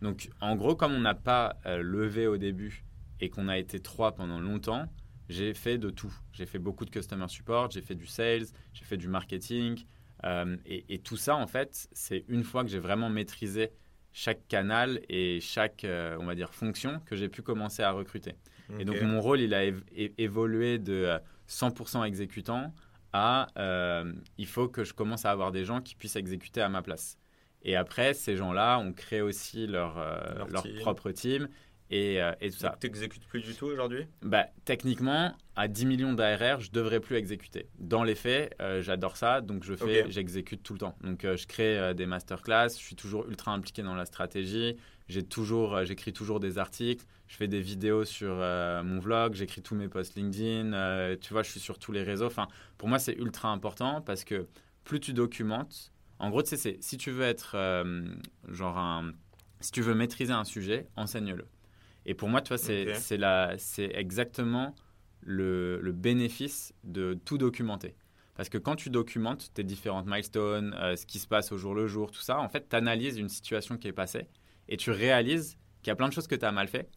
Donc 0.00 0.30
en 0.40 0.56
gros, 0.56 0.74
comme 0.74 0.92
on 0.92 1.00
n'a 1.00 1.14
pas 1.14 1.58
euh, 1.66 1.82
levé 1.82 2.26
au 2.26 2.38
début 2.38 2.84
et 3.20 3.28
qu'on 3.28 3.48
a 3.48 3.58
été 3.58 3.80
trois 3.80 4.14
pendant 4.14 4.40
longtemps, 4.40 4.86
j'ai 5.28 5.52
fait 5.52 5.78
de 5.78 5.90
tout. 5.90 6.12
J'ai 6.32 6.46
fait 6.46 6.58
beaucoup 6.58 6.84
de 6.84 6.90
customer 6.90 7.28
support, 7.28 7.70
j'ai 7.70 7.82
fait 7.82 7.94
du 7.94 8.06
sales, 8.06 8.46
j'ai 8.72 8.84
fait 8.84 8.96
du 8.96 9.08
marketing. 9.08 9.84
Euh, 10.24 10.56
et, 10.66 10.98
tout 10.98 11.16
ça, 11.16 11.36
en 11.36 11.46
fait, 11.46 11.88
c'est 11.92 12.24
une 12.28 12.44
fois 12.44 12.62
que 12.62 12.70
j'ai 12.70 12.78
vraiment 12.78 13.08
maîtrisé 13.08 13.70
chaque 14.12 14.46
canal 14.48 15.00
et 15.08 15.40
chaque, 15.40 15.86
on 15.86 16.24
va 16.24 16.34
dire, 16.34 16.52
fonction 16.52 17.00
que 17.06 17.14
j'ai 17.14 17.28
pu 17.28 17.42
commencer 17.42 17.82
à 17.82 17.92
recruter. 17.92 18.34
Et 18.78 18.84
donc 18.84 19.00
mon 19.02 19.20
rôle, 19.20 19.40
il 19.40 19.54
a 19.54 19.64
évolué 20.18 20.78
de 20.78 21.18
100% 21.50 22.04
exécutant 22.04 22.72
à 23.12 23.48
euh, 23.58 24.12
il 24.38 24.46
faut 24.46 24.68
que 24.68 24.84
je 24.84 24.94
commence 24.94 25.24
à 25.24 25.30
avoir 25.30 25.50
des 25.52 25.64
gens 25.64 25.80
qui 25.80 25.94
puissent 25.94 26.16
exécuter 26.16 26.60
à 26.60 26.68
ma 26.68 26.82
place. 26.82 27.18
Et 27.62 27.76
après, 27.76 28.14
ces 28.14 28.36
gens-là 28.36 28.78
ont 28.78 28.92
créé 28.92 29.20
aussi 29.20 29.66
leur, 29.66 29.98
euh, 29.98 30.46
leur, 30.48 30.64
propre 30.80 31.10
team 31.10 31.48
et, 31.90 32.22
euh, 32.22 32.32
et 32.40 32.50
tout 32.50 32.58
ça. 32.58 32.76
Tu 32.80 32.86
n'exécutes 32.86 33.26
plus 33.26 33.42
du 33.42 33.54
tout 33.54 33.66
aujourd'hui? 33.66 34.06
Bah, 34.22 34.46
Techniquement, 34.64 35.34
à 35.56 35.68
10 35.68 35.86
millions 35.86 36.12
d'ARR, 36.14 36.60
je 36.60 36.68
ne 36.68 36.74
devrais 36.74 37.00
plus 37.00 37.16
exécuter. 37.16 37.66
Dans 37.78 38.04
les 38.04 38.14
faits, 38.14 38.56
j'adore 38.80 39.16
ça, 39.16 39.40
donc 39.40 39.64
je 39.64 39.74
fais, 39.74 40.06
j'exécute 40.08 40.62
tout 40.62 40.72
le 40.72 40.78
temps. 40.78 40.96
Donc 41.02 41.22
je 41.22 41.46
crée 41.46 41.92
des 41.94 42.06
masterclass, 42.06 42.68
je 42.70 42.84
suis 42.84 42.96
toujours 42.96 43.28
ultra 43.28 43.52
impliqué 43.52 43.82
dans 43.82 43.96
la 43.96 44.06
stratégie, 44.06 44.76
j'ai 45.08 45.24
toujours, 45.24 45.84
j'écris 45.84 46.14
toujours 46.14 46.40
des 46.40 46.56
articles, 46.56 47.04
je 47.30 47.36
fais 47.36 47.46
des 47.46 47.60
vidéos 47.60 48.04
sur 48.04 48.32
euh, 48.32 48.82
mon 48.82 48.98
vlog, 48.98 49.34
j'écris 49.34 49.62
tous 49.62 49.76
mes 49.76 49.86
posts 49.86 50.16
LinkedIn, 50.16 50.72
euh, 50.72 51.16
tu 51.18 51.32
vois, 51.32 51.44
je 51.44 51.50
suis 51.50 51.60
sur 51.60 51.78
tous 51.78 51.92
les 51.92 52.02
réseaux. 52.02 52.26
Enfin, 52.26 52.48
pour 52.76 52.88
moi, 52.88 52.98
c'est 52.98 53.12
ultra 53.12 53.50
important 53.50 54.00
parce 54.00 54.24
que 54.24 54.48
plus 54.82 54.98
tu 54.98 55.12
documentes, 55.12 55.92
en 56.18 56.28
gros, 56.30 56.42
tu 56.42 56.56
sais, 56.56 56.76
si 56.80 56.96
tu 56.98 57.12
veux 57.12 57.22
être 57.22 57.52
euh, 57.54 58.04
genre 58.48 58.76
un, 58.76 59.12
si 59.60 59.70
tu 59.70 59.80
veux 59.80 59.94
maîtriser 59.94 60.32
un 60.32 60.42
sujet, 60.42 60.88
enseigne-le. 60.96 61.46
Et 62.04 62.14
pour 62.14 62.28
moi, 62.28 62.42
tu 62.42 62.48
vois, 62.48 62.58
c'est 62.58 62.94
c'est 62.94 63.92
exactement 63.94 64.74
le, 65.20 65.78
le, 65.80 65.92
bénéfice 65.92 66.74
de 66.82 67.16
tout 67.24 67.38
documenter. 67.38 67.94
Parce 68.34 68.48
que 68.48 68.58
quand 68.58 68.74
tu 68.74 68.90
documentes 68.90 69.52
tes 69.54 69.62
différentes 69.62 70.06
milestones, 70.06 70.74
ce 70.96 71.06
qui 71.06 71.20
se 71.20 71.28
passe 71.28 71.52
au 71.52 71.58
jour 71.58 71.76
le 71.76 71.86
jour, 71.86 72.10
tout 72.10 72.22
ça, 72.22 72.40
en 72.40 72.48
fait, 72.48 72.68
tu 72.68 72.74
analyses 72.74 73.18
une 73.18 73.28
situation 73.28 73.76
qui 73.76 73.86
est 73.86 73.92
passée 73.92 74.26
et 74.68 74.76
tu 74.76 74.90
réalises 74.90 75.58
qu'il 75.82 75.90
y 75.90 75.92
a 75.92 75.96
plein 75.96 76.08
de 76.08 76.12
choses 76.12 76.26
que 76.26 76.34
tu 76.34 76.44
as 76.44 76.50
mal 76.50 76.66
fait 76.66 76.90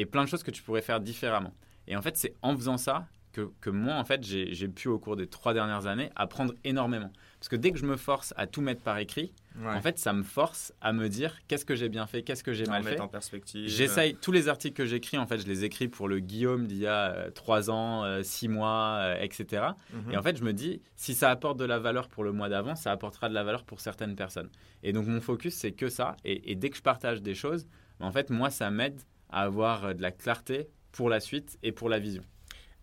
et 0.00 0.06
plein 0.06 0.24
de 0.24 0.28
choses 0.28 0.42
que 0.42 0.50
tu 0.50 0.62
pourrais 0.62 0.82
faire 0.82 1.00
différemment. 1.00 1.52
Et 1.86 1.94
en 1.94 2.02
fait, 2.02 2.16
c'est 2.16 2.34
en 2.40 2.56
faisant 2.56 2.78
ça 2.78 3.06
que, 3.32 3.50
que 3.60 3.70
moi, 3.70 3.94
en 3.94 4.04
fait, 4.04 4.24
j'ai 4.24 4.68
pu, 4.68 4.88
au 4.88 4.98
cours 4.98 5.14
des 5.14 5.26
trois 5.26 5.52
dernières 5.54 5.86
années, 5.86 6.10
apprendre 6.16 6.54
énormément. 6.64 7.12
Parce 7.38 7.48
que 7.48 7.56
dès 7.56 7.70
que 7.70 7.78
je 7.78 7.86
me 7.86 7.96
force 7.96 8.34
à 8.36 8.46
tout 8.46 8.60
mettre 8.60 8.82
par 8.82 8.98
écrit, 8.98 9.32
en 9.62 9.80
fait, 9.80 9.98
ça 9.98 10.12
me 10.12 10.22
force 10.22 10.72
à 10.80 10.92
me 10.92 11.08
dire 11.08 11.36
qu'est-ce 11.46 11.64
que 11.64 11.74
j'ai 11.74 11.88
bien 11.88 12.06
fait, 12.06 12.22
qu'est-ce 12.22 12.42
que 12.42 12.52
j'ai 12.52 12.64
mal 12.64 12.82
fait. 12.82 12.98
en 12.98 13.08
perspective? 13.08 13.68
J'essaye, 13.68 14.14
tous 14.14 14.32
les 14.32 14.48
articles 14.48 14.74
que 14.74 14.86
j'écris, 14.86 15.18
en 15.18 15.26
fait, 15.26 15.38
je 15.38 15.46
les 15.46 15.64
écris 15.64 15.88
pour 15.88 16.08
le 16.08 16.18
Guillaume 16.18 16.66
d'il 16.66 16.78
y 16.78 16.86
a 16.86 17.12
euh, 17.12 17.30
trois 17.30 17.70
ans, 17.70 18.04
euh, 18.04 18.22
six 18.22 18.48
mois, 18.48 18.98
euh, 19.00 19.20
etc. 19.20 19.64
Mhm. 19.92 20.12
Et 20.12 20.16
en 20.16 20.22
fait, 20.22 20.36
je 20.36 20.44
me 20.44 20.52
dis, 20.52 20.80
si 20.96 21.14
ça 21.14 21.30
apporte 21.30 21.58
de 21.58 21.64
la 21.64 21.78
valeur 21.78 22.08
pour 22.08 22.24
le 22.24 22.32
mois 22.32 22.48
d'avant, 22.48 22.74
ça 22.74 22.90
apportera 22.90 23.28
de 23.28 23.34
la 23.34 23.44
valeur 23.44 23.64
pour 23.64 23.80
certaines 23.80 24.16
personnes. 24.16 24.48
Et 24.82 24.92
donc, 24.92 25.06
mon 25.06 25.20
focus, 25.20 25.54
c'est 25.54 25.72
que 25.72 25.88
ça. 25.88 26.16
Et, 26.24 26.50
et, 26.50 26.54
dès 26.56 26.70
que 26.70 26.76
je 26.76 26.82
partage 26.82 27.22
des 27.22 27.34
choses, 27.34 27.66
en 28.00 28.12
fait, 28.12 28.30
moi, 28.30 28.50
ça 28.50 28.70
m'aide 28.70 29.00
à 29.30 29.42
avoir 29.42 29.84
euh, 29.84 29.94
de 29.94 30.02
la 30.02 30.10
clarté 30.10 30.68
pour 30.92 31.08
la 31.08 31.20
suite 31.20 31.58
et 31.62 31.72
pour 31.72 31.88
la 31.88 31.98
vision. 31.98 32.22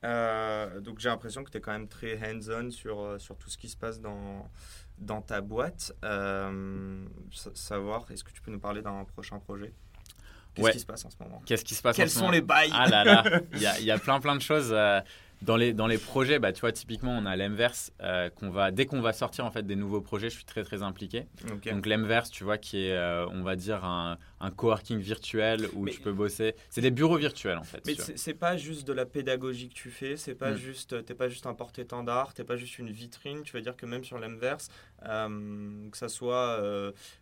Euh, 0.04 0.80
donc 0.80 1.00
j'ai 1.00 1.10
l'impression 1.10 1.44
que 1.44 1.50
tu 1.50 1.58
es 1.58 1.62
quand 1.62 1.72
même 1.72 1.88
très 1.88 2.18
hands-on 2.18 2.70
sur, 2.72 3.00
euh, 3.00 3.20
sur 3.20 3.38
tout 3.38 3.50
ce 3.50 3.58
qui 3.58 3.68
se 3.68 3.78
passe 3.78 4.00
dans, 4.00 4.50
dans 4.98 5.22
ta 5.22 5.42
boîte. 5.42 5.92
savoir, 7.54 8.10
est-ce 8.12 8.24
que 8.24 8.32
tu 8.32 8.42
peux 8.42 8.52
nous 8.52 8.60
parler 8.60 8.82
d'un 8.82 9.04
prochain 9.06 9.40
projet? 9.40 9.74
Qu'est-ce 10.54 10.72
qui 10.72 10.80
se 10.80 10.86
passe 10.86 11.06
en 11.06 11.10
ce 11.12 11.18
moment? 11.20 11.42
Qu'est-ce 11.46 11.64
qui 11.64 11.76
se 11.76 11.82
passe 11.84 11.96
Quels 11.96 12.10
sont 12.10 12.32
les 12.32 12.42
bails? 12.42 12.72
Ah 12.74 12.88
là 12.88 13.04
là, 13.04 13.24
il 13.54 13.62
y 13.62 13.68
a, 13.68 13.80
y 13.80 13.92
a, 13.92 13.98
plein 14.00 14.20
plein 14.20 14.36
de 14.36 14.42
choses. 14.42 14.76
Dans 15.44 15.56
les, 15.56 15.72
dans 15.74 15.86
les 15.86 16.00
projets, 16.00 16.40
bah, 16.40 16.52
tu 16.52 16.62
vois, 16.62 16.72
typiquement, 16.72 17.16
on 17.16 17.26
a 17.28 17.36
l'Emverse 17.36 17.92
euh, 18.02 18.30
qu'on 18.32 18.50
va, 18.50 18.72
dès 18.72 18.88
qu'on 18.88 19.02
va 19.02 19.14
sortir 19.14 19.46
en 19.46 19.52
fait 19.52 19.62
des 19.64 19.76
nouveaux 19.76 20.02
projets, 20.02 20.30
je 20.30 20.36
suis 20.36 20.46
très 20.46 20.64
très 20.64 20.82
impliqué. 20.82 21.28
Donc 21.72 21.86
l'Emverse, 21.86 22.32
tu 22.32 22.44
vois, 22.44 22.58
qui 22.58 22.86
est, 22.86 22.94
euh, 22.94 23.28
on 23.28 23.44
va 23.44 23.56
dire, 23.56 23.86
un, 23.86 24.18
un 24.40 24.52
coworking 24.52 24.98
virtuel 24.98 25.68
où 25.74 25.88
tu 25.88 26.00
peux 26.00 26.12
bosser. 26.12 26.56
C'est 26.70 26.82
des 26.82 26.90
bureaux 26.90 27.18
virtuels 27.18 27.58
en 27.58 27.64
fait. 27.64 27.82
Mais 27.86 27.94
c'est 27.96 28.34
pas 28.34 28.58
juste 28.58 28.88
de 28.88 28.94
la 28.94 29.06
pédagogie 29.06 29.70
que 29.70 29.76
tu 29.76 29.92
fais, 29.92 30.18
c'est 30.18 30.34
pas 30.36 30.52
mm. 30.52 30.58
juste, 30.58 31.06
t'es 31.06 31.14
pas 31.14 31.30
juste 31.30 31.46
un 31.46 31.54
porte-étendard, 31.54 32.34
t'es 32.34 32.44
pas 32.44 32.58
juste 32.58 32.80
une 32.80 32.90
vitrine. 32.90 33.44
Tu 33.44 33.56
veux 33.56 33.62
dire 33.62 33.76
que 33.76 33.86
même 33.86 34.04
sur 34.04 34.18
l'Emverse, 34.18 34.70
euh, 35.06 35.90
que 35.92 35.98
ça 35.98 36.10
soit 36.10 36.60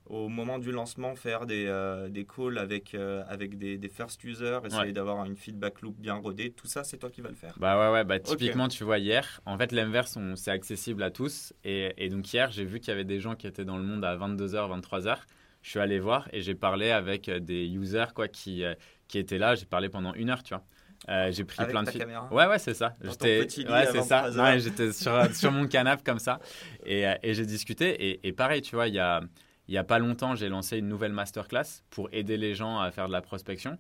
au 0.06 0.30
moment 0.30 0.58
du 0.58 0.72
lancement, 0.72 1.16
faire 1.16 1.46
des, 1.46 1.66
des 2.10 2.26
calls 2.26 2.58
avec, 2.60 2.96
avec 2.96 3.58
des, 3.58 3.78
des 3.78 3.90
first 3.90 4.24
users, 4.24 4.60
essayer 4.66 4.94
d'avoir 4.94 5.26
une 5.26 5.36
feedback 5.36 5.82
loop 5.82 5.96
bien 6.00 6.16
rodée, 6.16 6.52
tout 6.52 6.68
ça, 6.68 6.86
c'est 6.86 6.98
toi 6.98 7.10
qui 7.10 7.20
vas 7.20 7.30
le 7.30 7.36
faire. 7.36 7.56
Bah 7.58 7.78
ouais, 7.78 7.94
ouais 7.94 8.05
bah, 8.06 8.20
typiquement, 8.20 8.68
tu 8.68 8.84
vois, 8.84 9.00
hier, 9.00 9.42
en 9.46 9.58
fait, 9.58 9.72
l'inverse, 9.72 10.18
c'est 10.36 10.52
accessible 10.52 11.04
à 11.04 11.12
tous. 11.12 11.54
Et, 11.64 11.94
et 11.98 12.10
donc, 12.10 12.32
hier, 12.32 12.52
j'ai 12.52 12.64
vu 12.64 12.80
qu'il 12.80 12.90
y 12.90 12.92
avait 12.92 13.04
des 13.04 13.20
gens 13.20 13.36
qui 13.36 13.48
étaient 13.48 13.66
dans 13.66 13.78
le 13.78 13.84
monde 13.84 14.06
à 14.06 14.16
22h, 14.16 14.82
23h. 14.82 15.18
Je 15.66 15.72
suis 15.72 15.80
allé 15.80 16.00
voir 16.00 16.30
et 16.32 16.42
j'ai 16.42 16.54
parlé 16.54 16.92
avec 16.92 17.28
euh, 17.28 17.40
des 17.40 17.66
users 17.66 18.14
quoi, 18.14 18.28
qui, 18.28 18.64
euh, 18.64 18.76
qui 19.08 19.18
étaient 19.18 19.40
là. 19.40 19.56
J'ai 19.56 19.66
parlé 19.66 19.90
pendant 19.90 20.14
une 20.14 20.30
heure, 20.30 20.44
tu 20.44 20.54
vois. 20.54 20.64
Euh, 21.10 21.32
j'ai 21.32 21.44
pris 21.44 21.66
plein 21.66 21.82
de 21.82 21.90
films. 21.90 22.08
Ouais, 22.30 22.46
ouais, 22.46 22.60
c'est 22.60 22.76
ça. 22.76 22.96
J'étais 23.02 23.48
ouais, 23.68 23.88
c'est 23.92 24.04
ça. 24.04 24.30
Ouais, 24.30 24.60
j'étais 24.60 24.92
sur, 24.92 25.26
sur 25.36 25.52
mon 25.52 25.68
canapé 25.68 26.04
comme 26.06 26.20
ça 26.20 26.40
et, 26.86 27.06
et 27.24 27.34
j'ai 27.34 27.48
discuté. 27.48 27.90
Et, 28.10 28.28
et, 28.28 28.32
pareil, 28.32 28.62
tu 28.62 28.76
vois, 28.76 28.88
il 28.88 28.94
y 28.94 29.00
a, 29.00 29.22
y 29.68 29.78
a 29.78 29.84
pas 29.84 29.98
longtemps, 29.98 30.36
j'ai 30.36 30.50
lancé 30.50 30.78
une 30.78 30.88
nouvelle 30.88 31.14
masterclass 31.14 31.82
pour 31.90 32.10
aider 32.12 32.38
les 32.38 32.54
gens 32.54 32.80
à 32.80 32.92
faire 32.92 33.08
de 33.08 33.12
la 33.12 33.22
prospection. 33.22 33.80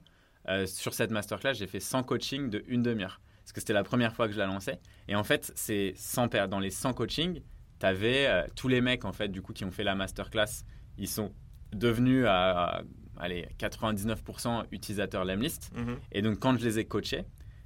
sur 0.65 0.95
cette 0.95 1.11
masterclass, 1.11 1.53
j'ai 1.53 1.67
fait 1.67 1.79
100 1.79 2.01
coachings 2.01 2.49
de 2.49 2.63
une 2.67 2.81
demi-heure 2.81 3.21
parce 3.45 3.53
que 3.53 3.59
c'était 3.59 3.73
la 3.73 3.83
première 3.83 4.15
fois 4.15 4.27
que 4.27 4.33
je 4.33 4.39
la 4.39 4.47
lançais. 4.47 4.79
Et 5.07 5.15
en 5.15 5.23
fait, 5.23 5.51
c'est 5.53 5.93
100 5.95 6.47
dans 6.47 6.59
les 6.59 6.71
100 6.71 6.93
coachings, 6.93 7.41
tu 7.79 7.85
avais 7.85 8.25
euh, 8.25 8.43
tous 8.55 8.67
les 8.67 8.81
mecs 8.81 9.05
en 9.05 9.13
fait 9.13 9.27
du 9.27 9.43
coup 9.43 9.53
qui 9.53 9.63
ont 9.65 9.71
fait 9.71 9.83
la 9.83 9.93
masterclass, 9.93 10.65
ils 10.97 11.07
sont 11.07 11.31
devenus 11.71 12.25
à, 12.27 12.81
allez, 13.17 13.47
99% 13.59 14.65
utilisateurs 14.71 15.25
Lemlist. 15.25 15.71
Mhm. 15.75 15.99
Et 16.11 16.23
donc 16.23 16.39
quand 16.39 16.57
je 16.57 16.65
les 16.65 16.79
ai 16.79 16.85
coachés, 16.85 17.23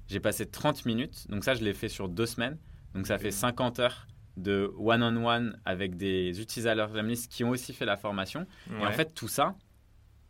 j'ai 0.08 0.20
passé 0.20 0.46
30 0.46 0.86
minutes. 0.86 1.30
Donc 1.30 1.46
ça, 1.46 1.54
je 1.54 1.64
l'ai 1.64 1.74
fait 1.74 1.88
sur 1.88 2.10
deux 2.10 2.26
semaines. 2.26 2.58
Donc 2.94 3.08
ça 3.08 3.18
fait 3.18 3.32
50 3.32 3.80
heures 3.80 4.08
de 4.36 4.74
one-on-one 4.78 5.58
avec 5.64 5.96
des 5.96 6.42
utilisateurs 6.42 6.92
Lemlist 6.92 7.32
qui 7.32 7.46
ont 7.46 7.52
aussi 7.52 7.72
fait 7.72 7.86
la 7.86 7.96
formation. 7.96 8.46
Et 8.82 8.86
en 8.86 8.92
fait, 8.92 9.14
tout 9.14 9.30
ça, 9.30 9.56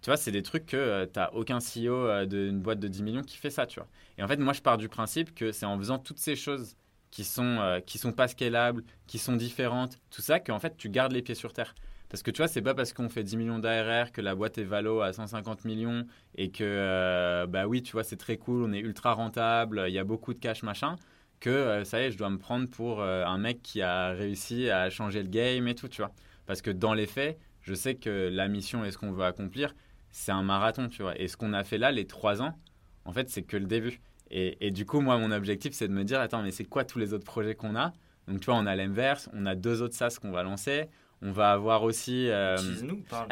tu 0.01 0.09
vois, 0.09 0.17
c'est 0.17 0.31
des 0.31 0.43
trucs 0.43 0.65
que 0.65 0.77
euh, 0.77 1.05
tu 1.05 1.19
n'as 1.19 1.29
aucun 1.33 1.59
CEO 1.59 1.93
euh, 1.93 2.25
d'une 2.25 2.59
boîte 2.59 2.79
de 2.79 2.87
10 2.87 3.03
millions 3.03 3.21
qui 3.21 3.37
fait 3.37 3.49
ça, 3.49 3.65
tu 3.65 3.79
vois. 3.79 3.87
Et 4.17 4.23
en 4.23 4.27
fait, 4.27 4.37
moi, 4.37 4.53
je 4.53 4.61
pars 4.61 4.77
du 4.77 4.87
principe 4.87 5.35
que 5.35 5.51
c'est 5.51 5.65
en 5.65 5.77
faisant 5.77 5.99
toutes 5.99 6.19
ces 6.19 6.35
choses 6.35 6.75
qui 7.11 7.25
sont, 7.25 7.57
euh, 7.59 7.79
qui 7.81 7.97
sont 7.97 8.13
pas 8.13 8.27
scalables, 8.27 8.83
qui 9.07 9.17
sont 9.17 9.35
différentes, 9.35 9.99
tout 10.09 10.21
ça, 10.21 10.39
qu'en 10.39 10.59
fait, 10.59 10.77
tu 10.77 10.89
gardes 10.89 11.11
les 11.11 11.21
pieds 11.21 11.35
sur 11.35 11.51
terre. 11.51 11.75
Parce 12.07 12.23
que 12.23 12.31
tu 12.31 12.37
vois, 12.37 12.47
c'est 12.47 12.61
pas 12.61 12.73
parce 12.73 12.93
qu'on 12.93 13.09
fait 13.09 13.23
10 13.23 13.37
millions 13.37 13.59
d'ARR 13.59 14.11
que 14.11 14.21
la 14.21 14.35
boîte 14.35 14.57
est 14.57 14.63
valo 14.63 15.01
à 15.01 15.11
150 15.13 15.65
millions 15.65 16.05
et 16.35 16.49
que, 16.49 17.45
bah 17.47 17.67
oui, 17.67 17.83
tu 17.83 17.91
vois, 17.91 18.03
c'est 18.03 18.17
très 18.17 18.37
cool, 18.37 18.63
on 18.63 18.73
est 18.73 18.79
ultra 18.79 19.13
rentable, 19.13 19.85
il 19.87 19.93
y 19.93 19.99
a 19.99 20.03
beaucoup 20.03 20.33
de 20.33 20.39
cash, 20.39 20.63
machin, 20.63 20.95
que 21.39 21.83
ça 21.83 22.01
y 22.01 22.05
est, 22.05 22.11
je 22.11 22.17
dois 22.17 22.31
me 22.31 22.39
prendre 22.39 22.67
pour 22.67 23.03
un 23.03 23.37
mec 23.37 23.61
qui 23.61 23.83
a 23.83 24.09
réussi 24.13 24.71
à 24.71 24.89
changer 24.89 25.21
le 25.21 25.29
game 25.29 25.67
et 25.67 25.75
tout, 25.75 25.87
tu 25.87 26.01
vois. 26.01 26.11
Parce 26.47 26.63
que 26.63 26.71
dans 26.71 26.95
les 26.95 27.05
faits, 27.05 27.37
je 27.61 27.75
sais 27.75 27.93
que 27.93 28.29
la 28.31 28.47
mission 28.47 28.83
et 28.83 28.91
ce 28.91 28.97
qu'on 28.97 29.11
veut 29.11 29.25
accomplir, 29.25 29.75
c'est 30.11 30.31
un 30.31 30.43
marathon, 30.43 30.89
tu 30.89 31.01
vois. 31.01 31.19
Et 31.19 31.27
ce 31.27 31.37
qu'on 31.37 31.53
a 31.53 31.63
fait 31.63 31.77
là, 31.77 31.91
les 31.91 32.05
trois 32.05 32.41
ans, 32.41 32.57
en 33.05 33.11
fait, 33.11 33.29
c'est 33.29 33.43
que 33.43 33.57
le 33.57 33.65
début. 33.65 34.01
Et, 34.31 34.69
du 34.69 34.85
coup, 34.85 35.01
moi, 35.01 35.17
mon 35.17 35.31
objectif, 35.31 35.73
c'est 35.73 35.87
de 35.87 35.93
me 35.93 36.03
dire, 36.03 36.19
attends, 36.19 36.43
mais 36.43 36.51
c'est 36.51 36.65
quoi 36.65 36.83
tous 36.83 36.99
les 36.99 37.13
autres 37.13 37.25
projets 37.25 37.55
qu'on 37.55 37.75
a? 37.75 37.93
Donc, 38.27 38.41
tu 38.41 38.45
vois, 38.45 38.55
on 38.55 38.67
a 38.67 38.75
l'inverse, 38.75 39.27
on 39.33 39.47
a 39.47 39.55
deux 39.55 39.81
autres 39.81 39.95
SaaS 39.95 40.17
qu'on 40.21 40.31
va 40.31 40.43
lancer. 40.43 40.87
On 41.21 41.31
va 41.31 41.51
avoir 41.51 41.83
aussi. 41.83 42.29
Euh... 42.29 42.55
nous 42.83 43.03
parle, 43.09 43.27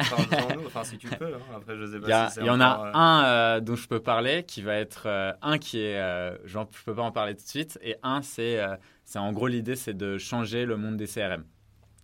nous 0.56 0.66
enfin 0.66 0.84
si 0.84 0.98
tu 0.98 1.08
peux. 1.08 1.34
Hein. 1.34 1.56
Après, 1.56 1.74
je 1.76 1.86
sais 1.86 2.00
pas. 2.00 2.30
Il 2.36 2.44
y, 2.44 2.50
en 2.50 2.60
a 2.60 2.88
euh, 2.88 2.90
un 2.92 3.24
euh, 3.24 3.60
dont 3.60 3.76
je 3.76 3.88
peux 3.88 4.00
parler, 4.00 4.42
qui 4.42 4.60
va 4.60 4.74
être 4.74 5.04
euh, 5.06 5.32
un 5.40 5.56
qui 5.56 5.80
est, 5.80 5.98
genre, 6.44 6.68
je 6.76 6.84
peux 6.84 6.94
pas 6.94 7.02
en 7.02 7.12
parler 7.12 7.34
tout 7.34 7.44
de 7.44 7.48
suite, 7.48 7.78
et 7.82 7.96
un 8.02 8.20
c'est, 8.20 8.60
c'est 9.04 9.18
en 9.18 9.32
gros 9.32 9.46
l'idée, 9.46 9.74
c'est 9.74 9.96
de 9.96 10.18
changer 10.18 10.66
le 10.66 10.76
monde 10.76 10.98
des 10.98 11.06
CRM. 11.06 11.44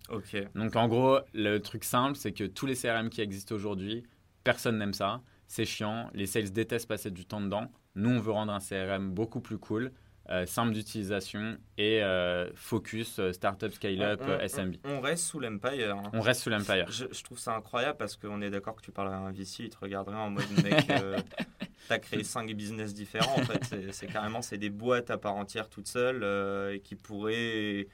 Ok. 0.09 0.37
Donc 0.55 0.77
en 0.77 0.89
gros, 0.89 1.19
le 1.35 1.59
truc 1.59 1.85
simple, 1.85 2.17
c'est 2.17 2.33
que 2.33 2.45
tous 2.45 2.65
les 2.65 2.77
CRM 2.77 3.11
qui 3.11 3.21
existent 3.21 3.55
aujourd'hui, 3.55 4.05
Personne 4.45 4.79
n'aime 4.79 4.95
ça. 4.95 5.23
C'est 5.47 5.65
chiant. 5.65 6.11
Les 6.15 6.27
sales 6.27 6.53
détestent 6.53 6.89
passer 6.89 7.11
du 7.11 7.27
temps 7.27 7.41
dedans. 7.41 7.71
Nous, 7.95 8.11
on 8.11 8.21
veut 8.21 8.33
rendre 8.33 8.53
un 8.53 8.61
CRM 8.61 9.11
beaucoup 9.13 9.41
plus 9.41 9.59
cool. 9.59 9.93
Euh, 10.31 10.47
simple 10.47 10.73
d'utilisation 10.73 11.59
et 11.77 12.03
euh, 12.03 12.51
focus 12.55 13.19
euh, 13.19 13.35
startup, 13.35 13.71
scale-up, 13.75 14.23
SMB. 14.47 14.77
On, 14.85 15.01
reste 15.03 15.25
sous 15.25 15.39
l'Empire. 15.39 15.97
Hein. 15.97 16.11
On 16.15 16.23
reste 16.23 16.41
sous 16.41 16.49
l'Empire. 16.49 16.87
Je, 16.91 17.23
trouve 17.23 17.39
ça 17.39 17.55
incroyable 17.55 17.99
parce 17.99 18.17
qu'on 18.17 18.41
est 18.41 18.49
d'accord 18.49 18.75
que 18.75 18.81
tu 18.81 18.91
parles 18.91 19.13
à 19.13 19.19
un 19.19 19.33
VC, 19.33 19.65
il 19.65 19.69
te 19.69 19.77
regarderait 19.79 20.17
en 20.17 20.31
mode 20.31 20.51
mec. 20.63 20.87
tu 20.87 21.93
as 21.93 21.99
créé 21.99 22.25
cinq 22.25 22.51
business 22.55 22.95
différents. 22.95 23.35
En 23.35 23.45
fait, 23.45 23.93
c'est 23.93 24.07
carrément 24.07 24.41
c'est 24.41 24.57
des 24.57 24.71
boîtes 24.71 25.11
à 25.11 25.19
part 25.19 25.37
entière 25.37 25.69
toutes 25.69 25.89
seules 25.89 26.25
et 26.73 26.81
qui 26.81 26.95
pourraient 26.97 27.87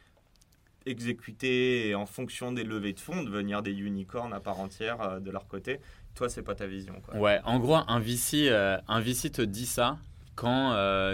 exécuter 0.87 1.97
en 1.97 2.07
fonction 2.07 2.53
des 2.53 2.63
levées 2.63 2.93
de 2.93 3.01
fonds, 3.01 3.25
devenir 3.25 3.61
des 3.61 3.73
unicorns 3.73 4.33
à 4.33 4.39
part 4.39 4.61
entière 4.61 5.21
de 5.21 5.31
leur 5.33 5.49
côté. 5.49 5.81
Toi, 6.15 6.29
c'est 6.29 6.43
pas 6.43 6.55
ta 6.55 6.67
vision. 6.67 7.01
Quoi. 7.03 7.17
Ouais, 7.17 7.41
en 7.45 7.59
gros, 7.59 7.77
un 7.77 8.01
VC, 8.01 8.51
un 8.51 9.01
VC 9.01 9.31
te 9.31 9.43
dit 9.43 9.67
ça 9.67 9.99
quand 10.35 10.73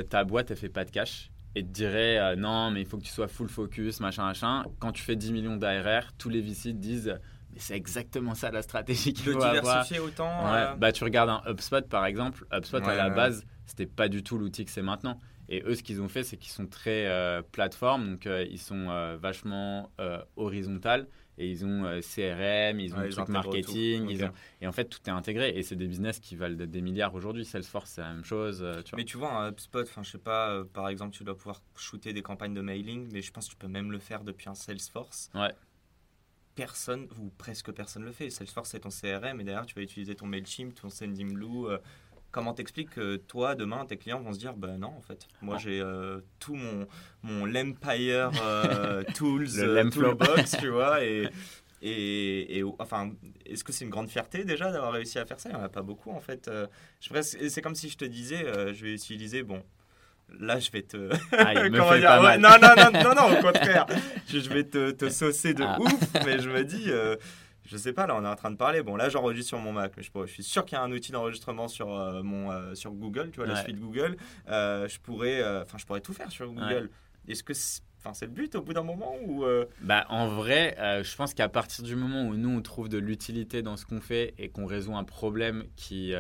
ta 0.09 0.25
boîte 0.25 0.51
ne 0.51 0.57
fait 0.57 0.69
pas 0.69 0.85
de 0.85 0.91
cash 0.91 1.31
et 1.57 1.63
te 1.63 1.69
dirait 1.69 2.19
euh, 2.19 2.37
non, 2.37 2.71
mais 2.71 2.83
il 2.83 2.87
faut 2.87 2.99
que 2.99 3.03
tu 3.03 3.11
sois 3.11 3.29
full 3.29 3.49
focus, 3.49 3.99
machin, 4.01 4.25
machin. 4.25 4.65
Quand 4.79 4.93
tu 4.93 5.03
fais 5.03 5.17
10 5.17 5.33
millions 5.33 5.57
d'ARR, 5.57 6.13
tous 6.19 6.29
les 6.29 6.43
VC 6.43 6.75
disent 6.75 7.19
mais 7.53 7.61
c'est 7.61 7.75
exactement 7.75 8.35
ça 8.35 8.51
la 8.51 8.61
stratégie 8.61 9.15
qu'il 9.15 9.33
faut 9.33 9.41
diversifier 9.41 9.99
autant. 9.99 10.31
Euh, 10.53 10.75
bah, 10.75 10.93
tu 10.93 11.03
regardes 11.03 11.31
un 11.31 11.43
HubSpot 11.51 11.89
par 11.89 12.05
exemple. 12.05 12.45
HubSpot 12.53 12.85
à 12.85 12.95
la 12.95 13.09
base, 13.09 13.47
c'était 13.65 13.87
pas 13.87 14.09
du 14.09 14.23
tout 14.23 14.37
l'outil 14.37 14.67
que 14.67 14.71
c'est 14.71 14.83
maintenant. 14.83 15.19
Et 15.49 15.63
eux, 15.65 15.75
ce 15.75 15.83
qu'ils 15.83 16.03
ont 16.03 16.09
fait, 16.09 16.25
c'est 16.25 16.37
qu'ils 16.37 16.53
sont 16.53 16.67
très 16.67 17.07
euh, 17.07 17.41
plateforme, 17.41 18.11
donc 18.11 18.29
ils 18.51 18.61
sont 18.61 19.17
vachement 19.21 19.91
horizontal 20.37 21.09
et 21.39 21.51
ils 21.51 21.65
ont 21.65 21.85
euh, 21.85 22.01
CRM, 22.01 22.81
ils 22.81 22.95
ont 22.95 22.99
ouais, 22.99 23.09
truc 23.11 23.29
marketing, 23.29 24.09
ils 24.09 24.25
ont... 24.25 24.33
et 24.61 24.67
en 24.67 24.73
fait 24.73 24.87
tout 24.87 25.01
est 25.07 25.11
intégré 25.11 25.51
et 25.51 25.63
c'est 25.63 25.77
des 25.77 25.87
business 25.87 26.19
qui 26.19 26.37
valent 26.37 26.57
des 26.57 26.81
milliards 26.81 27.15
aujourd'hui. 27.15 27.45
Salesforce 27.45 27.91
c'est 27.91 28.01
la 28.01 28.13
même 28.13 28.25
chose. 28.25 28.63
Euh, 28.63 28.83
tu 28.83 28.91
vois. 28.91 28.97
Mais 28.97 29.05
tu 29.05 29.17
vois 29.17 29.33
un 29.33 29.51
HubSpot, 29.51 29.83
enfin 29.83 30.03
je 30.03 30.11
sais 30.11 30.19
pas, 30.19 30.51
euh, 30.51 30.65
par 30.65 30.89
exemple 30.89 31.15
tu 31.15 31.25
dois 31.25 31.37
pouvoir 31.37 31.63
shooter 31.77 32.13
des 32.13 32.23
campagnes 32.23 32.55
de 32.55 32.63
mailing, 32.63 33.09
mais 33.13 33.23
je 33.23 33.33
pense 33.33 33.47
que 33.47 33.53
tu 33.53 33.57
peux 33.57 33.69
même 33.69 33.93
le 33.93 33.99
faire 33.99 34.25
depuis 34.25 34.49
un 34.49 34.55
Salesforce. 34.55 35.31
Ouais. 35.35 35.53
Personne 36.55 37.07
ou 37.21 37.31
presque 37.37 37.71
personne 37.73 38.05
le 38.05 38.13
fait. 38.13 38.31
Salesforce 38.31 38.71
c'est 38.71 38.81
ton 38.81 38.89
CRM 38.89 39.41
et 39.41 39.45
derrière 39.45 39.67
tu 39.67 39.75
vas 39.75 39.83
utiliser 39.83 40.15
ton 40.15 40.27
Mailchimp, 40.27 40.75
ton 40.75 40.89
Sendingblue 40.89 41.77
comment 42.31 42.53
t'expliques 42.53 42.91
que 42.91 43.17
toi, 43.17 43.55
demain, 43.55 43.85
tes 43.87 43.97
clients 43.97 44.21
vont 44.21 44.33
se 44.33 44.39
dire, 44.39 44.55
ben 44.55 44.79
non, 44.79 44.89
en 44.89 45.03
fait, 45.03 45.27
moi 45.43 45.57
j'ai 45.59 45.81
euh, 45.81 46.21
tout 46.39 46.55
mon, 46.55 46.87
mon 47.23 47.47
L'Empire 47.47 48.31
euh, 48.43 49.03
Tools, 49.15 49.49
le 49.57 49.79
euh, 49.79 49.91
Toolbox, 49.91 50.57
tu 50.59 50.69
vois, 50.69 51.03
et, 51.05 51.29
et, 51.83 52.59
et 52.59 52.65
enfin, 52.79 53.13
est-ce 53.45 53.65
que 53.65 53.73
c'est 53.73 53.85
une 53.85 53.91
grande 53.91 54.09
fierté 54.09 54.45
déjà 54.45 54.71
d'avoir 54.71 54.93
réussi 54.93 55.19
à 55.19 55.25
faire 55.25 55.41
ça? 55.41 55.49
Il 55.49 55.57
n'y 55.57 55.61
en 55.61 55.65
a 55.65 55.69
pas 55.69 55.83
beaucoup, 55.83 56.11
en 56.11 56.21
fait. 56.21 56.51
c'est 57.01 57.63
comme 57.63 57.75
si 57.75 57.89
je 57.89 57.97
te 57.97 58.05
disais, 58.05 58.45
je 58.75 58.85
vais 58.85 58.95
utiliser, 58.95 59.43
bon, 59.43 59.63
là 60.41 60.59
je 60.59 60.73
vais 60.73 60.83
te 60.83 61.09
ah, 61.39 61.55
non 61.69 62.49
non 62.61 62.91
non 62.93 63.15
non 63.15 63.39
au 63.39 63.43
contraire. 63.43 63.87
Je, 64.29 64.41
vais 64.51 64.65
te, 64.65 64.91
te 64.91 65.09
saucer 65.09 65.55
de 65.55 65.63
ah. 65.63 65.79
ouf 65.81 65.95
mais 66.25 66.41
je 66.41 66.51
me 66.51 66.65
dis 66.65 66.91
je 67.67 67.77
sais 67.77 67.93
pas, 67.93 68.07
là 68.07 68.17
on 68.17 68.25
est 68.25 68.29
en 68.29 68.37
train 68.37 68.51
de 68.51 68.57
parler. 68.57 68.83
Bon, 68.83 68.97
là 68.97 69.09
j'enregistre 69.09 69.49
sur 69.49 69.59
mon 69.59 69.73
Mac, 69.73 69.93
mais 69.97 70.03
je, 70.03 70.11
je 70.15 70.33
suis 70.33 70.43
sûr 70.43 70.65
qu'il 70.65 70.77
y 70.77 70.81
a 70.81 70.85
un 70.85 70.93
outil 70.93 71.13
d'enregistrement 71.13 71.69
sur, 71.69 71.95
euh, 71.95 72.23
mon, 72.23 72.51
euh, 72.51 72.75
sur 72.75 72.93
Google, 72.93 73.31
tu 73.31 73.41
vois, 73.41 73.47
la 73.47 73.63
suite 73.63 73.79
Google. 73.79 74.17
Euh, 74.49 74.89
je, 74.89 74.99
pourrais, 75.01 75.43
enfin 75.63 75.77
je 75.79 75.85
pourrais 75.85 76.01
tout 76.01 76.13
faire 76.13 76.31
sur 76.31 76.51
Google. 76.53 76.91
Est-ce 77.29 77.43
que 77.43 77.55
c'est 77.55 78.27
le 78.27 78.31
but 78.31 78.55
au 78.55 78.63
bout 78.63 78.73
d'un 78.73 78.85
moment 78.85 79.17
ou 79.27 79.45
bah, 79.81 80.07
En 80.09 80.29
vrai, 80.29 80.77
je 81.03 81.17
pense 81.17 81.35
qu'à 81.35 81.49
partir 81.49 81.83
du 81.83 81.97
moment 81.97 82.23
où 82.23 82.37
nous, 82.37 82.51
on 82.51 82.63
trouve 82.63 82.89
de 82.89 82.99
l'utilité 82.99 83.63
dans 83.63 83.77
ce 83.77 83.85
qu'on 83.85 84.01
fait 84.01 84.33
et 84.39 84.49
qu'on 84.49 84.67
résout 84.67 84.95
un 84.95 85.03
problème 85.03 85.65
qui, 85.75 86.15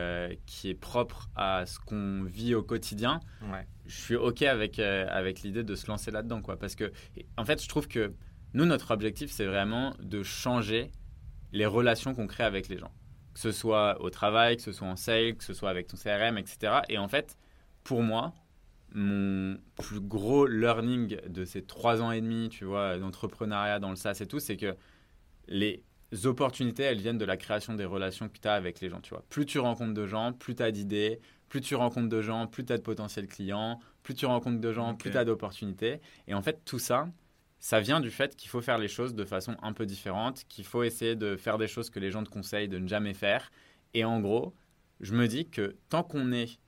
qui 0.46 0.70
est 0.70 0.74
propre 0.74 1.28
à 1.36 1.64
ce 1.64 1.78
qu'on 1.78 2.24
vit 2.24 2.56
au 2.56 2.62
quotidien, 2.62 3.20
je 3.86 3.94
suis 3.94 4.16
OK 4.16 4.42
avec, 4.42 4.80
avec 4.80 5.42
l'idée 5.42 5.62
de 5.62 5.74
se 5.76 5.86
lancer 5.86 6.10
là-dedans. 6.10 6.42
Quoi, 6.42 6.58
parce 6.58 6.74
que, 6.74 6.90
en 7.36 7.44
fait, 7.44 7.62
je 7.62 7.68
trouve 7.68 7.86
que 7.86 8.12
nous, 8.52 8.64
notre 8.64 8.90
objectif, 8.90 9.30
c'est 9.30 9.46
vraiment 9.46 9.94
de 10.00 10.22
changer 10.24 10.90
les 11.52 11.66
relations 11.66 12.14
qu'on 12.14 12.26
crée 12.26 12.44
avec 12.44 12.68
les 12.68 12.78
gens. 12.78 12.92
Que 13.34 13.40
ce 13.40 13.52
soit 13.52 14.00
au 14.00 14.10
travail, 14.10 14.56
que 14.56 14.62
ce 14.62 14.72
soit 14.72 14.88
en 14.88 14.96
sales, 14.96 15.36
que 15.36 15.44
ce 15.44 15.52
soit 15.52 15.70
avec 15.70 15.86
ton 15.88 15.96
CRM, 15.96 16.38
etc. 16.38 16.80
Et 16.88 16.98
en 16.98 17.08
fait, 17.08 17.36
pour 17.84 18.02
moi, 18.02 18.34
mon 18.92 19.58
plus 19.76 20.00
gros 20.00 20.46
learning 20.46 21.18
de 21.28 21.44
ces 21.44 21.62
trois 21.62 22.00
ans 22.00 22.12
et 22.12 22.20
demi, 22.20 22.48
tu 22.48 22.64
vois, 22.64 22.98
d'entrepreneuriat 22.98 23.78
dans 23.78 23.90
le 23.90 23.96
SaaS 23.96 24.18
et 24.20 24.26
tout, 24.26 24.38
c'est 24.38 24.56
que 24.56 24.74
les 25.48 25.82
opportunités, 26.24 26.84
elles 26.84 27.00
viennent 27.00 27.18
de 27.18 27.24
la 27.24 27.36
création 27.36 27.74
des 27.74 27.84
relations 27.84 28.28
que 28.28 28.38
tu 28.38 28.48
as 28.48 28.54
avec 28.54 28.80
les 28.80 28.88
gens, 28.88 29.00
tu 29.00 29.10
vois. 29.10 29.24
Plus 29.28 29.44
tu 29.44 29.58
rencontres 29.58 29.94
de 29.94 30.06
gens, 30.06 30.32
plus 30.32 30.54
tu 30.54 30.62
as 30.62 30.70
d'idées, 30.70 31.20
plus 31.48 31.60
tu 31.60 31.74
rencontres 31.74 32.08
de 32.08 32.22
gens, 32.22 32.46
plus 32.46 32.64
tu 32.64 32.72
as 32.72 32.78
de 32.78 32.82
potentiels 32.82 33.26
clients, 33.26 33.80
plus 34.02 34.14
tu 34.14 34.24
rencontres 34.26 34.60
de 34.60 34.72
gens, 34.72 34.94
plus 34.94 35.10
tu 35.10 35.18
as 35.18 35.24
d'opportunités. 35.24 36.00
Et 36.26 36.34
en 36.34 36.42
fait, 36.42 36.62
tout 36.64 36.78
ça, 36.78 37.08
ça 37.58 37.80
vient 37.80 38.00
du 38.00 38.10
fait 38.10 38.36
qu'il 38.36 38.48
faut 38.48 38.60
faire 38.60 38.78
les 38.78 38.88
choses 38.88 39.14
de 39.14 39.24
façon 39.24 39.56
un 39.62 39.72
peu 39.72 39.86
différente, 39.86 40.44
qu'il 40.48 40.64
faut 40.64 40.82
essayer 40.82 41.16
de 41.16 41.36
faire 41.36 41.58
des 41.58 41.68
choses 41.68 41.90
que 41.90 41.98
les 41.98 42.10
gens 42.10 42.22
te 42.22 42.30
conseillent 42.30 42.68
de 42.68 42.78
ne 42.78 42.88
jamais 42.88 43.14
faire. 43.14 43.50
Et 43.94 44.04
en 44.04 44.20
gros, 44.20 44.54
je 45.00 45.14
me 45.14 45.26
dis 45.26 45.48
que 45.48 45.76
tant 45.88 46.02
qu'on 46.02 46.32
est 46.32 46.58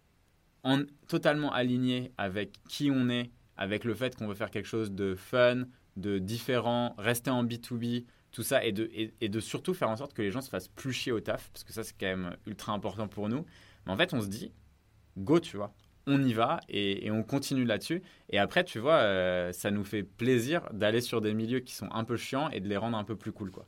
en, 0.65 0.83
totalement 1.07 1.53
aligné 1.53 2.13
avec 2.19 2.57
qui 2.69 2.91
on 2.91 3.09
est, 3.09 3.31
avec 3.57 3.85
le 3.85 3.95
fait 3.95 4.17
qu'on 4.17 4.27
veut 4.27 4.35
faire 4.35 4.51
quelque 4.51 4.67
chose 4.67 4.93
de 4.93 5.15
fun, 5.15 5.65
de 5.97 6.19
différent, 6.19 6.95
rester 6.99 7.31
en 7.31 7.45
B2B, 7.45 8.07
tout 8.31 8.43
ça, 8.43 8.65
et 8.65 8.73
de, 8.73 8.91
et 8.93 9.29
de 9.29 9.41
surtout 9.41 9.75
faire 9.75 9.89
en 9.89 9.97
sorte 9.97 10.13
que 10.15 10.23
les 10.23 10.31
gens 10.31 10.41
se 10.41 10.51
fassent 10.51 10.69
plus 10.69 10.93
chier 10.93 11.13
au 11.13 11.21
taf, 11.21 11.51
parce 11.51 11.65
que 11.65 11.73
ça 11.73 11.83
c'est 11.83 11.95
quand 11.99 12.07
même 12.07 12.37
ultra 12.47 12.73
important 12.73 13.09
pour 13.09 13.29
nous. 13.29 13.45
Mais 13.87 13.93
en 13.93 13.97
fait, 13.97 14.13
on 14.15 14.21
se 14.21 14.29
dit, 14.29 14.53
go, 15.17 15.41
tu 15.41 15.57
vois 15.57 15.73
on 16.09 16.23
y 16.23 16.33
va 16.33 16.61
et, 16.69 17.11
on 17.11 17.23
continue 17.23 17.65
là-dessus. 17.65 18.03
Et 18.31 18.39
après, 18.39 18.65
tu 18.65 18.79
vois, 18.79 18.97
euh, 18.97 19.53
ça 19.53 19.71
nous 19.71 19.85
fait 19.85 20.03
plaisir 20.03 20.63
d'aller 20.73 21.01
sur 21.01 21.21
des 21.21 21.35
milieux 21.35 21.61
qui 21.61 21.75
sont 21.75 21.89
un 21.93 22.05
peu 22.05 22.17
chiants 22.17 22.49
et 22.51 22.61
de 22.61 22.69
les 22.69 22.77
rendre 22.77 22.99
un 22.99 23.05
peu 23.05 23.15
plus 23.15 23.31
cool, 23.31 23.51
quoi. 23.51 23.67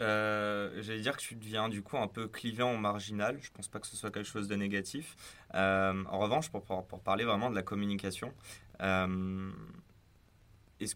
Euh, 0.00 0.82
j'allais 0.82 1.02
dire 1.02 1.16
que 1.16 1.22
tu 1.22 1.36
deviens 1.36 1.68
du 1.68 1.80
coup 1.80 1.96
un 1.96 2.08
peu 2.08 2.26
clivant 2.26 2.74
ou 2.74 2.78
marginal. 2.78 3.38
Je 3.40 3.50
pense 3.52 3.68
pas 3.68 3.78
que 3.78 3.86
ce 3.86 3.96
soit 3.96 4.10
quelque 4.10 4.26
chose 4.26 4.48
de 4.48 4.56
négatif. 4.56 5.14
Euh, 5.54 6.02
en 6.08 6.18
revanche, 6.18 6.50
pour, 6.50 6.64
pour, 6.64 7.00
parler 7.00 7.24
vraiment 7.24 7.48
de 7.48 7.54
la 7.54 7.62
communication, 7.62 8.32
est-ce 8.80 9.52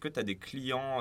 que 0.01 0.09
tu 0.09 0.19
as 0.19 0.23
des 0.23 0.37
clients 0.37 0.97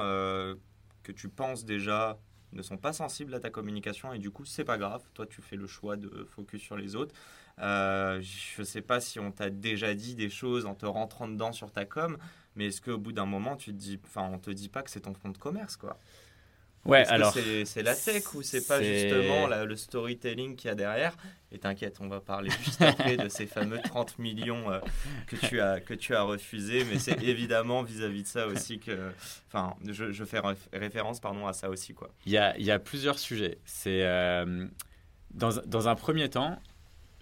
que 1.03 1.12
tu 1.12 1.28
penses 1.28 1.64
déjà 1.64 2.20
ne 2.53 2.62
sont 2.62 2.76
pas 2.76 2.93
sensibles 2.93 3.34
à 3.34 3.41
ta 3.41 3.51
communication 3.51 4.12
et 4.12 4.18
du 4.18 4.30
coup 4.30 4.45
c'est 4.45 4.64
pas 4.64 4.78
grave, 4.78 5.03
toi 5.14 5.26
tu 5.26 5.43
fais 5.43 5.57
le 5.57 5.66
choix 5.66 5.97
de 5.97 6.26
focus 6.30 6.62
sur 6.62 6.76
les 6.76 6.97
autres. 6.97 7.14
Euh, 7.61 8.20
je 8.20 8.62
sais 8.62 8.82
pas 8.82 9.00
si 9.00 9.18
on 9.18 9.30
t'a 9.32 9.50
déjà 9.50 9.94
dit 9.94 10.14
des 10.14 10.30
choses 10.30 10.66
en 10.66 10.74
te 10.74 10.86
rentrant 10.86 11.28
dedans 11.28 11.52
sur 11.52 11.70
ta 11.70 11.84
com, 11.84 12.18
mais 12.54 12.66
est-ce 12.66 12.80
qu'au 12.80 12.98
bout 12.98 13.12
d'un 13.12 13.26
moment 13.26 13.56
tu 13.56 13.72
te 13.72 13.76
dis, 13.76 14.00
enfin 14.04 14.28
on 14.32 14.38
te 14.38 14.50
dit 14.50 14.68
pas 14.68 14.82
que 14.82 14.90
c'est 14.90 15.00
ton 15.00 15.14
fonds 15.14 15.30
de 15.30 15.38
commerce 15.38 15.76
quoi? 15.76 15.98
Ouais, 16.84 17.06
alors. 17.09 17.34
C'est 17.34 17.82
la 17.82 17.94
tech 17.94 18.34
ou 18.34 18.42
c'est 18.42 18.66
pas 18.66 18.82
justement 18.82 19.46
le 19.46 19.76
storytelling 19.76 20.56
qu'il 20.56 20.68
y 20.68 20.70
a 20.70 20.74
derrière? 20.74 21.16
Et 21.50 21.59
t'inquiète, 21.59 21.98
on 22.00 22.09
va 22.09 22.20
parler 22.20 22.50
juste 22.64 22.80
après 22.82 23.16
de 23.16 23.28
ces 23.28 23.46
fameux 23.46 23.78
30 23.82 24.18
millions 24.18 24.70
euh, 24.70 24.80
que, 25.26 25.36
tu 25.36 25.61
as, 25.61 25.80
que 25.80 25.94
tu 25.94 26.14
as 26.14 26.22
refusés, 26.22 26.84
mais 26.84 26.98
c'est 26.98 27.22
évidemment 27.22 27.82
vis-à-vis 27.82 28.22
de 28.22 28.28
ça 28.28 28.46
aussi 28.46 28.78
que. 28.78 29.12
Enfin, 29.46 29.74
je, 29.86 30.12
je, 30.12 30.24
fais 30.24 30.40
référence 30.72 31.20
pardon, 31.20 31.46
à 31.46 31.52
ça 31.52 31.70
aussi. 31.70 31.94
quoi. 31.94 32.11
Il 32.26 32.32
y 32.32 32.38
a, 32.38 32.59
y 32.59 32.70
a 32.70 32.78
plusieurs 32.78 33.18
sujets. 33.18 33.59
C'est. 33.64 34.02
Euh, 34.04 34.66
dans, 35.30 35.50
dans 35.66 35.88
un 35.88 35.94
premier 35.94 36.28
temps, 36.30 36.59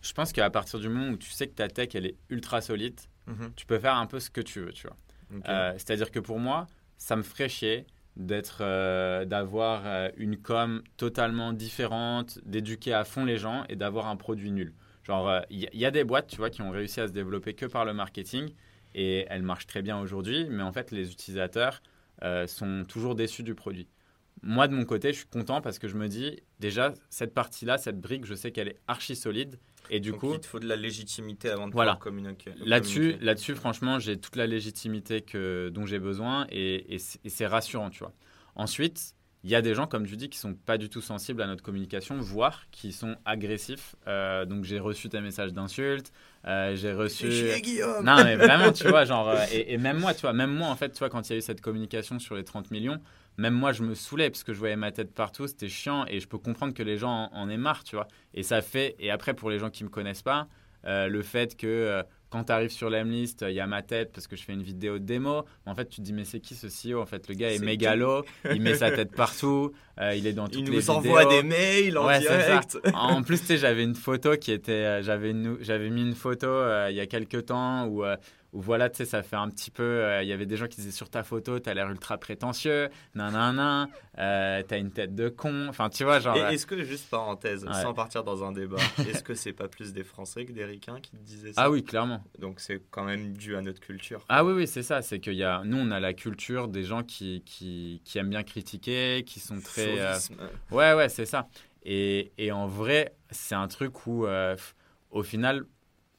je 0.07 0.13
pense 0.13 0.33
qu'à 0.33 0.49
partir 0.51 0.79
du 0.79 0.89
moment 0.89 1.13
où 1.13 1.17
tu 1.17 1.31
sais 1.31 1.47
que 1.47 1.55
ta 1.55 1.69
tech 1.69 1.89
elle 1.95 2.07
est 2.07 2.17
ultra 2.31 2.61
solide, 2.61 3.01
mhm. 3.27 3.53
tu 3.57 3.67
peux 3.67 3.79
faire 3.79 3.97
un 3.97 4.07
peu 4.07 4.21
ce 4.21 4.31
que 4.31 4.41
tu 4.41 4.61
veux, 4.61 4.73
tu 4.73 4.87
vois. 4.87 4.97
Euh, 5.49 5.73
c'est-à-dire 5.75 6.11
que 6.11 6.21
pour 6.21 6.39
moi, 6.39 6.67
ça 6.99 7.17
me 7.17 7.23
ferait 7.23 7.49
chier 7.49 7.87
d'être, 8.17 8.59
euh, 8.61 9.25
d'avoir 9.25 9.83
euh, 9.85 10.09
une 10.17 10.37
com 10.37 10.83
totalement 10.97 11.53
différente, 11.53 12.39
d'éduquer 12.45 12.95
à 12.95 13.05
fond 13.05 13.25
les 13.25 13.39
gens 13.39 13.65
et 13.69 13.77
d'avoir 13.77 14.07
un 14.07 14.17
produit 14.17 14.53
nul. 14.53 14.73
Genre, 15.03 15.41
il 15.51 15.69
y, 15.73 15.87
a 15.87 15.91
des 15.93 16.03
boîtes, 16.03 16.27
tu 16.27 16.37
vois, 16.37 16.51
qui 16.51 16.63
ont 16.63 16.71
réussi 16.71 17.01
à 17.01 17.07
se 17.07 17.13
développer 17.13 17.55
que 17.55 17.67
par 17.67 17.85
le 17.85 17.95
marketing 17.95 18.53
et 18.97 19.25
elles 19.29 19.43
marchent 19.43 19.69
très 19.69 19.81
bien 19.81 20.01
aujourd'hui, 20.01 20.47
mais 20.51 20.65
en 20.65 20.73
fait, 20.73 20.91
les 20.91 21.13
utilisateurs 21.13 21.81
sont 22.49 22.83
toujours 22.89 23.15
déçus 23.15 23.45
du 23.45 23.55
produit. 23.55 23.87
Moi, 24.43 24.67
de 24.67 24.75
mon 24.75 24.85
côté, 24.85 25.13
je 25.13 25.19
suis 25.19 25.29
content 25.29 25.61
parce 25.61 25.79
que 25.79 25.87
je 25.87 25.97
me 25.97 26.09
dis, 26.09 26.41
déjà, 26.59 26.93
cette 27.09 27.35
partie-là, 27.35 27.79
cette 27.79 28.01
brique, 28.01 28.25
je 28.25 28.35
sais 28.35 28.51
qu'elle 28.51 28.67
est 28.67 28.81
archi 28.89 29.15
solide 29.15 29.61
et 29.91 30.01
du 30.01 30.13
coup, 30.13 30.35
il 30.35 30.41
te 30.41 30.47
faut 30.47 30.59
de 30.59 30.67
la 30.67 30.77
légitimité 30.77 31.51
avant 31.51 31.69
de 31.69 31.73
voilà. 31.73 31.93
pouvoir 31.93 32.05
communiquer. 32.05 32.53
Là-dessus, 32.65 33.17
là-dessus, 33.21 33.55
franchement, 33.55 33.99
j'ai 33.99 34.19
toute 34.19 34.37
la 34.37 34.47
légitimité 34.47 35.23
que, 35.23 35.71
dont 35.73 35.87
j'ai 35.87 35.99
besoin 35.99 36.47
et, 36.51 36.99
c'est 36.99 37.47
rassurant, 37.47 37.91
tu 37.91 38.01
vois. 38.01 38.13
Ensuite, 38.55 39.15
il 39.45 39.51
y 39.51 39.55
a 39.55 39.63
des 39.63 39.75
gens, 39.75 39.87
comme 39.87 40.07
tu 40.07 40.17
dis, 40.17 40.29
qui 40.29 40.39
sont 40.39 40.55
pas 40.55 40.77
du 40.77 40.89
tout 40.89 41.01
sensibles 41.01 41.41
à 41.41 41.47
notre 41.47 41.63
communication, 41.63 42.17
voire 42.19 42.65
qui 42.73 42.93
sont 42.93 43.17
agressifs. 43.25 43.95
Euh, 44.09 44.45
donc 44.45 44.65
j'ai 44.65 44.81
reçu 44.81 45.09
tes 45.09 45.21
messages 45.21 45.53
d'insultes, 45.53 46.13
euh, 46.47 46.75
j'ai 46.75 46.93
reçu. 46.93 47.29
Guillaume. 47.61 48.05
Non, 48.05 48.25
mais 48.25 48.35
vraiment, 48.37 48.73
tu 48.73 48.89
vois, 48.89 49.05
genre, 49.05 49.29
euh, 49.29 49.45
et, 49.53 49.75
et, 49.75 49.79
même 49.79 49.99
moi, 49.99 50.15
tu 50.15 50.23
vois, 50.23 50.33
même 50.33 50.53
moi, 50.53 50.69
en 50.69 50.77
fait, 50.77 50.91
tu 50.91 50.99
vois, 50.99 51.11
quand 51.11 51.29
il 51.29 51.33
y 51.33 51.37
a 51.37 51.39
eu 51.39 51.43
cette 51.43 51.61
communication 51.61 52.19
sur 52.19 52.35
les 52.35 52.45
30 52.45 52.71
millions, 52.73 53.01
même 53.39 53.55
moi, 53.55 53.73
je 53.73 53.83
me 53.83 53.95
saoulais 53.95 54.31
parce 54.31 54.45
que 54.45 54.53
je 54.53 54.59
voyais 54.59 54.77
ma 54.77 54.93
tête 54.93 55.13
partout, 55.13 55.47
c'était 55.47 55.69
chiant 55.69 56.05
et 56.09 56.21
je 56.21 56.29
peux 56.29 56.39
comprendre 56.39 56.75
que 56.75 56.83
les 56.83 56.97
gens 56.97 57.29
en, 57.33 57.49
aient 57.49 57.57
marre, 57.57 57.85
tu 57.85 57.97
vois. 57.97 58.09
Et 58.35 58.43
ça 58.43 58.63
fait, 58.63 58.97
et 58.99 59.11
après, 59.11 59.35
pour 59.35 59.51
les 59.51 59.59
gens 59.59 59.71
qui 59.71 59.85
me 59.85 59.89
connaissent 59.89 60.23
pas, 60.23 60.49
euh, 60.87 61.09
le 61.09 61.23
fait 61.23 61.57
que 61.57 61.67
euh, 61.67 62.03
quand 62.31 62.45
tu 62.45 62.53
arrives 62.53 62.71
sur 62.71 62.91
l'Emlist, 62.91 63.45
il 63.49 63.55
y 63.55 63.61
a 63.61 63.67
ma 63.67 63.83
tête 63.83 64.13
parce 64.13 64.27
que 64.27 64.37
je 64.37 64.43
fais 64.43 64.53
une 64.53 64.63
vidéo 64.63 64.99
de 64.99 65.05
démo. 65.05 65.45
En 65.65 65.75
fait, 65.75 65.87
tu 65.87 65.97
te 65.97 66.03
dis, 66.03 66.13
mais 66.13 66.25
c'est 66.25 66.41
qui 66.41 66.55
ce 66.55 66.67
CEO 66.67 67.01
En 67.01 67.07
fait, 67.07 67.29
le 67.29 67.35
gars 67.35 67.53
est, 67.53 67.59
mégalo, 67.59 68.25
il 68.51 68.63
met 68.63 68.77
sa 68.77 68.91
tête 68.91 69.15
partout, 69.15 69.73
euh, 70.01 70.15
il 70.15 70.27
est 70.27 70.33
dans 70.33 70.47
toutes 70.47 70.69
les 70.69 70.79
vidéos. 70.79 70.81
Il 70.81 70.87
nous 70.87 70.91
envoie 70.91 71.25
des 71.27 71.43
mails 71.43 71.99
en 71.99 72.19
direct. 72.19 72.79
en 72.95 73.23
plus, 73.25 73.41
tu 73.41 73.47
sais, 73.47 73.59
j'avais 73.59 73.85
une 73.85 73.95
photo 73.95 74.37
qui 74.37 74.53
était. 74.53 75.03
J'avais 75.03 75.33
mis 75.33 76.03
une 76.03 76.15
photo 76.15 76.49
il 76.89 76.95
y 76.95 77.01
a 77.01 77.07
quelques 77.07 77.47
temps 77.47 77.87
où 77.87 78.05
où 78.53 78.61
voilà, 78.61 78.89
tu 78.89 78.99
sais, 78.99 79.05
ça 79.05 79.23
fait 79.23 79.37
un 79.37 79.49
petit 79.49 79.71
peu. 79.71 79.83
Euh, 79.83 80.23
il 80.23 80.29
y 80.29 80.33
avait 80.33 80.47
des 80.47 80.57
gens 80.57 80.67
qui 80.67 80.77
disaient 80.77 80.91
sur 80.91 81.11
ta 81.11 81.23
photo, 81.23 81.59
t'as 81.59 81.75
l'air 81.75 81.91
ultra 81.91 82.19
prétentieux, 82.19 82.89
nanana, 83.15 83.89
euh, 84.19 84.63
t'as 84.67 84.79
une 84.79 84.91
tête 84.91 85.15
de 85.15 85.29
con. 85.29 85.67
Enfin, 85.69 85.91
tu 85.91 86.05
vois, 86.05 86.21
genre. 86.21 86.37
Euh, 86.37 86.51
est-ce 86.51 86.67
que, 86.67 86.83
juste 86.83 87.09
parenthèse, 87.11 87.67
sans 87.83 87.95
partir 87.95 88.25
dans 88.25 88.45
un 88.45 88.53
débat, 88.53 88.77
est-ce 89.09 89.23
que 89.23 89.35
c'est 89.35 89.53
pas 89.53 89.69
plus 89.69 89.93
des 89.93 90.05
Français 90.05 90.45
que 90.45 90.53
des 90.53 90.65
Ricains 90.65 91.01
qui 91.01 91.11
te 91.11 91.17
disaient 91.17 91.53
ça? 91.53 91.63
Ah 91.63 91.71
oui, 91.71 91.83
clairement. 91.83 92.23
Donc 92.39 92.61
c'est 92.61 92.81
quand 92.91 93.05
même 93.05 93.33
dû 93.33 93.57
à 93.57 93.63
notre 93.63 93.81
culture. 93.81 94.25
Ah 94.29 94.45
oui, 94.45 94.53
oui, 94.53 94.67
c'est 94.67 94.83
ça. 94.83 95.03
C'est 95.03 95.19
que 95.19 95.31
y 95.31 95.45
a, 95.45 95.63
nous, 95.65 95.79
on 95.79 95.91
a 95.91 96.01
la 96.01 96.15
culture 96.15 96.69
des 96.69 96.85
gens 96.85 97.03
qui, 97.03 97.43
qui, 97.45 98.01
qui 98.05 98.19
aiment 98.19 98.31
bien 98.31 98.43
critiquer, 98.43 99.25
qui 99.27 99.41
sont 99.41 99.61
très. 99.61 99.99
Euh, 99.99 100.19
ouais, 100.71 100.95
ouais, 100.95 101.09
c'est 101.09 101.27
ça. 101.27 101.49
Et, 101.85 102.33
et, 102.39 102.51
en 102.51 102.67
vrai, 102.67 103.15
c'est 103.31 103.55
un 103.55 103.69
truc 103.69 104.07
où, 104.07 104.27
au 105.11 105.23
final, 105.23 105.67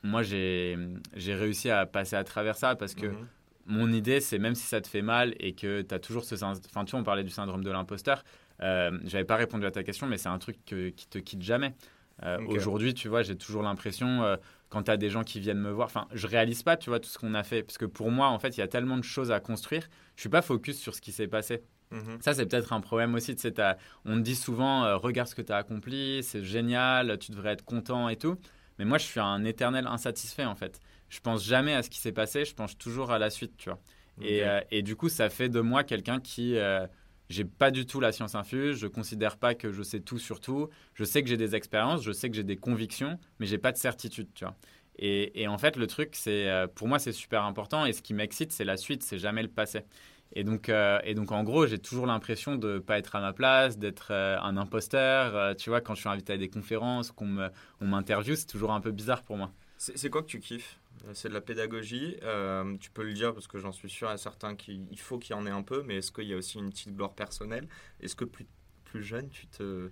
moi, 0.08 0.24
j'ai 0.24 0.78
réussi 1.16 1.70
à 1.70 1.86
passer 1.86 2.16
à 2.16 2.24
travers 2.24 2.56
ça 2.56 2.76
parce 2.76 2.96
que 2.96 3.08
mhm. 3.08 3.28
mon 3.66 3.92
idée, 3.92 4.20
c'est 4.20 4.40
même 4.40 4.56
si 4.56 4.66
ça 4.66 4.82
te 4.82 4.88
fait 4.88 5.02
mal 5.02 5.36
et 5.40 5.54
que 5.54 5.82
tu 5.82 5.94
as 5.94 6.00
toujours 6.00 6.24
ce. 6.24 6.36
Enfin, 6.36 6.86
tu 6.86 6.92
vois, 6.92 7.00
on 7.00 7.04
parlait 7.04 7.24
du 7.24 7.30
syndrome 7.30 7.64
de 7.64 7.72
l'imposteur. 7.72 8.24
Euh, 8.62 8.98
J'avais 9.06 9.26
pas 9.26 9.36
répondu 9.36 9.66
à 9.66 9.72
ta 9.72 9.84
question, 9.84 10.08
mais 10.08 10.18
c'est 10.18 10.30
un 10.30 10.40
truc 10.40 10.58
qui 10.66 11.08
te 11.08 11.20
quitte 11.20 11.42
jamais. 11.42 11.74
Euh, 12.24 12.40
aujourd'hui, 12.48 12.94
tu 12.94 13.08
vois, 13.08 13.22
j'ai 13.22 13.36
toujours 13.36 13.62
l'impression, 13.62 14.24
euh, 14.24 14.38
quand 14.70 14.84
tu 14.84 14.92
as 14.92 14.98
des 14.98 15.10
gens 15.10 15.24
qui 15.24 15.40
viennent 15.40 15.60
me 15.60 15.70
voir, 15.70 15.86
enfin, 15.86 16.08
je 16.14 16.26
réalise 16.28 16.64
pas, 16.64 16.76
tu 16.78 16.90
vois, 16.90 17.00
tout 17.00 17.10
ce 17.10 17.18
qu'on 17.18 17.34
a 17.34 17.44
fait. 17.44 17.64
Parce 17.64 17.78
que 17.78 17.86
pour 17.86 18.12
moi, 18.12 18.28
en 18.28 18.40
fait, 18.40 18.58
il 18.58 18.60
y 18.60 18.64
a 18.64 18.68
tellement 18.68 18.98
de 18.98 19.04
choses 19.04 19.32
à 19.32 19.40
construire. 19.40 19.88
Je 20.16 20.22
suis 20.22 20.30
pas 20.30 20.42
focus 20.42 20.80
sur 20.80 20.96
ce 20.96 21.02
qui 21.02 21.12
s'est 21.12 21.28
passé. 21.28 21.62
Mhm. 21.92 22.18
Ça, 22.20 22.34
c'est 22.34 22.46
peut-être 22.46 22.74
un 22.74 22.82
problème 22.82 23.14
aussi. 23.16 23.36
Tu 23.36 23.42
sais, 23.42 23.54
on 24.06 24.16
te 24.16 24.22
dit 24.22 24.36
souvent, 24.36 24.84
euh, 24.84 24.98
regarde 24.98 25.30
ce 25.30 25.36
que 25.36 25.42
tu 25.42 25.52
as 25.52 25.58
accompli, 25.58 26.24
c'est 26.24 26.44
génial, 26.44 27.18
tu 27.20 27.32
devrais 27.32 27.52
être 27.52 27.64
content 27.64 28.10
et 28.10 28.18
tout. 28.18 28.38
Mais 28.80 28.86
moi, 28.86 28.98
je 28.98 29.06
suis 29.06 29.20
un 29.20 29.44
éternel 29.46 29.88
insatisfait, 29.88 30.46
en 30.46 30.56
fait. 30.56 30.80
Je 31.10 31.20
pense 31.20 31.44
jamais 31.44 31.74
à 31.74 31.84
ce 31.84 31.90
qui 31.90 32.00
s'est 32.00 32.12
passé, 32.12 32.46
je 32.46 32.54
pense 32.54 32.78
toujours 32.78 33.12
à 33.12 33.20
la 33.20 33.30
suite, 33.30 33.56
tu 33.58 33.70
vois. 33.70 33.80
Et, 34.22 34.44
euh, 34.44 34.62
et, 34.72 34.82
du 34.82 34.96
coup, 34.96 35.10
ça 35.10 35.30
fait 35.30 35.50
de 35.50 35.62
moi 35.62 35.84
quelqu'un 35.84 36.20
qui. 36.20 36.58
Euh, 36.58 36.88
j'ai 37.30 37.44
pas 37.44 37.72
du 37.72 37.86
tout 37.86 38.00
la 38.00 38.12
science 38.12 38.36
infuse, 38.36 38.78
je 38.78 38.88
considère 38.88 39.38
pas 39.38 39.54
que 39.54 39.72
je 39.72 39.84
sais 39.84 40.00
tout 40.00 40.18
sur 40.18 40.40
tout. 40.40 40.70
Je 40.94 41.04
sais 41.04 41.22
que 41.22 41.30
j'ai 41.30 41.38
des 41.38 41.56
expériences, 41.56 42.02
je 42.02 42.12
sais 42.12 42.30
que 42.30 42.36
j'ai 42.36 42.44
des 42.44 42.56
convictions, 42.56 43.20
mais 43.40 43.46
j'ai 43.46 43.58
pas 43.58 43.72
de 43.72 43.78
certitude, 43.78 44.30
tu 44.34 44.46
vois. 44.46 44.56
Et, 44.98 45.42
et 45.42 45.48
en 45.48 45.58
fait, 45.58 45.76
le 45.76 45.88
truc, 45.88 46.16
c'est. 46.16 46.50
Euh, 46.50 46.68
pour 46.68 46.88
moi, 46.88 47.00
c'est 47.00 47.12
super 47.12 47.44
important. 47.44 47.86
Et 47.86 47.94
ce 47.94 48.02
qui 48.02 48.14
m'excite, 48.14 48.52
c'est 48.52 48.66
la 48.66 48.78
suite, 48.78 49.04
c'est 49.04 49.20
jamais 49.20 49.44
le 49.44 49.50
passé. 49.50 49.82
Et 50.34 50.44
donc, 50.44 50.70
euh, 50.70 51.00
et 51.04 51.14
donc 51.14 51.32
en 51.32 51.44
gros, 51.44 51.68
j'ai 51.68 51.80
toujours 51.80 52.06
l'impression 52.06 52.56
de 52.56 52.76
ne 52.76 52.80
pas 52.80 52.98
être 52.98 53.16
à 53.16 53.22
ma 53.22 53.34
place, 53.34 53.78
d'être 53.78 54.10
euh, 54.12 54.38
un 54.42 54.58
imposteur. 54.58 55.36
Euh, 55.36 55.54
tu 55.54 55.70
vois, 55.70 55.82
quand 55.82 55.96
je 55.96 56.02
suis 56.02 56.10
invité 56.10 56.34
à 56.34 56.38
des 56.38 56.50
conférences, 56.50 57.12
qu'on 57.12 57.50
m'interviewe, 57.82 58.36
c'est 58.36 58.48
toujours 58.48 58.72
un 58.72 58.82
peu 58.82 58.92
bizarre 58.92 59.24
pour 59.24 59.38
moi. 59.38 59.52
C'est 59.78 60.10
quoi 60.10 60.24
que 60.24 60.28
tu 60.28 60.40
kiffes? 60.40 60.80
C'est 61.14 61.30
de 61.30 61.34
la 61.34 61.42
pédagogie. 61.42 62.18
tu 62.80 62.90
peux 62.92 63.04
le 63.04 63.14
dire 63.14 63.34
parce 63.34 63.48
que 63.48 63.60
j'en 63.60 63.72
suis 63.72 63.90
sûr 63.90 64.10
à 64.10 64.18
certains 64.18 64.56
qu'il 64.56 64.88
faut 64.98 65.20
qu'il 65.20 65.36
y 65.36 65.40
en 65.40 65.46
ait 65.46 65.52
un 65.52 65.62
peu, 65.62 65.84
mais 65.84 65.98
est-ce 65.98 66.12
qu'il 66.12 66.26
y 66.26 66.34
a 66.34 66.38
aussi 66.38 66.58
une 66.58 66.72
petite 66.72 66.96
gloire 66.96 67.14
personnelle? 67.14 67.68
Est-ce 68.02 68.16
que 68.16 68.26
plus 68.26 68.46
plus 68.88 69.04
jeune, 69.04 69.30
tu 69.30 69.48
te, 69.48 69.90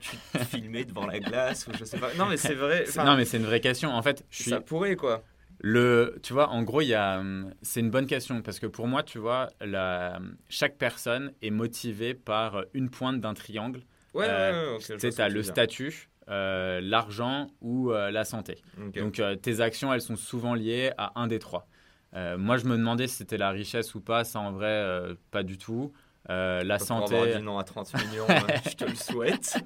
tu 0.00 0.16
te 0.16 0.38
filmais 0.44 0.84
devant 0.84 1.06
la 1.06 1.20
glace 1.20 1.68
ou 1.68 1.70
je 1.78 1.84
sais 1.84 1.98
pas? 1.98 2.12
Non, 2.14 2.26
mais 2.26 2.36
c'est 2.36 2.54
vrai. 2.54 2.84
Non, 2.96 3.16
mais 3.16 3.24
c'est 3.24 3.36
une 3.36 3.44
vraie 3.44 3.60
question. 3.60 3.90
En 3.90 4.02
fait, 4.02 4.24
je 4.30 4.42
suis... 4.42 4.50
ça 4.50 4.60
pourrait 4.60 4.96
quoi. 4.96 5.22
Le, 5.66 6.18
tu 6.22 6.34
vois, 6.34 6.50
en 6.50 6.62
gros, 6.62 6.82
il 6.82 6.88
y 6.88 6.94
a, 6.94 7.22
c'est 7.62 7.80
une 7.80 7.88
bonne 7.88 8.06
question 8.06 8.42
parce 8.42 8.58
que 8.58 8.66
pour 8.66 8.86
moi, 8.86 9.02
tu 9.02 9.16
vois, 9.16 9.48
la, 9.62 10.20
chaque 10.50 10.76
personne 10.76 11.32
est 11.40 11.48
motivée 11.48 12.12
par 12.12 12.66
une 12.74 12.90
pointe 12.90 13.18
d'un 13.18 13.32
triangle. 13.32 13.80
Ouais, 14.12 14.26
euh, 14.28 14.76
ouais, 14.76 14.98
Tu 14.98 15.22
as 15.22 15.28
le 15.30 15.42
statut, 15.42 16.10
euh, 16.28 16.82
l'argent 16.82 17.46
ou 17.62 17.92
euh, 17.92 18.10
la 18.10 18.26
santé. 18.26 18.58
Donc, 18.94 19.22
tes 19.40 19.60
actions, 19.62 19.90
elles 19.90 20.02
sont 20.02 20.16
souvent 20.16 20.52
liées 20.52 20.92
à 20.98 21.18
un 21.18 21.28
des 21.28 21.38
trois. 21.38 21.66
moi, 22.12 22.58
je 22.58 22.66
me 22.66 22.76
demandais 22.76 23.06
si 23.06 23.16
c'était 23.16 23.38
la 23.38 23.48
richesse 23.48 23.94
ou 23.94 24.02
pas. 24.02 24.24
Ça, 24.24 24.40
en 24.40 24.52
vrai, 24.52 25.16
pas 25.30 25.42
du 25.42 25.56
tout. 25.56 25.94
Euh, 26.30 26.64
la 26.64 26.78
santé. 26.78 27.16
Avoir 27.16 27.38
dit 27.38 27.44
non 27.44 27.58
à 27.58 27.64
30 27.64 27.94
millions, 27.94 28.26
euh, 28.28 28.34
je 28.70 28.76
te 28.76 28.84
le 28.84 28.94
souhaite. 28.94 29.58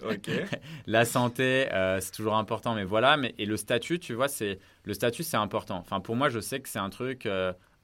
La 0.87 1.05
santé, 1.05 1.73
euh, 1.73 2.01
c'est 2.01 2.11
toujours 2.11 2.37
important, 2.37 2.75
mais 2.75 2.85
voilà. 2.85 3.17
Mais, 3.17 3.35
et 3.39 3.47
le 3.47 3.57
statut, 3.57 4.01
tu 4.01 4.15
vois, 4.15 4.29
c'est 4.29 4.59
le 4.85 4.95
statut, 4.95 5.23
c'est 5.23 5.37
important. 5.37 5.77
Enfin, 5.77 6.01
pour 6.01 6.17
moi, 6.17 6.29
je 6.29 6.41
sais 6.41 6.61
que 6.61 6.69
c'est 6.69 6.81
un 6.81 6.91
truc 6.91 7.29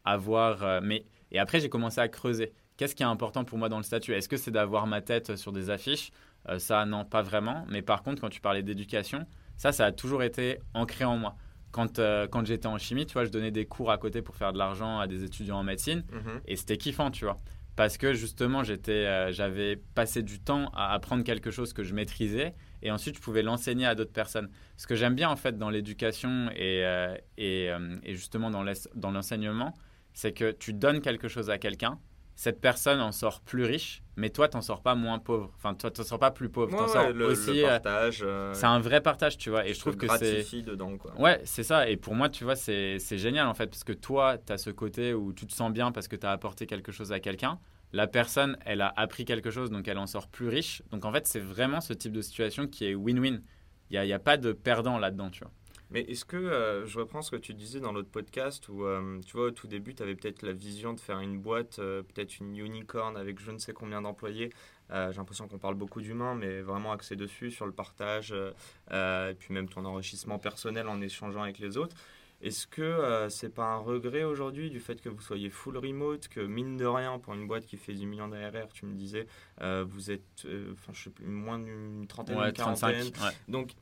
à 0.04 0.16
voir. 0.16 0.82
mais 0.82 1.04
et 1.30 1.38
après, 1.38 1.60
j'ai 1.60 1.68
commencé 1.68 2.00
à 2.00 2.08
creuser. 2.08 2.52
Qu'est-ce 2.76 2.96
qui 2.96 3.04
est 3.04 3.06
important 3.06 3.44
pour 3.44 3.58
moi 3.58 3.68
dans 3.68 3.76
le 3.76 3.84
statut? 3.84 4.12
Est-ce 4.12 4.28
que 4.28 4.36
c'est 4.36 4.50
d'avoir 4.50 4.86
ma 4.86 5.00
tête 5.00 5.36
sur 5.36 5.52
des 5.52 5.70
affiches? 5.70 6.10
Ça, 6.58 6.84
non, 6.84 7.04
pas 7.04 7.22
vraiment. 7.22 7.64
Mais 7.68 7.82
par 7.82 8.02
contre, 8.02 8.20
quand 8.20 8.28
tu 8.28 8.40
parlais 8.40 8.62
d'éducation, 8.62 9.24
ça, 9.56 9.70
ça 9.70 9.86
a 9.86 9.92
toujours 9.92 10.22
été 10.24 10.58
ancré 10.74 11.04
en 11.04 11.16
moi. 11.16 11.36
Quand, 11.70 11.98
quand 11.98 12.44
j'étais 12.44 12.66
en 12.66 12.78
chimie, 12.78 13.06
tu 13.06 13.14
vois, 13.14 13.24
je 13.24 13.30
donnais 13.30 13.50
des 13.52 13.66
cours 13.66 13.92
à 13.92 13.98
côté 13.98 14.20
pour 14.20 14.34
faire 14.34 14.52
de 14.52 14.58
l'argent 14.58 14.98
à 14.98 15.06
des 15.06 15.22
étudiants 15.22 15.58
en 15.58 15.64
médecine. 15.64 16.04
Mhm. 16.12 16.40
Et 16.46 16.56
c'était 16.56 16.76
kiffant, 16.76 17.12
tu 17.12 17.24
vois 17.24 17.38
parce 17.76 17.98
que 17.98 18.14
justement 18.14 18.62
j'étais, 18.62 18.92
euh, 19.06 19.32
j'avais 19.32 19.76
passé 19.76 20.22
du 20.22 20.38
temps 20.40 20.70
à 20.74 20.92
apprendre 20.92 21.24
quelque 21.24 21.50
chose 21.50 21.72
que 21.72 21.82
je 21.82 21.94
maîtrisais 21.94 22.54
et 22.82 22.90
ensuite 22.90 23.16
je 23.16 23.20
pouvais 23.20 23.42
l'enseigner 23.42 23.86
à 23.86 23.94
d'autres 23.94 24.12
personnes. 24.12 24.48
Ce 24.76 24.86
que 24.86 24.94
j'aime 24.94 25.14
bien 25.14 25.28
en 25.28 25.36
fait 25.36 25.58
dans 25.58 25.70
l'éducation 25.70 26.50
et, 26.54 26.84
euh, 26.84 27.16
et, 27.36 27.70
euh, 27.70 27.96
et, 28.04 28.14
justement 28.14 28.50
dans 28.50 29.10
l'enseignement, 29.10 29.74
c'est 30.12 30.32
que 30.32 30.52
tu 30.52 30.72
donnes 30.72 31.00
quelque 31.00 31.28
chose 31.28 31.50
à 31.50 31.58
quelqu'un 31.58 31.98
cette 32.36 32.60
personne 32.60 33.00
en 33.00 33.12
sort 33.12 33.40
plus 33.40 33.64
riche, 33.64 34.02
mais 34.16 34.30
toi, 34.30 34.48
t'en 34.48 34.60
sors 34.60 34.82
pas 34.82 34.94
moins 34.94 35.18
pauvre. 35.18 35.52
Enfin, 35.56 35.74
toi, 35.74 35.90
t'en 35.90 36.02
sors 36.02 36.18
pas 36.18 36.30
plus 36.30 36.48
pauvre. 36.48 36.76
t'en 36.76 36.88
sors 36.88 37.06
aussi. 37.26 37.60
Le 37.60 37.62
partage. 37.62 38.20
Euh, 38.24 38.52
c'est 38.54 38.66
un 38.66 38.80
vrai 38.80 39.00
partage, 39.00 39.38
tu 39.38 39.50
vois. 39.50 39.66
Et 39.66 39.74
je 39.74 39.80
trouve 39.80 39.96
que 39.96 40.06
c'est. 40.18 40.62
dedans, 40.62 40.96
quoi. 40.96 41.12
Ouais, 41.18 41.40
c'est 41.44 41.62
ça. 41.62 41.88
Et 41.88 41.96
pour 41.96 42.14
moi, 42.14 42.28
tu 42.28 42.44
vois, 42.44 42.56
c'est 42.56 42.98
génial, 43.18 43.46
en 43.46 43.54
fait, 43.54 43.66
parce 43.68 43.84
que 43.84 43.92
toi, 43.92 44.36
t'as 44.38 44.58
ce 44.58 44.70
côté 44.70 45.14
où 45.14 45.32
tu 45.32 45.46
te 45.46 45.52
sens 45.52 45.72
bien 45.72 45.92
parce 45.92 46.08
que 46.08 46.16
t'as 46.16 46.32
apporté 46.32 46.66
quelque 46.66 46.92
chose 46.92 47.12
à 47.12 47.20
quelqu'un. 47.20 47.58
La 47.92 48.08
personne, 48.08 48.56
elle 48.64 48.80
a 48.80 48.92
appris 48.96 49.24
quelque 49.24 49.52
chose, 49.52 49.70
donc 49.70 49.86
elle 49.86 49.98
en 49.98 50.08
sort 50.08 50.26
plus 50.26 50.48
riche. 50.48 50.82
Donc, 50.90 51.04
en 51.04 51.12
fait, 51.12 51.28
c'est 51.28 51.38
vraiment 51.40 51.80
ce 51.80 51.92
type 51.92 52.12
de 52.12 52.22
situation 52.22 52.66
qui 52.66 52.86
est 52.86 52.94
win-win. 52.94 53.40
Il 53.90 54.00
n'y 54.00 54.12
a, 54.12 54.16
a 54.16 54.18
pas 54.18 54.36
de 54.36 54.52
perdant 54.52 54.98
là-dedans, 54.98 55.30
tu 55.30 55.40
vois. 55.44 55.52
Mais 55.94 56.00
est-ce 56.00 56.24
que, 56.24 56.36
euh, 56.36 56.84
je 56.86 56.98
reprends 56.98 57.22
ce 57.22 57.30
que 57.30 57.36
tu 57.36 57.54
disais 57.54 57.78
dans 57.78 57.92
l'autre 57.92 58.10
podcast, 58.10 58.68
où 58.68 58.84
euh, 58.84 59.20
tu 59.24 59.36
vois, 59.36 59.46
au 59.46 59.50
tout 59.52 59.68
début, 59.68 59.94
tu 59.94 60.02
avais 60.02 60.16
peut-être 60.16 60.42
la 60.42 60.52
vision 60.52 60.92
de 60.92 60.98
faire 60.98 61.20
une 61.20 61.38
boîte, 61.38 61.78
euh, 61.78 62.02
peut-être 62.02 62.40
une 62.40 62.58
unicorn 62.58 63.16
avec 63.16 63.38
je 63.38 63.52
ne 63.52 63.58
sais 63.58 63.72
combien 63.72 64.02
d'employés. 64.02 64.50
J'ai 64.90 65.16
l'impression 65.16 65.46
qu'on 65.46 65.58
parle 65.58 65.76
beaucoup 65.76 66.00
d'humains, 66.00 66.34
mais 66.34 66.62
vraiment 66.62 66.92
axé 66.92 67.14
dessus, 67.14 67.50
sur 67.50 67.64
le 67.64 67.72
partage, 67.72 68.32
et 68.92 69.34
puis 69.38 69.54
même 69.54 69.68
ton 69.68 69.84
enrichissement 69.84 70.38
personnel 70.38 70.88
en 70.88 71.00
échangeant 71.00 71.42
avec 71.42 71.58
les 71.58 71.78
autres. 71.78 71.96
Est-ce 72.42 72.66
que 72.66 73.26
c'est 73.30 73.52
pas 73.52 73.64
un 73.64 73.78
regret 73.78 74.24
aujourd'hui 74.24 74.70
du 74.70 74.78
fait 74.78 75.00
que 75.00 75.08
vous 75.08 75.22
soyez 75.22 75.48
full 75.48 75.78
remote, 75.78 76.28
que 76.28 76.40
mine 76.40 76.76
de 76.76 76.84
rien, 76.84 77.18
pour 77.18 77.34
une 77.34 77.48
boîte 77.48 77.64
qui 77.64 77.76
fait 77.76 77.94
10 77.94 78.06
millions 78.06 78.28
d'ARR, 78.28 78.68
tu 78.72 78.84
me 78.84 78.94
disais, 78.94 79.26
vous 79.60 80.10
êtes, 80.10 80.46
enfin, 80.72 80.92
je 80.92 81.04
sais 81.04 81.10
plus, 81.10 81.26
moins 81.26 81.58
d'une 81.58 82.06
trentaine, 82.06 82.38
ouais, 82.38 82.48
une 82.48 82.52
quarantaine. 82.52 83.10
Donc, 83.48 83.74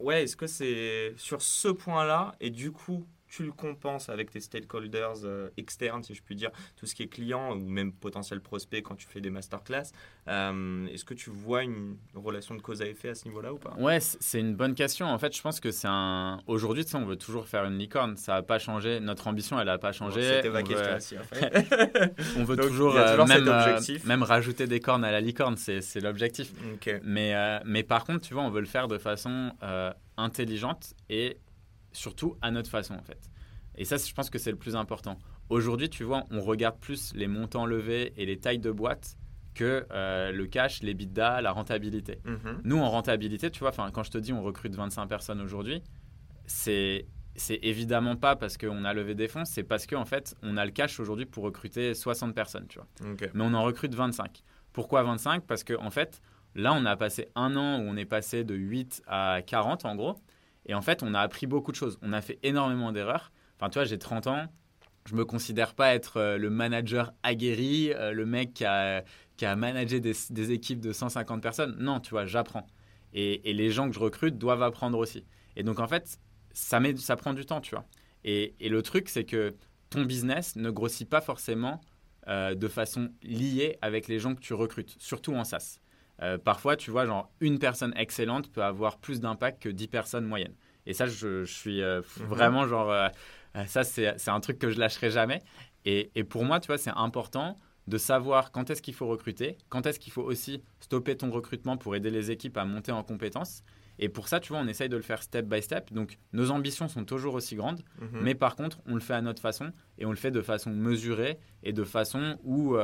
ouais, 0.00 0.24
est-ce 0.24 0.36
que 0.36 0.46
c'est 0.46 1.14
sur 1.16 1.42
ce 1.42 1.68
point-là 1.68 2.34
et 2.40 2.50
du 2.50 2.72
coup 2.72 3.06
tu 3.28 3.44
le 3.44 3.52
compenses 3.52 4.08
avec 4.08 4.30
tes 4.30 4.40
stakeholders 4.40 5.24
euh, 5.24 5.50
externes, 5.56 6.02
si 6.02 6.14
je 6.14 6.22
puis 6.22 6.34
dire, 6.34 6.50
tout 6.76 6.86
ce 6.86 6.94
qui 6.94 7.02
est 7.02 7.08
client 7.08 7.52
ou 7.52 7.56
même 7.56 7.92
potentiel 7.92 8.40
prospect 8.40 8.82
quand 8.82 8.94
tu 8.94 9.06
fais 9.06 9.20
des 9.20 9.30
masterclass. 9.30 9.92
Euh, 10.28 10.86
Est-ce 10.86 11.04
que 11.04 11.14
tu 11.14 11.30
vois 11.30 11.62
une 11.62 11.96
relation 12.14 12.54
de 12.54 12.62
cause 12.62 12.82
à 12.82 12.86
effet 12.86 13.10
à 13.10 13.14
ce 13.14 13.26
niveau-là 13.26 13.52
ou 13.52 13.58
pas? 13.58 13.74
Ouais, 13.78 13.98
c'est 14.00 14.40
une 14.40 14.54
bonne 14.54 14.74
question. 14.74 15.06
En 15.06 15.18
fait, 15.18 15.36
je 15.36 15.42
pense 15.42 15.60
que 15.60 15.70
c'est 15.70 15.88
un. 15.88 16.40
Aujourd'hui, 16.46 16.84
tu 16.84 16.92
sais, 16.92 16.96
on 16.96 17.04
veut 17.04 17.16
toujours 17.16 17.46
faire 17.46 17.64
une 17.64 17.78
licorne. 17.78 18.16
Ça 18.16 18.34
n'a 18.34 18.42
pas 18.42 18.58
changé. 18.58 19.00
Notre 19.00 19.26
ambition, 19.26 19.60
elle 19.60 19.66
n'a 19.66 19.78
pas 19.78 19.92
changé. 19.92 20.22
C'était 20.22 20.50
ma 20.50 20.62
question 20.62 20.96
aussi, 20.96 21.16
on 22.36 22.44
veut 22.44 22.56
toujours, 22.56 22.96
euh, 22.96 23.24
même, 23.26 23.48
euh, 23.48 23.80
même 24.04 24.22
rajouter 24.22 24.66
des 24.66 24.80
cornes 24.80 25.04
à 25.04 25.10
la 25.10 25.20
licorne. 25.20 25.56
C'est 25.56 26.00
l'objectif. 26.00 26.52
Mais, 27.02 27.60
mais 27.64 27.82
par 27.82 28.04
contre, 28.04 28.26
tu 28.26 28.34
vois, 28.34 28.42
on 28.42 28.50
veut 28.50 28.60
le 28.60 28.66
faire 28.66 28.88
de 28.88 28.98
façon 28.98 29.52
intelligente 30.16 30.94
et 31.08 31.36
surtout 31.92 32.36
à 32.42 32.50
notre 32.50 32.70
façon 32.70 32.94
en 32.94 33.02
fait. 33.02 33.30
Et 33.76 33.84
ça, 33.84 33.96
je 33.96 34.12
pense 34.12 34.28
que 34.28 34.38
c'est 34.38 34.50
le 34.50 34.56
plus 34.56 34.76
important. 34.76 35.18
Aujourd'hui, 35.48 35.88
tu 35.88 36.04
vois, 36.04 36.24
on 36.30 36.40
regarde 36.40 36.78
plus 36.78 37.14
les 37.14 37.28
montants 37.28 37.64
levés 37.64 38.12
et 38.16 38.26
les 38.26 38.38
tailles 38.38 38.58
de 38.58 38.72
boîtes 38.72 39.16
que 39.54 39.86
euh, 39.90 40.30
le 40.32 40.46
cash, 40.46 40.82
les 40.82 40.94
bidas, 40.94 41.40
la 41.40 41.52
rentabilité. 41.52 42.20
Mhm. 42.24 42.60
Nous, 42.64 42.78
en 42.78 42.90
rentabilité, 42.90 43.50
tu 43.50 43.60
vois, 43.60 43.72
quand 43.72 44.02
je 44.02 44.10
te 44.10 44.18
dis 44.18 44.32
on 44.32 44.42
recrute 44.42 44.74
25 44.74 45.06
personnes 45.06 45.40
aujourd'hui, 45.40 45.82
c'est 46.46 47.06
c'est 47.38 47.60
évidemment 47.62 48.16
pas 48.16 48.34
parce 48.34 48.58
qu'on 48.58 48.84
a 48.84 48.92
levé 48.92 49.14
des 49.14 49.28
fonds, 49.28 49.44
c'est 49.44 49.62
parce 49.62 49.86
qu'en 49.86 50.00
en 50.00 50.04
fait, 50.04 50.36
on 50.42 50.56
a 50.56 50.64
le 50.64 50.72
cash 50.72 50.98
aujourd'hui 50.98 51.24
pour 51.24 51.44
recruter 51.44 51.94
60 51.94 52.34
personnes, 52.34 52.66
tu 52.68 52.78
vois. 52.78 52.88
Mais 53.32 53.44
on 53.44 53.54
en 53.54 53.62
recrute 53.62 53.94
25. 53.94 54.42
Pourquoi 54.72 55.04
25 55.04 55.44
Parce 55.44 55.62
qu'en 55.64 55.84
en 55.84 55.90
fait, 55.90 56.20
là, 56.56 56.72
on 56.74 56.84
a 56.84 56.96
passé 56.96 57.28
un 57.36 57.56
an 57.56 57.78
où 57.78 57.82
on 57.82 57.96
est 57.96 58.04
passé 58.04 58.42
de 58.44 58.54
8 58.54 59.02
à 59.06 59.40
40 59.46 59.84
en 59.84 59.94
gros. 59.94 60.16
Et 60.68 60.74
en 60.74 60.82
fait, 60.82 61.02
on 61.02 61.14
a 61.14 61.20
appris 61.20 61.46
beaucoup 61.46 61.72
de 61.72 61.76
choses. 61.76 61.98
On 62.02 62.12
a 62.12 62.20
fait 62.20 62.38
énormément 62.42 62.92
d'erreurs. 62.92 63.32
Enfin, 63.56 63.70
tu 63.70 63.78
vois, 63.78 63.84
j'ai 63.84 63.98
30 63.98 64.26
ans. 64.26 64.46
Je 65.06 65.14
me 65.14 65.24
considère 65.24 65.74
pas 65.74 65.94
être 65.94 66.18
euh, 66.18 66.36
le 66.36 66.50
manager 66.50 67.12
aguerri, 67.22 67.92
euh, 67.94 68.12
le 68.12 68.26
mec 68.26 68.52
qui 68.52 68.64
a, 68.64 69.02
qui 69.38 69.46
a 69.46 69.56
managé 69.56 70.00
des, 70.00 70.52
équipes 70.52 70.80
de 70.80 70.92
150 70.92 71.42
personnes. 71.42 71.76
Non, 71.78 72.00
tu 72.00 72.10
vois, 72.10 72.26
j'apprends. 72.26 72.66
Et, 73.14 73.48
et 73.50 73.54
les 73.54 73.70
gens 73.70 73.88
que 73.88 73.94
je 73.94 74.00
recrute 74.00 74.36
doivent 74.36 74.62
apprendre 74.62 74.98
aussi. 74.98 75.24
Et 75.56 75.62
donc, 75.62 75.80
en 75.80 75.88
fait, 75.88 76.18
ça, 76.52 76.78
met, 76.78 76.94
ça 76.96 77.16
prend 77.16 77.32
du 77.32 77.46
temps, 77.46 77.62
tu 77.62 77.74
vois. 77.74 77.86
Et, 78.24 78.54
et 78.60 78.68
le 78.68 78.82
truc, 78.82 79.08
c'est 79.08 79.24
que 79.24 79.56
ton 79.88 80.02
business 80.02 80.56
ne 80.56 80.70
grossit 80.70 81.08
pas 81.08 81.22
forcément 81.22 81.80
euh, 82.28 82.54
de 82.54 82.68
façon 82.68 83.08
liée 83.22 83.78
avec 83.80 84.06
les 84.06 84.18
gens 84.18 84.34
que 84.34 84.40
tu 84.40 84.52
recrutes, 84.52 84.96
surtout 84.98 85.32
en 85.34 85.44
SaaS. 85.44 85.78
Euh, 86.22 86.36
parfois, 86.38 86.76
tu 86.76 86.90
vois, 86.90 87.06
genre, 87.06 87.30
une 87.40 87.58
personne 87.58 87.92
excellente 87.96 88.50
peut 88.50 88.62
avoir 88.64 88.98
plus 88.98 89.20
d'impact 89.20 89.62
que 89.62 89.68
10 89.68 89.86
personnes 89.88 90.24
moyennes. 90.24 90.54
Et 90.86 90.92
ça, 90.94 91.06
je, 91.06 91.44
je 91.44 91.52
suis 91.52 91.82
euh, 91.82 92.00
Mhm. 92.20 92.26
vraiment 92.26 92.66
genre, 92.66 92.90
euh, 92.90 93.08
ça, 93.66 93.84
c'est 93.84 94.28
un 94.28 94.40
truc 94.40 94.58
que 94.58 94.70
je 94.70 94.78
lâcherai 94.78 95.10
jamais. 95.10 95.42
Et, 95.84 96.10
et 96.14 96.24
pour 96.24 96.44
moi, 96.44 96.60
tu 96.60 96.66
vois, 96.68 96.78
c'est 96.78 96.90
important 96.94 97.58
de 97.86 97.96
savoir 97.98 98.52
quand 98.52 98.68
est-ce 98.70 98.82
qu'il 98.82 98.94
faut 98.94 99.06
recruter, 99.06 99.56
quand 99.70 99.86
est-ce 99.86 99.98
qu'il 99.98 100.12
faut 100.12 100.22
aussi 100.22 100.62
stopper 100.80 101.16
ton 101.16 101.30
recrutement 101.30 101.76
pour 101.76 101.94
aider 101.96 102.10
les 102.10 102.30
équipes 102.30 102.56
à 102.58 102.64
monter 102.64 102.92
en 102.92 103.02
compétences. 103.02 103.62
Et 104.00 104.08
pour 104.08 104.28
ça, 104.28 104.40
tu 104.40 104.52
vois, 104.52 104.60
on 104.62 104.68
essaye 104.68 104.88
de 104.88 104.96
le 104.96 105.02
faire 105.02 105.22
step 105.22 105.46
by 105.46 105.62
step. 105.62 105.92
Donc, 105.92 106.18
nos 106.32 106.50
ambitions 106.50 106.86
sont 106.88 107.04
toujours 107.04 107.34
aussi 107.34 107.56
grandes. 107.56 107.80
Mhm. 108.00 108.20
Mais 108.22 108.34
par 108.34 108.56
contre, 108.56 108.78
on 108.86 108.94
le 108.94 109.00
fait 109.00 109.14
à 109.14 109.22
notre 109.22 109.40
façon 109.40 109.72
et 109.98 110.04
on 110.06 110.10
le 110.10 110.16
fait 110.16 110.30
de 110.30 110.42
façon 110.42 110.70
mesurée 110.70 111.38
et 111.62 111.72
de 111.72 111.82
façon 111.84 112.38
où 112.44 112.76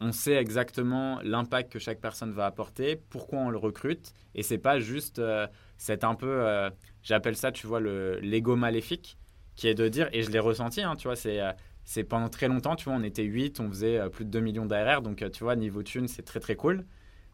on 0.00 0.12
sait 0.12 0.34
exactement 0.34 1.20
l'impact 1.22 1.72
que 1.72 1.78
chaque 1.78 2.00
personne 2.00 2.32
va 2.32 2.46
apporter, 2.46 2.96
pourquoi 3.10 3.38
on 3.38 3.50
le 3.50 3.58
recrute. 3.58 4.12
Et 4.34 4.42
c'est 4.42 4.58
pas 4.58 4.78
juste 4.78 5.18
euh, 5.18 5.46
c'est 5.78 6.04
un 6.04 6.14
peu, 6.14 6.26
euh, 6.28 6.70
j'appelle 7.02 7.36
ça, 7.36 7.52
tu 7.52 7.66
vois, 7.66 7.80
le 7.80 8.18
l'ego 8.20 8.56
maléfique, 8.56 9.18
qui 9.56 9.68
est 9.68 9.74
de 9.74 9.88
dire, 9.88 10.08
et 10.12 10.22
je 10.22 10.30
l'ai 10.30 10.38
ressenti, 10.40 10.82
hein, 10.82 10.96
tu 10.96 11.08
vois, 11.08 11.16
c'est 11.16 11.40
euh, 11.40 11.52
c'est 11.84 12.04
pendant 12.04 12.28
très 12.28 12.48
longtemps, 12.48 12.76
tu 12.76 12.84
vois, 12.86 12.94
on 12.94 13.02
était 13.02 13.24
8, 13.24 13.60
on 13.60 13.68
faisait 13.68 14.00
plus 14.10 14.24
de 14.24 14.30
2 14.30 14.40
millions 14.40 14.66
d'ARR, 14.66 15.02
donc 15.02 15.24
tu 15.32 15.44
vois, 15.44 15.54
niveau 15.54 15.82
thune, 15.82 16.08
c'est 16.08 16.22
très 16.22 16.40
très 16.40 16.56
cool. 16.56 16.84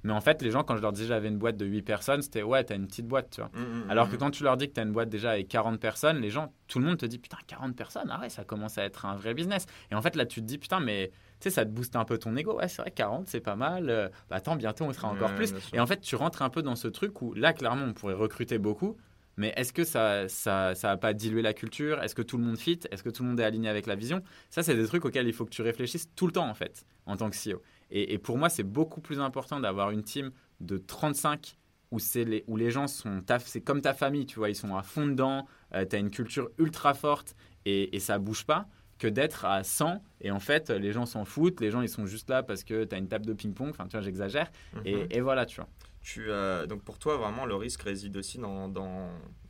Mais 0.02 0.12
en 0.12 0.20
fait, 0.20 0.40
les 0.42 0.50
gens, 0.50 0.64
quand 0.64 0.76
je 0.76 0.82
leur 0.82 0.92
disais 0.92 1.06
j'avais 1.06 1.28
une 1.28 1.38
boîte 1.38 1.56
de 1.56 1.66
8 1.66 1.82
personnes, 1.82 2.22
c'était 2.22 2.42
ouais, 2.42 2.64
t'as 2.64 2.76
une 2.76 2.86
petite 2.86 3.06
boîte, 3.06 3.30
tu 3.30 3.40
vois. 3.40 3.50
Mhm, 3.54 3.90
Alors 3.90 4.08
que 4.08 4.14
mhm. 4.14 4.18
quand 4.18 4.30
tu 4.30 4.44
leur 4.44 4.56
dis 4.56 4.68
que 4.68 4.74
tu 4.74 4.80
as 4.80 4.82
une 4.82 4.92
boîte 4.92 5.10
déjà 5.10 5.32
avec 5.32 5.48
40 5.48 5.78
personnes, 5.78 6.20
les 6.20 6.30
gens, 6.30 6.52
tout 6.68 6.78
le 6.78 6.86
monde 6.86 6.96
te 6.96 7.06
dit 7.06 7.18
putain, 7.18 7.36
40 7.46 7.76
personnes, 7.76 8.08
ah 8.10 8.20
ouais, 8.20 8.30
ça 8.30 8.44
commence 8.44 8.78
à 8.78 8.84
être 8.84 9.04
un 9.04 9.16
vrai 9.16 9.34
business. 9.34 9.66
Et 9.90 9.94
en 9.94 10.02
fait, 10.02 10.16
là, 10.16 10.24
tu 10.24 10.40
te 10.40 10.46
dis 10.46 10.58
putain, 10.58 10.80
mais 10.80 11.10
sais, 11.44 11.50
ça 11.50 11.64
te 11.64 11.70
booste 11.70 11.96
un 11.96 12.04
peu 12.04 12.18
ton 12.18 12.36
ego. 12.36 12.56
Ouais, 12.58 12.68
c'est 12.68 12.82
vrai, 12.82 12.90
40, 12.90 13.28
c'est 13.28 13.40
pas 13.40 13.56
mal. 13.56 13.90
Euh, 13.90 14.08
bah 14.28 14.36
attends, 14.36 14.56
bientôt, 14.56 14.84
on 14.84 14.92
sera 14.92 15.08
encore 15.08 15.30
Ouais, 15.30 15.36
plus. 15.36 15.54
Et 15.72 15.80
en 15.80 15.86
fait, 15.86 16.00
tu 16.00 16.16
rentres 16.16 16.42
un 16.42 16.50
peu 16.50 16.62
dans 16.62 16.76
ce 16.76 16.88
truc 16.88 17.22
où 17.22 17.34
là, 17.34 17.52
clairement, 17.52 17.86
on 17.86 17.92
pourrait 17.92 18.14
recruter 18.14 18.58
beaucoup. 18.58 18.96
Mais 19.36 19.52
est-ce 19.56 19.72
que 19.72 19.84
ça 19.84 20.28
ça, 20.28 20.74
ça 20.74 20.88
va 20.88 20.96
pas 20.96 21.14
diluer 21.14 21.40
la 21.40 21.54
culture? 21.54 22.02
Est-ce 22.02 22.14
que 22.14 22.22
tout 22.22 22.36
le 22.36 22.44
monde 22.44 22.58
fit? 22.58 22.80
Est-ce 22.90 23.02
que 23.02 23.08
tout 23.10 23.22
le 23.22 23.30
monde 23.30 23.40
est 23.40 23.44
aligné 23.44 23.68
avec 23.68 23.86
la 23.86 23.94
vision? 23.94 24.22
Ça, 24.50 24.62
c'est 24.62 24.74
des 24.74 24.86
trucs 24.86 25.04
auxquels 25.04 25.26
il 25.26 25.32
faut 25.32 25.44
que 25.44 25.50
tu 25.50 25.62
réfléchisses 25.62 26.08
tout 26.14 26.26
le 26.26 26.32
temps, 26.32 26.48
en 26.48 26.54
fait, 26.54 26.84
en 27.06 27.16
tant 27.16 27.30
que 27.30 27.36
CEO. 27.36 27.62
Et, 27.90 28.12
et 28.12 28.18
pour 28.18 28.36
moi, 28.36 28.48
c'est 28.48 28.64
beaucoup 28.64 29.00
plus 29.00 29.20
important 29.20 29.60
d'avoir 29.60 29.92
une 29.92 30.02
team 30.02 30.30
de 30.60 30.76
35 30.76 31.56
où, 31.90 31.98
les, 32.14 32.44
où 32.46 32.56
les 32.56 32.70
gens 32.70 32.86
sont, 32.86 33.20
c'est 33.44 33.60
comme 33.60 33.80
ta 33.80 33.94
famille, 33.94 34.26
tu 34.26 34.38
vois, 34.38 34.48
ils 34.48 34.54
sont 34.54 34.76
à 34.76 34.82
fond 34.82 35.06
dedans, 35.06 35.46
tu 35.72 35.96
as 35.96 35.98
une 35.98 36.10
culture 36.10 36.50
ultra 36.58 36.94
forte 36.94 37.34
et, 37.64 37.96
et 37.96 38.00
ça 38.00 38.18
bouge 38.18 38.44
pas, 38.44 38.68
que 39.00 39.08
d'être 39.08 39.44
à 39.44 39.64
100 39.64 40.00
et 40.20 40.30
en 40.30 40.38
fait, 40.38 40.70
les 40.70 40.92
gens 40.92 41.06
s'en 41.06 41.24
foutent, 41.24 41.60
les 41.60 41.70
gens 41.72 41.80
ils 41.80 41.88
sont 41.88 42.06
juste 42.06 42.30
là 42.30 42.42
parce 42.44 42.62
que 42.62 42.84
tu 42.84 42.94
as 42.94 42.98
une 42.98 43.08
table 43.08 43.26
de 43.26 43.32
ping-pong, 43.32 43.70
enfin 43.70 43.86
tu 43.86 43.92
vois, 43.92 44.02
j'exagère, 44.02 44.48
Mhm. 44.74 44.82
et, 44.84 45.16
et 45.16 45.20
voilà, 45.20 45.46
tu 45.46 45.56
vois. 45.56 45.68
Tu, 46.02 46.26
euh, 46.30 46.66
donc 46.66 46.82
pour 46.82 46.98
toi, 46.98 47.16
vraiment, 47.16 47.46
le 47.46 47.56
risque 47.56 47.82
réside 47.82 48.16
aussi 48.16 48.38
dans, 48.38 48.68
dans 48.68 49.08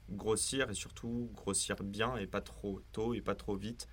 grossir 0.09 0.71
et 0.71 0.75
surtout 0.75 1.31
grossir 1.35 1.77
bien 1.83 2.17
et 2.17 2.27
pas 2.27 2.41
trop 2.41 2.81
tôt 2.93 3.13
et 3.15 3.21
pas 3.21 3.35
trop 3.35 3.55
vite, 3.57 3.89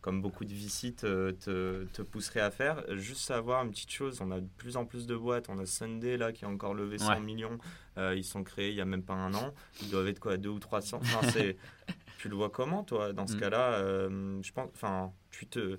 comme 0.00 0.20
beaucoup 0.20 0.44
de 0.44 0.52
VC 0.52 0.92
te, 0.94 1.30
te, 1.30 1.84
te 1.84 2.02
pousseraient 2.02 2.40
à 2.40 2.50
faire. 2.50 2.84
Juste 2.96 3.20
savoir 3.22 3.64
une 3.64 3.70
petite 3.70 3.90
chose, 3.90 4.20
on 4.20 4.30
a 4.32 4.40
de 4.40 4.48
plus 4.58 4.76
en 4.76 4.84
plus 4.84 5.06
de 5.06 5.16
boîtes. 5.16 5.48
On 5.48 5.58
a 5.58 5.64
Sunday 5.64 6.18
là 6.18 6.32
qui 6.32 6.44
a 6.44 6.48
encore 6.48 6.74
levé 6.74 6.98
100 6.98 7.08
Ouais. 7.14 7.20
millions. 7.20 7.58
Euh, 7.96 8.14
ils 8.14 8.24
sont 8.24 8.42
créés 8.44 8.68
il 8.70 8.74
y 8.76 8.82
a 8.82 8.84
même 8.84 9.02
pas 9.02 9.14
un 9.14 9.32
an. 9.32 9.54
Ils 9.82 9.88
doivent 9.90 10.08
être 10.08 10.20
quoi, 10.20 10.36
2 10.36 10.50
ou 10.50 10.58
300 10.58 10.98
enfin, 11.02 11.26
c'est- 11.30 11.56
Tu 12.18 12.28
le 12.28 12.36
vois 12.36 12.50
comment 12.50 12.84
toi 12.84 13.12
dans 13.12 13.26
ce 13.26 13.36
Mm. 13.36 13.40
cas-là 13.40 13.72
euh, 13.74 14.38
Je 14.42 14.52
pense, 14.52 14.70
enfin, 14.74 15.12
tu 15.30 15.46
te 15.46 15.78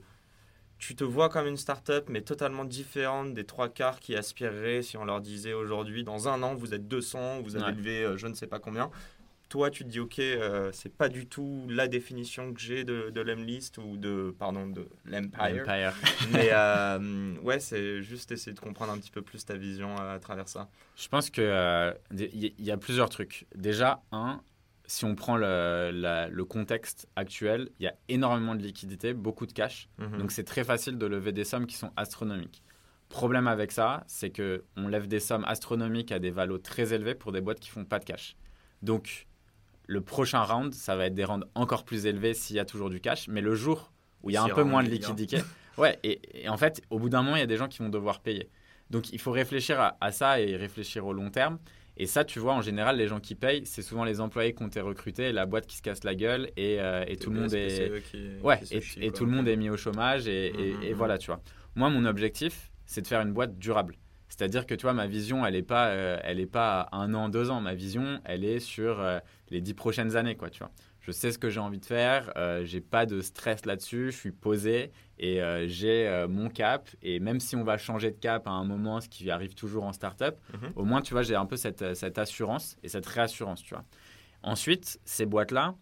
tu 0.77 0.93
te 0.95 1.05
vois 1.05 1.29
comme 1.29 1.47
une 1.47 1.55
start-up, 1.57 2.07
mais 2.09 2.21
totalement 2.21 2.65
différente 2.65 3.33
des 3.33 3.45
trois 3.45 3.69
quarts 3.69 3.99
qui 4.01 4.13
aspireraient 4.15 4.81
si 4.81 4.97
on 4.97 5.05
leur 5.05 5.21
disait 5.21 5.53
aujourd'hui, 5.53 6.03
dans 6.03 6.27
un 6.27 6.43
an, 6.43 6.53
vous 6.53 6.73
êtes 6.73 6.87
200, 6.87 7.41
vous 7.41 7.55
avez 7.55 7.65
Ouais. 7.67 7.71
levé 7.71 8.03
euh, 8.03 8.17
je 8.17 8.27
ne 8.27 8.33
sais 8.33 8.45
pas 8.45 8.59
combien. 8.59 8.91
Toi, 9.47 9.69
tu 9.69 9.85
te 9.85 9.89
dis, 9.89 9.99
ok, 9.99 10.19
euh, 10.19 10.71
c'est 10.73 10.93
pas 10.93 11.07
du 11.07 11.27
tout 11.27 11.65
la 11.69 11.87
définition 11.87 12.51
que 12.53 12.59
j'ai 12.59 12.83
de, 12.83 13.09
de 13.09 13.21
l'Emlist 13.21 13.77
ou 13.77 13.95
de, 13.95 14.35
pardon, 14.37 14.67
de 14.67 14.87
l'Empire. 15.05 15.61
Empire. 15.61 15.93
mais 16.31 16.49
euh, 16.51 17.35
ouais, 17.41 17.59
c'est 17.59 18.01
juste 18.01 18.31
essayer 18.31 18.53
de 18.53 18.59
comprendre 18.59 18.91
un 18.91 18.97
petit 18.97 19.11
peu 19.11 19.21
plus 19.21 19.45
ta 19.45 19.55
vision 19.55 19.95
à, 19.97 20.19
travers 20.19 20.49
ça. 20.49 20.67
Je 20.97 21.07
pense 21.07 21.31
euh, 21.37 21.93
il 22.11 22.43
y, 22.43 22.53
y 22.63 22.71
a 22.71 22.77
plusieurs 22.77 23.09
trucs. 23.09 23.45
Déjà, 23.55 24.01
un, 24.11 24.41
si 24.87 25.05
on 25.05 25.15
prend 25.15 25.37
le, 25.37 25.91
la- 25.93 26.27
le 26.29 26.45
contexte 26.45 27.07
actuel, 27.15 27.69
il 27.79 27.83
y 27.83 27.87
a 27.87 27.95
énormément 28.09 28.55
de 28.55 28.61
liquidités, 28.61 29.13
beaucoup 29.13 29.45
de 29.45 29.53
cash. 29.53 29.89
Mhm. 29.97 30.17
Donc 30.19 30.31
c'est 30.31 30.43
très 30.43 30.63
facile 30.63 30.97
de 30.97 31.05
lever 31.05 31.31
des 31.31 31.43
sommes 31.43 31.65
qui 31.67 31.75
sont 31.75 31.91
astronomiques. 31.95 32.61
Problème 33.09 33.47
avec 33.47 33.71
ça, 33.71 34.03
c'est 34.07 34.29
que 34.31 34.63
on 34.77 34.87
lève 34.87 35.07
des 35.07 35.19
sommes 35.19 35.45
astronomiques 35.45 36.11
à 36.11 36.19
des 36.19 36.31
valos 36.31 36.57
très 36.57 36.93
élevés 36.93 37.15
pour 37.15 37.31
des 37.31 37.41
boîtes 37.41 37.59
qui 37.59 37.69
font 37.69 37.85
pas 37.85 37.99
de 37.99 38.05
cash. 38.05 38.35
Donc 38.81 39.27
le 39.87 40.01
prochain 40.01 40.41
round, 40.41 40.73
ça 40.73 40.95
va 40.95 41.05
être 41.05 41.13
des 41.13 41.25
rounds 41.25 41.45
encore 41.55 41.85
plus 41.85 42.05
élevés 42.07 42.33
s'il 42.33 42.55
y 42.55 42.59
a 42.59 42.65
toujours 42.65 42.89
du 42.89 42.99
cash, 42.99 43.27
mais 43.27 43.41
le 43.41 43.53
jour 43.53 43.91
où 44.23 44.31
il 44.31 44.33
y 44.33 44.37
a 44.37 44.41
un 44.43 44.47
peu 44.55 44.63
moins 44.63 44.81
de 44.83 44.89
liquidité, 44.89 45.37
ouais, 45.77 45.99
et, 46.03 46.19
et 46.45 46.49
en 46.49 46.57
fait, 46.57 46.81
au 46.89 46.97
bout 46.97 47.09
d'un 47.09 47.21
moment, 47.21 47.35
il 47.35 47.39
y 47.39 47.43
a 47.43 47.47
des 47.47 47.57
gens 47.57 47.67
qui 47.67 47.79
vont 47.79 47.89
devoir 47.89 48.19
payer. 48.21 48.49
Donc 48.89 49.11
il 49.13 49.19
faut 49.19 49.31
réfléchir 49.31 49.79
à, 49.79 49.97
à 50.01 50.11
ça 50.11 50.39
et 50.41 50.55
réfléchir 50.55 51.05
au 51.05 51.13
long 51.13 51.29
terme. 51.29 51.59
Et 51.97 52.05
ça, 52.07 52.25
tu 52.25 52.39
vois, 52.39 52.53
en 52.53 52.61
général, 52.61 52.97
les 52.97 53.07
gens 53.07 53.19
qui 53.19 53.35
payent, 53.35 53.65
c'est 53.65 53.81
souvent 53.81 54.03
les 54.03 54.19
employés 54.19 54.53
qui 54.53 54.61
ont 54.63 54.67
été 54.67 54.81
recrutés, 54.81 55.31
la 55.31 55.45
boîte 55.45 55.65
qui 55.65 55.77
se 55.77 55.81
casse 55.81 56.03
la 56.03 56.13
gueule, 56.15 56.49
et, 56.57 56.79
euh, 56.81 57.05
et 57.07 57.15
tout 57.15 57.29
le 57.29 57.39
monde 57.39 57.53
est, 57.53 58.03
qui- 58.03 58.29
Ouais, 58.43 58.59
qui 58.59 58.75
et, 59.01 59.11
tout 59.11 59.25
le 59.25 59.31
monde 59.31 59.47
est 59.47 59.55
mis 59.55 59.69
au 59.69 59.77
chômage 59.77 60.27
et, 60.27 60.47
et- 60.47 60.73
Mhm, 60.73 60.83
et 60.83 60.89
mhm. 60.91 60.97
voilà, 60.97 61.17
tu 61.17 61.27
vois. 61.27 61.41
Moi, 61.75 61.89
mon 61.89 62.05
objectif, 62.05 62.71
c'est 62.85 63.01
de 63.01 63.07
faire 63.07 63.21
une 63.21 63.31
boîte 63.33 63.57
durable. 63.57 63.95
C'est-à-dire 64.27 64.65
que, 64.65 64.75
tu 64.75 64.81
vois, 64.83 64.93
ma 64.93 65.07
vision, 65.07 65.45
elle 65.45 65.53
n'est 65.53 65.61
pas, 65.63 65.87
euh, 65.89 66.17
elle 66.23 66.39
est 66.41 66.45
pas 66.45 66.81
à 66.81 66.97
un 66.97 67.13
an, 67.13 67.29
deux 67.29 67.49
ans. 67.49 67.61
Ma 67.61 67.73
vision, 67.75 68.19
elle 68.25 68.43
est 68.43 68.59
sur 68.59 68.99
euh, 68.99 69.19
les 69.49 69.61
dix 69.61 69.73
prochaines 69.73 70.17
années, 70.17 70.35
quoi, 70.35 70.49
tu 70.49 70.59
vois. 70.59 70.71
Je 71.05 71.11
sais 71.11 71.31
ce 71.31 71.37
que 71.37 71.49
j'ai 71.51 71.59
envie 71.59 71.77
de 71.77 71.85
faire, 71.85 72.33
euh, 72.35 72.65
j'ai 72.65 72.81
pas 72.81 73.05
de 73.05 73.21
stress 73.21 73.63
là-dessus, 73.67 74.11
je 74.11 74.17
suis 74.17 74.31
posé 74.31 74.91
et 75.19 75.39
euh, 75.39 75.67
j'ai 75.67 76.07
euh, 76.07 76.27
mon 76.27 76.49
cap. 76.49 76.89
Et 77.03 77.19
même 77.19 77.39
si 77.39 77.55
on 77.55 77.63
va 77.63 77.77
changer 77.77 78.09
de 78.09 78.17
cap 78.17 78.47
à 78.47 78.49
un 78.51 78.63
moment, 78.63 78.99
ce 79.01 79.07
qui 79.07 79.29
arrive 79.29 79.53
toujours 79.53 79.83
en 79.83 79.93
startup, 79.93 80.35
Mhm. 80.53 80.71
au 80.75 80.83
moins, 80.83 81.01
tu 81.03 81.13
vois, 81.13 81.21
j'ai 81.21 81.35
un 81.35 81.45
peu 81.45 81.57
cette, 81.57 81.93
cette 81.93 82.17
assurance 82.17 82.75
et 82.81 82.89
cette 82.89 83.05
réassurance, 83.05 83.61
tu 83.61 83.75
vois. 83.75 83.83
Ensuite, 84.41 84.99
ces 85.05 85.27
boîtes-là, 85.27 85.75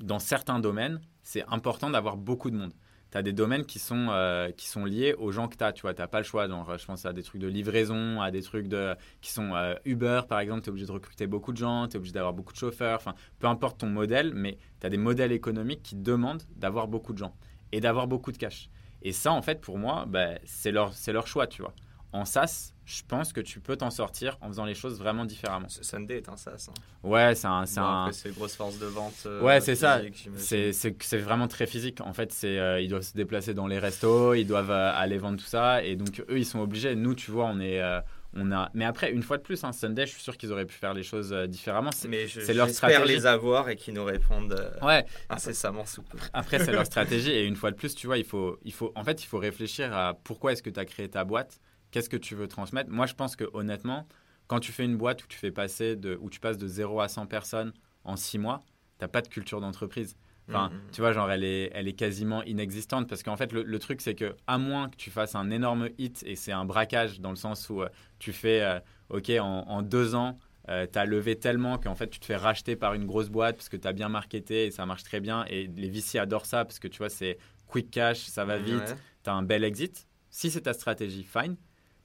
dans 0.00 0.18
certains 0.18 0.58
domaines, 0.58 1.00
c'est 1.22 1.44
important 1.46 1.88
d'avoir 1.88 2.16
beaucoup 2.16 2.50
de 2.50 2.56
monde. 2.56 2.72
Tu 3.10 3.18
as 3.18 3.22
des 3.22 3.32
domaines 3.32 3.64
qui 3.64 3.78
sont, 3.78 4.08
euh, 4.10 4.50
qui 4.52 4.68
sont 4.68 4.84
liés 4.84 5.14
aux 5.14 5.32
gens 5.32 5.48
que 5.48 5.56
tu 5.56 5.64
as. 5.64 5.72
Tu 5.72 5.82
vois, 5.82 5.94
tu 5.94 6.00
n'as 6.00 6.06
pas 6.06 6.18
le 6.18 6.24
choix. 6.24 6.46
Je 6.46 6.84
pense 6.84 7.06
à 7.06 7.12
des 7.12 7.22
trucs 7.22 7.40
de 7.40 7.48
livraison, 7.48 8.20
à 8.20 8.30
des 8.30 8.42
trucs 8.42 8.68
de, 8.68 8.94
qui 9.20 9.32
sont 9.32 9.54
euh, 9.54 9.74
Uber, 9.84 10.22
par 10.28 10.40
exemple. 10.40 10.62
Tu 10.62 10.66
es 10.66 10.70
obligé 10.70 10.86
de 10.86 10.92
recruter 10.92 11.26
beaucoup 11.26 11.52
de 11.52 11.58
gens, 11.58 11.88
tu 11.88 11.94
es 11.94 11.96
obligé 11.96 12.12
d'avoir 12.12 12.32
beaucoup 12.32 12.52
de 12.52 12.58
chauffeurs. 12.58 12.96
Enfin, 12.96 13.14
peu 13.38 13.46
importe 13.46 13.78
ton 13.78 13.88
modèle, 13.88 14.32
mais 14.34 14.58
tu 14.80 14.86
as 14.86 14.90
des 14.90 14.98
modèles 14.98 15.32
économiques 15.32 15.82
qui 15.82 15.96
demandent 15.96 16.42
d'avoir 16.56 16.88
beaucoup 16.88 17.12
de 17.12 17.18
gens 17.18 17.34
et 17.72 17.80
d'avoir 17.80 18.06
beaucoup 18.06 18.32
de 18.32 18.38
cash. 18.38 18.70
Et 19.02 19.12
ça, 19.12 19.32
en 19.32 19.42
fait, 19.42 19.60
pour 19.60 19.78
moi, 19.78 20.04
bah, 20.06 20.34
c'est 20.44 20.72
leur, 20.72 20.92
leur 21.08 21.26
choix, 21.26 21.46
tu 21.46 21.62
vois. 21.62 21.74
En 22.12 22.24
SaaS, 22.24 22.72
je 22.86 23.02
pense 23.06 23.32
que 23.32 23.40
tu 23.40 23.60
peux 23.60 23.76
t'en 23.76 23.90
sortir 23.90 24.36
en 24.40 24.48
faisant 24.48 24.64
les 24.64 24.74
choses 24.74 24.98
vraiment 24.98 25.24
différemment. 25.24 25.68
Ce 25.68 25.84
Sunday 25.84 26.16
est 26.16 26.28
un 26.28 26.36
SaaS. 26.36 26.66
Hein. 26.68 27.08
Ouais, 27.08 27.36
c'est 27.36 27.46
un, 27.46 27.64
c'est 27.66 27.78
Bon, 27.78 27.86
un, 27.86 28.10
c'est 28.12 28.34
grosse 28.34 28.56
force 28.56 28.78
de 28.80 28.86
vente. 28.86 29.14
euh, 29.26 29.40
Ouais, 29.42 29.60
c'est 29.60 29.76
ça. 29.76 30.00
C'est, 30.36 31.18
vraiment 31.18 31.46
très 31.46 31.66
physique. 31.66 32.00
En 32.00 32.12
fait, 32.12 32.32
c'est, 32.32 32.58
euh, 32.58 32.80
ils 32.80 32.88
doivent 32.88 33.02
se 33.02 33.14
déplacer 33.14 33.54
dans 33.54 33.68
les 33.68 33.78
restos, 33.78 34.34
ils 34.34 34.44
doivent 34.44 34.72
euh, 34.72 34.92
aller 34.92 35.18
vendre 35.18 35.38
tout 35.38 35.44
ça. 35.46 35.84
Et 35.84 35.94
donc, 35.94 36.24
eux, 36.28 36.38
ils 36.38 36.44
sont 36.46 36.58
obligés. 36.58 36.96
Nous, 36.96 37.14
tu 37.14 37.30
vois, 37.30 37.44
on 37.46 37.60
est. 37.60 37.80
euh, 37.80 38.00
on 38.34 38.50
a... 38.52 38.70
Mais 38.74 38.84
après, 38.84 39.10
une 39.12 39.22
fois 39.24 39.38
de 39.38 39.42
plus, 39.42 39.62
hein, 39.64 39.72
Sunday, 39.72 40.06
je 40.06 40.12
suis 40.12 40.22
sûr 40.22 40.36
qu'ils 40.36 40.52
auraient 40.52 40.64
pu 40.66 40.74
faire 40.76 40.94
les 40.94 41.02
choses 41.02 41.32
différemment. 41.48 41.90
C'est- 41.92 42.06
Mais 42.08 42.26
je- 42.28 42.40
c'est 42.40 42.54
leur 42.54 42.66
j'espère 42.68 42.90
stratégie. 42.90 43.14
les 43.18 43.26
avoir 43.26 43.68
et 43.68 43.74
qu'ils 43.76 43.94
nous 43.94 44.04
répondent 44.04 44.72
Ouais, 44.82 45.04
incessamment 45.28 45.84
sous 45.84 46.02
peu. 46.02 46.16
après, 46.32 46.58
c'est 46.64 46.70
leur 46.72 46.86
stratégie. 46.86 47.30
Et 47.32 47.44
une 47.44 47.56
fois 47.56 47.70
de 47.72 47.76
plus, 47.76 47.94
tu 47.94 48.06
vois, 48.06 48.18
il 48.18 48.24
faut, 48.24 48.58
il 48.64 48.72
faut, 48.72 48.92
en 48.94 49.02
fait, 49.04 49.22
il 49.22 49.26
faut 49.26 49.38
réfléchir 49.38 49.92
à 49.96 50.14
pourquoi 50.24 50.52
est-ce 50.52 50.62
que 50.62 50.70
tu 50.70 50.78
as 50.78 50.84
créé 50.84 51.08
ta 51.08 51.24
boîte, 51.24 51.58
qu'est-ce 51.90 52.08
que 52.08 52.16
tu 52.16 52.34
veux 52.34 52.48
transmettre. 52.48 52.90
Moi, 52.90 53.06
je 53.06 53.14
pense 53.14 53.36
que 53.36 53.44
honnêtement, 53.52 54.06
quand 54.46 54.60
tu 54.60 54.72
fais 54.72 54.84
une 54.84 54.96
boîte 54.96 55.22
où 55.24 55.26
tu 55.26 55.38
fais 55.38 55.50
passer 55.52 55.96
de, 55.96 56.18
où 56.20 56.30
tu 56.30 56.40
passes 56.40 56.58
de 56.58 56.66
0 56.66 57.00
à 57.00 57.08
100 57.08 57.26
personnes 57.26 57.72
en 58.04 58.16
6 58.16 58.38
mois, 58.38 58.60
tu 58.98 59.04
n'as 59.04 59.08
pas 59.08 59.22
de 59.22 59.28
culture 59.28 59.60
d'entreprise. 59.60 60.16
Enfin, 60.48 60.70
Mhm. 60.70 60.80
tu 60.92 61.00
vois, 61.00 61.12
genre, 61.12 61.30
elle 61.30 61.44
est, 61.44 61.70
elle 61.74 61.86
est 61.86 61.92
quasiment 61.92 62.42
inexistante 62.42 63.08
parce 63.08 63.22
qu'en 63.22 63.36
fait, 63.36 63.52
le, 63.52 63.62
le 63.62 63.78
truc, 63.78 64.00
c'est 64.00 64.16
que 64.16 64.34
à 64.48 64.58
moins 64.58 64.88
que 64.88 64.96
tu 64.96 65.10
fasses 65.10 65.36
un 65.36 65.50
énorme 65.50 65.90
hit 65.98 66.24
et 66.26 66.34
c'est 66.34 66.50
un 66.50 66.64
braquage 66.64 67.20
dans 67.20 67.30
le 67.30 67.36
sens 67.36 67.70
où 67.70 67.82
euh, 67.82 67.88
tu 68.18 68.32
fais, 68.32 68.60
euh, 68.62 68.80
OK, 69.10 69.30
en, 69.30 69.44
en 69.68 69.82
deux 69.82 70.16
ans, 70.16 70.38
euh, 70.68 70.86
tu 70.92 70.98
as 70.98 71.04
levé 71.04 71.36
tellement 71.38 71.78
qu'en 71.78 71.94
fait, 71.94 72.08
tu 72.10 72.18
te 72.18 72.24
fais 72.26 72.34
racheter 72.36 72.74
par 72.74 72.94
une 72.94 73.06
grosse 73.06 73.28
boîte 73.28 73.56
parce 73.56 73.68
que 73.68 73.76
tu 73.76 73.86
as 73.86 73.92
bien 73.92 74.08
marketé 74.08 74.66
et 74.66 74.70
ça 74.72 74.86
marche 74.86 75.04
très 75.04 75.20
bien. 75.20 75.44
Et 75.48 75.68
les 75.68 75.88
VC 75.88 76.18
adorent 76.18 76.46
ça 76.46 76.64
parce 76.64 76.80
que 76.80 76.88
tu 76.88 76.98
vois, 76.98 77.10
c'est 77.10 77.38
quick 77.68 77.90
cash, 77.92 78.22
ça 78.26 78.44
va 78.44 78.58
vite, 78.58 78.74
Ouais. 78.80 78.96
tu 79.22 79.30
as 79.30 79.34
un 79.34 79.42
bel 79.42 79.62
exit. 79.62 80.08
Si 80.30 80.50
c'est 80.50 80.62
ta 80.62 80.72
stratégie, 80.72 81.22
fine. 81.22 81.56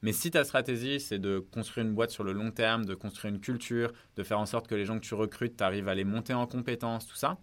Mais 0.05 0.13
si 0.13 0.29
ta 0.29 0.43
stratégie, 0.43 0.99
c'est 0.99 1.17
de 1.17 1.39
construire 1.39 1.83
une 1.83 1.95
boîte 1.95 2.11
sur 2.11 2.23
le 2.23 2.31
long 2.31 2.51
terme, 2.51 2.85
de 2.85 2.93
construire 2.93 3.33
une 3.33 3.41
culture, 3.41 3.91
de 4.17 4.21
faire 4.21 4.39
en 4.39 4.45
sorte 4.45 4.67
que 4.67 4.75
les 4.75 4.85
gens 4.85 4.99
que 4.99 5.03
tu 5.03 5.15
recrutes, 5.15 5.57
tu 5.57 5.63
arrives 5.63 5.87
à 5.87 5.95
les 5.95 6.03
monter 6.03 6.35
en 6.35 6.45
compétences, 6.45 7.07
tout 7.07 7.15
ça, 7.15 7.39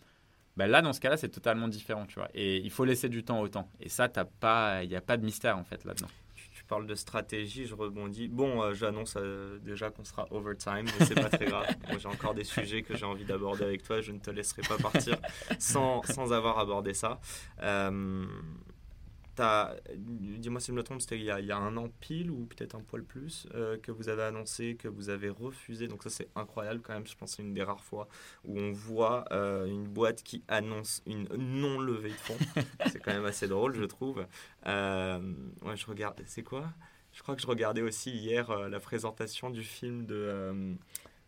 ben 0.57 0.69
là, 0.69 0.81
dans 0.81 0.93
ce 0.93 1.01
cas-là, 1.01 1.17
c'est 1.17 1.31
totalement 1.31 1.67
différent, 1.67 2.07
tu 2.07 2.21
vois. 2.21 2.29
Et 2.35 2.59
il 2.59 2.71
faut 2.71 2.85
laisser 2.85 3.09
du 3.09 3.25
temps 3.25 3.41
au 3.41 3.49
temps. 3.49 3.69
Et 3.81 3.89
ça, 3.89 4.09
il 4.81 4.89
n'y 4.89 4.95
a 4.95 5.01
pas 5.01 5.17
de 5.17 5.25
mystère, 5.25 5.59
en 5.59 5.65
fait, 5.65 5.85
là-dedans. 5.85 6.07
Tu, 6.37 6.63
parles 6.69 6.87
de 6.87 6.95
stratégie, 6.95 7.67
je 7.67 7.75
rebondis. 7.75 8.29
Bon, 8.29 8.63
euh, 8.63 8.75
j'annonce 8.75 9.17
euh, 9.17 9.59
déjà 9.59 9.91
qu'on 9.91 10.05
sera 10.05 10.29
overtime, 10.31 10.85
mais 10.85 11.05
c'est 11.05 11.17
pas 11.17 11.31
très 11.31 11.47
grave. 11.47 11.67
Moi, 11.89 11.99
j'ai 11.99 12.07
encore 12.07 12.35
des 12.35 12.45
sujets 12.45 12.83
que 12.83 12.97
j'ai 12.97 13.05
envie 13.05 13.25
d'aborder 13.25 13.65
avec 13.65 13.83
toi. 13.83 14.01
Je 14.01 14.13
ne 14.13 14.21
te 14.21 14.31
laisserai 14.31 14.63
pas 14.63 14.77
partir 14.77 15.19
sans, 15.59 16.01
sans 16.05 16.33
avoir 16.33 16.61
abordé 16.61 16.95
ça. 16.95 17.19
Euh, 17.61 18.25
Dis-moi 19.37 20.61
si 20.61 20.69
je 20.69 20.73
me 20.73 20.83
trompe, 20.83 21.01
c'était 21.01 21.17
il, 21.19 21.25
y 21.25 21.31
a- 21.31 21.41
il 21.41 21.47
y 21.47 21.53
a 21.53 21.57
un 21.57 21.77
an 21.77 21.89
pile 22.01 22.31
ou 22.31 22.47
peut-être 22.47 22.75
un 22.75 22.81
poil 22.81 23.03
plus 23.05 23.47
euh, 23.55 23.79
que 23.79 23.91
vous 23.91 24.09
avez 24.09 24.23
annoncé, 24.23 24.77
que 24.77 24.89
vous 24.89 25.09
avez 25.09 25.29
refusé. 25.31 25.89
Donc 25.89 26.03
ça 26.03 26.11
c'est 26.11 26.29
incroyable 26.37 26.81
quand 26.83 26.93
même. 26.93 27.07
Je 27.07 27.17
pense 27.17 27.31
que 27.33 27.37
c'est 27.37 27.43
une 27.43 27.55
des 27.55 27.63
rares 27.63 27.83
fois 27.85 28.09
où 28.45 28.59
on 28.61 28.73
voit 28.73 29.25
euh, 29.33 29.67
une 29.67 29.85
boîte 29.89 30.23
qui 30.23 30.43
annonce 30.49 31.03
une 31.07 31.29
non 31.37 31.81
levée 31.81 32.11
de 32.11 32.15
fonds. 32.15 32.39
c'est 32.91 33.01
quand 33.01 33.13
même 33.13 33.25
assez 33.25 33.49
drôle, 33.49 33.75
je 33.75 33.85
trouve. 33.85 34.27
Euh, 34.67 35.19
ouais, 35.63 35.77
je 35.77 35.87
regarde. 35.87 36.21
C'est 36.27 36.43
quoi? 36.43 36.67
Je 37.13 37.23
crois 37.23 37.37
que 37.37 37.43
je 37.43 37.47
regardais 37.47 37.83
aussi 37.83 38.11
hier 38.11 38.69
la 38.69 38.81
présentation 38.81 39.51
du 39.51 39.63
film 39.63 40.07
de, 40.07 40.75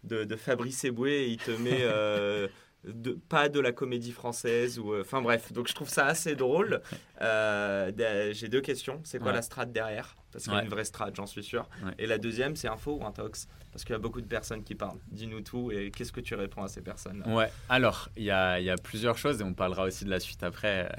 de, 0.04 0.24
de 0.24 0.36
Fabrice 0.36 0.84
Eboué 0.84 1.10
et 1.24 1.28
il 1.30 1.38
te 1.38 1.50
met 1.50 1.78
euh, 1.82 2.48
de, 2.86 3.12
pas 3.28 3.48
de 3.48 3.60
la 3.60 3.72
comédie 3.72 4.12
française 4.12 4.78
ou. 4.78 4.92
euh, 4.92 5.00
Enfin 5.02 5.22
bref, 5.22 5.52
donc 5.52 5.68
je 5.68 5.74
trouve 5.74 5.88
ça 5.88 6.06
assez 6.06 6.34
drôle. 6.36 6.80
Euh, 7.20 7.90
J'ai 8.32 8.48
deux 8.48 8.60
questions. 8.60 9.00
C'est 9.04 9.18
quoi 9.18 9.28
Ouais. 9.28 9.34
la 9.34 9.42
strat 9.42 9.66
derrière? 9.66 10.16
Parce 10.32 10.44
qu'il 10.44 10.52
y 10.52 10.56
a 10.56 10.58
Ouais. 10.58 10.64
une 10.64 10.70
vraie 10.70 10.84
strat, 10.84 11.10
j'en 11.14 11.26
suis 11.26 11.44
sûr. 11.44 11.68
Ouais. 11.84 11.92
Et 11.98 12.06
la 12.06 12.18
deuxième, 12.18 12.56
c'est 12.56 12.66
info 12.68 12.98
ou 13.00 13.04
intox? 13.06 13.46
Parce 13.72 13.84
qu'il 13.84 13.92
y 13.92 13.96
a 13.96 13.98
beaucoup 14.00 14.20
de 14.20 14.26
personnes 14.26 14.62
qui 14.64 14.74
parlent. 14.74 14.98
Dis-nous 15.08 15.40
tout 15.40 15.70
et 15.72 15.90
qu'est-ce 15.90 16.12
que 16.12 16.20
tu 16.20 16.34
réponds 16.34 16.62
à 16.62 16.68
ces 16.68 16.80
personnes? 16.80 17.22
Ouais, 17.26 17.50
alors, 17.68 18.08
il 18.16 18.22
y 18.24 18.30
a, 18.30 18.60
il 18.60 18.64
y 18.64 18.70
a 18.70 18.76
plusieurs 18.76 19.16
choses 19.18 19.40
et 19.40 19.44
on 19.44 19.54
parlera 19.54 19.84
aussi 19.84 20.04
de 20.04 20.10
la 20.10 20.20
suite 20.20 20.42
après 20.44 20.90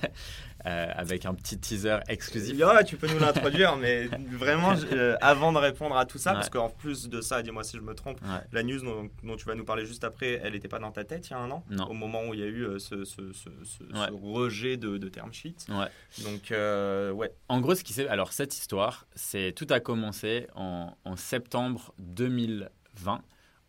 euh, 0.66 0.86
avec 0.94 1.26
un 1.26 1.34
petit 1.34 1.58
teaser 1.58 1.98
exclusif. 2.08 2.56
Ouais, 2.58 2.84
tu 2.84 2.96
peux 2.96 3.06
nous 3.08 3.18
l'introduire, 3.18 3.76
mais 3.76 4.06
vraiment, 4.30 4.74
euh, 4.92 5.16
avant 5.20 5.52
de 5.52 5.58
répondre 5.58 5.96
à 5.96 6.06
tout 6.06 6.18
ça, 6.18 6.30
Ouais. 6.30 6.36
parce 6.36 6.50
qu'en 6.50 6.68
plus 6.68 7.08
de 7.08 7.20
ça, 7.20 7.42
dis-moi 7.42 7.64
si 7.64 7.76
je 7.76 7.82
me 7.82 7.94
trompe, 7.94 8.20
Ouais. 8.22 8.40
la 8.52 8.62
news 8.62 8.80
dont, 8.80 9.08
dont 9.24 9.36
tu 9.36 9.44
vas 9.44 9.54
nous 9.54 9.64
parler 9.64 9.84
juste 9.86 10.04
après, 10.04 10.40
elle 10.42 10.52
n'était 10.52 10.68
pas 10.68 10.78
dans 10.78 10.92
ta 10.92 11.04
tête 11.04 11.28
il 11.28 11.32
y 11.32 11.34
a 11.34 11.38
un 11.38 11.50
an 11.50 11.64
Non. 11.70 11.86
Au 11.90 11.94
moment 11.94 12.24
où 12.28 12.34
il 12.34 12.40
y 12.40 12.44
a 12.44 12.46
eu 12.46 12.64
euh, 12.64 12.78
ce, 12.78 13.04
ce- 13.04 13.32
ce- 13.32 13.48
ce- 13.64 13.82
Ouais. 13.84 14.06
ce 14.08 14.12
rejet 14.12 14.76
de, 14.76 14.98
de 14.98 15.08
term 15.08 15.32
sheet. 15.32 15.56
Ouais. 15.68 15.86
Donc, 16.24 16.50
ouais. 16.50 17.32
En 17.48 17.60
gros, 17.60 17.74
ce 17.74 17.82
qui 17.84 17.92
s'est. 17.92 18.08
Alors, 18.08 18.32
cette 18.32 18.56
histoire, 18.56 19.06
c'est 19.14 19.52
tout 19.56 19.66
a 19.70 19.80
commencé 19.80 20.46
en, 20.54 20.96
en 21.04 21.16
septembre 21.16 21.92
2020, 21.98 23.22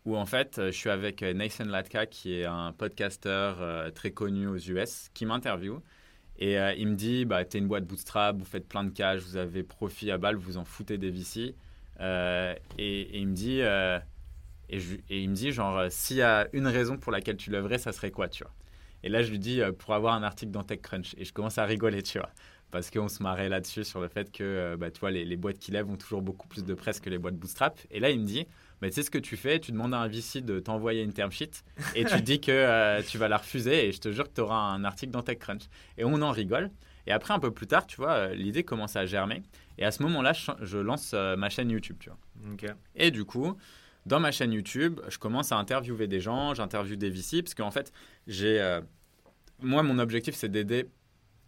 où 0.04 0.16
en 0.16 0.26
fait, 0.26 0.60
je 0.66 0.70
suis 0.70 0.90
avec 0.90 1.22
Nathan 1.22 1.64
Latka, 1.64 2.06
qui 2.06 2.34
est 2.38 2.44
un 2.44 2.72
podcasteur 2.72 3.56
euh, 3.60 3.90
très 3.90 4.10
connu 4.10 4.46
aux 4.46 4.56
US, 4.58 5.08
qui 5.14 5.24
m'interviewe. 5.26 5.80
Et 6.44 6.58
euh, 6.58 6.74
il 6.74 6.88
me 6.88 6.94
dit 6.94 7.24
bah, 7.24 7.42
T'es 7.46 7.56
une 7.56 7.68
boîte 7.68 7.86
bootstrap, 7.86 8.36
vous 8.36 8.44
faites 8.44 8.68
plein 8.68 8.84
de 8.84 8.90
cash, 8.90 9.22
vous 9.22 9.38
avez 9.38 9.62
profit 9.62 10.10
à 10.10 10.18
balle, 10.18 10.36
vous 10.36 10.58
en 10.58 10.64
foutez 10.66 10.98
des 10.98 11.10
VC. 11.10 11.54
Euh, 12.00 12.54
et, 12.76 13.18
il 13.18 13.28
me 13.28 13.32
dit. 13.32 13.62
euh, 13.62 13.98
et, 14.68 14.78
il 15.08 15.30
me 15.30 15.34
dit, 15.34 15.52
genre, 15.52 15.86
s'il 15.88 16.18
y 16.18 16.22
a 16.22 16.46
une 16.52 16.66
raison 16.66 16.98
pour 16.98 17.12
laquelle 17.12 17.38
tu 17.38 17.50
lèverais, 17.50 17.78
ça 17.78 17.92
serait 17.92 18.10
quoi, 18.10 18.28
tu 18.28 18.44
vois? 18.44 18.52
Et 19.02 19.08
là, 19.08 19.22
je 19.22 19.30
lui 19.30 19.38
dis, 19.38 19.62
pour 19.78 19.94
avoir 19.94 20.12
un 20.12 20.22
article 20.22 20.52
dans 20.52 20.64
TechCrunch. 20.64 21.14
Et 21.16 21.24
je 21.24 21.32
commence 21.32 21.56
à 21.56 21.64
rigoler, 21.64 22.02
tu 22.02 22.18
vois 22.18 22.30
parce 22.70 22.90
qu'on 22.90 23.06
se 23.06 23.22
marrait 23.22 23.48
là-dessus 23.48 23.84
sur 23.84 24.00
le 24.00 24.08
fait 24.08 24.32
que 24.32 24.74
bah, 24.76 24.90
tu 24.90 24.98
vois, 24.98 25.12
les, 25.12 25.24
les 25.24 25.36
boîtes 25.36 25.60
qui 25.60 25.70
lèvent 25.70 25.88
ont 25.88 25.96
toujours 25.96 26.22
beaucoup 26.22 26.48
plus 26.48 26.64
de 26.64 26.74
presse 26.74 26.98
que 26.98 27.08
les 27.08 27.18
boîtes 27.18 27.36
bootstrap. 27.36 27.78
Et 27.92 28.00
là, 28.00 28.10
il 28.10 28.18
me 28.18 28.26
dit, 28.26 28.48
bah, 28.84 28.90
tu 28.90 28.96
sais 28.96 29.02
ce 29.02 29.10
que 29.10 29.16
tu 29.16 29.38
fais, 29.38 29.58
tu 29.60 29.72
demandes 29.72 29.94
à 29.94 29.98
un 29.98 30.08
VC 30.08 30.42
de 30.42 30.60
t'envoyer 30.60 31.02
une 31.02 31.14
term 31.14 31.32
sheet 31.32 31.64
et 31.94 32.04
tu 32.04 32.20
dis 32.20 32.38
que 32.38 32.52
euh, 32.52 33.00
tu 33.00 33.16
vas 33.16 33.28
la 33.28 33.38
refuser 33.38 33.88
et 33.88 33.92
je 33.92 33.98
te 33.98 34.12
jure 34.12 34.28
que 34.28 34.34
tu 34.34 34.42
auras 34.42 34.58
un 34.58 34.84
article 34.84 35.10
dans 35.10 35.22
TechCrunch. 35.22 35.62
Et 35.96 36.04
on 36.04 36.20
en 36.20 36.30
rigole. 36.30 36.70
Et 37.06 37.12
après, 37.12 37.32
un 37.32 37.38
peu 37.38 37.50
plus 37.50 37.66
tard, 37.66 37.86
tu 37.86 37.96
vois, 37.96 38.12
euh, 38.12 38.34
l'idée 38.34 38.62
commence 38.62 38.94
à 38.96 39.06
germer. 39.06 39.42
Et 39.78 39.86
à 39.86 39.90
ce 39.90 40.02
moment-là, 40.02 40.34
je, 40.60 40.76
lance 40.76 41.12
euh, 41.14 41.34
ma 41.34 41.48
chaîne 41.48 41.70
YouTube, 41.70 41.96
tu 41.98 42.10
vois. 42.10 42.18
Et 42.94 43.10
du 43.10 43.24
coup, 43.24 43.56
dans 44.04 44.20
ma 44.20 44.32
chaîne 44.32 44.52
YouTube, 44.52 45.00
je 45.08 45.16
commence 45.16 45.50
à 45.50 45.56
interviewer 45.56 46.06
des 46.06 46.20
gens, 46.20 46.52
j'interviewe 46.52 46.96
des 46.96 47.08
VC, 47.08 47.42
parce 47.42 47.54
qu'en 47.54 47.70
fait, 47.70 47.90
j'ai. 48.26 48.60
euh, 48.60 48.82
moi, 49.62 49.82
mon 49.82 49.98
objectif, 49.98 50.34
c'est 50.34 50.50
d'aider 50.50 50.88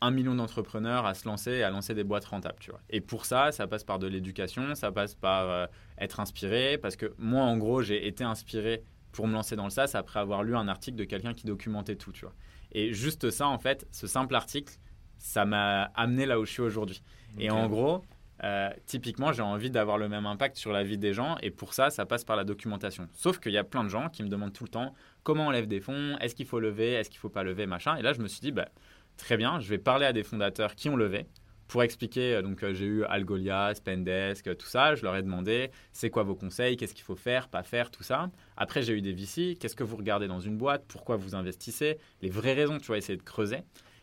un 0.00 0.10
million 0.10 0.34
d'entrepreneurs 0.34 1.06
à 1.06 1.14
se 1.14 1.26
lancer 1.26 1.52
et 1.52 1.62
à 1.62 1.70
lancer 1.70 1.94
des 1.94 2.04
boîtes 2.04 2.26
rentables, 2.26 2.58
tu 2.60 2.70
vois. 2.70 2.80
Et 2.90 3.00
pour 3.00 3.24
ça, 3.24 3.52
ça 3.52 3.66
passe 3.66 3.84
par 3.84 3.98
de 3.98 4.06
l'éducation, 4.06 4.74
ça 4.74 4.92
passe 4.92 5.14
par 5.14 5.50
euh, 5.50 5.66
être 5.98 6.20
inspiré, 6.20 6.78
parce 6.78 6.96
que 6.96 7.14
moi, 7.18 7.42
en 7.42 7.56
gros, 7.56 7.82
j'ai 7.82 8.06
été 8.06 8.24
inspiré 8.24 8.82
pour 9.12 9.26
me 9.26 9.32
lancer 9.32 9.56
dans 9.56 9.64
le 9.64 9.70
SaaS 9.70 9.92
après 9.94 10.20
avoir 10.20 10.42
lu 10.42 10.54
un 10.54 10.68
article 10.68 10.96
de 10.96 11.04
quelqu'un 11.04 11.32
qui 11.32 11.46
documentait 11.46 11.96
tout, 11.96 12.12
tu 12.12 12.26
vois. 12.26 12.34
Et 12.72 12.92
juste 12.92 13.30
ça, 13.30 13.48
en 13.48 13.58
fait, 13.58 13.86
ce 13.90 14.06
simple 14.06 14.34
article, 14.34 14.74
ça 15.18 15.46
m'a 15.46 15.84
amené 15.94 16.26
là 16.26 16.38
où 16.38 16.44
je 16.44 16.52
suis 16.52 16.62
aujourd'hui. 16.62 17.02
Et 17.38 17.50
en 17.50 17.68
gros, 17.68 18.02
euh, 18.44 18.68
typiquement, 18.84 19.32
j'ai 19.32 19.42
envie 19.42 19.70
d'avoir 19.70 19.96
le 19.96 20.08
même 20.08 20.26
impact 20.26 20.56
sur 20.56 20.72
la 20.72 20.84
vie 20.84 20.98
des 20.98 21.14
gens 21.14 21.36
et 21.42 21.50
pour 21.50 21.72
ça, 21.72 21.90
ça 21.90 22.04
passe 22.04 22.24
par 22.24 22.36
la 22.36 22.44
documentation. 22.44 23.08
Sauf 23.12 23.38
qu'il 23.38 23.52
y 23.52 23.58
a 23.58 23.64
plein 23.64 23.82
de 23.82 23.88
gens 23.88 24.08
qui 24.10 24.22
me 24.22 24.28
demandent 24.28 24.52
tout 24.52 24.64
le 24.64 24.70
temps 24.70 24.94
comment 25.22 25.46
on 25.46 25.50
lève 25.50 25.66
des 25.66 25.80
fonds, 25.80 26.16
est-ce 26.20 26.34
qu'il 26.34 26.46
faut 26.46 26.60
lever, 26.60 26.92
est-ce 26.92 27.08
qu'il 27.08 27.18
faut 27.18 27.30
pas 27.30 27.42
lever, 27.42 27.66
machin. 27.66 27.96
Et 27.96 28.02
là, 28.02 28.12
je 28.12 28.20
me 28.20 28.28
suis 28.28 28.40
dit, 28.40 28.52
bah, 28.52 28.68
très 29.16 29.36
bien, 29.36 29.60
je 29.60 29.68
vais 29.68 29.78
parler 29.78 30.06
à 30.06 30.12
des 30.12 30.22
fondateurs 30.22 30.74
qui 30.74 30.88
ont 30.88 30.96
levé 30.96 31.26
pour 31.68 31.82
expliquer. 31.82 32.34
euh, 32.36 32.42
Donc, 32.42 32.62
euh, 32.62 32.72
j'ai 32.74 32.86
eu 32.86 33.04
Algolia, 33.04 33.74
Spendesk, 33.74 34.46
euh, 34.46 34.54
tout 34.54 34.66
ça. 34.68 34.94
Je 34.94 35.02
leur 35.02 35.16
ai 35.16 35.22
demandé, 35.22 35.70
c'est 35.92 36.10
quoi 36.10 36.22
vos 36.22 36.36
conseils, 36.36 36.76
qu'est-ce 36.76 36.94
qu'il 36.94 37.04
faut 37.04 37.16
faire, 37.16 37.48
pas 37.48 37.62
faire, 37.64 37.90
tout 37.90 38.02
ça. 38.04 38.30
Après, 38.56 38.82
j'ai 38.82 38.92
eu 38.92 39.02
des 39.02 39.12
VC, 39.12 39.56
qu'est-ce 39.58 39.74
que 39.74 39.82
vous 39.84 39.96
regardez 39.96 40.28
dans 40.28 40.38
une 40.40 40.56
boîte, 40.56 40.84
pourquoi 40.86 41.16
vous 41.16 41.34
investissez, 41.34 41.98
les 42.22 42.30
vraies 42.30 42.54
raisons, 42.54 42.78
tu 42.78 42.86
vois, 42.86 42.98
essayer 42.98 43.16
de 43.18 43.22
creuser. 43.22 43.58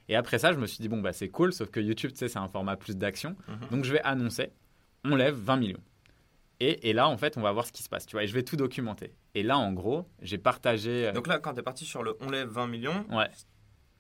Et 0.09 0.17
après 0.17 0.39
ça, 0.39 0.51
je 0.51 0.57
me 0.57 0.67
suis 0.67 0.79
dit, 0.81 0.89
bon, 0.89 0.99
bah, 0.99 1.13
c'est 1.13 1.29
cool, 1.29 1.53
sauf 1.53 1.69
que 1.69 1.79
YouTube, 1.79 2.11
tu 2.11 2.17
sais, 2.17 2.27
c'est 2.27 2.39
un 2.39 2.49
format 2.49 2.75
plus 2.75 2.97
d'action. 2.97 3.37
Mhm. 3.47 3.69
Donc, 3.71 3.85
je 3.85 3.93
vais 3.93 4.01
annoncer, 4.01 4.51
on 5.05 5.15
lève 5.15 5.35
20 5.35 5.55
millions. 5.55 5.81
Et, 6.59 6.89
et 6.89 6.93
là, 6.93 7.07
en 7.07 7.17
fait, 7.17 7.37
on 7.37 7.41
va 7.41 7.51
voir 7.53 7.65
ce 7.65 7.71
qui 7.71 7.83
se 7.83 7.89
passe, 7.89 8.05
tu 8.05 8.15
vois, 8.15 8.23
et 8.23 8.27
je 8.27 8.33
vais 8.33 8.43
tout 8.43 8.57
documenter. 8.57 9.13
Et 9.35 9.43
là, 9.43 9.57
en 9.57 9.71
gros, 9.71 10.05
j'ai 10.21 10.37
partagé. 10.37 11.11
Donc 11.13 11.27
là, 11.27 11.39
quand 11.39 11.53
tu 11.53 11.59
es 11.61 11.63
parti 11.63 11.85
sur 11.85 12.03
le 12.03 12.17
on 12.19 12.29
lève 12.29 12.49
20 12.49 12.67
millions, 12.67 13.05
ouais. 13.11 13.29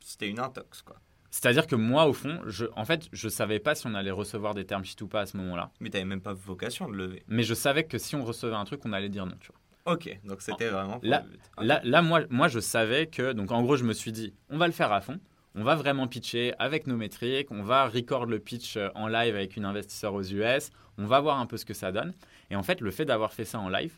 C'était 0.03 0.29
une 0.29 0.39
intox, 0.39 0.81
quoi. 0.81 0.97
C'est-à-dire 1.31 1.65
que 1.65 1.75
moi, 1.75 2.05
au 2.05 2.13
fond, 2.13 2.41
je, 2.45 2.65
en 2.75 2.85
fait, 2.85 3.07
je 3.11 3.27
savais 3.27 3.57
pas 3.57 3.73
si 3.73 3.87
on 3.87 3.95
allait 3.95 4.11
recevoir 4.11 4.53
des 4.53 4.65
termes 4.65 4.85
sheets 4.85 5.01
ou 5.01 5.07
pas 5.07 5.21
à 5.21 5.25
ce 5.25 5.35
moment-là. 5.37 5.71
Mais 5.79 5.89
tu 5.89 6.03
même 6.05 6.21
pas 6.21 6.33
vocation 6.33 6.87
de 6.87 6.95
lever. 6.95 7.23
Mais 7.27 7.41
je 7.41 7.55
savais 7.55 7.85
que 7.85 7.97
si 7.97 8.15
on 8.15 8.23
recevait 8.23 8.53
un 8.53 8.65
truc, 8.65 8.81
on 8.85 8.93
allait 8.93 9.09
dire 9.09 9.25
non, 9.25 9.35
tu 9.39 9.47
vois. 9.51 9.93
Ok, 9.95 10.19
donc 10.23 10.41
c'était 10.41 10.69
vraiment 10.69 10.99
pour 10.99 11.09
Là- 11.09 11.23
le 11.25 11.31
but. 11.31 11.39
Ok. 11.57 11.65
Là, 11.65 11.81
là 11.83 12.01
moi, 12.03 12.21
moi, 12.29 12.47
je 12.49 12.59
savais 12.59 13.07
que, 13.07 13.33
donc 13.33 13.51
en 13.51 13.63
gros, 13.63 13.77
je 13.77 13.83
me 13.83 13.93
suis 13.93 14.11
dit, 14.11 14.35
on 14.49 14.57
va 14.57 14.67
le 14.67 14.73
faire 14.73 14.91
à 14.91 15.01
fond. 15.01 15.19
On 15.55 15.63
va 15.63 15.75
vraiment 15.75 16.07
pitcher 16.07 16.53
avec 16.59 16.85
nos 16.85 16.97
métriques. 16.97 17.49
On 17.51 17.63
va 17.63 17.87
record 17.87 18.27
le 18.27 18.37
pitch 18.39 18.77
euh, 18.77 18.89
en 18.93 19.07
live 19.07 19.35
avec 19.35 19.57
une 19.57 19.65
investisseur 19.65 20.13
aux 20.13 20.23
US. 20.23 20.69
On 20.99 21.05
va 21.05 21.19
voir 21.19 21.39
un 21.39 21.47
peu 21.47 21.57
ce 21.57 21.65
que 21.65 21.73
ça 21.73 21.91
donne. 21.91 22.13
Et 22.51 22.55
en 22.55 22.63
fait, 22.63 22.79
le 22.79 22.91
fait 22.91 23.05
d'avoir 23.05 23.33
fait 23.33 23.45
ça 23.45 23.59
en 23.59 23.69
live, 23.69 23.93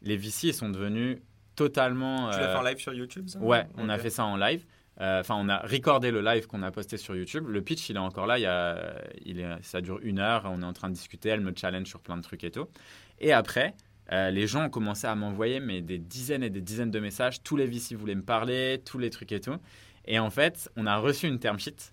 les 0.00 0.16
VC 0.16 0.52
sont 0.52 0.70
devenus 0.70 1.18
totalement. 1.56 2.30
Tu 2.30 2.38
l'as 2.38 2.48
euh, 2.48 2.52
fait 2.54 2.58
en 2.58 2.62
live 2.62 2.78
sur 2.78 2.94
YouTube, 2.94 3.28
ça? 3.28 3.38
Ouais, 3.38 3.66
on 3.76 3.88
a 3.90 3.98
fait 3.98 4.10
ça 4.10 4.24
en 4.24 4.36
live. 4.36 4.64
Euh, 5.00 5.20
Enfin, 5.20 5.36
on 5.38 5.48
a 5.48 5.58
recordé 5.58 6.10
le 6.10 6.20
live 6.20 6.46
qu'on 6.46 6.62
a 6.62 6.70
posté 6.70 6.96
sur 6.96 7.16
YouTube. 7.16 7.46
Le 7.48 7.62
pitch, 7.62 7.88
il 7.88 7.96
est 7.96 8.00
encore 8.00 8.26
là. 8.26 8.38
Il 9.24 9.40
est, 9.40 9.62
ça 9.62 9.80
dure 9.80 9.98
une 10.02 10.18
heure. 10.18 10.44
On 10.46 10.62
est 10.62 10.66
en 10.66 10.72
train 10.72 10.88
de 10.88 10.94
discuter. 10.94 11.30
Elle 11.30 11.40
me 11.40 11.52
challenge 11.54 11.86
sur 11.88 12.00
plein 12.00 12.16
de 12.16 12.22
trucs 12.22 12.44
et 12.44 12.50
tout. 12.50 12.66
Et 13.18 13.32
après, 13.32 13.74
euh, 14.12 14.30
les 14.30 14.46
gens 14.46 14.66
ont 14.66 14.70
commencé 14.70 15.06
à 15.06 15.14
m'envoyer 15.14 15.60
mais 15.60 15.82
des 15.82 15.98
dizaines 15.98 16.42
et 16.42 16.50
des 16.50 16.60
dizaines 16.60 16.90
de 16.90 17.00
messages. 17.00 17.42
Tous 17.42 17.56
les 17.56 17.66
VC 17.66 17.94
voulaient 17.94 18.14
me 18.14 18.22
parler, 18.22 18.82
tous 18.84 18.98
les 18.98 19.10
trucs 19.10 19.32
et 19.32 19.40
tout. 19.40 19.56
Et 20.06 20.18
en 20.18 20.30
fait, 20.30 20.70
on 20.76 20.86
a 20.86 20.96
reçu 20.96 21.28
une 21.28 21.38
term 21.38 21.58
sheet 21.58 21.92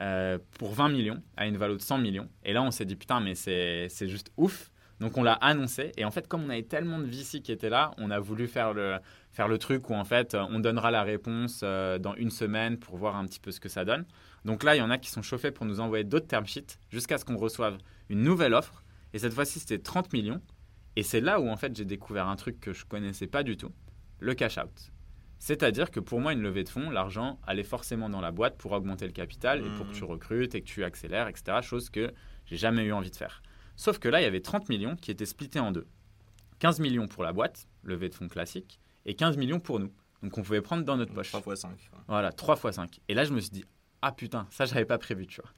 euh, 0.00 0.38
pour 0.58 0.72
20 0.72 0.88
millions 0.88 1.22
à 1.36 1.46
une 1.46 1.56
valeur 1.56 1.76
de 1.76 1.82
100 1.82 1.98
millions. 1.98 2.28
Et 2.44 2.52
là, 2.52 2.62
on 2.62 2.70
s'est 2.70 2.86
dit 2.86 2.96
putain, 2.96 3.20
mais 3.20 3.34
c'est 3.34 4.08
juste 4.08 4.32
ouf. 4.36 4.70
Donc 5.00 5.16
on 5.16 5.22
l'a 5.22 5.32
annoncé 5.32 5.92
et 5.96 6.04
en 6.04 6.10
fait 6.10 6.28
comme 6.28 6.44
on 6.44 6.50
avait 6.50 6.62
tellement 6.62 6.98
de 6.98 7.04
VC 7.06 7.40
qui 7.40 7.52
étaient 7.52 7.70
là, 7.70 7.92
on 7.96 8.10
a 8.10 8.18
voulu 8.20 8.46
faire 8.46 8.74
le, 8.74 8.98
faire 9.32 9.48
le 9.48 9.56
truc 9.56 9.88
où 9.88 9.94
en 9.94 10.04
fait 10.04 10.34
on 10.34 10.60
donnera 10.60 10.90
la 10.90 11.02
réponse 11.02 11.62
euh, 11.64 11.98
dans 11.98 12.14
une 12.16 12.30
semaine 12.30 12.78
pour 12.78 12.96
voir 12.98 13.16
un 13.16 13.24
petit 13.26 13.40
peu 13.40 13.50
ce 13.50 13.60
que 13.60 13.68
ça 13.70 13.84
donne. 13.86 14.04
Donc 14.44 14.62
là 14.62 14.76
il 14.76 14.78
y 14.78 14.82
en 14.82 14.90
a 14.90 14.98
qui 14.98 15.10
sont 15.10 15.22
chauffés 15.22 15.50
pour 15.52 15.64
nous 15.64 15.80
envoyer 15.80 16.04
d'autres 16.04 16.26
term 16.26 16.46
sheets 16.46 16.78
jusqu'à 16.90 17.16
ce 17.16 17.24
qu'on 17.24 17.36
reçoive 17.38 17.78
une 18.10 18.22
nouvelle 18.22 18.52
offre 18.52 18.84
et 19.14 19.18
cette 19.18 19.32
fois-ci 19.32 19.58
c'était 19.58 19.78
30 19.78 20.12
millions 20.12 20.42
et 20.96 21.02
c'est 21.02 21.20
là 21.22 21.40
où 21.40 21.48
en 21.48 21.56
fait 21.56 21.74
j'ai 21.74 21.84
découvert 21.86 22.28
un 22.28 22.36
truc 22.36 22.60
que 22.60 22.72
je 22.74 22.84
connaissais 22.84 23.26
pas 23.26 23.42
du 23.42 23.56
tout, 23.56 23.72
le 24.18 24.34
cash 24.34 24.58
out. 24.58 24.92
C'est-à-dire 25.38 25.90
que 25.90 26.00
pour 26.00 26.20
moi 26.20 26.34
une 26.34 26.42
levée 26.42 26.64
de 26.64 26.68
fonds, 26.68 26.90
l'argent 26.90 27.40
allait 27.46 27.62
forcément 27.62 28.10
dans 28.10 28.20
la 28.20 28.30
boîte 28.30 28.58
pour 28.58 28.72
augmenter 28.72 29.06
le 29.06 29.12
capital 29.12 29.60
et 29.60 29.70
pour 29.70 29.86
que 29.86 29.92
Mhm. 29.92 29.96
tu 29.96 30.04
recrutes 30.04 30.54
et 30.54 30.60
que 30.60 30.66
tu 30.66 30.84
accélères, 30.84 31.28
etc. 31.28 31.58
Chose 31.62 31.88
que 31.88 32.12
j'ai 32.44 32.58
jamais 32.58 32.84
eu 32.84 32.92
envie 32.92 33.10
de 33.10 33.16
faire. 33.16 33.40
Sauf 33.80 33.98
que 33.98 34.08
là, 34.10 34.20
il 34.20 34.24
y 34.24 34.26
avait 34.26 34.42
30 34.42 34.68
millions 34.68 34.94
qui 34.94 35.10
étaient 35.10 35.24
splittés 35.24 35.58
en 35.58 35.72
deux. 35.72 35.86
15 36.58 36.80
millions 36.80 37.08
pour 37.08 37.22
la 37.22 37.32
boîte, 37.32 37.66
levée 37.82 38.10
de 38.10 38.14
fonds 38.14 38.28
classique, 38.28 38.78
et 39.06 39.14
15 39.14 39.38
millions 39.38 39.58
pour 39.58 39.80
nous. 39.80 39.90
Donc 40.22 40.36
on 40.36 40.42
pouvait 40.42 40.60
prendre 40.60 40.84
dans 40.84 40.98
notre 40.98 41.14
poche. 41.14 41.30
3 41.30 41.40
x 41.54 41.62
5. 41.62 41.90
Voilà, 42.06 42.30
3 42.30 42.56
x 42.62 42.76
5. 42.76 43.00
Et 43.08 43.14
là, 43.14 43.24
je 43.24 43.32
me 43.32 43.40
suis 43.40 43.48
dit, 43.48 43.64
ah 44.02 44.12
putain, 44.12 44.46
ça, 44.50 44.66
j'avais 44.66 44.84
pas 44.84 44.98
prévu, 44.98 45.26
tu 45.26 45.40
vois. 45.40 45.50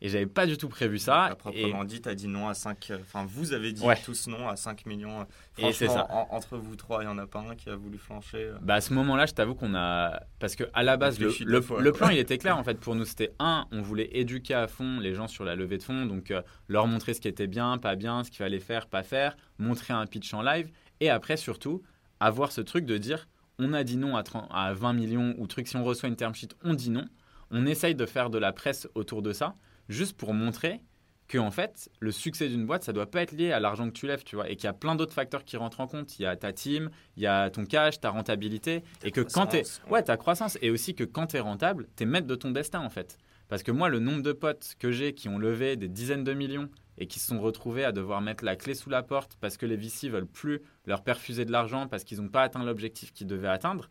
Et 0.00 0.08
j'avais 0.08 0.26
pas 0.26 0.46
du 0.46 0.58
tout 0.58 0.68
prévu 0.68 0.98
ça. 0.98 1.24
À 1.24 1.34
proprement 1.34 1.84
dit, 1.84 2.00
tu 2.02 2.08
as 2.08 2.14
dit 2.14 2.28
non 2.28 2.48
à 2.48 2.54
5. 2.54 2.92
Enfin, 3.00 3.24
vous 3.26 3.52
avez 3.52 3.72
dit 3.72 3.82
Ouais. 3.82 3.96
tous 4.04 4.26
non 4.26 4.48
à 4.48 4.56
5 4.56 4.84
millions. 4.86 5.26
Et 5.56 5.72
c'est 5.72 5.86
ça. 5.88 6.06
en- 6.10 6.28
entre 6.36 6.58
vous 6.58 6.76
trois, 6.76 7.02
il 7.02 7.06
n'y 7.06 7.12
en 7.12 7.16
a 7.18 7.26
pas 7.26 7.38
un 7.40 7.54
qui 7.54 7.70
a 7.70 7.76
voulu 7.76 7.96
flancher. 7.96 8.38
euh. 8.44 8.56
Bah 8.60 8.74
à 8.74 8.80
ce 8.80 8.92
moment-là, 8.92 9.24
je 9.26 9.32
t'avoue 9.32 9.54
qu'on 9.54 9.74
a 9.74 10.20
parce 10.40 10.56
que 10.56 10.64
à 10.74 10.82
la 10.82 10.96
base 10.96 11.18
le, 11.20 11.60
fois, 11.62 11.80
plan 11.92 12.08
il 12.10 12.18
était 12.18 12.36
clair 12.38 12.58
en 12.58 12.64
fait 12.64 12.78
pour 12.80 12.94
nous 12.94 13.04
c'était 13.04 13.32
un, 13.38 13.66
on 13.72 13.80
voulait 13.80 14.10
éduquer 14.12 14.54
à 14.54 14.66
fond 14.66 14.98
les 15.00 15.14
gens 15.14 15.28
sur 15.28 15.44
la 15.44 15.54
levée 15.56 15.78
de 15.78 15.82
fonds 15.82 16.04
donc 16.06 16.30
euh, 16.30 16.42
leur 16.68 16.86
montrer 16.86 17.14
ce 17.14 17.20
qui 17.20 17.28
était 17.28 17.46
bien, 17.46 17.78
pas 17.78 17.94
bien, 17.96 18.24
ce 18.24 18.30
qu'il 18.30 18.38
fallait 18.38 18.60
faire, 18.60 18.86
pas 18.88 19.02
faire, 19.02 19.36
montrer 19.58 19.94
un 19.94 20.06
pitch 20.06 20.34
en 20.34 20.42
live 20.42 20.70
et 21.00 21.08
après 21.08 21.36
surtout 21.36 21.82
avoir 22.20 22.52
ce 22.52 22.60
truc 22.60 22.84
de 22.84 22.98
dire 22.98 23.26
on 23.58 23.72
a 23.72 23.84
dit 23.84 23.96
non 23.96 24.16
à, 24.16 24.22
30 24.24 24.48
à 24.52 24.74
20 24.74 24.92
millions 24.92 25.34
ou 25.38 25.46
truc 25.46 25.68
si 25.68 25.76
on 25.76 25.84
reçoit 25.84 26.08
une 26.08 26.16
term 26.16 26.34
sheet, 26.34 26.48
on 26.64 26.74
dit 26.74 26.90
non. 26.90 27.06
On 27.50 27.64
essaye 27.66 27.94
de 27.94 28.04
faire 28.06 28.28
de 28.30 28.38
la 28.38 28.52
presse 28.52 28.88
autour 28.96 29.22
de 29.22 29.32
ça 29.32 29.54
juste 29.88 30.16
pour 30.16 30.34
montrer 30.34 30.80
que 31.28 31.38
en 31.38 31.50
fait, 31.50 31.90
le 32.00 32.12
succès 32.12 32.48
d'une 32.48 32.66
boîte, 32.66 32.84
ça 32.84 32.92
doit 32.92 33.10
pas 33.10 33.22
être 33.22 33.32
lié 33.32 33.52
à 33.52 33.60
l'argent 33.60 33.86
que 33.86 33.94
tu 33.94 34.06
lèves, 34.06 34.24
tu 34.24 34.36
vois, 34.36 34.48
et 34.50 34.56
qu'il 34.56 34.64
y 34.64 34.68
a 34.68 34.74
plein 34.74 34.94
d'autres 34.94 35.14
facteurs 35.14 35.44
qui 35.44 35.56
rentrent 35.56 35.80
en 35.80 35.86
compte. 35.86 36.18
Il 36.18 36.22
y 36.22 36.26
a 36.26 36.36
ta 36.36 36.52
team, 36.52 36.90
il 37.16 37.22
y 37.22 37.26
a 37.26 37.50
ton 37.50 37.64
cash, 37.64 37.98
ta 37.98 38.10
rentabilité, 38.10 38.84
et 39.02 39.10
que 39.10 39.22
quand 39.22 39.46
tu 39.46 39.58
Croissance, 39.58 39.82
Ouais, 39.90 40.02
ta 40.02 40.16
croissance. 40.16 40.58
Et 40.60 40.70
aussi 40.70 40.94
que 40.94 41.04
quand 41.04 41.28
tu 41.28 41.36
es 41.36 41.40
rentable, 41.40 41.88
tu 41.96 42.02
es 42.02 42.06
maître 42.06 42.26
de 42.26 42.34
ton 42.34 42.50
destin, 42.50 42.80
en 42.80 42.90
fait. 42.90 43.18
Parce 43.48 43.62
que 43.62 43.72
moi, 43.72 43.88
le 43.88 44.00
nombre 44.00 44.22
de 44.22 44.32
potes 44.32 44.74
que 44.78 44.90
j'ai 44.90 45.14
qui 45.14 45.28
ont 45.28 45.38
levé 45.38 45.76
des 45.76 45.88
dizaines 45.88 46.24
de 46.24 46.34
millions 46.34 46.68
et 46.98 47.06
qui 47.06 47.18
se 47.18 47.28
sont 47.28 47.40
retrouvés 47.40 47.84
à 47.84 47.92
devoir 47.92 48.20
mettre 48.20 48.44
la 48.44 48.56
clé 48.56 48.74
sous 48.74 48.90
la 48.90 49.02
porte 49.02 49.36
parce 49.40 49.56
que 49.56 49.66
les 49.66 49.76
VC 49.76 50.08
veulent 50.08 50.26
plus 50.26 50.60
leur 50.86 51.02
perfuser 51.02 51.44
de 51.44 51.52
l'argent 51.52 51.88
parce 51.88 52.04
qu'ils 52.04 52.20
n'ont 52.20 52.28
pas 52.28 52.42
atteint 52.42 52.64
l'objectif 52.64 53.12
qu'ils 53.12 53.26
devaient 53.26 53.48
atteindre, 53.48 53.88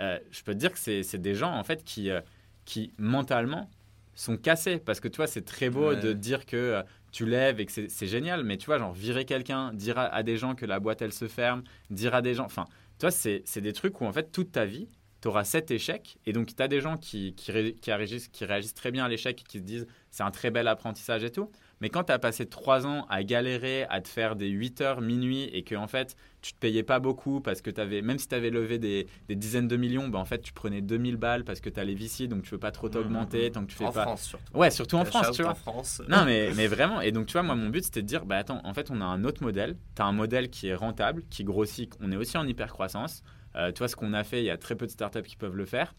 euh, 0.00 0.18
je 0.30 0.42
peux 0.42 0.52
te 0.52 0.58
dire 0.58 0.72
que 0.72 0.78
c'est 0.78 1.02
c'est 1.02 1.18
des 1.18 1.34
gens, 1.34 1.52
en 1.52 1.64
fait, 1.64 1.84
qui, 1.84 2.10
euh, 2.10 2.20
qui 2.64 2.92
mentalement 2.98 3.70
sont 4.14 4.36
cassés. 4.36 4.78
Parce 4.78 5.00
que 5.00 5.08
tu 5.08 5.16
vois, 5.16 5.26
c'est 5.26 5.44
très 5.44 5.70
beau 5.70 5.90
Ouais. 5.90 5.96
de 6.00 6.12
dire 6.12 6.46
que 6.46 6.56
euh, 6.56 6.82
tu 7.12 7.26
lèves 7.26 7.60
et 7.60 7.66
que 7.66 7.72
c'est- 7.72 8.06
génial, 8.06 8.42
mais 8.44 8.56
tu 8.56 8.66
vois, 8.66 8.78
genre 8.78 8.92
virer 8.92 9.24
quelqu'un, 9.24 9.72
dire 9.72 9.98
à, 9.98 10.04
à 10.06 10.22
des 10.22 10.36
gens 10.36 10.54
que 10.54 10.66
la 10.66 10.80
boîte, 10.80 11.02
elle 11.02 11.12
se 11.12 11.28
ferme, 11.28 11.62
dire 11.90 12.14
à 12.14 12.22
des 12.22 12.34
gens... 12.34 12.44
Enfin, 12.44 12.64
tu 12.98 13.02
vois, 13.06 13.10
c'est 13.10 13.42
c'est 13.44 13.60
des 13.60 13.72
trucs 13.72 14.00
où, 14.00 14.04
en 14.04 14.12
fait, 14.12 14.30
toute 14.32 14.52
ta 14.52 14.64
vie, 14.66 14.88
tu 15.20 15.28
auras 15.28 15.44
cet 15.44 15.70
échec. 15.70 16.18
Et 16.26 16.32
donc, 16.32 16.54
tu 16.54 16.62
as 16.62 16.68
des 16.68 16.80
gens 16.80 16.96
qui, 16.96 17.34
qui, 17.34 17.74
qui 17.80 17.92
réagissent, 17.92 18.28
qui 18.28 18.44
réagissent 18.44 18.74
très 18.74 18.90
bien 18.90 19.04
à 19.04 19.08
l'échec 19.08 19.40
et 19.40 19.44
qui 19.44 19.58
se 19.58 19.62
disent 19.62 19.86
c'est 20.10 20.22
un 20.22 20.30
très 20.30 20.50
bel 20.50 20.68
apprentissage 20.68 21.24
et 21.24 21.30
tout. 21.30 21.50
Mais 21.84 21.90
quand 21.90 22.04
tu 22.04 22.12
as 22.12 22.18
passé 22.18 22.46
trois 22.46 22.86
ans 22.86 23.04
à 23.10 23.22
galérer, 23.24 23.84
à 23.90 24.00
te 24.00 24.08
faire 24.08 24.36
des 24.36 24.48
8 24.48 24.80
heures 24.80 25.00
minuit 25.02 25.50
et 25.52 25.64
que 25.64 25.74
en 25.74 25.86
fait 25.86 26.16
tu 26.40 26.54
te 26.54 26.58
payais 26.58 26.82
pas 26.82 26.98
beaucoup 26.98 27.42
parce 27.42 27.60
que 27.60 27.78
avais, 27.78 28.00
même 28.00 28.18
si 28.18 28.26
tu 28.26 28.34
avais 28.34 28.48
levé 28.48 28.78
des, 28.78 29.06
des 29.28 29.36
dizaines 29.36 29.68
de 29.68 29.76
millions, 29.76 30.08
bah, 30.08 30.18
en 30.18 30.24
fait 30.24 30.40
tu 30.40 30.54
prenais 30.54 30.80
2000 30.80 31.18
balles 31.18 31.44
parce 31.44 31.60
que 31.60 31.68
tu 31.68 31.78
as 31.78 31.84
les 31.84 31.94
donc 32.26 32.44
tu 32.44 32.52
veux 32.52 32.58
pas 32.58 32.70
trop 32.70 32.88
t'augmenter 32.88 33.50
tant 33.50 33.66
que 33.66 33.70
tu 33.70 33.76
fais 33.76 33.84
en 33.84 33.92
pas. 33.92 34.04
France 34.04 34.22
surtout. 34.22 34.56
Ouais, 34.56 34.70
surtout 34.70 34.96
en 34.96 35.04
France, 35.04 35.32
tu 35.32 35.42
vois. 35.42 35.50
En 35.50 35.54
France. 35.54 36.00
Non, 36.08 36.24
mais, 36.24 36.52
mais 36.56 36.68
vraiment. 36.68 37.02
Et 37.02 37.12
donc, 37.12 37.26
tu 37.26 37.34
vois, 37.34 37.42
moi, 37.42 37.54
mon 37.54 37.68
but, 37.68 37.84
c'était 37.84 38.00
de 38.00 38.06
dire, 38.06 38.24
bah 38.24 38.38
attends, 38.38 38.62
en 38.64 38.72
fait, 38.72 38.90
on 38.90 39.02
a 39.02 39.04
un 39.04 39.22
autre 39.24 39.42
modèle. 39.42 39.76
Tu 39.94 40.00
as 40.00 40.06
un 40.06 40.12
modèle 40.12 40.48
qui 40.48 40.68
est 40.68 40.74
rentable, 40.74 41.22
qui 41.28 41.44
grossit. 41.44 41.92
On 42.00 42.10
est 42.12 42.16
aussi 42.16 42.38
en 42.38 42.46
hyper-croissance. 42.46 43.22
Euh, 43.56 43.72
tu 43.72 43.80
vois, 43.80 43.88
ce 43.88 43.96
qu'on 43.96 44.14
a 44.14 44.24
fait, 44.24 44.40
il 44.40 44.46
y 44.46 44.50
a 44.50 44.56
très 44.56 44.74
peu 44.74 44.86
de 44.86 44.90
startups 44.90 45.22
qui 45.22 45.36
peuvent 45.36 45.56
le 45.56 45.66
faire. 45.66 45.94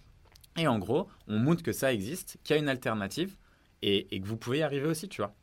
Et 0.57 0.67
en 0.67 0.79
gros, 0.79 1.07
on 1.27 1.38
montre 1.38 1.61
que 1.61 1.73
ça 1.73 1.93
existe, 1.93 2.38
qu'il 2.43 2.55
y 2.55 2.57
a 2.57 2.61
une 2.61 2.69
alternative 2.69 3.36
et, 3.83 4.15
et 4.15 4.19
que 4.19 4.25
vous 4.25 4.38
pouvez 4.38 4.59
y 4.59 4.63
arriver 4.63 4.88
aussi, 4.88 5.07
tu 5.07 5.21
vois. 5.21 5.36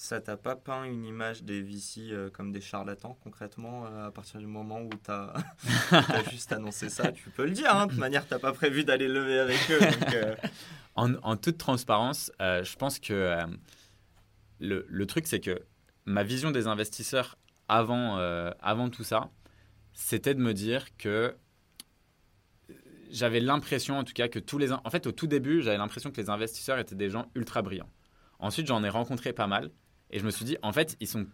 Ça 0.00 0.20
t'a 0.20 0.36
pas 0.36 0.54
peint 0.54 0.84
une 0.84 1.04
image 1.04 1.42
des 1.42 1.60
VC 1.60 2.12
euh, 2.12 2.30
comme 2.30 2.52
des 2.52 2.60
charlatans 2.60 3.18
concrètement 3.24 3.84
euh, 3.86 4.06
à 4.06 4.10
partir 4.12 4.38
du 4.38 4.46
moment 4.46 4.80
où 4.80 4.90
t'as 5.02 5.34
as 5.90 6.30
juste 6.30 6.52
annoncé 6.52 6.88
ça? 6.88 7.10
Tu 7.10 7.30
peux 7.30 7.44
le 7.44 7.50
dire, 7.50 7.74
hein, 7.74 7.86
de 7.86 7.90
toute 7.90 7.98
manière 8.06 8.24
t'as 8.24 8.38
pas 8.38 8.52
prévu 8.52 8.84
d'aller 8.84 9.08
lever 9.08 9.40
avec 9.40 9.58
eux. 9.68 9.80
donc, 9.80 10.14
euh, 10.14 10.36
En, 10.94 11.14
en 11.24 11.36
toute 11.36 11.58
transparence, 11.58 12.30
je 12.38 12.76
pense 12.76 13.00
que 13.00 13.44
le, 14.60 14.86
le 14.88 15.06
truc, 15.06 15.26
c'est 15.26 15.40
que 15.40 15.62
ma 16.06 16.22
vision 16.22 16.52
des 16.52 16.68
investisseurs 16.68 17.36
avant, 17.68 18.16
avant 18.60 18.90
tout 18.90 19.04
ça, 19.04 19.30
c'était 19.92 20.34
de 20.34 20.40
me 20.40 20.54
dire 20.54 20.96
que 20.96 21.36
j'avais 23.10 23.38
l'impression, 23.38 23.98
en 23.98 24.02
tout 24.02 24.12
cas, 24.12 24.26
que 24.26 24.40
tous 24.40 24.58
les... 24.58 24.72
En 24.72 24.90
fait, 24.90 25.06
au 25.06 25.12
tout 25.12 25.28
début, 25.28 25.62
j'avais 25.62 25.78
l'impression 25.78 26.10
que 26.10 26.20
les 26.20 26.30
investisseurs 26.30 26.80
étaient 26.80 26.96
des 26.96 27.10
gens 27.10 27.30
ultra 27.36 27.62
brillants. 27.62 27.90
Ensuite, 28.40 28.66
j'en 28.66 28.82
ai 28.82 28.88
rencontré 28.88 29.32
pas 29.32 29.46
mal. 29.46 29.70
Et 30.10 30.18
je 30.18 30.24
me 30.24 30.30
suis 30.30 30.44
dit, 30.44 30.56
en 30.62 30.72
fait, 30.72 30.96
ils 31.00 31.06
sont... 31.06 31.26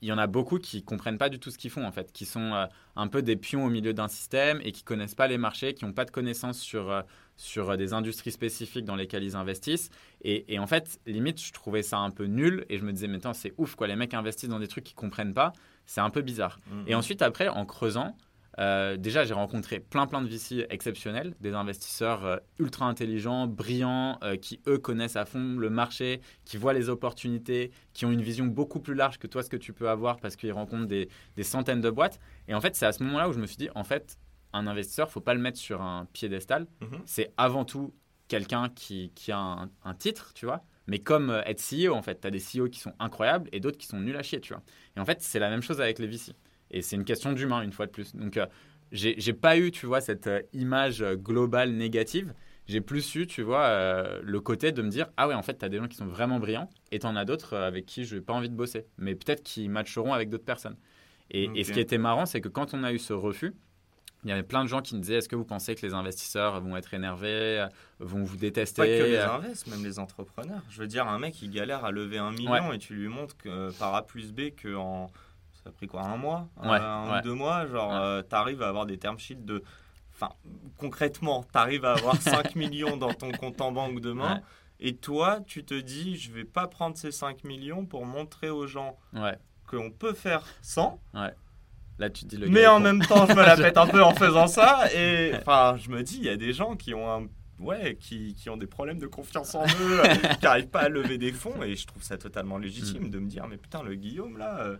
il 0.00 0.08
y 0.08 0.12
en 0.12 0.18
a 0.18 0.26
beaucoup 0.26 0.58
qui 0.58 0.82
comprennent 0.82 1.18
pas 1.18 1.28
du 1.28 1.38
tout 1.38 1.50
ce 1.50 1.58
qu'ils 1.58 1.70
font, 1.70 1.84
en 1.84 1.92
fait. 1.92 2.12
Qui 2.12 2.24
sont 2.24 2.52
euh, 2.54 2.66
un 2.96 3.08
peu 3.08 3.22
des 3.22 3.36
pions 3.36 3.64
au 3.64 3.70
milieu 3.70 3.94
d'un 3.94 4.08
système 4.08 4.60
et 4.64 4.72
qui 4.72 4.82
connaissent 4.82 5.14
pas 5.14 5.28
les 5.28 5.38
marchés, 5.38 5.74
qui 5.74 5.84
n'ont 5.84 5.92
pas 5.92 6.04
de 6.04 6.10
connaissances 6.10 6.58
sur, 6.58 6.90
euh, 6.90 7.02
sur 7.36 7.70
euh, 7.70 7.76
des 7.76 7.92
industries 7.92 8.32
spécifiques 8.32 8.84
dans 8.84 8.96
lesquelles 8.96 9.24
ils 9.24 9.36
investissent. 9.36 9.90
Et, 10.22 10.52
et 10.52 10.58
en 10.58 10.66
fait, 10.66 11.00
limite, 11.06 11.40
je 11.40 11.52
trouvais 11.52 11.82
ça 11.82 11.98
un 11.98 12.10
peu 12.10 12.24
nul. 12.24 12.64
Et 12.68 12.78
je 12.78 12.84
me 12.84 12.92
disais, 12.92 13.06
mais 13.06 13.18
attends, 13.18 13.34
c'est 13.34 13.54
ouf, 13.58 13.74
quoi. 13.74 13.86
Les 13.86 13.96
mecs 13.96 14.14
investissent 14.14 14.50
dans 14.50 14.60
des 14.60 14.68
trucs 14.68 14.84
qu'ils 14.84 14.96
comprennent 14.96 15.34
pas. 15.34 15.52
C'est 15.86 16.00
un 16.00 16.10
peu 16.10 16.22
bizarre. 16.22 16.58
Et 16.86 16.94
ensuite, 16.94 17.22
après, 17.22 17.48
en 17.48 17.66
creusant, 17.66 18.16
euh, 18.58 18.96
déjà, 18.96 19.24
j'ai 19.24 19.34
rencontré 19.34 19.80
plein, 19.80 20.06
plein 20.06 20.20
de 20.20 20.28
VC 20.28 20.66
exceptionnels, 20.70 21.34
des 21.40 21.54
investisseurs 21.54 22.24
euh, 22.24 22.36
ultra 22.58 22.86
intelligents, 22.86 23.46
brillants, 23.46 24.18
euh, 24.22 24.36
qui, 24.36 24.60
eux, 24.66 24.78
connaissent 24.78 25.16
à 25.16 25.24
fond 25.24 25.56
le 25.56 25.70
marché, 25.70 26.20
qui 26.44 26.56
voient 26.56 26.74
les 26.74 26.88
opportunités, 26.88 27.70
qui 27.94 28.04
ont 28.04 28.12
une 28.12 28.22
vision 28.22 28.46
beaucoup 28.46 28.80
plus 28.80 28.94
large 28.94 29.18
que 29.18 29.26
toi, 29.26 29.42
ce 29.42 29.48
que 29.48 29.56
tu 29.56 29.72
peux 29.72 29.88
avoir, 29.88 30.18
parce 30.20 30.36
qu'ils 30.36 30.52
rencontrent 30.52 30.86
des, 30.86 31.08
des 31.36 31.42
centaines 31.42 31.80
de 31.80 31.90
boîtes. 31.90 32.20
Et 32.48 32.54
en 32.54 32.60
fait, 32.60 32.76
c'est 32.76 32.86
à 32.86 32.92
ce 32.92 33.02
moment-là 33.04 33.28
où 33.28 33.32
je 33.32 33.40
me 33.40 33.46
suis 33.46 33.56
dit, 33.56 33.70
en 33.74 33.84
fait, 33.84 34.18
un 34.52 34.66
investisseur, 34.66 35.10
faut 35.10 35.20
pas 35.20 35.34
le 35.34 35.40
mettre 35.40 35.58
sur 35.58 35.80
un 35.80 36.06
piédestal. 36.12 36.66
Mhm. 36.82 37.00
C'est 37.06 37.32
avant 37.38 37.64
tout 37.64 37.94
quelqu'un 38.28 38.68
qui, 38.68 39.12
qui 39.14 39.32
a 39.32 39.38
un, 39.38 39.70
un 39.84 39.94
titre, 39.94 40.32
tu 40.34 40.44
vois. 40.44 40.64
Mais 40.88 40.98
comme 40.98 41.30
être 41.46 41.62
CEO, 41.62 41.94
en 41.94 42.02
fait, 42.02 42.20
tu 42.20 42.26
as 42.26 42.30
des 42.30 42.40
CEO 42.40 42.68
qui 42.68 42.80
sont 42.80 42.92
incroyables 42.98 43.48
et 43.52 43.60
d'autres 43.60 43.78
qui 43.78 43.86
sont 43.86 44.00
nuls 44.00 44.16
à 44.16 44.22
chier, 44.22 44.40
tu 44.40 44.52
vois. 44.52 44.62
Et 44.96 45.00
en 45.00 45.04
fait, 45.04 45.22
c'est 45.22 45.38
la 45.38 45.48
même 45.48 45.62
chose 45.62 45.80
avec 45.80 45.98
les 45.98 46.06
VC. 46.06 46.32
Et 46.72 46.82
c'est 46.82 46.96
une 46.96 47.04
question 47.04 47.32
d'humain, 47.32 47.62
une 47.62 47.72
fois 47.72 47.86
de 47.86 47.92
plus. 47.92 48.14
Donc, 48.16 48.36
euh, 48.36 48.46
j'ai 48.92 49.32
pas 49.32 49.56
eu, 49.56 49.70
tu 49.70 49.86
vois, 49.86 50.00
cette 50.00 50.26
euh, 50.26 50.42
image 50.52 51.02
euh, 51.02 51.16
globale 51.16 51.72
négative. 51.72 52.34
J'ai 52.66 52.80
plus 52.80 53.14
eu, 53.14 53.26
tu 53.26 53.42
vois, 53.42 53.64
euh, 53.64 54.20
le 54.22 54.40
côté 54.40 54.70
de 54.70 54.82
me 54.82 54.88
dire 54.88 55.08
Ah 55.16 55.26
ouais, 55.26 55.34
en 55.34 55.42
fait, 55.42 55.58
tu 55.58 55.64
as 55.64 55.68
des 55.68 55.78
gens 55.78 55.88
qui 55.88 55.96
sont 55.96 56.06
vraiment 56.06 56.38
brillants 56.38 56.68
et 56.92 56.98
tu 56.98 57.06
en 57.06 57.16
as 57.16 57.24
d'autres 57.24 57.56
avec 57.56 57.86
qui 57.86 58.04
je 58.04 58.16
n'ai 58.16 58.20
pas 58.20 58.32
envie 58.32 58.50
de 58.50 58.54
bosser. 58.54 58.86
Mais 58.98 59.14
peut-être 59.14 59.42
qui 59.42 59.68
matcheront 59.68 60.12
avec 60.12 60.28
d'autres 60.28 60.44
personnes. 60.44 60.76
Et, 61.30 61.48
et 61.54 61.64
ce 61.64 61.72
qui 61.72 61.80
était 61.80 61.98
marrant, 61.98 62.26
c'est 62.26 62.42
que 62.42 62.48
quand 62.48 62.74
on 62.74 62.84
a 62.84 62.92
eu 62.92 62.98
ce 62.98 63.14
refus, 63.14 63.54
il 64.24 64.28
y 64.28 64.32
avait 64.32 64.42
plein 64.42 64.62
de 64.62 64.68
gens 64.68 64.82
qui 64.82 64.94
me 64.94 65.00
disaient 65.00 65.16
Est-ce 65.16 65.28
que 65.28 65.34
vous 65.34 65.46
pensez 65.46 65.74
que 65.74 65.84
les 65.84 65.94
investisseurs 65.94 66.60
vont 66.60 66.76
être 66.76 66.92
énervés, 66.92 67.66
vont 67.98 68.22
vous 68.22 68.36
détester 68.36 68.82
Pas 68.82 68.86
que 68.86 69.04
les 69.04 69.16
invests, 69.16 69.66
même 69.68 69.82
les 69.82 69.98
entrepreneurs. 69.98 70.62
Je 70.68 70.78
veux 70.78 70.86
dire, 70.86 71.08
un 71.08 71.18
mec, 71.18 71.40
il 71.40 71.50
galère 71.50 71.84
à 71.84 71.90
lever 71.90 72.18
un 72.18 72.30
million 72.30 72.72
et 72.72 72.78
tu 72.78 72.94
lui 72.94 73.08
montres 73.08 73.36
que 73.38 73.76
par 73.78 73.94
A 73.94 74.06
plus 74.06 74.32
B 74.32 74.50
que 74.54 74.76
en 74.76 75.10
ça 75.62 75.70
a 75.70 75.72
pris 75.72 75.86
quoi 75.86 76.02
un 76.02 76.16
mois, 76.16 76.48
Ouais, 76.62 76.70
un 76.70 77.12
ouais. 77.12 77.18
ou 77.18 77.22
deux 77.22 77.34
mois, 77.34 77.66
genre 77.66 77.94
euh, 77.94 78.22
t'arrives 78.22 78.62
à 78.62 78.68
avoir 78.68 78.86
des 78.86 78.98
term 78.98 79.18
sheets 79.18 79.44
de, 79.44 79.62
enfin 80.14 80.30
concrètement, 80.78 81.44
t'arrives 81.52 81.84
à 81.84 81.92
avoir 81.92 82.16
5 82.22 82.54
millions 82.56 82.96
dans 82.96 83.12
ton 83.14 83.30
compte 83.32 83.60
en 83.60 83.72
banque 83.72 84.00
demain. 84.00 84.40
Et 84.80 84.96
toi, 84.96 85.38
tu 85.46 85.64
te 85.64 85.74
dis, 85.74 86.16
je 86.16 86.32
vais 86.32 86.44
pas 86.44 86.66
prendre 86.66 86.96
ces 86.96 87.12
5 87.12 87.44
millions 87.44 87.86
pour 87.86 88.04
montrer 88.04 88.50
aux 88.50 88.66
gens 88.66 88.98
qu'on 89.68 89.90
peut 89.90 90.12
faire 90.14 90.42
100, 90.62 90.98
là 91.98 92.10
tu 92.10 92.24
dis 92.24 92.36
le 92.36 92.48
mais 92.48 92.66
en 92.66 92.80
même 92.80 93.00
temps, 93.00 93.26
je 93.26 93.32
me 93.32 93.42
la 93.42 93.56
pète 93.56 93.76
un 93.76 93.86
peu 93.86 94.02
en 94.02 94.14
faisant 94.14 94.48
ça. 94.48 94.92
Et 94.94 95.32
enfin, 95.36 95.76
je 95.78 95.88
me 95.90 96.02
dis, 96.02 96.16
il 96.16 96.24
y 96.24 96.28
a 96.28 96.36
des 96.36 96.52
gens 96.52 96.74
qui 96.74 96.94
ont 96.94 97.08
un 97.10 97.26
ouais, 97.60 97.96
qui, 98.00 98.34
qui 98.34 98.50
ont 98.50 98.56
des 98.56 98.66
problèmes 98.66 98.98
de 98.98 99.06
confiance 99.06 99.54
en 99.54 99.64
eux, 99.64 100.02
qui 100.40 100.44
n'arrivent 100.44 100.66
pas 100.70 100.80
à 100.80 100.88
lever 100.88 101.16
des 101.16 101.30
fonds, 101.32 101.62
et 101.62 101.76
je 101.76 101.86
trouve 101.86 102.02
ça 102.02 102.18
totalement 102.18 102.58
légitime 102.58 103.08
de 103.08 103.20
me 103.20 103.28
dire, 103.28 103.46
mais 103.46 103.56
putain, 103.58 103.84
le 103.84 103.94
Guillaume 103.94 104.36
là, 104.36 104.58
euh, 104.62 104.76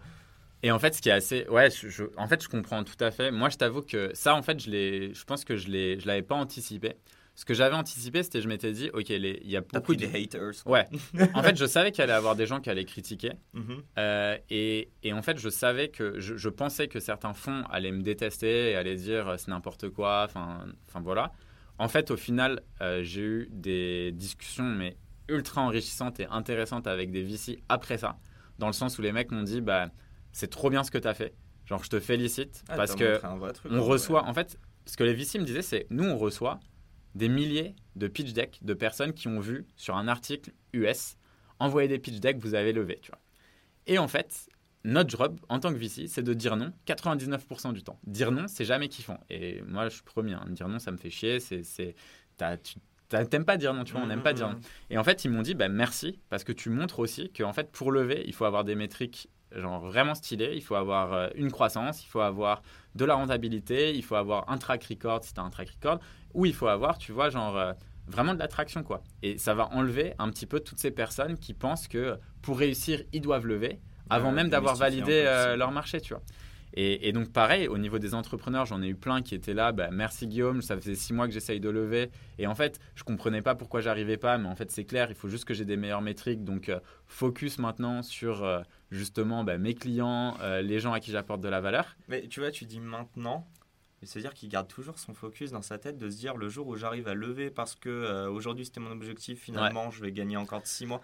Et 0.63 0.71
en 0.71 0.79
fait, 0.79 0.95
ce 0.95 1.03
qui 1.03 1.09
est 1.09 1.13
assez, 1.13 1.47
ouais, 1.49 1.71
je, 1.71 1.89
je- 1.89 2.05
en 2.17 2.29
fait, 2.29 2.43
je 2.43 2.49
comprends 2.49 2.85
tout 2.85 2.97
à 3.03 3.11
fait. 3.11 3.31
Moi, 3.31 3.49
je 3.49 3.57
t'avoue 3.57 3.83
que 3.83 4.11
ça, 4.15 4.35
en 4.35 4.43
fait, 4.43 4.61
je 4.61 4.71
l'ai, 4.71 5.13
je 5.15 5.25
pense 5.25 5.45
que 5.45 5.57
je 5.57 5.69
l'ai, 5.69 5.99
je 5.99 6.07
l'avais 6.07 6.23
pas 6.23 6.37
anticipé. 6.37 6.95
Ce 7.35 7.45
que 7.47 7.55
j'avais 7.55 7.75
anticipé, 7.75 8.23
c'était, 8.23 8.43
je 8.43 8.47
m'étais 8.49 8.73
dit, 8.73 8.91
ok, 8.93 9.09
les- 9.09 9.41
il 9.43 9.51
y 9.51 9.57
a 9.57 9.63
beaucoup 9.63 9.97
de, 9.97 10.05
des 10.07 10.23
haters. 10.25 10.53
ouais. 10.67 10.87
En 11.35 11.43
fait, 11.43 11.57
je 11.57 11.65
savais 11.65 11.91
qu'il 11.91 12.03
allait 12.05 12.13
y 12.13 12.17
avoir 12.17 12.37
des 12.37 12.47
gens 12.47 12.61
qui 12.61 12.69
allaient 12.71 12.85
critiquer, 12.85 13.33
Mhm. 13.55 13.83
Euh, 13.99 14.37
et, 14.51 14.91
et 15.03 15.13
en 15.15 15.23
fait, 15.23 15.39
je 15.39 15.49
savais 15.49 15.89
que, 15.89 16.21
je, 16.21 16.37
je 16.37 16.49
pensais 16.51 16.89
que 16.89 17.01
certains 17.01 17.33
fonds 17.33 17.65
allaient 17.71 17.91
me 17.91 18.03
détester 18.03 18.71
et 18.73 18.77
allaient 18.77 18.97
dire 18.97 19.29
euh, 19.31 19.37
c'est 19.39 19.49
n'importe 19.49 19.89
quoi. 19.89 20.25
Enfin, 20.29 20.67
enfin 20.89 21.01
voilà. 21.01 21.33
En 21.79 21.89
fait, 21.89 22.11
au 22.11 22.17
final, 22.17 22.61
euh, 22.83 23.03
j'ai 23.03 23.23
eu 23.23 23.49
des 23.51 24.13
discussions 24.13 24.65
mais 24.65 24.97
ultra 25.29 25.63
enrichissantes 25.63 26.21
et 26.21 26.27
intéressantes 26.27 26.87
avec 26.87 27.11
des 27.11 27.23
VC 27.23 27.63
après 27.71 27.97
ça, 27.97 28.19
dans 28.59 28.67
le 28.67 28.73
sens 28.75 28.99
où 28.99 29.03
les 29.03 29.11
mecs 29.13 29.31
m'ont 29.31 29.43
dit 29.43 29.63
bah 29.63 29.89
c'est 30.33 30.51
trop 30.51 30.71
bien 30.71 30.85
ce 30.85 30.91
que 30.91 30.99
tu 30.99 31.09
as 31.09 31.15
fait. 31.15 31.35
Genre, 31.67 31.83
je 31.85 31.91
te 31.91 32.01
félicite 32.01 32.65
Ah, 32.69 32.77
parce 32.77 32.95
que 32.95 33.13
montré 33.13 33.29
un 33.29 33.37
vrai 33.37 33.53
truc, 33.53 33.73
on 33.73 33.79
en 33.79 33.85
reçoit, 33.85 34.25
en 34.25 34.35
fait, 34.35 34.59
ce 34.87 34.97
que 34.97 35.05
les 35.05 35.15
VC 35.15 35.39
me 35.39 35.45
disaient, 35.45 35.63
c'est 35.63 35.87
nous, 35.91 36.05
on 36.05 36.19
reçoit 36.19 36.61
des 37.15 37.29
milliers 37.29 37.77
de 37.95 38.09
pitch 38.09 38.33
decks 38.33 38.59
de 38.63 38.75
personnes 38.75 39.13
qui 39.13 39.29
ont 39.29 39.41
vu 39.41 39.67
sur 39.77 39.97
un 39.97 40.09
article 40.09 40.53
US 40.73 41.17
envoyer 41.59 41.89
des 41.89 41.99
pitch 41.99 42.19
decks, 42.19 42.39
vous 42.39 42.55
avez 42.55 42.73
levé, 42.73 42.99
tu 43.01 43.11
vois. 43.11 43.21
Et 43.87 43.99
en 43.99 44.09
fait, 44.09 44.49
notre 44.85 45.11
job 45.11 45.39
en 45.49 45.61
tant 45.61 45.73
que 45.73 45.79
VC, 45.79 46.09
c'est 46.09 46.23
de 46.23 46.35
dire 46.35 46.57
non 46.57 46.73
99% 46.87 47.73
du 47.73 47.83
temps. 47.83 47.99
Dire 48.05 48.33
non, 48.33 48.47
c'est 48.49 48.65
jamais 48.65 48.89
kiffant. 48.89 49.19
Et 49.31 49.63
moi, 49.63 49.89
je 49.89 49.95
suis 49.95 50.03
premier. 50.03 50.35
Hein. 50.35 50.47
Dire 50.49 50.69
non, 50.69 50.79
ça 50.79 50.91
me 50.91 50.97
fait 50.97 51.11
chier. 51.11 51.41
C'est, 51.41 51.63
c'est, 51.63 51.95
tu 52.63 52.79
t'aimes 53.09 53.45
pas 53.45 53.57
dire 53.57 53.75
non, 53.75 53.85
tu 53.85 53.93
vois, 53.93 54.03
on 54.03 54.07
n'aime 54.07 54.23
pas 54.23 54.33
dire 54.33 54.49
non. 54.49 54.61
Et 54.91 54.99
en 54.99 55.05
fait, 55.05 55.25
ils 55.25 55.31
m'ont 55.31 55.43
dit, 55.43 55.55
bah, 55.55 55.69
merci, 55.69 56.19
parce 56.31 56.45
que 56.45 56.53
tu 56.53 56.71
montres 56.71 56.99
aussi 56.99 57.31
que 57.31 57.43
en 57.43 57.53
fait, 57.53 57.71
pour 57.71 57.93
lever, 57.93 58.25
il 58.27 58.33
faut 58.35 58.45
avoir 58.45 58.65
des 58.65 58.75
métriques 58.75 59.29
genre 59.57 59.81
vraiment 59.81 60.15
stylées. 60.15 60.53
Il 60.55 60.63
faut 60.63 60.75
avoir 60.75 61.13
euh, 61.13 61.29
une 61.35 61.51
croissance, 61.51 62.05
il 62.05 62.09
faut 62.09 62.21
avoir 62.21 62.63
de 62.95 63.05
la 63.05 63.15
rentabilité, 63.15 63.95
il 63.95 64.03
faut 64.03 64.17
avoir 64.17 64.51
un 64.51 64.59
track 64.59 64.85
record 64.85 65.25
si 65.25 65.35
tu 65.35 65.41
as 65.41 65.43
un 65.43 65.51
track 65.51 65.71
record, 65.71 65.99
ou 66.35 66.47
il 66.47 66.55
faut 66.55 66.69
avoir, 66.69 66.99
tu 66.99 67.13
vois, 67.13 67.31
genre 67.31 67.57
euh, 67.57 67.73
vraiment 68.07 68.35
de 68.35 68.39
l'attraction, 68.39 68.83
quoi. 68.83 69.03
Et 69.23 69.39
ça 69.39 69.55
va 69.55 69.69
enlever 69.73 70.15
un 70.19 70.29
petit 70.31 70.47
peu 70.47 70.61
toutes 70.61 70.79
ces 70.79 70.91
personnes 70.91 71.39
qui 71.39 71.55
pensent 71.55 71.89
que 71.89 72.19
pour 72.43 72.59
réussir, 72.59 73.03
ils 73.13 73.21
doivent 73.21 73.47
lever 73.47 73.81
avant 74.11 74.33
même 74.33 74.51
d'avoir 74.51 74.77
validé 74.77 75.25
euh, 75.27 75.57
leur 75.57 75.71
marché, 75.71 76.01
tu 76.01 76.15
vois. 76.15 76.23
Et, 76.75 77.13
donc 77.13 77.31
pareil, 77.33 77.69
au 77.69 77.77
niveau 77.77 77.99
des 77.99 78.15
entrepreneurs, 78.15 78.65
j'en 78.65 78.81
ai 78.81 78.89
eu 78.89 78.95
plein 78.95 79.21
qui 79.21 79.35
étaient 79.35 79.53
là. 79.53 79.73
Bah, 79.73 79.91
merci 79.93 80.27
Guillaume, 80.27 80.63
ça 80.63 80.75
faisait 80.75 80.95
six 80.95 81.13
mois 81.13 81.27
que 81.27 81.35
j'essaye 81.35 81.61
de 81.61 81.69
lever. 81.69 82.11
Et 82.39 82.47
en 82.47 82.55
fait, 82.55 82.81
je 82.95 83.05
comprenais 83.05 83.43
pas 83.43 83.55
pourquoi 83.55 83.83
j'arrivais 83.83 84.17
pas, 84.17 84.39
mais 84.39 84.49
en 84.49 84.57
fait 84.57 84.71
c'est 84.71 84.85
clair, 84.85 85.09
il 85.11 85.15
faut 85.15 85.29
juste 85.29 85.45
que 85.45 85.53
j'ai 85.53 85.67
des 85.67 85.77
meilleures 85.77 86.01
métriques. 86.01 86.45
Donc 86.45 86.71
euh, 86.71 86.81
focus 87.07 87.59
maintenant 87.59 88.03
sur 88.03 88.43
justement 88.93 89.43
bah, 89.43 89.59
mes 89.59 89.75
clients, 89.75 90.37
les 90.63 90.79
gens 90.79 90.93
à 90.93 91.01
qui 91.01 91.11
j'apporte 91.11 91.41
de 91.41 91.49
la 91.49 91.61
valeur. 91.61 91.97
Mais 92.09 92.29
tu 92.29 92.39
vois, 92.39 92.53
tu 92.53 92.65
dis 92.65 92.79
maintenant. 92.79 93.49
C'est-à-dire 94.05 94.35
qu'il 94.35 94.49
garde 94.49 94.67
toujours 94.67 94.99
son 94.99 95.15
focus 95.15 95.53
dans 95.53 95.63
sa 95.63 95.79
tête 95.79 95.97
de 95.97 96.11
se 96.11 96.17
dire 96.17 96.37
le 96.37 96.49
jour 96.49 96.67
où 96.67 96.77
j'arrive 96.77 97.07
à 97.07 97.15
lever 97.15 97.51
parce 97.51 97.77
que 97.77 98.27
aujourd'hui 98.27 98.65
c'était 98.65 98.81
mon 98.81 98.91
objectif, 98.91 99.41
finalement 99.41 99.91
je 99.91 100.03
vais 100.03 100.11
gagner 100.11 100.37
encore 100.37 100.67
six 100.67 100.87
mois. 100.87 101.01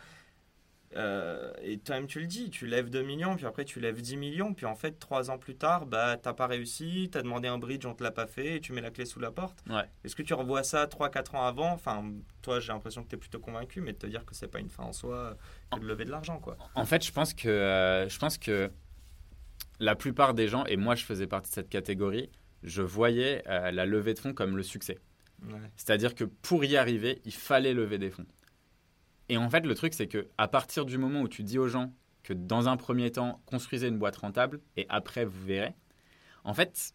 Euh, 0.97 1.53
et 1.63 1.79
toi-même, 1.79 2.07
tu 2.07 2.21
le 2.21 2.27
dis, 2.27 2.51
tu 2.51 2.67
lèves 2.67 2.89
2 2.89 3.03
millions, 3.03 3.37
puis 3.37 3.47
après 3.47 3.65
tu 3.65 3.79
lèves 3.81 4.01
10 4.01 4.17
millions, 4.17 4.55
puis 4.55 4.67
en 4.67 4.75
fait, 4.75 4.99
3 4.99 5.31
ans 5.31 5.39
plus 5.39 5.55
tard, 5.55 5.87
bah, 5.87 6.17
t'as 6.17 6.33
pas 6.33 6.47
réussi, 6.47 7.09
tu 7.13 7.19
as 7.19 7.23
demandé 7.23 7.47
un 7.49 7.59
bridge, 7.59 7.85
on 7.85 7.95
te 7.95 8.03
l'a 8.03 8.11
pas 8.11 8.27
fait, 8.27 8.57
et 8.57 8.61
tu 8.61 8.73
mets 8.73 8.81
la 8.81 8.91
clé 8.91 9.05
sous 9.05 9.21
la 9.21 9.31
porte. 9.31 9.63
Est-ce 10.05 10.17
que 10.17 10.23
tu 10.23 10.35
revois 10.35 10.63
ça 10.63 10.87
3-4 10.87 11.37
ans 11.37 11.45
avant? 11.45 11.73
Enfin, 11.73 12.13
toi, 12.43 12.61
j'ai 12.61 12.73
l'impression 12.73 13.03
que 13.03 13.09
tu 13.09 13.17
es 13.17 13.19
plutôt 13.19 13.41
convaincu, 13.41 13.81
mais 13.81 13.93
de 13.93 13.99
te 13.99 14.07
dire 14.07 14.25
que 14.25 14.35
c'est 14.35 14.49
pas 14.49 14.61
une 14.61 14.71
fin 14.71 14.85
en 14.85 14.93
soi 14.93 15.37
que 15.73 15.79
de 15.81 15.87
lever 15.87 16.05
de 16.05 16.11
l'argent, 16.11 16.39
quoi. 16.39 16.57
En 16.75 16.87
fait, 16.87 17.05
je 17.05 17.13
pense 17.13 17.35
que, 17.35 17.49
euh, 17.49 18.09
je 18.09 18.19
pense 18.19 18.39
que 18.39 18.71
la 19.81 19.95
plupart 19.95 20.35
des 20.35 20.49
gens, 20.49 20.65
et 20.65 20.77
moi 20.77 20.95
je 20.95 21.05
faisais 21.05 21.27
partie 21.27 21.51
de 21.51 21.55
cette 21.55 21.69
catégorie, 21.69 22.31
je 22.63 22.83
voyais 22.83 23.43
euh, 23.49 23.71
la 23.71 23.87
levée 23.87 24.15
de 24.15 24.19
fonds 24.19 24.35
comme 24.35 24.57
le 24.57 24.63
succès. 24.63 24.99
C'est-à-dire 25.77 26.17
que 26.17 26.25
pour 26.25 26.65
y 26.65 26.77
arriver, 26.77 27.21
il 27.25 27.33
fallait 27.33 27.75
lever 27.75 27.99
des 27.99 28.11
fonds. 28.11 28.27
Et 29.29 29.37
en 29.37 29.51
fait, 29.51 29.67
le 29.67 29.75
truc, 29.75 29.95
c'est 29.95 30.09
que 30.09 30.29
à 30.39 30.49
partir 30.49 30.85
du 30.85 30.99
moment 30.99 31.21
où 31.21 31.29
tu 31.29 31.43
dis 31.43 31.59
aux 31.59 31.69
gens 31.69 31.93
que 32.23 32.33
dans 32.33 32.69
un 32.69 32.77
premier 32.77 33.11
temps, 33.11 33.41
construisez 33.47 33.89
une 33.89 33.99
boîte 33.99 34.17
rentable 34.17 34.61
et 34.77 34.87
après, 34.89 35.25
vous 35.25 35.45
verrez, 35.45 35.75
en 36.45 36.55
fait, 36.55 36.95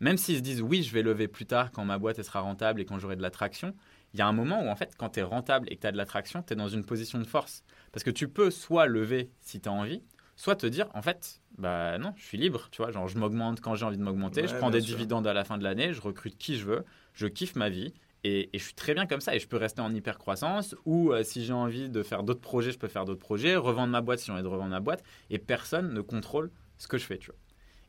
même 0.00 0.16
s'ils 0.16 0.36
se 0.36 0.42
disent 0.42 0.62
oui, 0.62 0.82
je 0.82 0.92
vais 0.92 1.02
lever 1.02 1.28
plus 1.28 1.46
tard 1.46 1.72
quand 1.72 1.84
ma 1.84 1.98
boîte 1.98 2.22
sera 2.22 2.40
rentable 2.40 2.80
et 2.80 2.84
quand 2.84 2.98
j'aurai 2.98 3.16
de 3.16 3.22
la 3.22 3.30
traction, 3.30 3.74
il 4.14 4.18
y 4.18 4.22
a 4.22 4.26
un 4.26 4.32
moment 4.32 4.62
où 4.62 4.68
en 4.68 4.76
fait, 4.76 4.94
quand 4.96 5.10
tu 5.10 5.20
es 5.20 5.22
rentable 5.22 5.70
et 5.70 5.76
que 5.76 5.80
tu 5.82 5.86
as 5.86 5.92
de 5.92 5.96
la 5.96 6.06
traction, 6.06 6.42
tu 6.42 6.52
es 6.52 6.56
dans 6.56 6.68
une 6.68 6.84
position 6.84 7.18
de 7.18 7.24
force. 7.24 7.64
Parce 7.92 8.04
que 8.04 8.10
tu 8.10 8.28
peux 8.28 8.50
soit 8.50 8.86
lever 8.86 9.30
si 9.40 9.60
tu 9.60 9.68
as 9.68 9.72
envie, 9.72 10.02
soit 10.36 10.56
te 10.56 10.66
dire 10.66 10.88
en 10.94 11.02
fait, 11.02 11.40
bah 11.58 11.98
non, 11.98 12.14
je 12.16 12.24
suis 12.24 12.38
libre, 12.38 12.68
tu 12.70 12.82
vois, 12.82 12.90
genre 12.90 13.08
je 13.08 13.18
m'augmente 13.18 13.60
quand 13.60 13.74
j'ai 13.74 13.84
envie 13.84 13.98
de 13.98 14.02
m'augmenter, 14.02 14.46
je 14.46 14.54
prends 14.54 14.70
des 14.70 14.80
dividendes 14.80 15.26
à 15.26 15.34
la 15.34 15.44
fin 15.44 15.58
de 15.58 15.64
l'année, 15.64 15.92
je 15.92 16.00
recrute 16.00 16.38
qui 16.38 16.56
je 16.56 16.64
veux, 16.64 16.84
je 17.12 17.26
kiffe 17.26 17.56
ma 17.56 17.68
vie 17.68 17.92
et, 18.28 18.50
je 18.52 18.62
suis 18.62 18.74
très 18.74 18.94
bien 18.94 19.06
comme 19.06 19.20
ça 19.20 19.34
et 19.34 19.38
je 19.38 19.48
peux 19.48 19.56
rester 19.56 19.80
en 19.80 19.94
hyper 19.94 20.18
croissance 20.18 20.74
ou 20.84 21.12
euh, 21.12 21.22
si 21.22 21.44
j'ai 21.44 21.52
envie 21.52 21.88
de 21.88 22.02
faire 22.02 22.22
d'autres 22.22 22.40
projets, 22.40 22.72
je 22.72 22.78
peux 22.78 22.88
faire 22.88 23.04
d'autres 23.04 23.20
projets, 23.20 23.56
revendre 23.56 23.90
ma 23.90 24.00
boîte 24.00 24.18
si 24.18 24.26
j'ai 24.26 24.32
envie 24.32 24.42
de 24.42 24.48
revendre 24.48 24.70
ma 24.70 24.80
boîte 24.80 25.02
et 25.30 25.38
personne 25.38 25.92
ne 25.92 26.00
contrôle 26.00 26.50
ce 26.76 26.88
que 26.88 26.98
je 26.98 27.04
fais, 27.04 27.18
tu 27.18 27.30
vois. 27.30 27.38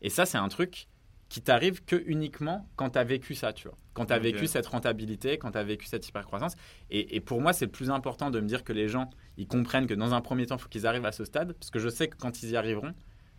Et 0.01 0.09
ça, 0.09 0.25
c'est 0.25 0.37
un 0.37 0.47
truc 0.47 0.87
qui 1.27 1.41
t'arrive 1.41 1.83
que 1.85 2.01
uniquement 2.07 2.67
quand 2.75 2.91
tu 2.91 2.99
as 2.99 3.03
vécu 3.03 3.35
ça, 3.35 3.53
tu 3.53 3.67
vois. 3.67 3.77
Quand 3.93 4.07
tu 4.07 4.13
as 4.13 4.19
vécu 4.19 4.47
cette 4.47 4.65
rentabilité, 4.65 5.37
quand 5.37 5.51
tu 5.51 5.57
as 5.57 5.63
vécu 5.63 5.85
cette 5.85 6.07
hyper 6.07 6.25
croissance. 6.25 6.55
Et, 6.89 7.15
et, 7.15 7.19
pour 7.19 7.41
moi, 7.41 7.53
c'est 7.53 7.65
le 7.65 7.71
plus 7.71 7.91
important 7.91 8.31
de 8.31 8.39
me 8.39 8.47
dire 8.47 8.63
que 8.63 8.73
les 8.73 8.87
gens, 8.87 9.09
ils 9.37 9.47
comprennent 9.47 9.85
que 9.85 9.93
dans 9.93 10.13
un 10.13 10.21
premier 10.21 10.47
temps, 10.47 10.55
il 10.55 10.61
faut 10.61 10.69
qu'ils 10.69 10.87
arrivent 10.87 11.05
à 11.05 11.11
ce 11.11 11.25
stade 11.25 11.53
parce 11.53 11.69
que 11.69 11.79
je 11.79 11.89
sais 11.89 12.07
que 12.07 12.15
quand 12.17 12.41
ils 12.41 12.51
y 12.51 12.57
arriveront, 12.57 12.93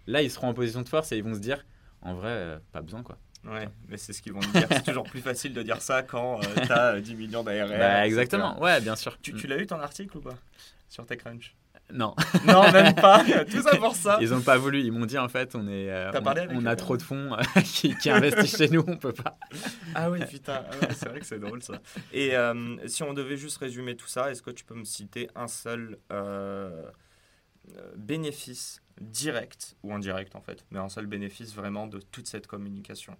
là, 0.06 0.22
ils 0.22 0.30
seront 0.30 0.48
en 0.48 0.54
position 0.54 0.82
de 0.82 0.88
force 0.88 1.10
et 1.12 1.16
ils 1.16 1.24
vont 1.24 1.34
se 1.34 1.40
dire, 1.40 1.64
en 2.02 2.14
vrai, 2.14 2.30
euh, 2.30 2.58
pas 2.72 2.82
besoin, 2.82 3.02
quoi. 3.02 3.18
Ouais, 3.44 3.68
mais 3.88 3.96
c'est 3.96 4.12
ce 4.12 4.20
qu'ils 4.20 4.32
vont 4.32 4.40
dire. 4.40 4.66
c'est 4.70 4.84
toujours 4.84 5.04
plus 5.04 5.20
facile 5.20 5.54
de 5.54 5.62
dire 5.62 5.80
ça 5.80 6.02
quand 6.02 6.40
euh, 6.40 6.66
tu 6.66 6.72
as 6.72 7.00
10 7.00 7.14
millions 7.14 7.42
d'ARR. 7.42 7.68
Bah, 7.68 8.06
exactement, 8.06 8.60
ouais, 8.60 8.80
bien 8.80 8.96
sûr. 8.96 9.18
Tu, 9.20 9.32
tu 9.34 9.46
l'as 9.46 9.56
eu 9.58 9.66
ton 9.66 9.80
article 9.80 10.18
ou 10.18 10.20
pas? 10.20 10.36
Sur 10.88 11.06
TechCrunch? 11.06 11.54
Non. 11.92 12.14
non, 12.46 12.70
même 12.70 12.94
pas. 12.94 13.24
Tout 13.50 13.62
ça 13.62 13.76
pour 13.76 13.96
ça. 13.96 14.18
Ils 14.20 14.30
n'ont 14.30 14.42
pas 14.42 14.58
voulu. 14.58 14.80
Ils 14.80 14.92
m'ont 14.92 15.06
dit 15.06 15.18
en 15.18 15.28
fait, 15.28 15.56
on 15.56 15.66
est, 15.66 15.90
euh, 15.90 16.12
on, 16.50 16.66
a 16.66 16.76
trop 16.76 16.96
de 16.96 17.02
fonds 17.02 17.34
euh, 17.34 17.60
qui, 17.64 18.10
investissent 18.10 18.58
chez 18.58 18.68
nous, 18.68 18.84
on 18.86 18.96
peut 18.96 19.12
pas. 19.12 19.38
Ah 19.94 20.10
oui, 20.10 20.20
putain. 20.26 20.64
Ah 20.70 20.86
c'est 20.94 21.08
vrai 21.08 21.18
que 21.18 21.26
c'est 21.26 21.40
drôle 21.40 21.62
ça. 21.62 21.80
Et 22.12 22.34
si 22.86 23.02
on 23.02 23.14
devait 23.14 23.36
juste 23.36 23.56
résumer 23.56 23.96
tout 23.96 24.06
ça, 24.06 24.30
est-ce 24.30 24.42
que 24.42 24.50
tu 24.50 24.64
peux 24.64 24.74
me 24.74 24.84
citer 24.84 25.28
un 25.34 25.48
seul 25.48 25.98
bénéfice 27.96 28.82
direct 29.00 29.76
ou 29.82 29.94
indirect 29.94 30.36
en 30.36 30.42
fait, 30.42 30.64
mais 30.70 30.78
un 30.78 30.90
seul 30.90 31.06
bénéfice 31.06 31.54
vraiment 31.54 31.86
de 31.86 32.00
toute 32.00 32.28
cette 32.28 32.46
communication? 32.46 33.16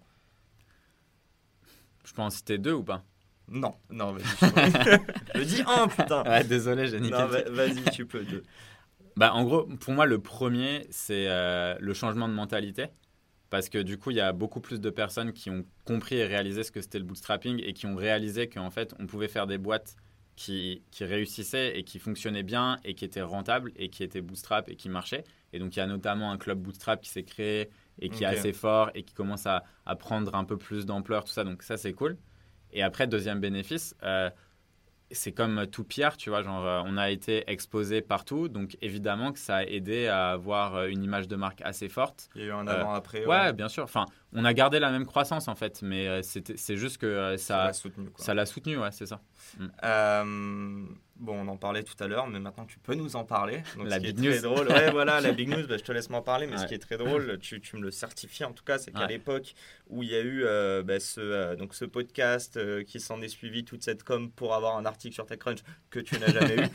Je 2.03 2.13
peux 2.13 2.21
en 2.21 2.29
citer 2.29 2.57
deux 2.57 2.73
ou 2.73 2.83
pas 2.83 3.03
Non, 3.49 3.75
non, 3.89 4.13
vas-y. 4.13 5.01
Je 5.35 5.41
dis 5.43 5.63
un, 5.65 5.87
putain. 5.87 6.23
Ouais, 6.23 6.43
désolé, 6.43 6.87
j'ai 6.87 6.99
niqué. 6.99 7.15
vas-y, 7.49 7.83
tu 7.91 8.05
peux 8.05 8.23
deux. 8.23 8.43
Bah, 9.17 9.33
en 9.33 9.43
gros, 9.43 9.65
pour 9.65 9.93
moi, 9.93 10.05
le 10.05 10.19
premier, 10.19 10.87
c'est 10.89 11.27
euh, 11.27 11.75
le 11.79 11.93
changement 11.93 12.27
de 12.27 12.33
mentalité. 12.33 12.87
Parce 13.49 13.67
que 13.67 13.79
du 13.79 13.97
coup, 13.97 14.11
il 14.11 14.17
y 14.17 14.21
a 14.21 14.31
beaucoup 14.31 14.61
plus 14.61 14.79
de 14.79 14.89
personnes 14.89 15.33
qui 15.33 15.49
ont 15.49 15.65
compris 15.83 16.15
et 16.15 16.25
réalisé 16.25 16.63
ce 16.63 16.71
que 16.71 16.81
c'était 16.81 16.99
le 16.99 17.03
bootstrapping 17.03 17.61
et 17.61 17.73
qui 17.73 17.85
ont 17.85 17.95
réalisé 17.95 18.47
qu'en 18.47 18.69
fait, 18.69 18.95
on 18.97 19.07
pouvait 19.07 19.27
faire 19.27 19.45
des 19.45 19.57
boîtes 19.57 19.97
qui, 20.37 20.83
qui, 20.89 21.03
réussissaient 21.03 21.77
et 21.77 21.83
qui 21.83 21.99
fonctionnaient 21.99 22.43
bien 22.43 22.79
et 22.85 22.95
qui 22.95 23.03
étaient 23.03 23.21
rentables 23.21 23.73
et 23.75 23.89
qui 23.89 24.03
étaient 24.03 24.21
bootstrap 24.21 24.69
et 24.69 24.77
qui 24.77 24.87
marchaient. 24.87 25.25
Et 25.51 25.59
donc, 25.59 25.75
il 25.75 25.79
y 25.79 25.81
a 25.81 25.85
notamment 25.85 26.31
un 26.31 26.37
club 26.37 26.59
bootstrap 26.59 27.01
qui 27.01 27.09
s'est 27.09 27.23
créé 27.23 27.69
et 27.99 28.09
qui 28.09 28.23
est 28.23 28.27
assez 28.27 28.53
fort 28.53 28.91
et 28.95 29.03
qui 29.03 29.13
commence 29.13 29.45
à, 29.45 29.63
à 29.85 29.95
prendre 29.95 30.33
un 30.35 30.43
peu 30.43 30.57
plus 30.57 30.85
d'ampleur, 30.85 31.23
tout 31.23 31.31
ça. 31.31 31.43
Donc 31.43 31.63
ça, 31.63 31.77
c'est 31.77 31.93
cool. 31.93 32.17
Et 32.73 32.83
après, 32.83 33.07
deuxième 33.07 33.39
bénéfice, 33.39 33.95
euh, 34.03 34.29
c'est 35.11 35.33
comme 35.33 35.67
tout 35.67 35.83
Pierre, 35.83 36.15
tu 36.15 36.29
vois, 36.29 36.41
genre 36.41 36.65
euh, 36.65 36.81
on 36.85 36.97
a 36.97 37.09
été 37.09 37.43
exposé 37.51 38.01
partout, 38.01 38.47
donc 38.47 38.77
évidemment 38.81 39.33
que 39.33 39.39
ça 39.39 39.57
a 39.57 39.63
aidé 39.63 40.07
à 40.07 40.31
avoir 40.31 40.75
euh, 40.75 40.87
une 40.87 41.03
image 41.03 41.27
de 41.27 41.35
marque 41.35 41.61
assez 41.63 41.89
forte. 41.89 42.29
Il 42.35 42.41
y 42.41 42.43
a 42.45 42.47
eu 42.47 42.51
un 42.51 42.65
avant-après. 42.65 43.25
Ouais. 43.25 43.51
bien 43.51 43.67
sûr. 43.67 43.83
Enfin, 43.83 44.05
on 44.33 44.45
a 44.45 44.53
gardé 44.53 44.79
la 44.79 44.89
même 44.89 45.05
croissance 45.05 45.49
en 45.49 45.55
fait, 45.55 45.81
mais 45.81 46.21
c'est 46.23 46.77
juste 46.77 46.97
que 46.97 47.35
ça 47.37 47.65
l'a 47.65 47.73
soutenu. 47.73 48.09
Ça 48.15 48.33
l'a 48.33 48.45
soutenu, 48.45 48.77
ouais, 48.77 48.91
c'est 48.91 49.05
ça. 49.05 49.21
Mm. 49.59 50.95
Bon, 51.21 51.35
on 51.39 51.47
en 51.49 51.57
parlait 51.57 51.83
tout 51.83 51.93
à 52.03 52.07
l'heure, 52.07 52.25
mais 52.25 52.39
maintenant 52.39 52.65
tu 52.65 52.79
peux 52.79 52.95
nous 52.95 53.15
en 53.15 53.23
parler. 53.25 53.61
la 53.85 53.99
big 53.99 54.19
news. 54.19 54.41
drôle. 54.41 54.67
Ouais, 54.67 54.89
voilà, 54.91 55.21
la 55.21 55.31
big 55.31 55.49
news, 55.49 55.67
bah, 55.67 55.77
je 55.77 55.83
te 55.83 55.91
laisse 55.91 56.09
m'en 56.09 56.23
parler, 56.23 56.47
mais 56.47 56.57
ce 56.57 56.65
qui 56.65 56.73
est 56.73 56.79
très 56.79 56.97
drôle, 56.97 57.37
tu, 57.39 57.61
tu, 57.61 57.75
me 57.75 57.81
le 57.83 57.91
certifies 57.91 58.43
en 58.43 58.53
tout 58.53 58.63
cas, 58.63 58.79
c'est 58.79 58.91
qu'à 58.91 59.05
l'époque 59.05 59.53
où 59.87 60.01
il 60.01 60.09
y 60.09 60.15
a 60.15 60.21
eu 60.21 60.43
euh, 60.43 60.81
bah, 60.81 60.99
ce, 60.99 61.21
euh, 61.21 61.55
donc 61.55 61.75
ce 61.75 61.85
podcast 61.85 62.57
euh, 62.57 62.83
qui 62.83 62.99
s'en 62.99 63.21
est 63.21 63.27
suivi, 63.27 63.63
toute 63.63 63.83
cette 63.83 64.03
com 64.03 64.31
pour 64.31 64.55
avoir 64.55 64.77
un 64.77 64.85
article 64.85 65.13
sur 65.13 65.27
TechCrunch 65.27 65.59
que 65.91 65.99
tu 65.99 66.17
n'as 66.17 66.31
jamais 66.31 66.55
eu, 66.55 66.67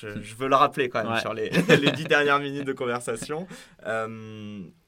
je, 0.00 0.34
veux 0.36 0.48
le 0.48 0.54
rappeler 0.54 0.88
quand 0.88 1.02
même 1.02 1.18
sur 1.18 1.34
les, 1.34 1.50
les 1.80 1.90
dix 1.90 2.04
dernières 2.04 2.38
minutes 2.38 2.66
de 2.66 2.72
conversation. 2.72 3.48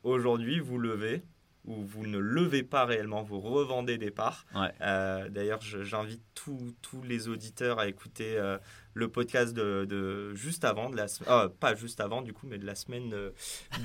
Aujourd'hui, 0.04 0.60
vous 0.60 0.78
levez 0.78 1.22
où 1.68 1.84
vous 1.84 2.06
ne 2.06 2.18
levez 2.18 2.62
pas 2.62 2.86
réellement, 2.86 3.22
vous 3.22 3.40
revendez 3.40 3.98
des 3.98 4.10
parts. 4.10 4.46
Euh, 4.80 5.28
d'ailleurs, 5.28 5.60
j'invite 5.60 6.22
tous 6.34 7.02
les 7.04 7.28
auditeurs 7.28 7.78
à 7.78 7.88
écouter 7.88 8.38
euh, 8.38 8.56
le 8.94 9.08
podcast 9.08 9.52
de, 9.52 10.34
juste 10.34 10.64
avant, 10.64 10.88
de 10.88 10.96
la, 10.96 11.06
ah, 11.26 11.48
pas 11.60 11.74
juste 11.74 12.00
avant 12.00 12.22
du 12.22 12.32
coup, 12.32 12.46
mais 12.48 12.56
de 12.56 12.64
la 12.64 12.74
semaine 12.74 13.12
euh, 13.12 13.30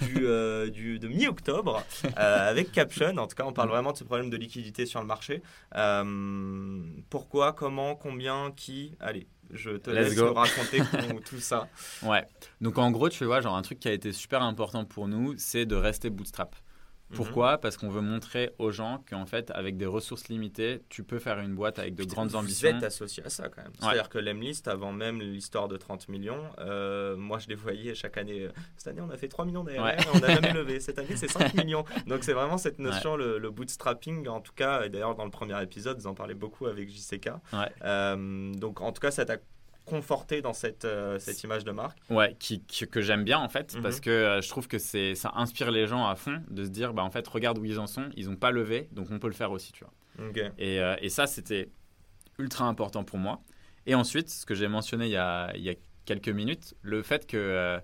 du, 0.01 0.71
du, 0.71 0.99
de 0.99 1.07
mi-octobre 1.09 1.83
avec 2.15 2.71
Caption. 2.71 3.17
En 3.17 3.27
tout 3.27 3.35
cas, 3.35 3.43
on 3.43 3.53
parle 3.53 3.69
vraiment 3.69 3.91
de 3.91 3.97
ce 3.97 4.05
problème 4.05 4.29
de 4.29 4.37
liquidité 4.37 4.85
sur 4.85 5.01
le 5.01 5.07
marché. 5.07 5.43
pourquoi, 7.09 7.51
comment, 7.51 7.95
combien, 7.95 8.51
qui? 8.55 8.95
Allez, 9.01 9.27
je 9.51 9.71
te 9.71 9.89
laisse 9.89 10.15
nous 10.15 10.33
raconter 10.33 10.81
tout 11.25 11.39
ça. 11.39 11.67
Ouais. 12.01 12.25
Donc 12.61 12.77
en 12.77 12.91
gros, 12.91 13.09
tu 13.09 13.25
vois, 13.25 13.41
genre 13.41 13.55
un 13.55 13.61
truc 13.61 13.79
qui 13.79 13.87
a 13.87 13.93
été 13.93 14.11
super 14.11 14.41
important 14.41 14.85
pour 14.85 15.07
nous, 15.07 15.35
c'est 15.37 15.65
de 15.65 15.75
rester 15.75 16.09
bootstrap. 16.09 16.55
Mhm. 17.13 17.17
Pourquoi? 17.17 17.57
Parce 17.57 17.77
qu'on 17.77 17.89
veut 17.89 18.01
montrer 18.01 18.51
aux 18.57 18.71
gens 18.71 19.03
qu'en 19.09 19.25
fait, 19.25 19.51
avec 19.51 19.77
des 19.77 19.85
ressources 19.85 20.27
limitées, 20.27 20.81
tu 20.89 21.03
peux 21.03 21.19
faire 21.19 21.39
une 21.39 21.55
boîte 21.55 21.79
avec 21.79 21.95
de 21.95 22.03
grandes 22.03 22.35
ambitions. 22.35 22.71
Vous 22.71 22.77
êtes 22.77 22.83
associé 22.83 23.23
à 23.23 23.29
ça 23.29 23.49
quand 23.49 23.61
même. 23.61 23.71
C'est-à-dire 23.79 24.09
que 24.09 24.17
l'Emlist, 24.17 24.67
avant 24.67 24.91
même 24.91 25.21
l'histoire 25.21 25.67
de 25.67 25.77
30 25.77 26.09
millions, 26.09 26.43
euh, 26.59 27.15
moi 27.15 27.39
je 27.39 27.47
les 27.47 27.55
voyais 27.55 27.95
chaque 27.95 28.17
année. 28.17 28.43
Euh, 28.43 28.51
cette 28.77 28.87
année, 28.89 29.01
on 29.01 29.09
a 29.09 29.17
fait 29.17 29.27
3 29.27 29.45
millions 29.45 29.63
d'ARR, 29.63 29.95
on 30.13 30.19
n'a 30.19 30.35
jamais 30.35 30.53
levé. 30.53 30.79
Cette 30.79 30.99
année, 30.99 31.15
c'est 31.15 31.29
5 31.29 31.53
millions. 31.55 31.85
Donc 32.07 32.23
c'est 32.23 32.33
vraiment 32.33 32.57
cette 32.57 32.79
notion, 32.79 33.15
le, 33.15 33.39
bootstrapping, 33.49 34.27
en 34.27 34.41
tout 34.41 34.53
cas. 34.53 34.83
Et 34.83 34.89
d'ailleurs, 34.89 35.15
dans 35.15 35.25
le 35.25 35.31
premier 35.31 35.61
épisode, 35.61 35.97
vous 35.97 36.07
en 36.07 36.15
parlez 36.15 36.33
beaucoup 36.33 36.65
avec 36.65 36.89
JCK. 36.89 37.29
Euh, 37.83 38.53
donc 38.53 38.81
en 38.81 38.91
tout 38.91 39.01
cas, 39.01 39.11
ça 39.11 39.25
t'a 39.25 39.37
conforté 39.85 40.41
dans 40.41 40.53
cette, 40.53 40.85
euh, 40.85 41.19
cette 41.19 41.43
image 41.43 41.63
de 41.63 41.71
marque. 41.71 41.97
Ouais, 42.09 42.35
qui, 42.39 42.61
que 42.65 43.01
j'aime 43.01 43.23
bien 43.23 43.39
en 43.39 43.49
fait, 43.49 43.75
Mhm. 43.75 43.81
parce 43.81 43.99
que 43.99 44.09
euh, 44.09 44.41
je 44.41 44.49
trouve 44.49 44.67
que 44.67 44.77
c'est 44.77 45.13
ça 45.15 45.31
inspire 45.35 45.71
les 45.71 45.87
gens 45.87 46.05
à 46.07 46.15
fond 46.15 46.41
de 46.49 46.63
se 46.63 46.69
dire, 46.69 46.93
bah 46.93 47.03
en 47.03 47.09
fait, 47.09 47.27
regarde 47.27 47.57
où 47.57 47.65
ils 47.65 47.79
en 47.79 47.87
sont, 47.87 48.09
ils 48.15 48.29
n'ont 48.29 48.35
pas 48.35 48.51
levé, 48.51 48.87
donc 48.91 49.07
on 49.11 49.19
peut 49.19 49.27
le 49.27 49.33
faire 49.33 49.51
aussi, 49.51 49.71
tu 49.73 49.83
vois. 49.83 49.93
Et, 50.57 50.79
euh, 50.79 50.95
et 51.01 51.09
ça, 51.09 51.25
c'était 51.27 51.69
ultra 52.37 52.65
important 52.65 53.03
pour 53.03 53.17
moi. 53.19 53.41
Et 53.85 53.95
ensuite, 53.95 54.29
ce 54.29 54.45
que 54.45 54.55
j'ai 54.55 54.67
mentionné 54.67 55.05
il 55.07 55.11
y, 55.11 55.17
a, 55.17 55.51
il 55.55 55.61
y 55.63 55.69
a 55.69 55.75
quelques 56.05 56.29
minutes, 56.29 56.75
le 56.81 57.01
fait 57.03 57.25
que 57.27 57.79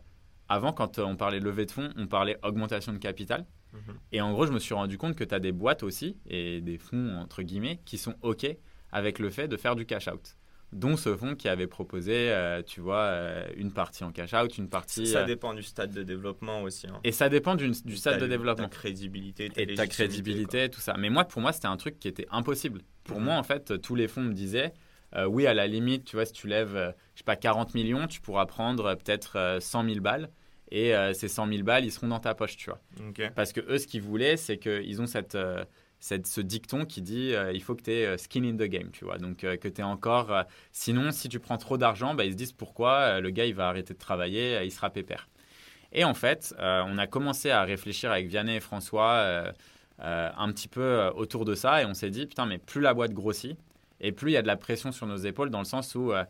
avant, 0.47 0.73
quand 0.73 0.99
on 0.99 1.15
parlait 1.15 1.39
levée 1.39 1.65
de 1.65 1.71
fonds, 1.71 1.91
on 1.97 2.07
parlait 2.07 2.37
augmentation 2.43 2.91
de 2.93 2.97
capital. 2.97 3.45
Mhm. 3.73 3.79
Et 4.13 4.21
en 4.21 4.31
gros, 4.31 4.47
je 4.47 4.51
me 4.51 4.59
suis 4.59 4.73
rendu 4.73 4.97
compte 4.97 5.15
que 5.15 5.23
tu 5.23 5.35
as 5.35 5.39
des 5.39 5.51
boîtes 5.51 5.83
aussi, 5.83 6.17
et 6.27 6.61
des 6.61 6.77
fonds, 6.77 7.17
entre 7.17 7.43
guillemets, 7.43 7.79
qui 7.85 7.97
sont 7.97 8.15
OK 8.21 8.47
avec 8.91 9.19
le 9.19 9.29
fait 9.29 9.47
de 9.47 9.57
faire 9.57 9.75
du 9.75 9.85
cash-out. 9.85 10.35
Dont 10.71 10.97
ce 10.97 11.15
fonds 11.15 11.33
qui 11.35 11.47
avait 11.49 11.65
proposé, 11.67 12.31
euh, 12.31 12.61
tu 12.61 12.79
vois, 12.79 12.99
euh, 13.01 13.47
une 13.57 13.71
partie 13.71 14.03
en 14.03 14.11
cash-out, 14.11 14.57
une 14.59 14.69
partie... 14.69 15.07
Ça 15.07 15.21
euh, 15.21 15.25
dépend 15.25 15.53
du 15.55 15.63
stade 15.63 15.91
de 15.91 16.03
développement 16.03 16.61
aussi. 16.61 16.85
hein. 16.87 16.99
et 17.03 17.11
ça 17.11 17.27
dépend 17.27 17.55
du 17.55 17.73
stade 17.73 18.15
Ta- 18.15 18.21
de 18.21 18.27
développement 18.27 18.67
Ta 18.69 18.75
crédibilité, 18.75 19.49
et 19.57 19.73
ta 19.73 19.87
crédibilité, 19.87 20.69
tout 20.69 20.79
ça. 20.81 20.95
Mais 20.99 21.09
moi, 21.09 21.23
pour 21.25 21.41
moi, 21.41 21.53
c'était 21.53 21.67
un 21.67 21.77
truc 21.77 21.97
qui 21.99 22.07
était 22.07 22.27
impossible. 22.29 22.81
Pour 23.03 23.17
Mhm. 23.19 23.25
moi, 23.25 23.35
en 23.35 23.43
fait, 23.43 23.81
tous 23.81 23.95
les 23.95 24.07
fonds 24.07 24.21
me 24.21 24.33
disaient, 24.33 24.71
euh, 25.15 25.25
oui, 25.25 25.47
à 25.47 25.55
la 25.55 25.65
limite, 25.65 26.05
tu 26.05 26.15
vois, 26.17 26.25
si 26.25 26.33
tu 26.33 26.47
lèves, 26.47 26.93
je 27.15 27.19
sais 27.19 27.23
pas, 27.23 27.35
40 27.35 27.73
millions, 27.73 28.05
tu 28.05 28.21
pourras 28.21 28.45
prendre 28.45 28.93
peut-être 28.93 29.37
euh, 29.37 29.59
100 29.59 29.83
000 29.85 30.01
balles. 30.01 30.29
Et 30.71 30.93
ces 31.15 31.27
100 31.27 31.47
000 31.47 31.63
balles, 31.63 31.83
ils 31.83 31.91
seront 31.91 32.09
dans 32.09 32.19
ta 32.19 32.35
poche, 32.35 32.55
tu 32.55 32.69
vois. 32.69 32.79
Parce 33.35 33.53
que 33.53 33.61
eux, 33.61 33.79
ce 33.79 33.87
qu'ils 33.87 34.03
voulaient, 34.03 34.37
c'est 34.37 34.59
qu'ils 34.59 35.01
ont 35.01 35.07
cette, 35.07 35.35
cette, 35.99 36.27
ce 36.27 36.41
dicton 36.41 36.85
qui 36.85 37.01
dit 37.01 37.33
euh, 37.33 37.51
il 37.53 37.61
faut 37.63 37.75
que 37.75 37.83
tu 37.83 37.91
aies 37.91 38.17
skin 38.17 38.43
in 38.43 38.53
the 38.55 38.63
game, 38.69 38.91
tu 38.91 39.05
vois. 39.05 39.17
Donc, 39.17 39.43
euh, 39.43 39.57
que 39.57 39.67
tu 39.67 39.81
es 39.81 39.83
encore. 39.83 40.31
euh, 40.31 40.43
sinon, 40.71 41.11
si 41.11 41.29
tu 41.29 41.39
prends 41.39 41.57
trop 41.57 41.77
d'argent, 41.77 42.13
bah, 42.15 42.25
ils 42.25 42.31
se 42.33 42.37
disent 42.37 42.53
pourquoi 42.53 42.93
euh, 43.17 43.19
le 43.21 43.29
gars, 43.31 43.45
il 43.45 43.55
va 43.55 43.67
arrêter 43.69 43.93
de 43.93 43.99
travailler, 43.99 44.57
euh, 44.57 44.63
il 44.63 44.71
sera 44.71 44.89
pépère. 44.89 45.27
Et 45.91 46.03
en 46.03 46.13
fait, 46.13 46.55
euh, 46.59 46.83
on 46.87 46.97
a 46.97 47.07
commencé 47.07 47.51
à 47.51 47.63
réfléchir 47.63 48.11
avec 48.11 48.27
Vianney 48.27 48.55
et 48.57 48.59
François 48.59 49.11
euh, 49.13 49.51
euh, 50.01 50.29
un 50.37 50.51
petit 50.51 50.67
peu 50.67 50.81
euh, 50.81 51.11
autour 51.11 51.45
de 51.45 51.55
ça 51.55 51.81
et 51.81 51.85
on 51.85 51.93
s'est 51.93 52.09
dit 52.11 52.27
putain, 52.27 52.45
mais 52.45 52.57
plus 52.59 52.81
la 52.81 52.93
boîte 52.93 53.13
grossit 53.13 53.57
et 54.01 54.11
plus 54.11 54.31
il 54.31 54.33
y 54.35 54.37
a 54.37 54.41
de 54.41 54.47
la 54.47 54.57
pression 54.57 54.91
sur 54.91 55.07
nos 55.07 55.17
épaules 55.17 55.49
dans 55.49 55.59
le 55.59 55.65
sens 55.65 55.95
où. 55.95 56.13
euh, 56.13 56.23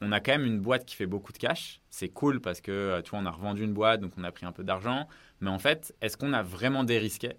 on 0.00 0.12
a 0.12 0.20
quand 0.20 0.32
même 0.32 0.46
une 0.46 0.60
boîte 0.60 0.84
qui 0.86 0.96
fait 0.96 1.06
beaucoup 1.06 1.32
de 1.32 1.38
cash. 1.38 1.80
C'est 1.90 2.08
cool 2.08 2.40
parce 2.40 2.60
que, 2.60 2.70
euh, 2.72 3.02
tu 3.02 3.10
vois, 3.10 3.18
on 3.20 3.26
a 3.26 3.30
revendu 3.30 3.64
une 3.64 3.74
boîte, 3.74 4.00
donc 4.00 4.12
on 4.16 4.24
a 4.24 4.32
pris 4.32 4.46
un 4.46 4.52
peu 4.52 4.64
d'argent. 4.64 5.08
Mais 5.40 5.50
en 5.50 5.58
fait, 5.58 5.94
est-ce 6.00 6.16
qu'on 6.16 6.32
a 6.32 6.42
vraiment 6.42 6.84
dérisqué? 6.84 7.34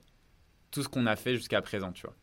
Tout 0.72 0.84
ce 0.84 0.90
qu'on 0.90 1.06
a 1.06 1.16
fait 1.16 1.36
jusqu'à 1.36 1.62
présent, 1.62 1.92
tu 1.92 2.02
vois 2.04 2.16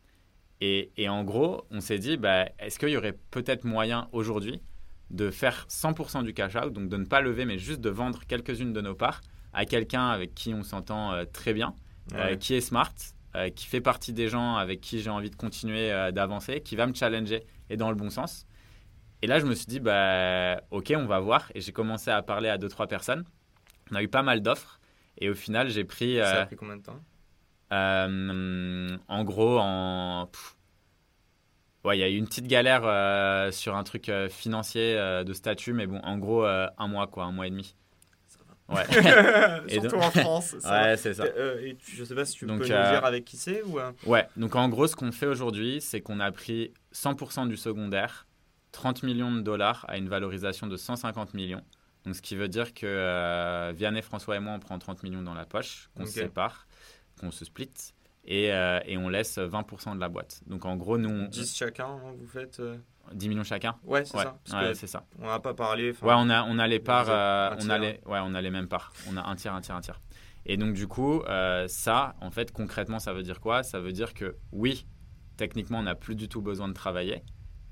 et, 0.61 0.91
et 0.97 1.07
en 1.07 1.23
gros, 1.23 1.65
on 1.71 1.79
s'est 1.79 1.99
dit, 1.99 2.17
bah, 2.17 2.49
est-ce 2.59 2.79
qu'il 2.79 2.89
y 2.89 2.97
aurait 2.97 3.17
peut-être 3.31 3.63
moyen 3.63 4.09
aujourd'hui 4.11 4.61
de 5.09 5.31
faire 5.31 5.65
100% 5.69 6.23
du 6.23 6.33
cash 6.33 6.55
out, 6.55 6.73
donc 6.73 6.89
de 6.89 6.97
ne 6.97 7.05
pas 7.05 7.21
lever, 7.21 7.45
mais 7.45 7.57
juste 7.57 7.81
de 7.81 7.89
vendre 7.89 8.25
quelques-unes 8.27 8.73
de 8.73 8.81
nos 8.81 8.93
parts 8.93 9.21
à 9.53 9.65
quelqu'un 9.65 10.09
avec 10.09 10.35
qui 10.35 10.53
on 10.53 10.61
s'entend 10.61 11.13
euh, 11.13 11.25
très 11.25 11.53
bien, 11.53 11.73
euh, 12.13 12.35
qui 12.35 12.53
est 12.53 12.61
smart, 12.61 12.93
euh, 13.35 13.49
qui 13.49 13.65
fait 13.65 13.81
partie 13.81 14.13
des 14.13 14.27
gens 14.27 14.57
avec 14.57 14.81
qui 14.81 14.99
j'ai 14.99 15.09
envie 15.09 15.31
de 15.31 15.35
continuer 15.35 15.89
d'avancer, 16.11 16.61
qui 16.61 16.75
va 16.75 16.85
me 16.85 16.93
challenger 16.93 17.43
et 17.69 17.77
dans 17.77 17.89
le 17.89 17.95
bon 17.95 18.09
sens. 18.09 18.45
Et 19.21 19.27
là, 19.27 19.39
je 19.39 19.45
me 19.45 19.55
suis 19.55 19.65
dit, 19.65 19.79
bah, 19.79 20.61
ok, 20.71 20.93
on 20.95 21.05
va 21.05 21.19
voir. 21.19 21.51
Et 21.55 21.61
j'ai 21.61 21.71
commencé 21.73 22.09
à 22.09 22.21
parler 22.21 22.47
à 22.47 22.57
deux, 22.57 22.69
trois 22.69 22.87
personnes. 22.87 23.25
On 23.91 23.95
a 23.95 24.03
eu 24.03 24.07
pas 24.07 24.23
mal 24.23 24.41
d'offres. 24.41 24.79
Et 25.17 25.29
au 25.29 25.35
final, 25.35 25.69
j'ai 25.69 25.83
pris, 25.83 26.15
Ça 26.17 26.43
a 26.43 26.45
pris 26.45 26.55
combien 26.55 26.77
de 26.77 26.83
temps? 26.83 26.99
Euh, 27.71 28.97
en 29.07 29.23
gros, 29.23 29.57
en. 29.59 30.27
pff, 30.31 30.55
Ouais, 31.85 31.97
il 31.97 32.01
y 32.01 32.03
a 32.03 32.09
eu 32.09 32.17
une 32.17 32.27
petite 32.27 32.47
galère 32.47 32.81
euh, 32.83 33.51
sur 33.51 33.77
un 33.77 33.83
truc 33.85 34.09
euh, 34.09 34.27
financier 34.27 34.95
de 35.25 35.33
statut, 35.33 35.71
mais 35.71 35.87
bon, 35.87 35.99
en 36.03 36.17
gros, 36.17 36.43
un 36.45 36.87
mois, 36.87 37.07
quoi, 37.07 37.23
un 37.23 37.31
mois 37.31 37.47
et 37.47 37.51
demi. 37.51 37.73
Ça 38.27 38.39
Ouais, 38.67 38.83
Et 39.69 39.73
Surtout 39.79 39.95
donc- 39.95 40.03
en 40.03 40.11
France. 40.11 40.55
ça 40.59 40.69
va. 40.69 40.81
ouais 40.89 40.97
c'est 40.97 41.13
ça. 41.13 41.23
Euh, 41.23 41.61
et 41.65 41.75
tu- 41.75 41.95
je 41.95 42.03
sais 42.03 42.13
pas 42.15 42.25
si 42.25 42.33
tu 42.35 42.45
Donc, 42.45 42.57
peux 42.59 42.63
nous 42.65 42.69
dire 42.91 43.05
avec 43.05 43.23
qui 43.23 43.37
c'est 43.37 43.63
ou. 43.63 43.79
Ouais, 44.05 44.27
donc 44.35 44.55
en 44.55 44.67
gros, 44.67 44.87
ce 44.87 44.95
qu'on 44.97 45.11
fait 45.13 45.25
aujourd'hui, 45.25 45.79
c'est 45.79 46.01
qu'on 46.01 46.19
a 46.19 46.31
pris 46.33 46.73
100% 46.93 47.47
du 47.47 47.55
secondaire, 47.55 48.27
30 48.73 49.01
millions 49.03 49.31
de 49.31 49.39
dollars 49.41 49.85
à 49.87 49.97
une 49.97 50.09
valorisation 50.09 50.67
de 50.67 50.75
150 50.75 51.33
millions. 51.33 51.63
Donc 52.05 52.13
ce 52.15 52.21
qui 52.21 52.35
veut 52.35 52.47
dire 52.49 52.73
que 52.73 53.71
Vianney, 53.71 54.01
François 54.01 54.35
et 54.35 54.39
moi, 54.39 54.53
on 54.53 54.59
prend 54.59 54.77
30 54.77 55.01
millions 55.03 55.21
dans 55.23 55.33
la 55.33 55.45
poche, 55.45 55.89
qu'on 55.95 56.05
se 56.05 56.11
sépare, 56.11 56.67
qu'on 57.19 57.31
se 57.31 57.45
split, 57.45 57.69
et, 58.25 58.51
euh, 58.51 58.79
et 58.85 58.97
on 58.97 59.09
laisse 59.09 59.37
20% 59.37 59.95
de 59.95 59.99
la 59.99 60.09
boîte. 60.09 60.41
Donc 60.47 60.65
en 60.65 60.75
gros, 60.75 60.97
nous, 60.97 61.09
on- 61.09 61.27
10 61.27 61.55
chacun, 61.55 61.87
hein, 61.87 62.13
vous 62.17 62.27
faites. 62.27 62.59
euh, 62.59 62.77
10 63.13 63.27
millions 63.29 63.43
chacun? 63.43 63.75
Ouais, 63.83 64.05
c'est 64.05 64.17
Ouais, 64.17 64.23
ça. 64.23 64.39
Parce 64.45 64.63
ouais, 64.63 64.69
que 64.69 64.73
c'est 64.75 64.87
ça. 64.87 65.05
on 65.19 65.25
n'a 65.27 65.39
pas 65.39 65.53
parlé. 65.53 65.91
Ouais, 65.91 66.13
on 66.15 66.29
a, 66.29 66.43
on 66.43 66.59
a 66.59 66.67
les 66.67 66.79
parts, 66.79 67.09
euh, 67.09 67.55
on, 67.59 67.69
a 67.69 67.77
les, 67.79 67.99
ouais, 68.05 68.19
on 68.23 68.33
a 68.35 68.41
les 68.41 68.51
mêmes 68.51 68.67
parts. 68.67 68.93
On 69.09 69.17
a 69.17 69.23
un 69.27 69.35
tiers, 69.35 69.53
un 69.55 69.61
tiers, 69.61 69.75
un 69.75 69.81
tiers. 69.81 69.99
Et 70.45 70.57
donc, 70.57 70.73
du 70.73 70.87
coup, 70.87 71.21
euh, 71.23 71.67
ça, 71.67 72.15
en 72.21 72.29
fait, 72.31 72.51
concrètement, 72.51 72.99
ça 72.99 73.13
veut 73.13 73.23
dire 73.23 73.39
quoi? 73.39 73.63
Ça 73.63 73.79
veut 73.79 73.91
dire 73.91 74.13
que 74.13 74.35
oui, 74.51 74.85
techniquement, 75.37 75.79
on 75.79 75.83
n'a 75.83 75.95
plus 75.95 76.15
du 76.15 76.27
tout 76.29 76.41
besoin 76.41 76.67
de 76.67 76.73
travailler 76.73 77.23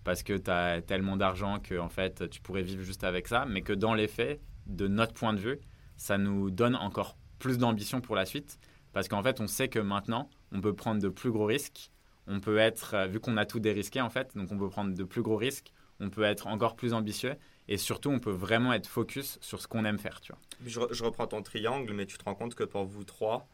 parce 0.04 0.24
que 0.24 0.34
tu 0.38 0.50
as 0.50 0.82
tellement 0.82 1.18
d'argent 1.18 1.60
que, 1.60 1.78
en 1.78 1.90
fait, 1.90 2.30
tu 2.30 2.42
pourrais 2.42 2.62
vivre 2.64 2.82
juste 2.84 3.04
avec 3.04 3.28
ça, 3.28 3.46
mais 3.48 3.62
que 3.62 3.74
dans 3.74 3.94
les 3.94 4.08
faits, 4.08 4.42
de 4.66 4.88
notre 4.88 5.14
point 5.14 5.34
de 5.34 5.40
vue, 5.40 5.60
ça 5.98 6.18
nous 6.18 6.50
donne 6.52 6.76
encore 6.76 7.16
plus 7.40 7.58
d'ambition 7.58 8.02
pour 8.02 8.16
la 8.16 8.26
suite 8.26 8.60
parce 8.94 9.08
qu'en 9.08 9.24
fait, 9.24 9.40
on 9.42 9.48
sait 9.48 9.68
que 9.68 9.80
maintenant, 9.80 10.30
on 10.52 10.62
peut 10.62 10.74
prendre 10.74 11.02
de 11.02 11.10
plus 11.10 11.32
gros 11.32 11.46
risques. 11.46 11.92
On 12.28 12.40
peut 12.40 12.58
être, 12.58 12.94
euh, 12.94 13.08
vu 13.08 13.20
qu'on 13.20 13.38
a 13.38 13.46
tout 13.46 13.60
dérisqué, 13.60 14.02
en 14.02 14.10
fait, 14.10 14.36
donc 14.36 14.52
on 14.52 14.58
peut 14.58 14.70
prendre 14.70 14.94
de 14.94 15.04
plus 15.04 15.22
gros 15.22 15.38
risques, 15.38 15.72
on 16.00 16.10
peut 16.10 16.24
être 16.24 16.48
encore 16.48 16.76
plus 16.76 16.94
ambitieux 16.94 17.36
et 17.70 17.78
surtout, 17.78 18.10
on 18.10 18.20
peut 18.20 18.32
vraiment 18.32 18.74
être 18.74 18.88
focus 18.88 19.38
sur 19.42 19.62
ce 19.62 19.68
qu'on 19.68 19.86
aime 19.86 19.98
faire, 19.98 20.20
tu 20.22 20.32
vois. 20.34 20.42
Je, 20.66 20.80
re- 20.80 20.94
je 20.94 21.04
reprends 21.04 21.28
ton 21.28 21.42
triangle, 21.42 21.94
mais 21.94 22.06
tu 22.06 22.18
te 22.18 22.24
rends 22.26 22.36
compte 22.36 22.54
que 22.56 22.64
pour 22.66 22.84
vous 22.86 23.04
trois, 23.06 23.48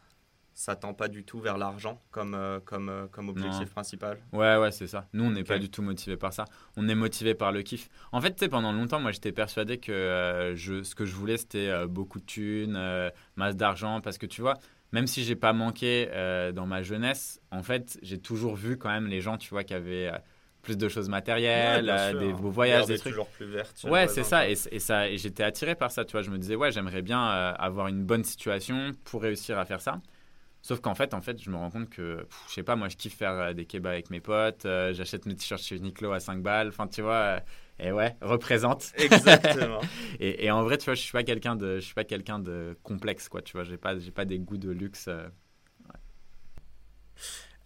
ça 0.56 0.76
tend 0.76 0.94
pas 0.94 1.08
du 1.08 1.24
tout 1.24 1.40
vers 1.40 1.58
l'argent 1.58 2.00
comme, 2.12 2.34
euh, 2.36 2.60
comme, 2.60 2.90
euh, 2.90 3.08
comme 3.08 3.30
objectif 3.30 3.62
Non. 3.68 3.74
principal. 3.74 4.20
Ouais, 4.34 4.58
ouais, 4.58 4.72
c'est 4.72 4.86
ça. 4.88 5.08
Nous, 5.14 5.24
on 5.24 5.32
n'est 5.32 5.44
pas 5.44 5.58
du 5.60 5.70
tout 5.70 5.82
motivé 5.82 6.16
par 6.18 6.32
ça. 6.34 6.46
On 6.76 6.88
est 6.90 6.96
motivé 6.96 7.34
par 7.36 7.52
le 7.52 7.62
kiff. 7.64 7.90
En 8.12 8.22
fait, 8.22 8.32
tu 8.34 8.40
sais, 8.40 8.50
pendant 8.50 8.72
longtemps, 8.72 9.00
moi, 9.00 9.12
j'étais 9.12 9.32
persuadé 9.32 9.78
que 9.80 9.92
euh, 9.92 10.56
je, 10.56 10.84
ce 10.84 10.94
que 10.96 11.06
je 11.06 11.16
voulais, 11.16 11.38
c'était 11.38 11.88
beaucoup 11.88 12.20
de 12.20 12.26
thunes, 12.26 13.12
masse 13.36 13.56
d'argent, 13.56 14.00
parce 14.02 14.18
que 14.20 14.28
tu 14.28 14.42
vois, 14.42 14.60
même 14.94 15.08
si 15.08 15.24
j'ai 15.26 15.36
pas 15.36 15.52
manqué 15.54 16.08
euh, 16.14 16.54
dans 16.54 16.66
ma 16.66 16.82
jeunesse, 16.84 17.42
en 17.52 17.64
fait, 17.64 18.00
j'ai 18.02 18.20
toujours 18.20 18.56
vu 18.56 18.78
quand 18.78 18.90
même 18.90 19.08
les 19.08 19.20
gens, 19.20 19.38
tu 19.38 19.50
vois, 19.50 19.66
qui 19.66 19.74
avaient 19.74 20.08
euh, 20.08 20.18
plus 20.62 20.78
de 20.78 20.88
choses 20.88 21.10
matérielles, 21.10 21.86
Ouais, 21.86 21.92
euh, 21.92 22.10
sûr. 22.12 22.20
des 22.22 22.34
beaux 22.34 22.50
voyages, 22.50 22.86
des 22.86 22.98
trucs. 22.98 23.12
toujours 23.12 23.28
plus 23.28 23.48
chez 23.48 23.90
Ouais, 23.90 24.08
c'est 24.08 24.24
ça. 24.24 24.48
Et, 24.48 24.54
et 24.72 24.80
ça. 24.80 25.10
et 25.10 25.18
j'étais 25.18 25.44
attiré 25.44 25.76
par 25.76 25.92
ça, 25.92 26.06
tu 26.06 26.14
vois. 26.14 26.22
Je 26.22 26.30
me 26.32 26.38
disais, 26.38 26.56
ouais, 26.56 26.72
j'aimerais 26.72 27.02
bien 27.02 27.22
euh, 27.22 27.54
avoir 27.58 27.88
une 27.90 28.04
bonne 28.06 28.24
situation 28.24 28.94
pour 29.04 29.22
réussir 29.24 29.60
à 29.60 29.66
faire 29.66 29.82
ça. 29.82 30.00
Sauf 30.62 30.80
qu'en 30.80 30.96
fait, 30.96 31.14
en 31.14 31.20
fait, 31.22 31.42
je 31.44 31.50
me 31.50 31.58
rends 31.58 31.70
compte 31.72 31.90
que, 31.90 32.18
pff, 32.24 32.44
je 32.48 32.54
sais 32.54 32.64
pas, 32.64 32.78
moi, 32.78 32.88
je 32.88 32.96
kiffe 32.96 33.18
faire 33.18 33.54
des 33.54 33.66
kebabs 33.66 33.92
avec 33.92 34.10
mes 34.10 34.22
potes. 34.22 34.62
J'achète 34.64 35.26
mes 35.26 35.36
t-shirts 35.36 35.62
chez 35.62 35.76
Uniqlo 35.76 36.14
à 36.14 36.22
5 36.22 36.42
balles. 36.42 36.70
Enfin, 36.70 36.88
tu 36.88 37.02
vois. 37.02 37.42
Et 37.80 37.92
ouais, 37.92 38.16
représente. 38.22 38.92
Exactement. 38.98 39.82
Et, 40.20 40.46
et 40.46 40.52
en 40.52 40.64
vrai, 40.64 40.78
tu 40.78 40.86
vois, 40.86 40.94
je 40.96 41.02
suis 41.02 41.12
pas 41.12 41.24
quelqu'un 41.24 41.56
de, 41.56 41.76
je 41.76 41.86
suis 41.86 41.94
pas 41.96 42.04
quelqu'un 42.04 42.40
de 42.40 42.78
complexe, 42.84 43.30
quoi. 43.30 43.42
Tu 43.42 43.54
vois, 43.54 43.64
j'ai 43.64 43.78
pas, 43.78 43.98
j'ai 44.00 44.12
pas 44.12 44.26
des 44.26 44.40
goûts 44.40 44.58
de 44.58 44.70
luxe. 44.72 45.08
euh. 45.08 45.28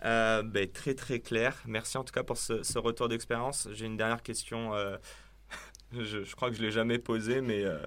Euh, 0.06 0.44
ben, 0.44 0.70
très 0.72 0.94
très 0.94 1.20
clair. 1.20 1.62
Merci 1.66 1.98
en 1.98 2.04
tout 2.04 2.14
cas 2.14 2.24
pour 2.24 2.38
ce, 2.38 2.62
ce 2.64 2.78
retour 2.78 3.08
d'expérience. 3.10 3.68
J'ai 3.74 3.86
une 3.88 3.98
dernière 3.98 4.22
question. 4.22 4.74
euh, 4.76 4.98
je, 5.94 6.24
je 6.24 6.36
crois 6.36 6.50
que 6.52 6.56
je 6.58 6.62
l'ai 6.62 6.72
jamais 6.72 7.00
posée, 7.00 7.42
mais 7.42 7.64
euh, 7.64 7.80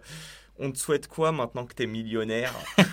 on 0.61 0.70
te 0.70 0.78
souhaite 0.78 1.09
quoi 1.09 1.32
maintenant 1.32 1.65
que 1.66 1.74
tu 1.74 1.82
es 1.82 1.87
millionnaire 1.87 2.53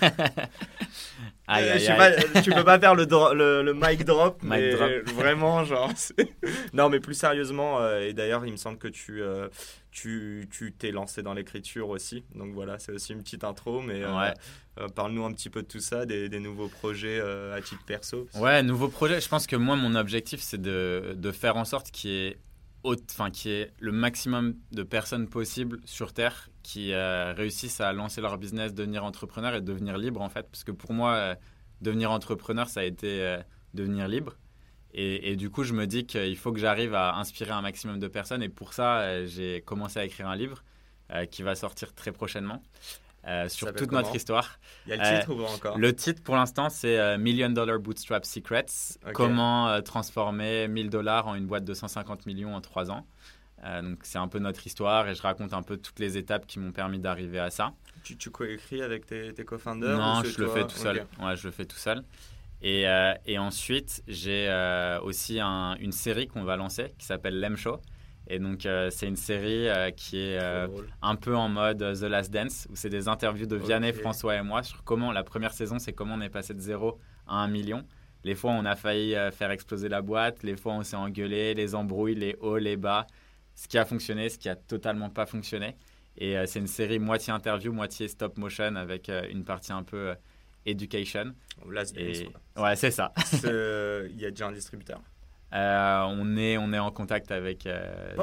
Aïe, 1.46 1.64
Euh, 1.64 1.74
aïe, 1.74 1.86
pas, 2.32 2.40
Tu 2.42 2.50
peux 2.52 2.64
pas 2.64 2.78
faire 2.78 2.94
le, 2.94 3.06
dro- 3.06 3.32
le, 3.32 3.62
le 3.62 3.72
mic 3.74 4.04
drop, 4.04 4.38
Mic 4.42 4.50
mais 4.50 4.70
drop. 4.74 4.90
vraiment, 5.14 5.64
genre. 5.64 5.90
non, 6.74 6.88
mais 6.90 7.00
plus 7.00 7.14
sérieusement, 7.14 7.80
euh, 7.80 8.00
et 8.00 8.12
d'ailleurs, 8.12 8.44
il 8.44 8.52
me 8.52 8.56
semble 8.58 8.76
que 8.78 8.88
tu 8.88 9.22
euh, 9.22 9.48
tu 9.90 10.46
tu 10.50 10.72
t'es 10.72 10.90
lancé 10.90 11.22
dans 11.22 11.32
l'écriture 11.32 11.88
aussi. 11.88 12.24
Donc 12.34 12.52
voilà, 12.52 12.78
c'est 12.78 12.92
aussi 12.92 13.12
une 13.14 13.22
petite 13.22 13.44
intro, 13.44 13.80
mais 13.80 14.02
euh, 14.04 14.14
Ouais. 14.18 14.34
euh, 14.78 14.88
parle-nous 14.88 15.24
un 15.24 15.32
petit 15.32 15.48
peu 15.48 15.62
de 15.62 15.66
tout 15.68 15.80
ça, 15.80 16.04
des, 16.04 16.28
des 16.28 16.40
nouveaux 16.40 16.68
projets 16.68 17.18
à 17.20 17.60
titre 17.62 17.82
perso. 17.86 18.28
Ouais, 18.34 18.62
nouveau 18.62 18.88
projet. 18.88 19.18
Je 19.20 19.28
pense 19.28 19.46
que 19.46 19.56
moi, 19.56 19.74
mon 19.76 19.94
objectif, 19.94 20.40
c'est 20.40 20.60
de, 20.60 21.14
de 21.16 21.32
faire 21.32 21.56
en 21.56 21.64
sorte 21.64 21.90
qu'il 21.90 22.10
y 22.10 22.26
ait 22.26 22.38
enfin, 22.84 23.30
qu'il 23.30 23.50
y 23.50 23.54
ait 23.54 23.72
le 23.80 23.92
maximum 23.92 24.54
de 24.72 24.82
personnes 24.82 25.28
possibles 25.28 25.80
sur 25.84 26.12
Terre 26.12 26.48
qui 26.68 26.92
euh, 26.92 27.32
réussissent 27.32 27.80
à 27.80 27.94
lancer 27.94 28.20
leur 28.20 28.36
business, 28.36 28.74
devenir 28.74 29.02
entrepreneur 29.02 29.54
et 29.54 29.62
devenir 29.62 29.96
libre, 29.96 30.20
en 30.20 30.28
fait. 30.28 30.46
Parce 30.50 30.64
que 30.64 30.70
pour 30.70 30.92
moi, 30.92 31.14
euh, 31.14 31.34
devenir 31.80 32.10
entrepreneur, 32.10 32.68
ça 32.68 32.80
a 32.80 32.82
été 32.82 33.22
euh, 33.22 33.38
devenir 33.72 34.06
libre. 34.06 34.34
Et, 34.92 35.30
et 35.30 35.36
du 35.36 35.48
coup, 35.48 35.64
je 35.64 35.72
me 35.72 35.86
dis 35.86 36.04
qu'il 36.04 36.36
faut 36.36 36.52
que 36.52 36.60
j'arrive 36.60 36.94
à 36.94 37.14
inspirer 37.14 37.52
un 37.52 37.62
maximum 37.62 37.98
de 37.98 38.06
personnes. 38.06 38.42
Et 38.42 38.50
pour 38.50 38.74
ça, 38.74 39.24
j'ai 39.24 39.62
commencé 39.62 39.98
à 39.98 40.04
écrire 40.04 40.28
un 40.28 40.36
livre 40.36 40.62
qui 41.30 41.42
va 41.42 41.54
sortir 41.54 41.94
très 41.94 42.12
prochainement 42.12 42.62
sur 43.48 43.72
toute 43.72 43.92
notre 43.92 44.14
histoire. 44.14 44.58
Il 44.86 44.90
y 44.90 44.92
a 44.92 44.96
le 44.96 45.20
titre 45.20 45.32
ou 45.32 45.42
pas 45.42 45.50
encore? 45.50 45.78
Le 45.78 45.94
titre 45.94 46.22
pour 46.22 46.36
l'instant, 46.36 46.68
c'est 46.68 47.16
Million 47.18 47.50
Dollar 47.50 47.78
Bootstrap 47.78 48.24
Secrets. 48.26 48.66
Comment 49.14 49.80
transformer 49.82 50.68
1000 50.68 50.90
dollars 50.90 51.28
en 51.28 51.34
une 51.34 51.46
boîte 51.46 51.64
de 51.64 51.74
150 51.74 52.26
millions 52.26 52.54
en 52.54 52.60
3 52.60 52.90
ans. 52.90 53.06
Donc 53.82 53.98
c'est 54.02 54.18
un 54.18 54.28
peu 54.28 54.38
notre 54.38 54.66
histoire 54.66 55.08
et 55.08 55.14
je 55.14 55.22
raconte 55.22 55.52
un 55.52 55.62
peu 55.62 55.76
toutes 55.76 55.98
les 55.98 56.16
étapes 56.16 56.46
qui 56.46 56.58
m'ont 56.58 56.72
permis 56.72 56.98
d'arriver 56.98 57.38
à 57.38 57.50
ça. 57.50 57.72
Tu, 58.04 58.16
tu 58.16 58.30
coécris 58.30 58.82
avec 58.82 59.06
tes, 59.06 59.32
tes 59.34 59.44
co-founders 59.44 59.98
Non, 59.98 60.22
je 60.24 60.40
le 60.40 60.48
fais 60.48 60.66
tout 60.66 60.76
seul. 60.76 61.06
Ouais, 61.20 61.36
je 61.36 61.46
le 61.46 61.50
fais 61.50 61.64
tout 61.64 61.76
seul. 61.76 62.02
Et, 62.62 62.86
et 63.26 63.38
ensuite, 63.38 64.02
j'ai 64.06 64.48
aussi 65.02 65.40
une 65.40 65.92
série 65.92 66.28
qu'on 66.28 66.44
va 66.44 66.56
lancer 66.56 66.94
qui 66.98 67.06
s'appelle 67.06 67.40
Lem 67.40 67.56
Show. 67.56 67.80
Et 68.30 68.38
donc, 68.38 68.66
euh, 68.66 68.90
c'est 68.90 69.08
une 69.08 69.16
série 69.16 69.68
euh, 69.68 69.90
qui 69.90 70.18
est 70.18 70.38
euh, 70.38 70.68
un 71.00 71.16
peu 71.16 71.34
en 71.34 71.48
mode 71.48 71.78
The 71.78 72.02
Last 72.02 72.30
Dance, 72.30 72.68
où 72.70 72.76
c'est 72.76 72.90
des 72.90 73.08
interviews 73.08 73.46
de 73.46 73.56
Vianney, 73.56 73.92
François 73.92 74.36
et 74.36 74.42
moi 74.42 74.62
sur 74.62 74.84
comment 74.84 75.12
la 75.12 75.24
première 75.24 75.54
saison, 75.54 75.78
c'est 75.78 75.94
comment 75.94 76.14
on 76.14 76.20
est 76.20 76.28
passé 76.28 76.52
de 76.52 76.60
0 76.60 76.98
à 77.26 77.36
1 77.36 77.48
million. 77.48 77.84
Les 78.24 78.34
fois, 78.34 78.50
on 78.50 78.66
a 78.66 78.76
failli 78.76 79.14
faire 79.32 79.50
exploser 79.50 79.88
la 79.88 80.02
boîte, 80.02 80.42
les 80.42 80.56
fois, 80.56 80.74
on 80.74 80.82
s'est 80.82 80.96
engueulé, 80.96 81.54
les 81.54 81.74
embrouilles, 81.74 82.16
les 82.16 82.36
hauts, 82.40 82.58
les 82.58 82.76
bas, 82.76 83.06
ce 83.58 83.66
qui 83.66 83.76
a 83.76 83.84
fonctionné, 83.84 84.28
ce 84.28 84.38
qui 84.38 84.48
a 84.48 84.54
totalement 84.54 85.10
pas 85.10 85.26
fonctionné. 85.26 85.76
Et 86.16 86.36
c'est 86.46 86.58
une 86.60 86.68
série 86.68 86.98
moitié 86.98 87.32
interview, 87.32 87.72
moitié 87.72 88.08
stop 88.08 88.38
motion 88.38 88.76
avec 88.76 89.10
une 89.30 89.44
partie 89.44 89.72
un 89.72 89.82
peu 89.82 90.14
education. 90.66 91.34
Last 91.68 91.96
Dance. 91.96 92.22
Ouais, 92.56 92.76
c'est 92.76 92.90
ça. 92.90 93.12
Il 93.44 94.20
y 94.20 94.26
a 94.26 94.30
déjà 94.30 94.46
un 94.46 94.52
distributeur 94.52 95.00
euh, 95.54 96.02
on, 96.08 96.36
est, 96.36 96.58
on 96.58 96.72
est 96.74 96.78
en 96.78 96.90
contact 96.90 97.30
avec. 97.30 97.66
Euh... 97.66 98.14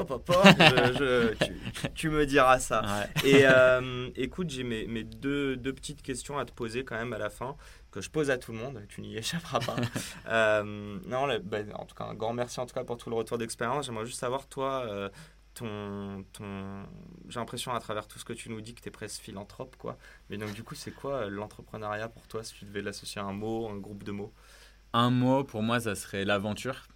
tu, 1.95 2.09
me 2.09 2.25
diras 2.25 2.59
ça. 2.59 2.83
Et 3.23 3.41
euh, 3.43 4.09
écoute, 4.15 4.51
j'ai 4.51 4.63
mes, 4.63 4.85
mes 4.85 5.03
deux, 5.03 5.55
deux, 5.55 5.73
petites 5.73 6.03
questions 6.03 6.37
à 6.37 6.45
te 6.45 6.51
poser 6.51 6.83
quand 6.83 6.95
même 6.95 7.13
à 7.13 7.17
la 7.17 7.31
fin, 7.31 7.55
que 7.95 8.01
je 8.01 8.09
pose 8.09 8.29
à 8.29 8.37
tout 8.37 8.51
le 8.51 8.59
monde, 8.59 8.83
tu 8.87 9.01
n'y 9.01 9.17
échapperas 9.17 9.59
pas. 9.59 9.75
Euh, 10.27 10.99
non, 11.07 11.27
ben, 11.43 11.71
en 11.73 11.85
tout 11.85 11.95
cas, 11.95 12.05
un 12.05 12.13
grand 12.13 12.33
merci 12.33 12.59
en 12.59 12.65
tout 12.65 12.73
cas 12.73 12.83
pour 12.83 12.97
tout 12.97 13.09
le 13.09 13.15
retour 13.15 13.37
d'expérience. 13.37 13.85
J'aimerais 13.85 14.05
juste 14.05 14.19
savoir, 14.19 14.47
toi, 14.47 15.09
ton, 15.53 16.23
ton... 16.33 16.83
j'ai 17.29 17.39
l'impression 17.39 17.73
à 17.73 17.79
travers 17.79 18.07
tout 18.07 18.19
ce 18.19 18.25
que 18.25 18.33
tu 18.33 18.49
nous 18.49 18.61
dis 18.61 18.75
que 18.75 18.81
tu 18.81 18.89
es 18.89 18.91
presque 18.91 19.21
philanthrope, 19.21 19.75
quoi. 19.77 19.97
Mais 20.29 20.37
donc, 20.37 20.53
du 20.53 20.63
coup, 20.63 20.75
c'est 20.75 20.91
quoi 20.91 21.29
l'entrepreneuriat 21.29 22.09
pour 22.09 22.27
toi, 22.27 22.43
si 22.43 22.53
tu 22.53 22.65
devais 22.65 22.81
l'associer 22.81 23.21
à 23.21 23.25
un 23.25 23.33
mot, 23.33 23.67
un 23.69 23.77
groupe 23.77 24.03
de 24.03 24.11
mots? 24.11 24.33
Un 24.93 25.09
mot, 25.09 25.43
pour 25.43 25.63
moi, 25.63 25.79
ça 25.79 25.95
serait 25.95 26.25
l'aventure 26.25 26.87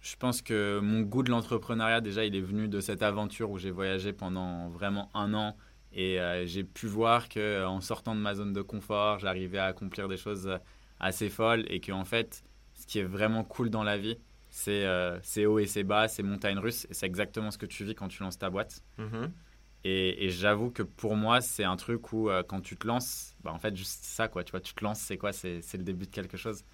je 0.00 0.16
pense 0.18 0.42
que 0.42 0.80
mon 0.80 1.00
goût 1.00 1.22
de 1.22 1.30
l'entrepreneuriat, 1.30 2.00
déjà, 2.00 2.24
il 2.24 2.36
est 2.36 2.40
venu 2.40 2.68
de 2.68 2.80
cette 2.80 3.02
aventure 3.02 3.50
où 3.50 3.58
j'ai 3.58 3.70
voyagé 3.70 4.12
pendant 4.12 4.68
vraiment 4.68 5.10
un 5.14 5.34
an 5.34 5.56
et 5.92 6.20
euh, 6.20 6.46
j'ai 6.46 6.64
pu 6.64 6.86
voir 6.86 7.28
qu'en 7.28 7.40
euh, 7.40 7.80
sortant 7.80 8.14
de 8.14 8.20
ma 8.20 8.34
zone 8.34 8.52
de 8.52 8.62
confort, 8.62 9.18
j'arrivais 9.18 9.58
à 9.58 9.66
accomplir 9.66 10.08
des 10.08 10.16
choses 10.16 10.46
euh, 10.46 10.58
assez 11.00 11.28
folles 11.28 11.64
et 11.68 11.80
qu'en 11.80 12.04
fait, 12.04 12.44
ce 12.74 12.86
qui 12.86 13.00
est 13.00 13.04
vraiment 13.04 13.42
cool 13.42 13.70
dans 13.70 13.82
la 13.82 13.98
vie, 13.98 14.18
c'est 14.50 14.86
haut 15.46 15.58
et 15.58 15.66
c'est 15.66 15.84
bas, 15.84 16.08
c'est 16.08 16.22
montagne 16.22 16.58
russe 16.58 16.86
et 16.90 16.94
c'est 16.94 17.06
exactement 17.06 17.50
ce 17.50 17.58
que 17.58 17.66
tu 17.66 17.84
vis 17.84 17.94
quand 17.94 18.08
tu 18.08 18.22
lances 18.22 18.38
ta 18.38 18.50
boîte. 18.50 18.82
Mm-hmm. 18.98 19.30
Et, 19.84 20.28
j'avoue 20.30 20.70
que 20.70 20.82
pour 20.82 21.16
moi, 21.16 21.40
c'est 21.40 21.64
un 21.64 21.76
truc 21.76 22.12
où 22.12 22.28
quand 22.48 22.60
tu 22.60 22.76
te 22.76 22.86
lances, 22.86 23.34
bah, 23.42 23.52
en 23.52 23.58
fait, 23.58 23.74
juste 23.74 24.04
ça, 24.04 24.28
quoi. 24.28 24.44
Tu 24.44 24.50
vois, 24.50 24.60
tu 24.60 24.74
te 24.74 24.84
lances, 24.84 25.00
c'est 25.00 25.16
quoi? 25.16 25.32
C'est 25.32 25.62
le 25.74 25.84
début 25.84 26.06
de 26.06 26.10
quelque 26.10 26.36
chose. 26.36 26.64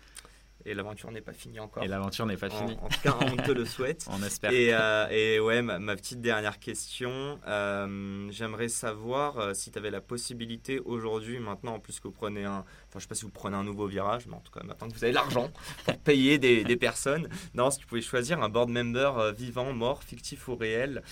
Et 0.65 0.75
l'aventure 0.75 1.13
n'est 1.13 1.21
pas 1.21 1.33
finie 1.33 1.61
encore. 1.61 1.83
Et 1.83 1.89
l'aventure 1.89 2.27
n'est 2.27 2.37
pas 2.37 2.51
finie. 2.51 2.77
En, 2.81 2.89
tout 2.89 3.01
cas, 3.01 3.17
on 3.21 3.37
te 3.37 3.53
le 3.53 3.65
souhaite. 3.65 4.07
on 4.11 4.21
espère. 4.23 4.51
Et, 4.51 4.71
euh, 4.73 5.07
et 5.11 5.39
ouais, 5.39 5.63
ma, 5.63 5.95
petite 5.95 6.21
dernière 6.21 6.59
question. 6.59 7.39
Euh, 7.47 8.29
j'aimerais 8.31 8.69
savoir 8.69 9.39
euh, 9.39 9.55
si 9.55 9.71
tu 9.71 9.79
avais 9.79 9.91
la 9.91 10.01
possibilité 10.01 10.81
aujourd'hui, 10.81 11.39
maintenant, 11.39 11.75
en 11.75 11.79
plus 11.79 12.01
que 12.01 12.09
vous 12.09 12.15
prenez 12.15 12.45
un. 12.45 12.65
Enfin, 12.89 12.97
je 12.97 13.01
sais 13.01 13.09
pas 13.09 13.15
si 13.15 13.25
vous 13.25 13.31
prenez 13.31 13.57
un 13.57 13.65
nouveau 13.65 13.87
virage, 13.87 14.27
mais 14.27 14.35
en 14.35 14.41
tout 14.41 14.53
cas, 14.53 14.65
maintenant 14.65 14.89
que 14.89 14.95
vous 14.95 15.05
avez 15.05 15.13
l'argent 15.13 15.51
pour 15.85 15.99
payer 15.99 16.39
des, 16.39 16.65
des, 16.65 16.77
personnes. 16.77 17.29
Non, 17.55 17.71
si 17.71 17.79
tu 17.79 17.87
pouvais 17.87 18.01
choisir 18.01 18.43
un 18.43 18.49
board 18.49 18.69
member 18.71 19.33
vivant, 19.37 19.73
mort, 19.73 20.03
fictif 20.03 20.49
ou 20.49 20.57
réel, 20.57 21.03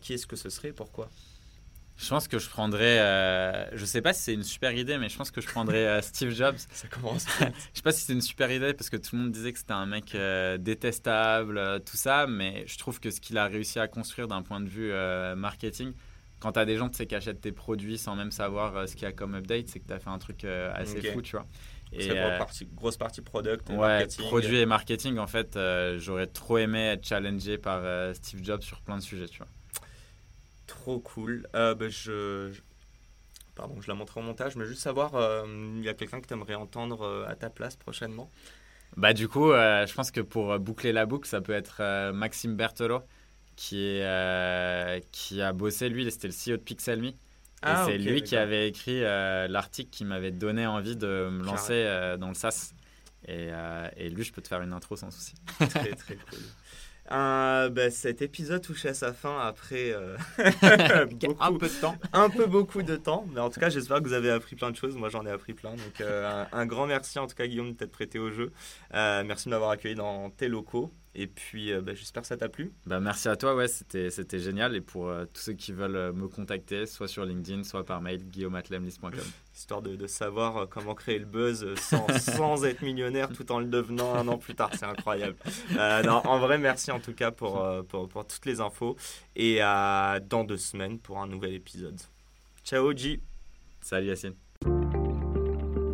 qui 0.00 0.14
est-ce 0.14 0.26
que 0.26 0.36
ce 0.36 0.48
serait 0.48 0.72
Pourquoi? 0.72 1.08
Je 1.98 2.08
pense 2.08 2.28
que 2.28 2.38
je 2.38 2.48
prendrais. 2.48 3.00
Euh, 3.00 3.64
je 3.72 3.84
sais 3.84 4.00
pas 4.00 4.12
si 4.12 4.22
c'est 4.22 4.34
une 4.34 4.44
super 4.44 4.72
idée, 4.72 4.98
mais 4.98 5.08
je 5.08 5.16
pense 5.16 5.32
que 5.32 5.40
je 5.40 5.48
prendrais 5.48 5.84
euh, 5.84 6.00
Steve 6.00 6.30
Jobs. 6.30 6.56
Ça 6.70 6.86
commence. 6.86 7.26
je 7.40 7.44
sais 7.74 7.82
pas 7.82 7.90
si 7.90 8.02
c'est 8.04 8.12
une 8.12 8.20
super 8.20 8.52
idée 8.52 8.72
parce 8.72 8.88
que 8.88 8.96
tout 8.96 9.16
le 9.16 9.22
monde 9.22 9.32
disait 9.32 9.52
que 9.52 9.58
c'était 9.58 9.72
un 9.72 9.86
mec 9.86 10.14
euh, 10.14 10.58
détestable, 10.58 11.82
tout 11.84 11.96
ça, 11.96 12.28
mais 12.28 12.64
je 12.68 12.78
trouve 12.78 13.00
que 13.00 13.10
ce 13.10 13.20
qu'il 13.20 13.36
a 13.36 13.46
réussi 13.46 13.80
à 13.80 13.88
construire 13.88 14.28
d'un 14.28 14.42
point 14.42 14.60
de 14.60 14.68
vue 14.68 14.92
marketing, 15.36 15.92
quand 16.38 16.52
tu 16.52 16.60
as 16.60 16.64
des 16.64 16.76
gens 16.76 16.88
qui 16.88 17.14
achètent 17.14 17.40
tes 17.40 17.50
produits 17.50 17.98
sans 17.98 18.14
même 18.14 18.30
savoir 18.30 18.88
ce 18.88 18.94
qu'il 18.94 19.02
y 19.02 19.06
a 19.06 19.12
comme 19.12 19.34
update, 19.34 19.68
c'est 19.68 19.80
que 19.80 19.88
tu 19.88 19.92
as 19.92 19.98
fait 19.98 20.10
un 20.10 20.18
truc 20.18 20.44
assez 20.44 21.02
fou, 21.02 21.20
tu 21.20 21.32
vois. 21.32 21.46
Et 21.90 22.08
partie, 22.38 22.66
grosse 22.66 22.96
partie 22.96 23.22
product 23.22 23.70
et 23.70 23.74
ouais, 23.74 24.06
produit 24.18 24.58
et 24.58 24.66
marketing, 24.66 25.18
en 25.18 25.26
fait, 25.26 25.58
j'aurais 25.98 26.28
trop 26.28 26.58
aimé 26.58 26.78
être 26.78 27.04
challengé 27.04 27.58
par 27.58 27.82
Steve 28.14 28.44
Jobs 28.44 28.62
sur 28.62 28.82
plein 28.82 28.98
de 28.98 29.02
sujets, 29.02 29.26
tu 29.26 29.38
vois. 29.38 29.48
Trop 30.68 31.00
cool. 31.00 31.48
Euh, 31.56 31.74
bah, 31.74 31.88
je, 31.88 32.52
Pardon, 33.56 33.80
je 33.80 33.88
la 33.88 33.94
montrerai 33.94 34.20
au 34.20 34.22
montage, 34.22 34.54
mais 34.54 34.66
juste 34.66 34.82
savoir, 34.82 35.16
euh, 35.16 35.44
il 35.76 35.82
y 35.82 35.88
a 35.88 35.94
quelqu'un 35.94 36.20
que 36.20 36.28
tu 36.28 36.34
aimerais 36.34 36.54
entendre 36.54 37.02
euh, 37.02 37.26
à 37.26 37.34
ta 37.34 37.50
place 37.50 37.74
prochainement? 37.74 38.30
Bah 38.96 39.12
du 39.12 39.28
coup, 39.28 39.50
je 39.52 39.94
pense 39.94 40.10
que 40.10 40.20
pour 40.20 40.58
boucler 40.58 40.92
la 40.92 41.04
boucle, 41.04 41.28
ça 41.28 41.40
peut 41.40 41.52
être 41.52 42.10
Maxime 42.12 42.56
Berthelot, 42.56 43.02
qui, 43.54 43.84
est, 43.84 45.04
qui 45.12 45.42
a 45.42 45.52
bossé, 45.52 45.88
lui, 45.88 46.10
c'était 46.10 46.28
le 46.28 46.32
CEO 46.32 46.56
de 46.56 46.62
Pixelme. 46.62 47.12
Ah, 47.60 47.84
c'est 47.86 47.98
lui 47.98 48.22
qui 48.22 48.36
avait 48.36 48.66
écrit 48.68 49.02
l'article 49.02 49.90
qui 49.90 50.04
m'avait 50.04 50.30
donné 50.30 50.66
envie 50.66 50.96
de 50.96 51.28
me 51.30 51.44
lancer 51.44 51.84
dans 52.18 52.28
le 52.28 52.34
SaaS. 52.34 52.72
Et, 53.26 53.50
et, 53.96 54.08
lui, 54.08 54.24
je 54.24 54.32
peux 54.32 54.40
te 54.40 54.48
faire 54.48 54.62
une 54.62 54.72
intro 54.72 54.96
sans 54.96 55.10
souci. 55.10 55.34
très, 55.58 55.94
très 55.94 56.16
cool. 56.30 56.40
Euh, 57.10 57.70
bah, 57.70 57.90
cet 57.90 58.20
épisode 58.22 58.62
touche 58.62 58.84
à 58.84 58.94
sa 58.94 59.12
fin 59.12 59.38
après 59.40 59.92
euh, 59.92 60.16
un 61.40 61.52
peu 61.52 61.68
de 61.68 61.80
temps. 61.80 61.96
Un 62.12 62.28
peu 62.28 62.46
beaucoup 62.46 62.82
de 62.82 62.96
temps. 62.96 63.26
Mais 63.32 63.40
en 63.40 63.50
tout 63.50 63.60
cas, 63.60 63.70
j'espère 63.70 63.98
que 63.98 64.08
vous 64.08 64.12
avez 64.12 64.30
appris 64.30 64.56
plein 64.56 64.70
de 64.70 64.76
choses. 64.76 64.96
Moi, 64.96 65.08
j'en 65.08 65.24
ai 65.26 65.30
appris 65.30 65.54
plein. 65.54 65.70
Donc, 65.70 66.00
euh, 66.00 66.44
un, 66.52 66.66
grand 66.66 66.86
merci 66.86 67.18
en 67.18 67.26
tout 67.26 67.34
cas, 67.34 67.46
Guillaume, 67.46 67.72
de 67.72 67.76
t'être 67.76 67.92
prêté 67.92 68.18
au 68.18 68.30
jeu. 68.30 68.52
merci 68.92 69.46
de 69.46 69.50
m'avoir 69.50 69.70
accueilli 69.70 69.94
dans 69.94 70.30
tes 70.30 70.48
locaux. 70.48 70.92
Et 71.14 71.26
puis, 71.26 71.72
bah, 71.80 71.94
j'espère 71.94 72.22
que 72.22 72.28
ça 72.28 72.36
t'a 72.36 72.48
plu. 72.48 72.72
Bah, 72.86 73.00
merci 73.00 73.28
à 73.28 73.36
toi, 73.36 73.54
ouais, 73.54 73.68
c'était, 73.68 74.10
c'était 74.10 74.38
génial. 74.38 74.76
Et 74.76 74.80
pour 74.80 75.12
tous 75.32 75.40
ceux 75.40 75.52
qui 75.54 75.72
veulent 75.72 76.12
me 76.12 76.28
contacter, 76.28 76.86
soit 76.86 77.08
sur 77.08 77.24
LinkedIn, 77.24 77.64
soit 77.64 77.84
par 77.84 78.00
mail, 78.00 78.24
guillaumeatlemlis.com. 78.24 79.12
Histoire 79.54 79.82
de, 79.82 79.96
de, 79.96 80.06
savoir 80.06 80.68
comment 80.68 80.94
créer 80.94 81.18
le 81.18 81.24
buzz 81.24 81.74
sans, 81.76 82.06
sans, 82.18 82.64
être 82.64 82.82
millionnaire 82.82 83.28
tout 83.30 83.50
en 83.50 83.58
le 83.58 83.66
devenant 83.66 84.14
un 84.14 84.28
an 84.28 84.38
plus 84.38 84.54
tard. 84.54 84.70
C'est 84.74 84.84
incroyable. 84.84 85.36
non, 85.72 86.22
en 86.24 86.38
vrai, 86.38 86.58
merci 86.58 86.92
en 86.92 87.00
tout 87.00 87.14
cas 87.14 87.32
pour, 87.32 87.66
pour, 87.88 88.08
pour 88.08 88.26
toutes 88.26 88.46
les 88.46 88.60
infos. 88.60 88.96
Et 89.34 89.60
à 89.60 90.20
dans 90.20 90.44
deux 90.44 90.56
semaines 90.56 90.98
pour 90.98 91.18
un 91.18 91.26
nouvel 91.26 91.54
épisode. 91.54 91.98
Ciao, 92.64 92.94
G. 92.94 93.20
Salut, 93.80 94.08
Yacine. 94.08 94.34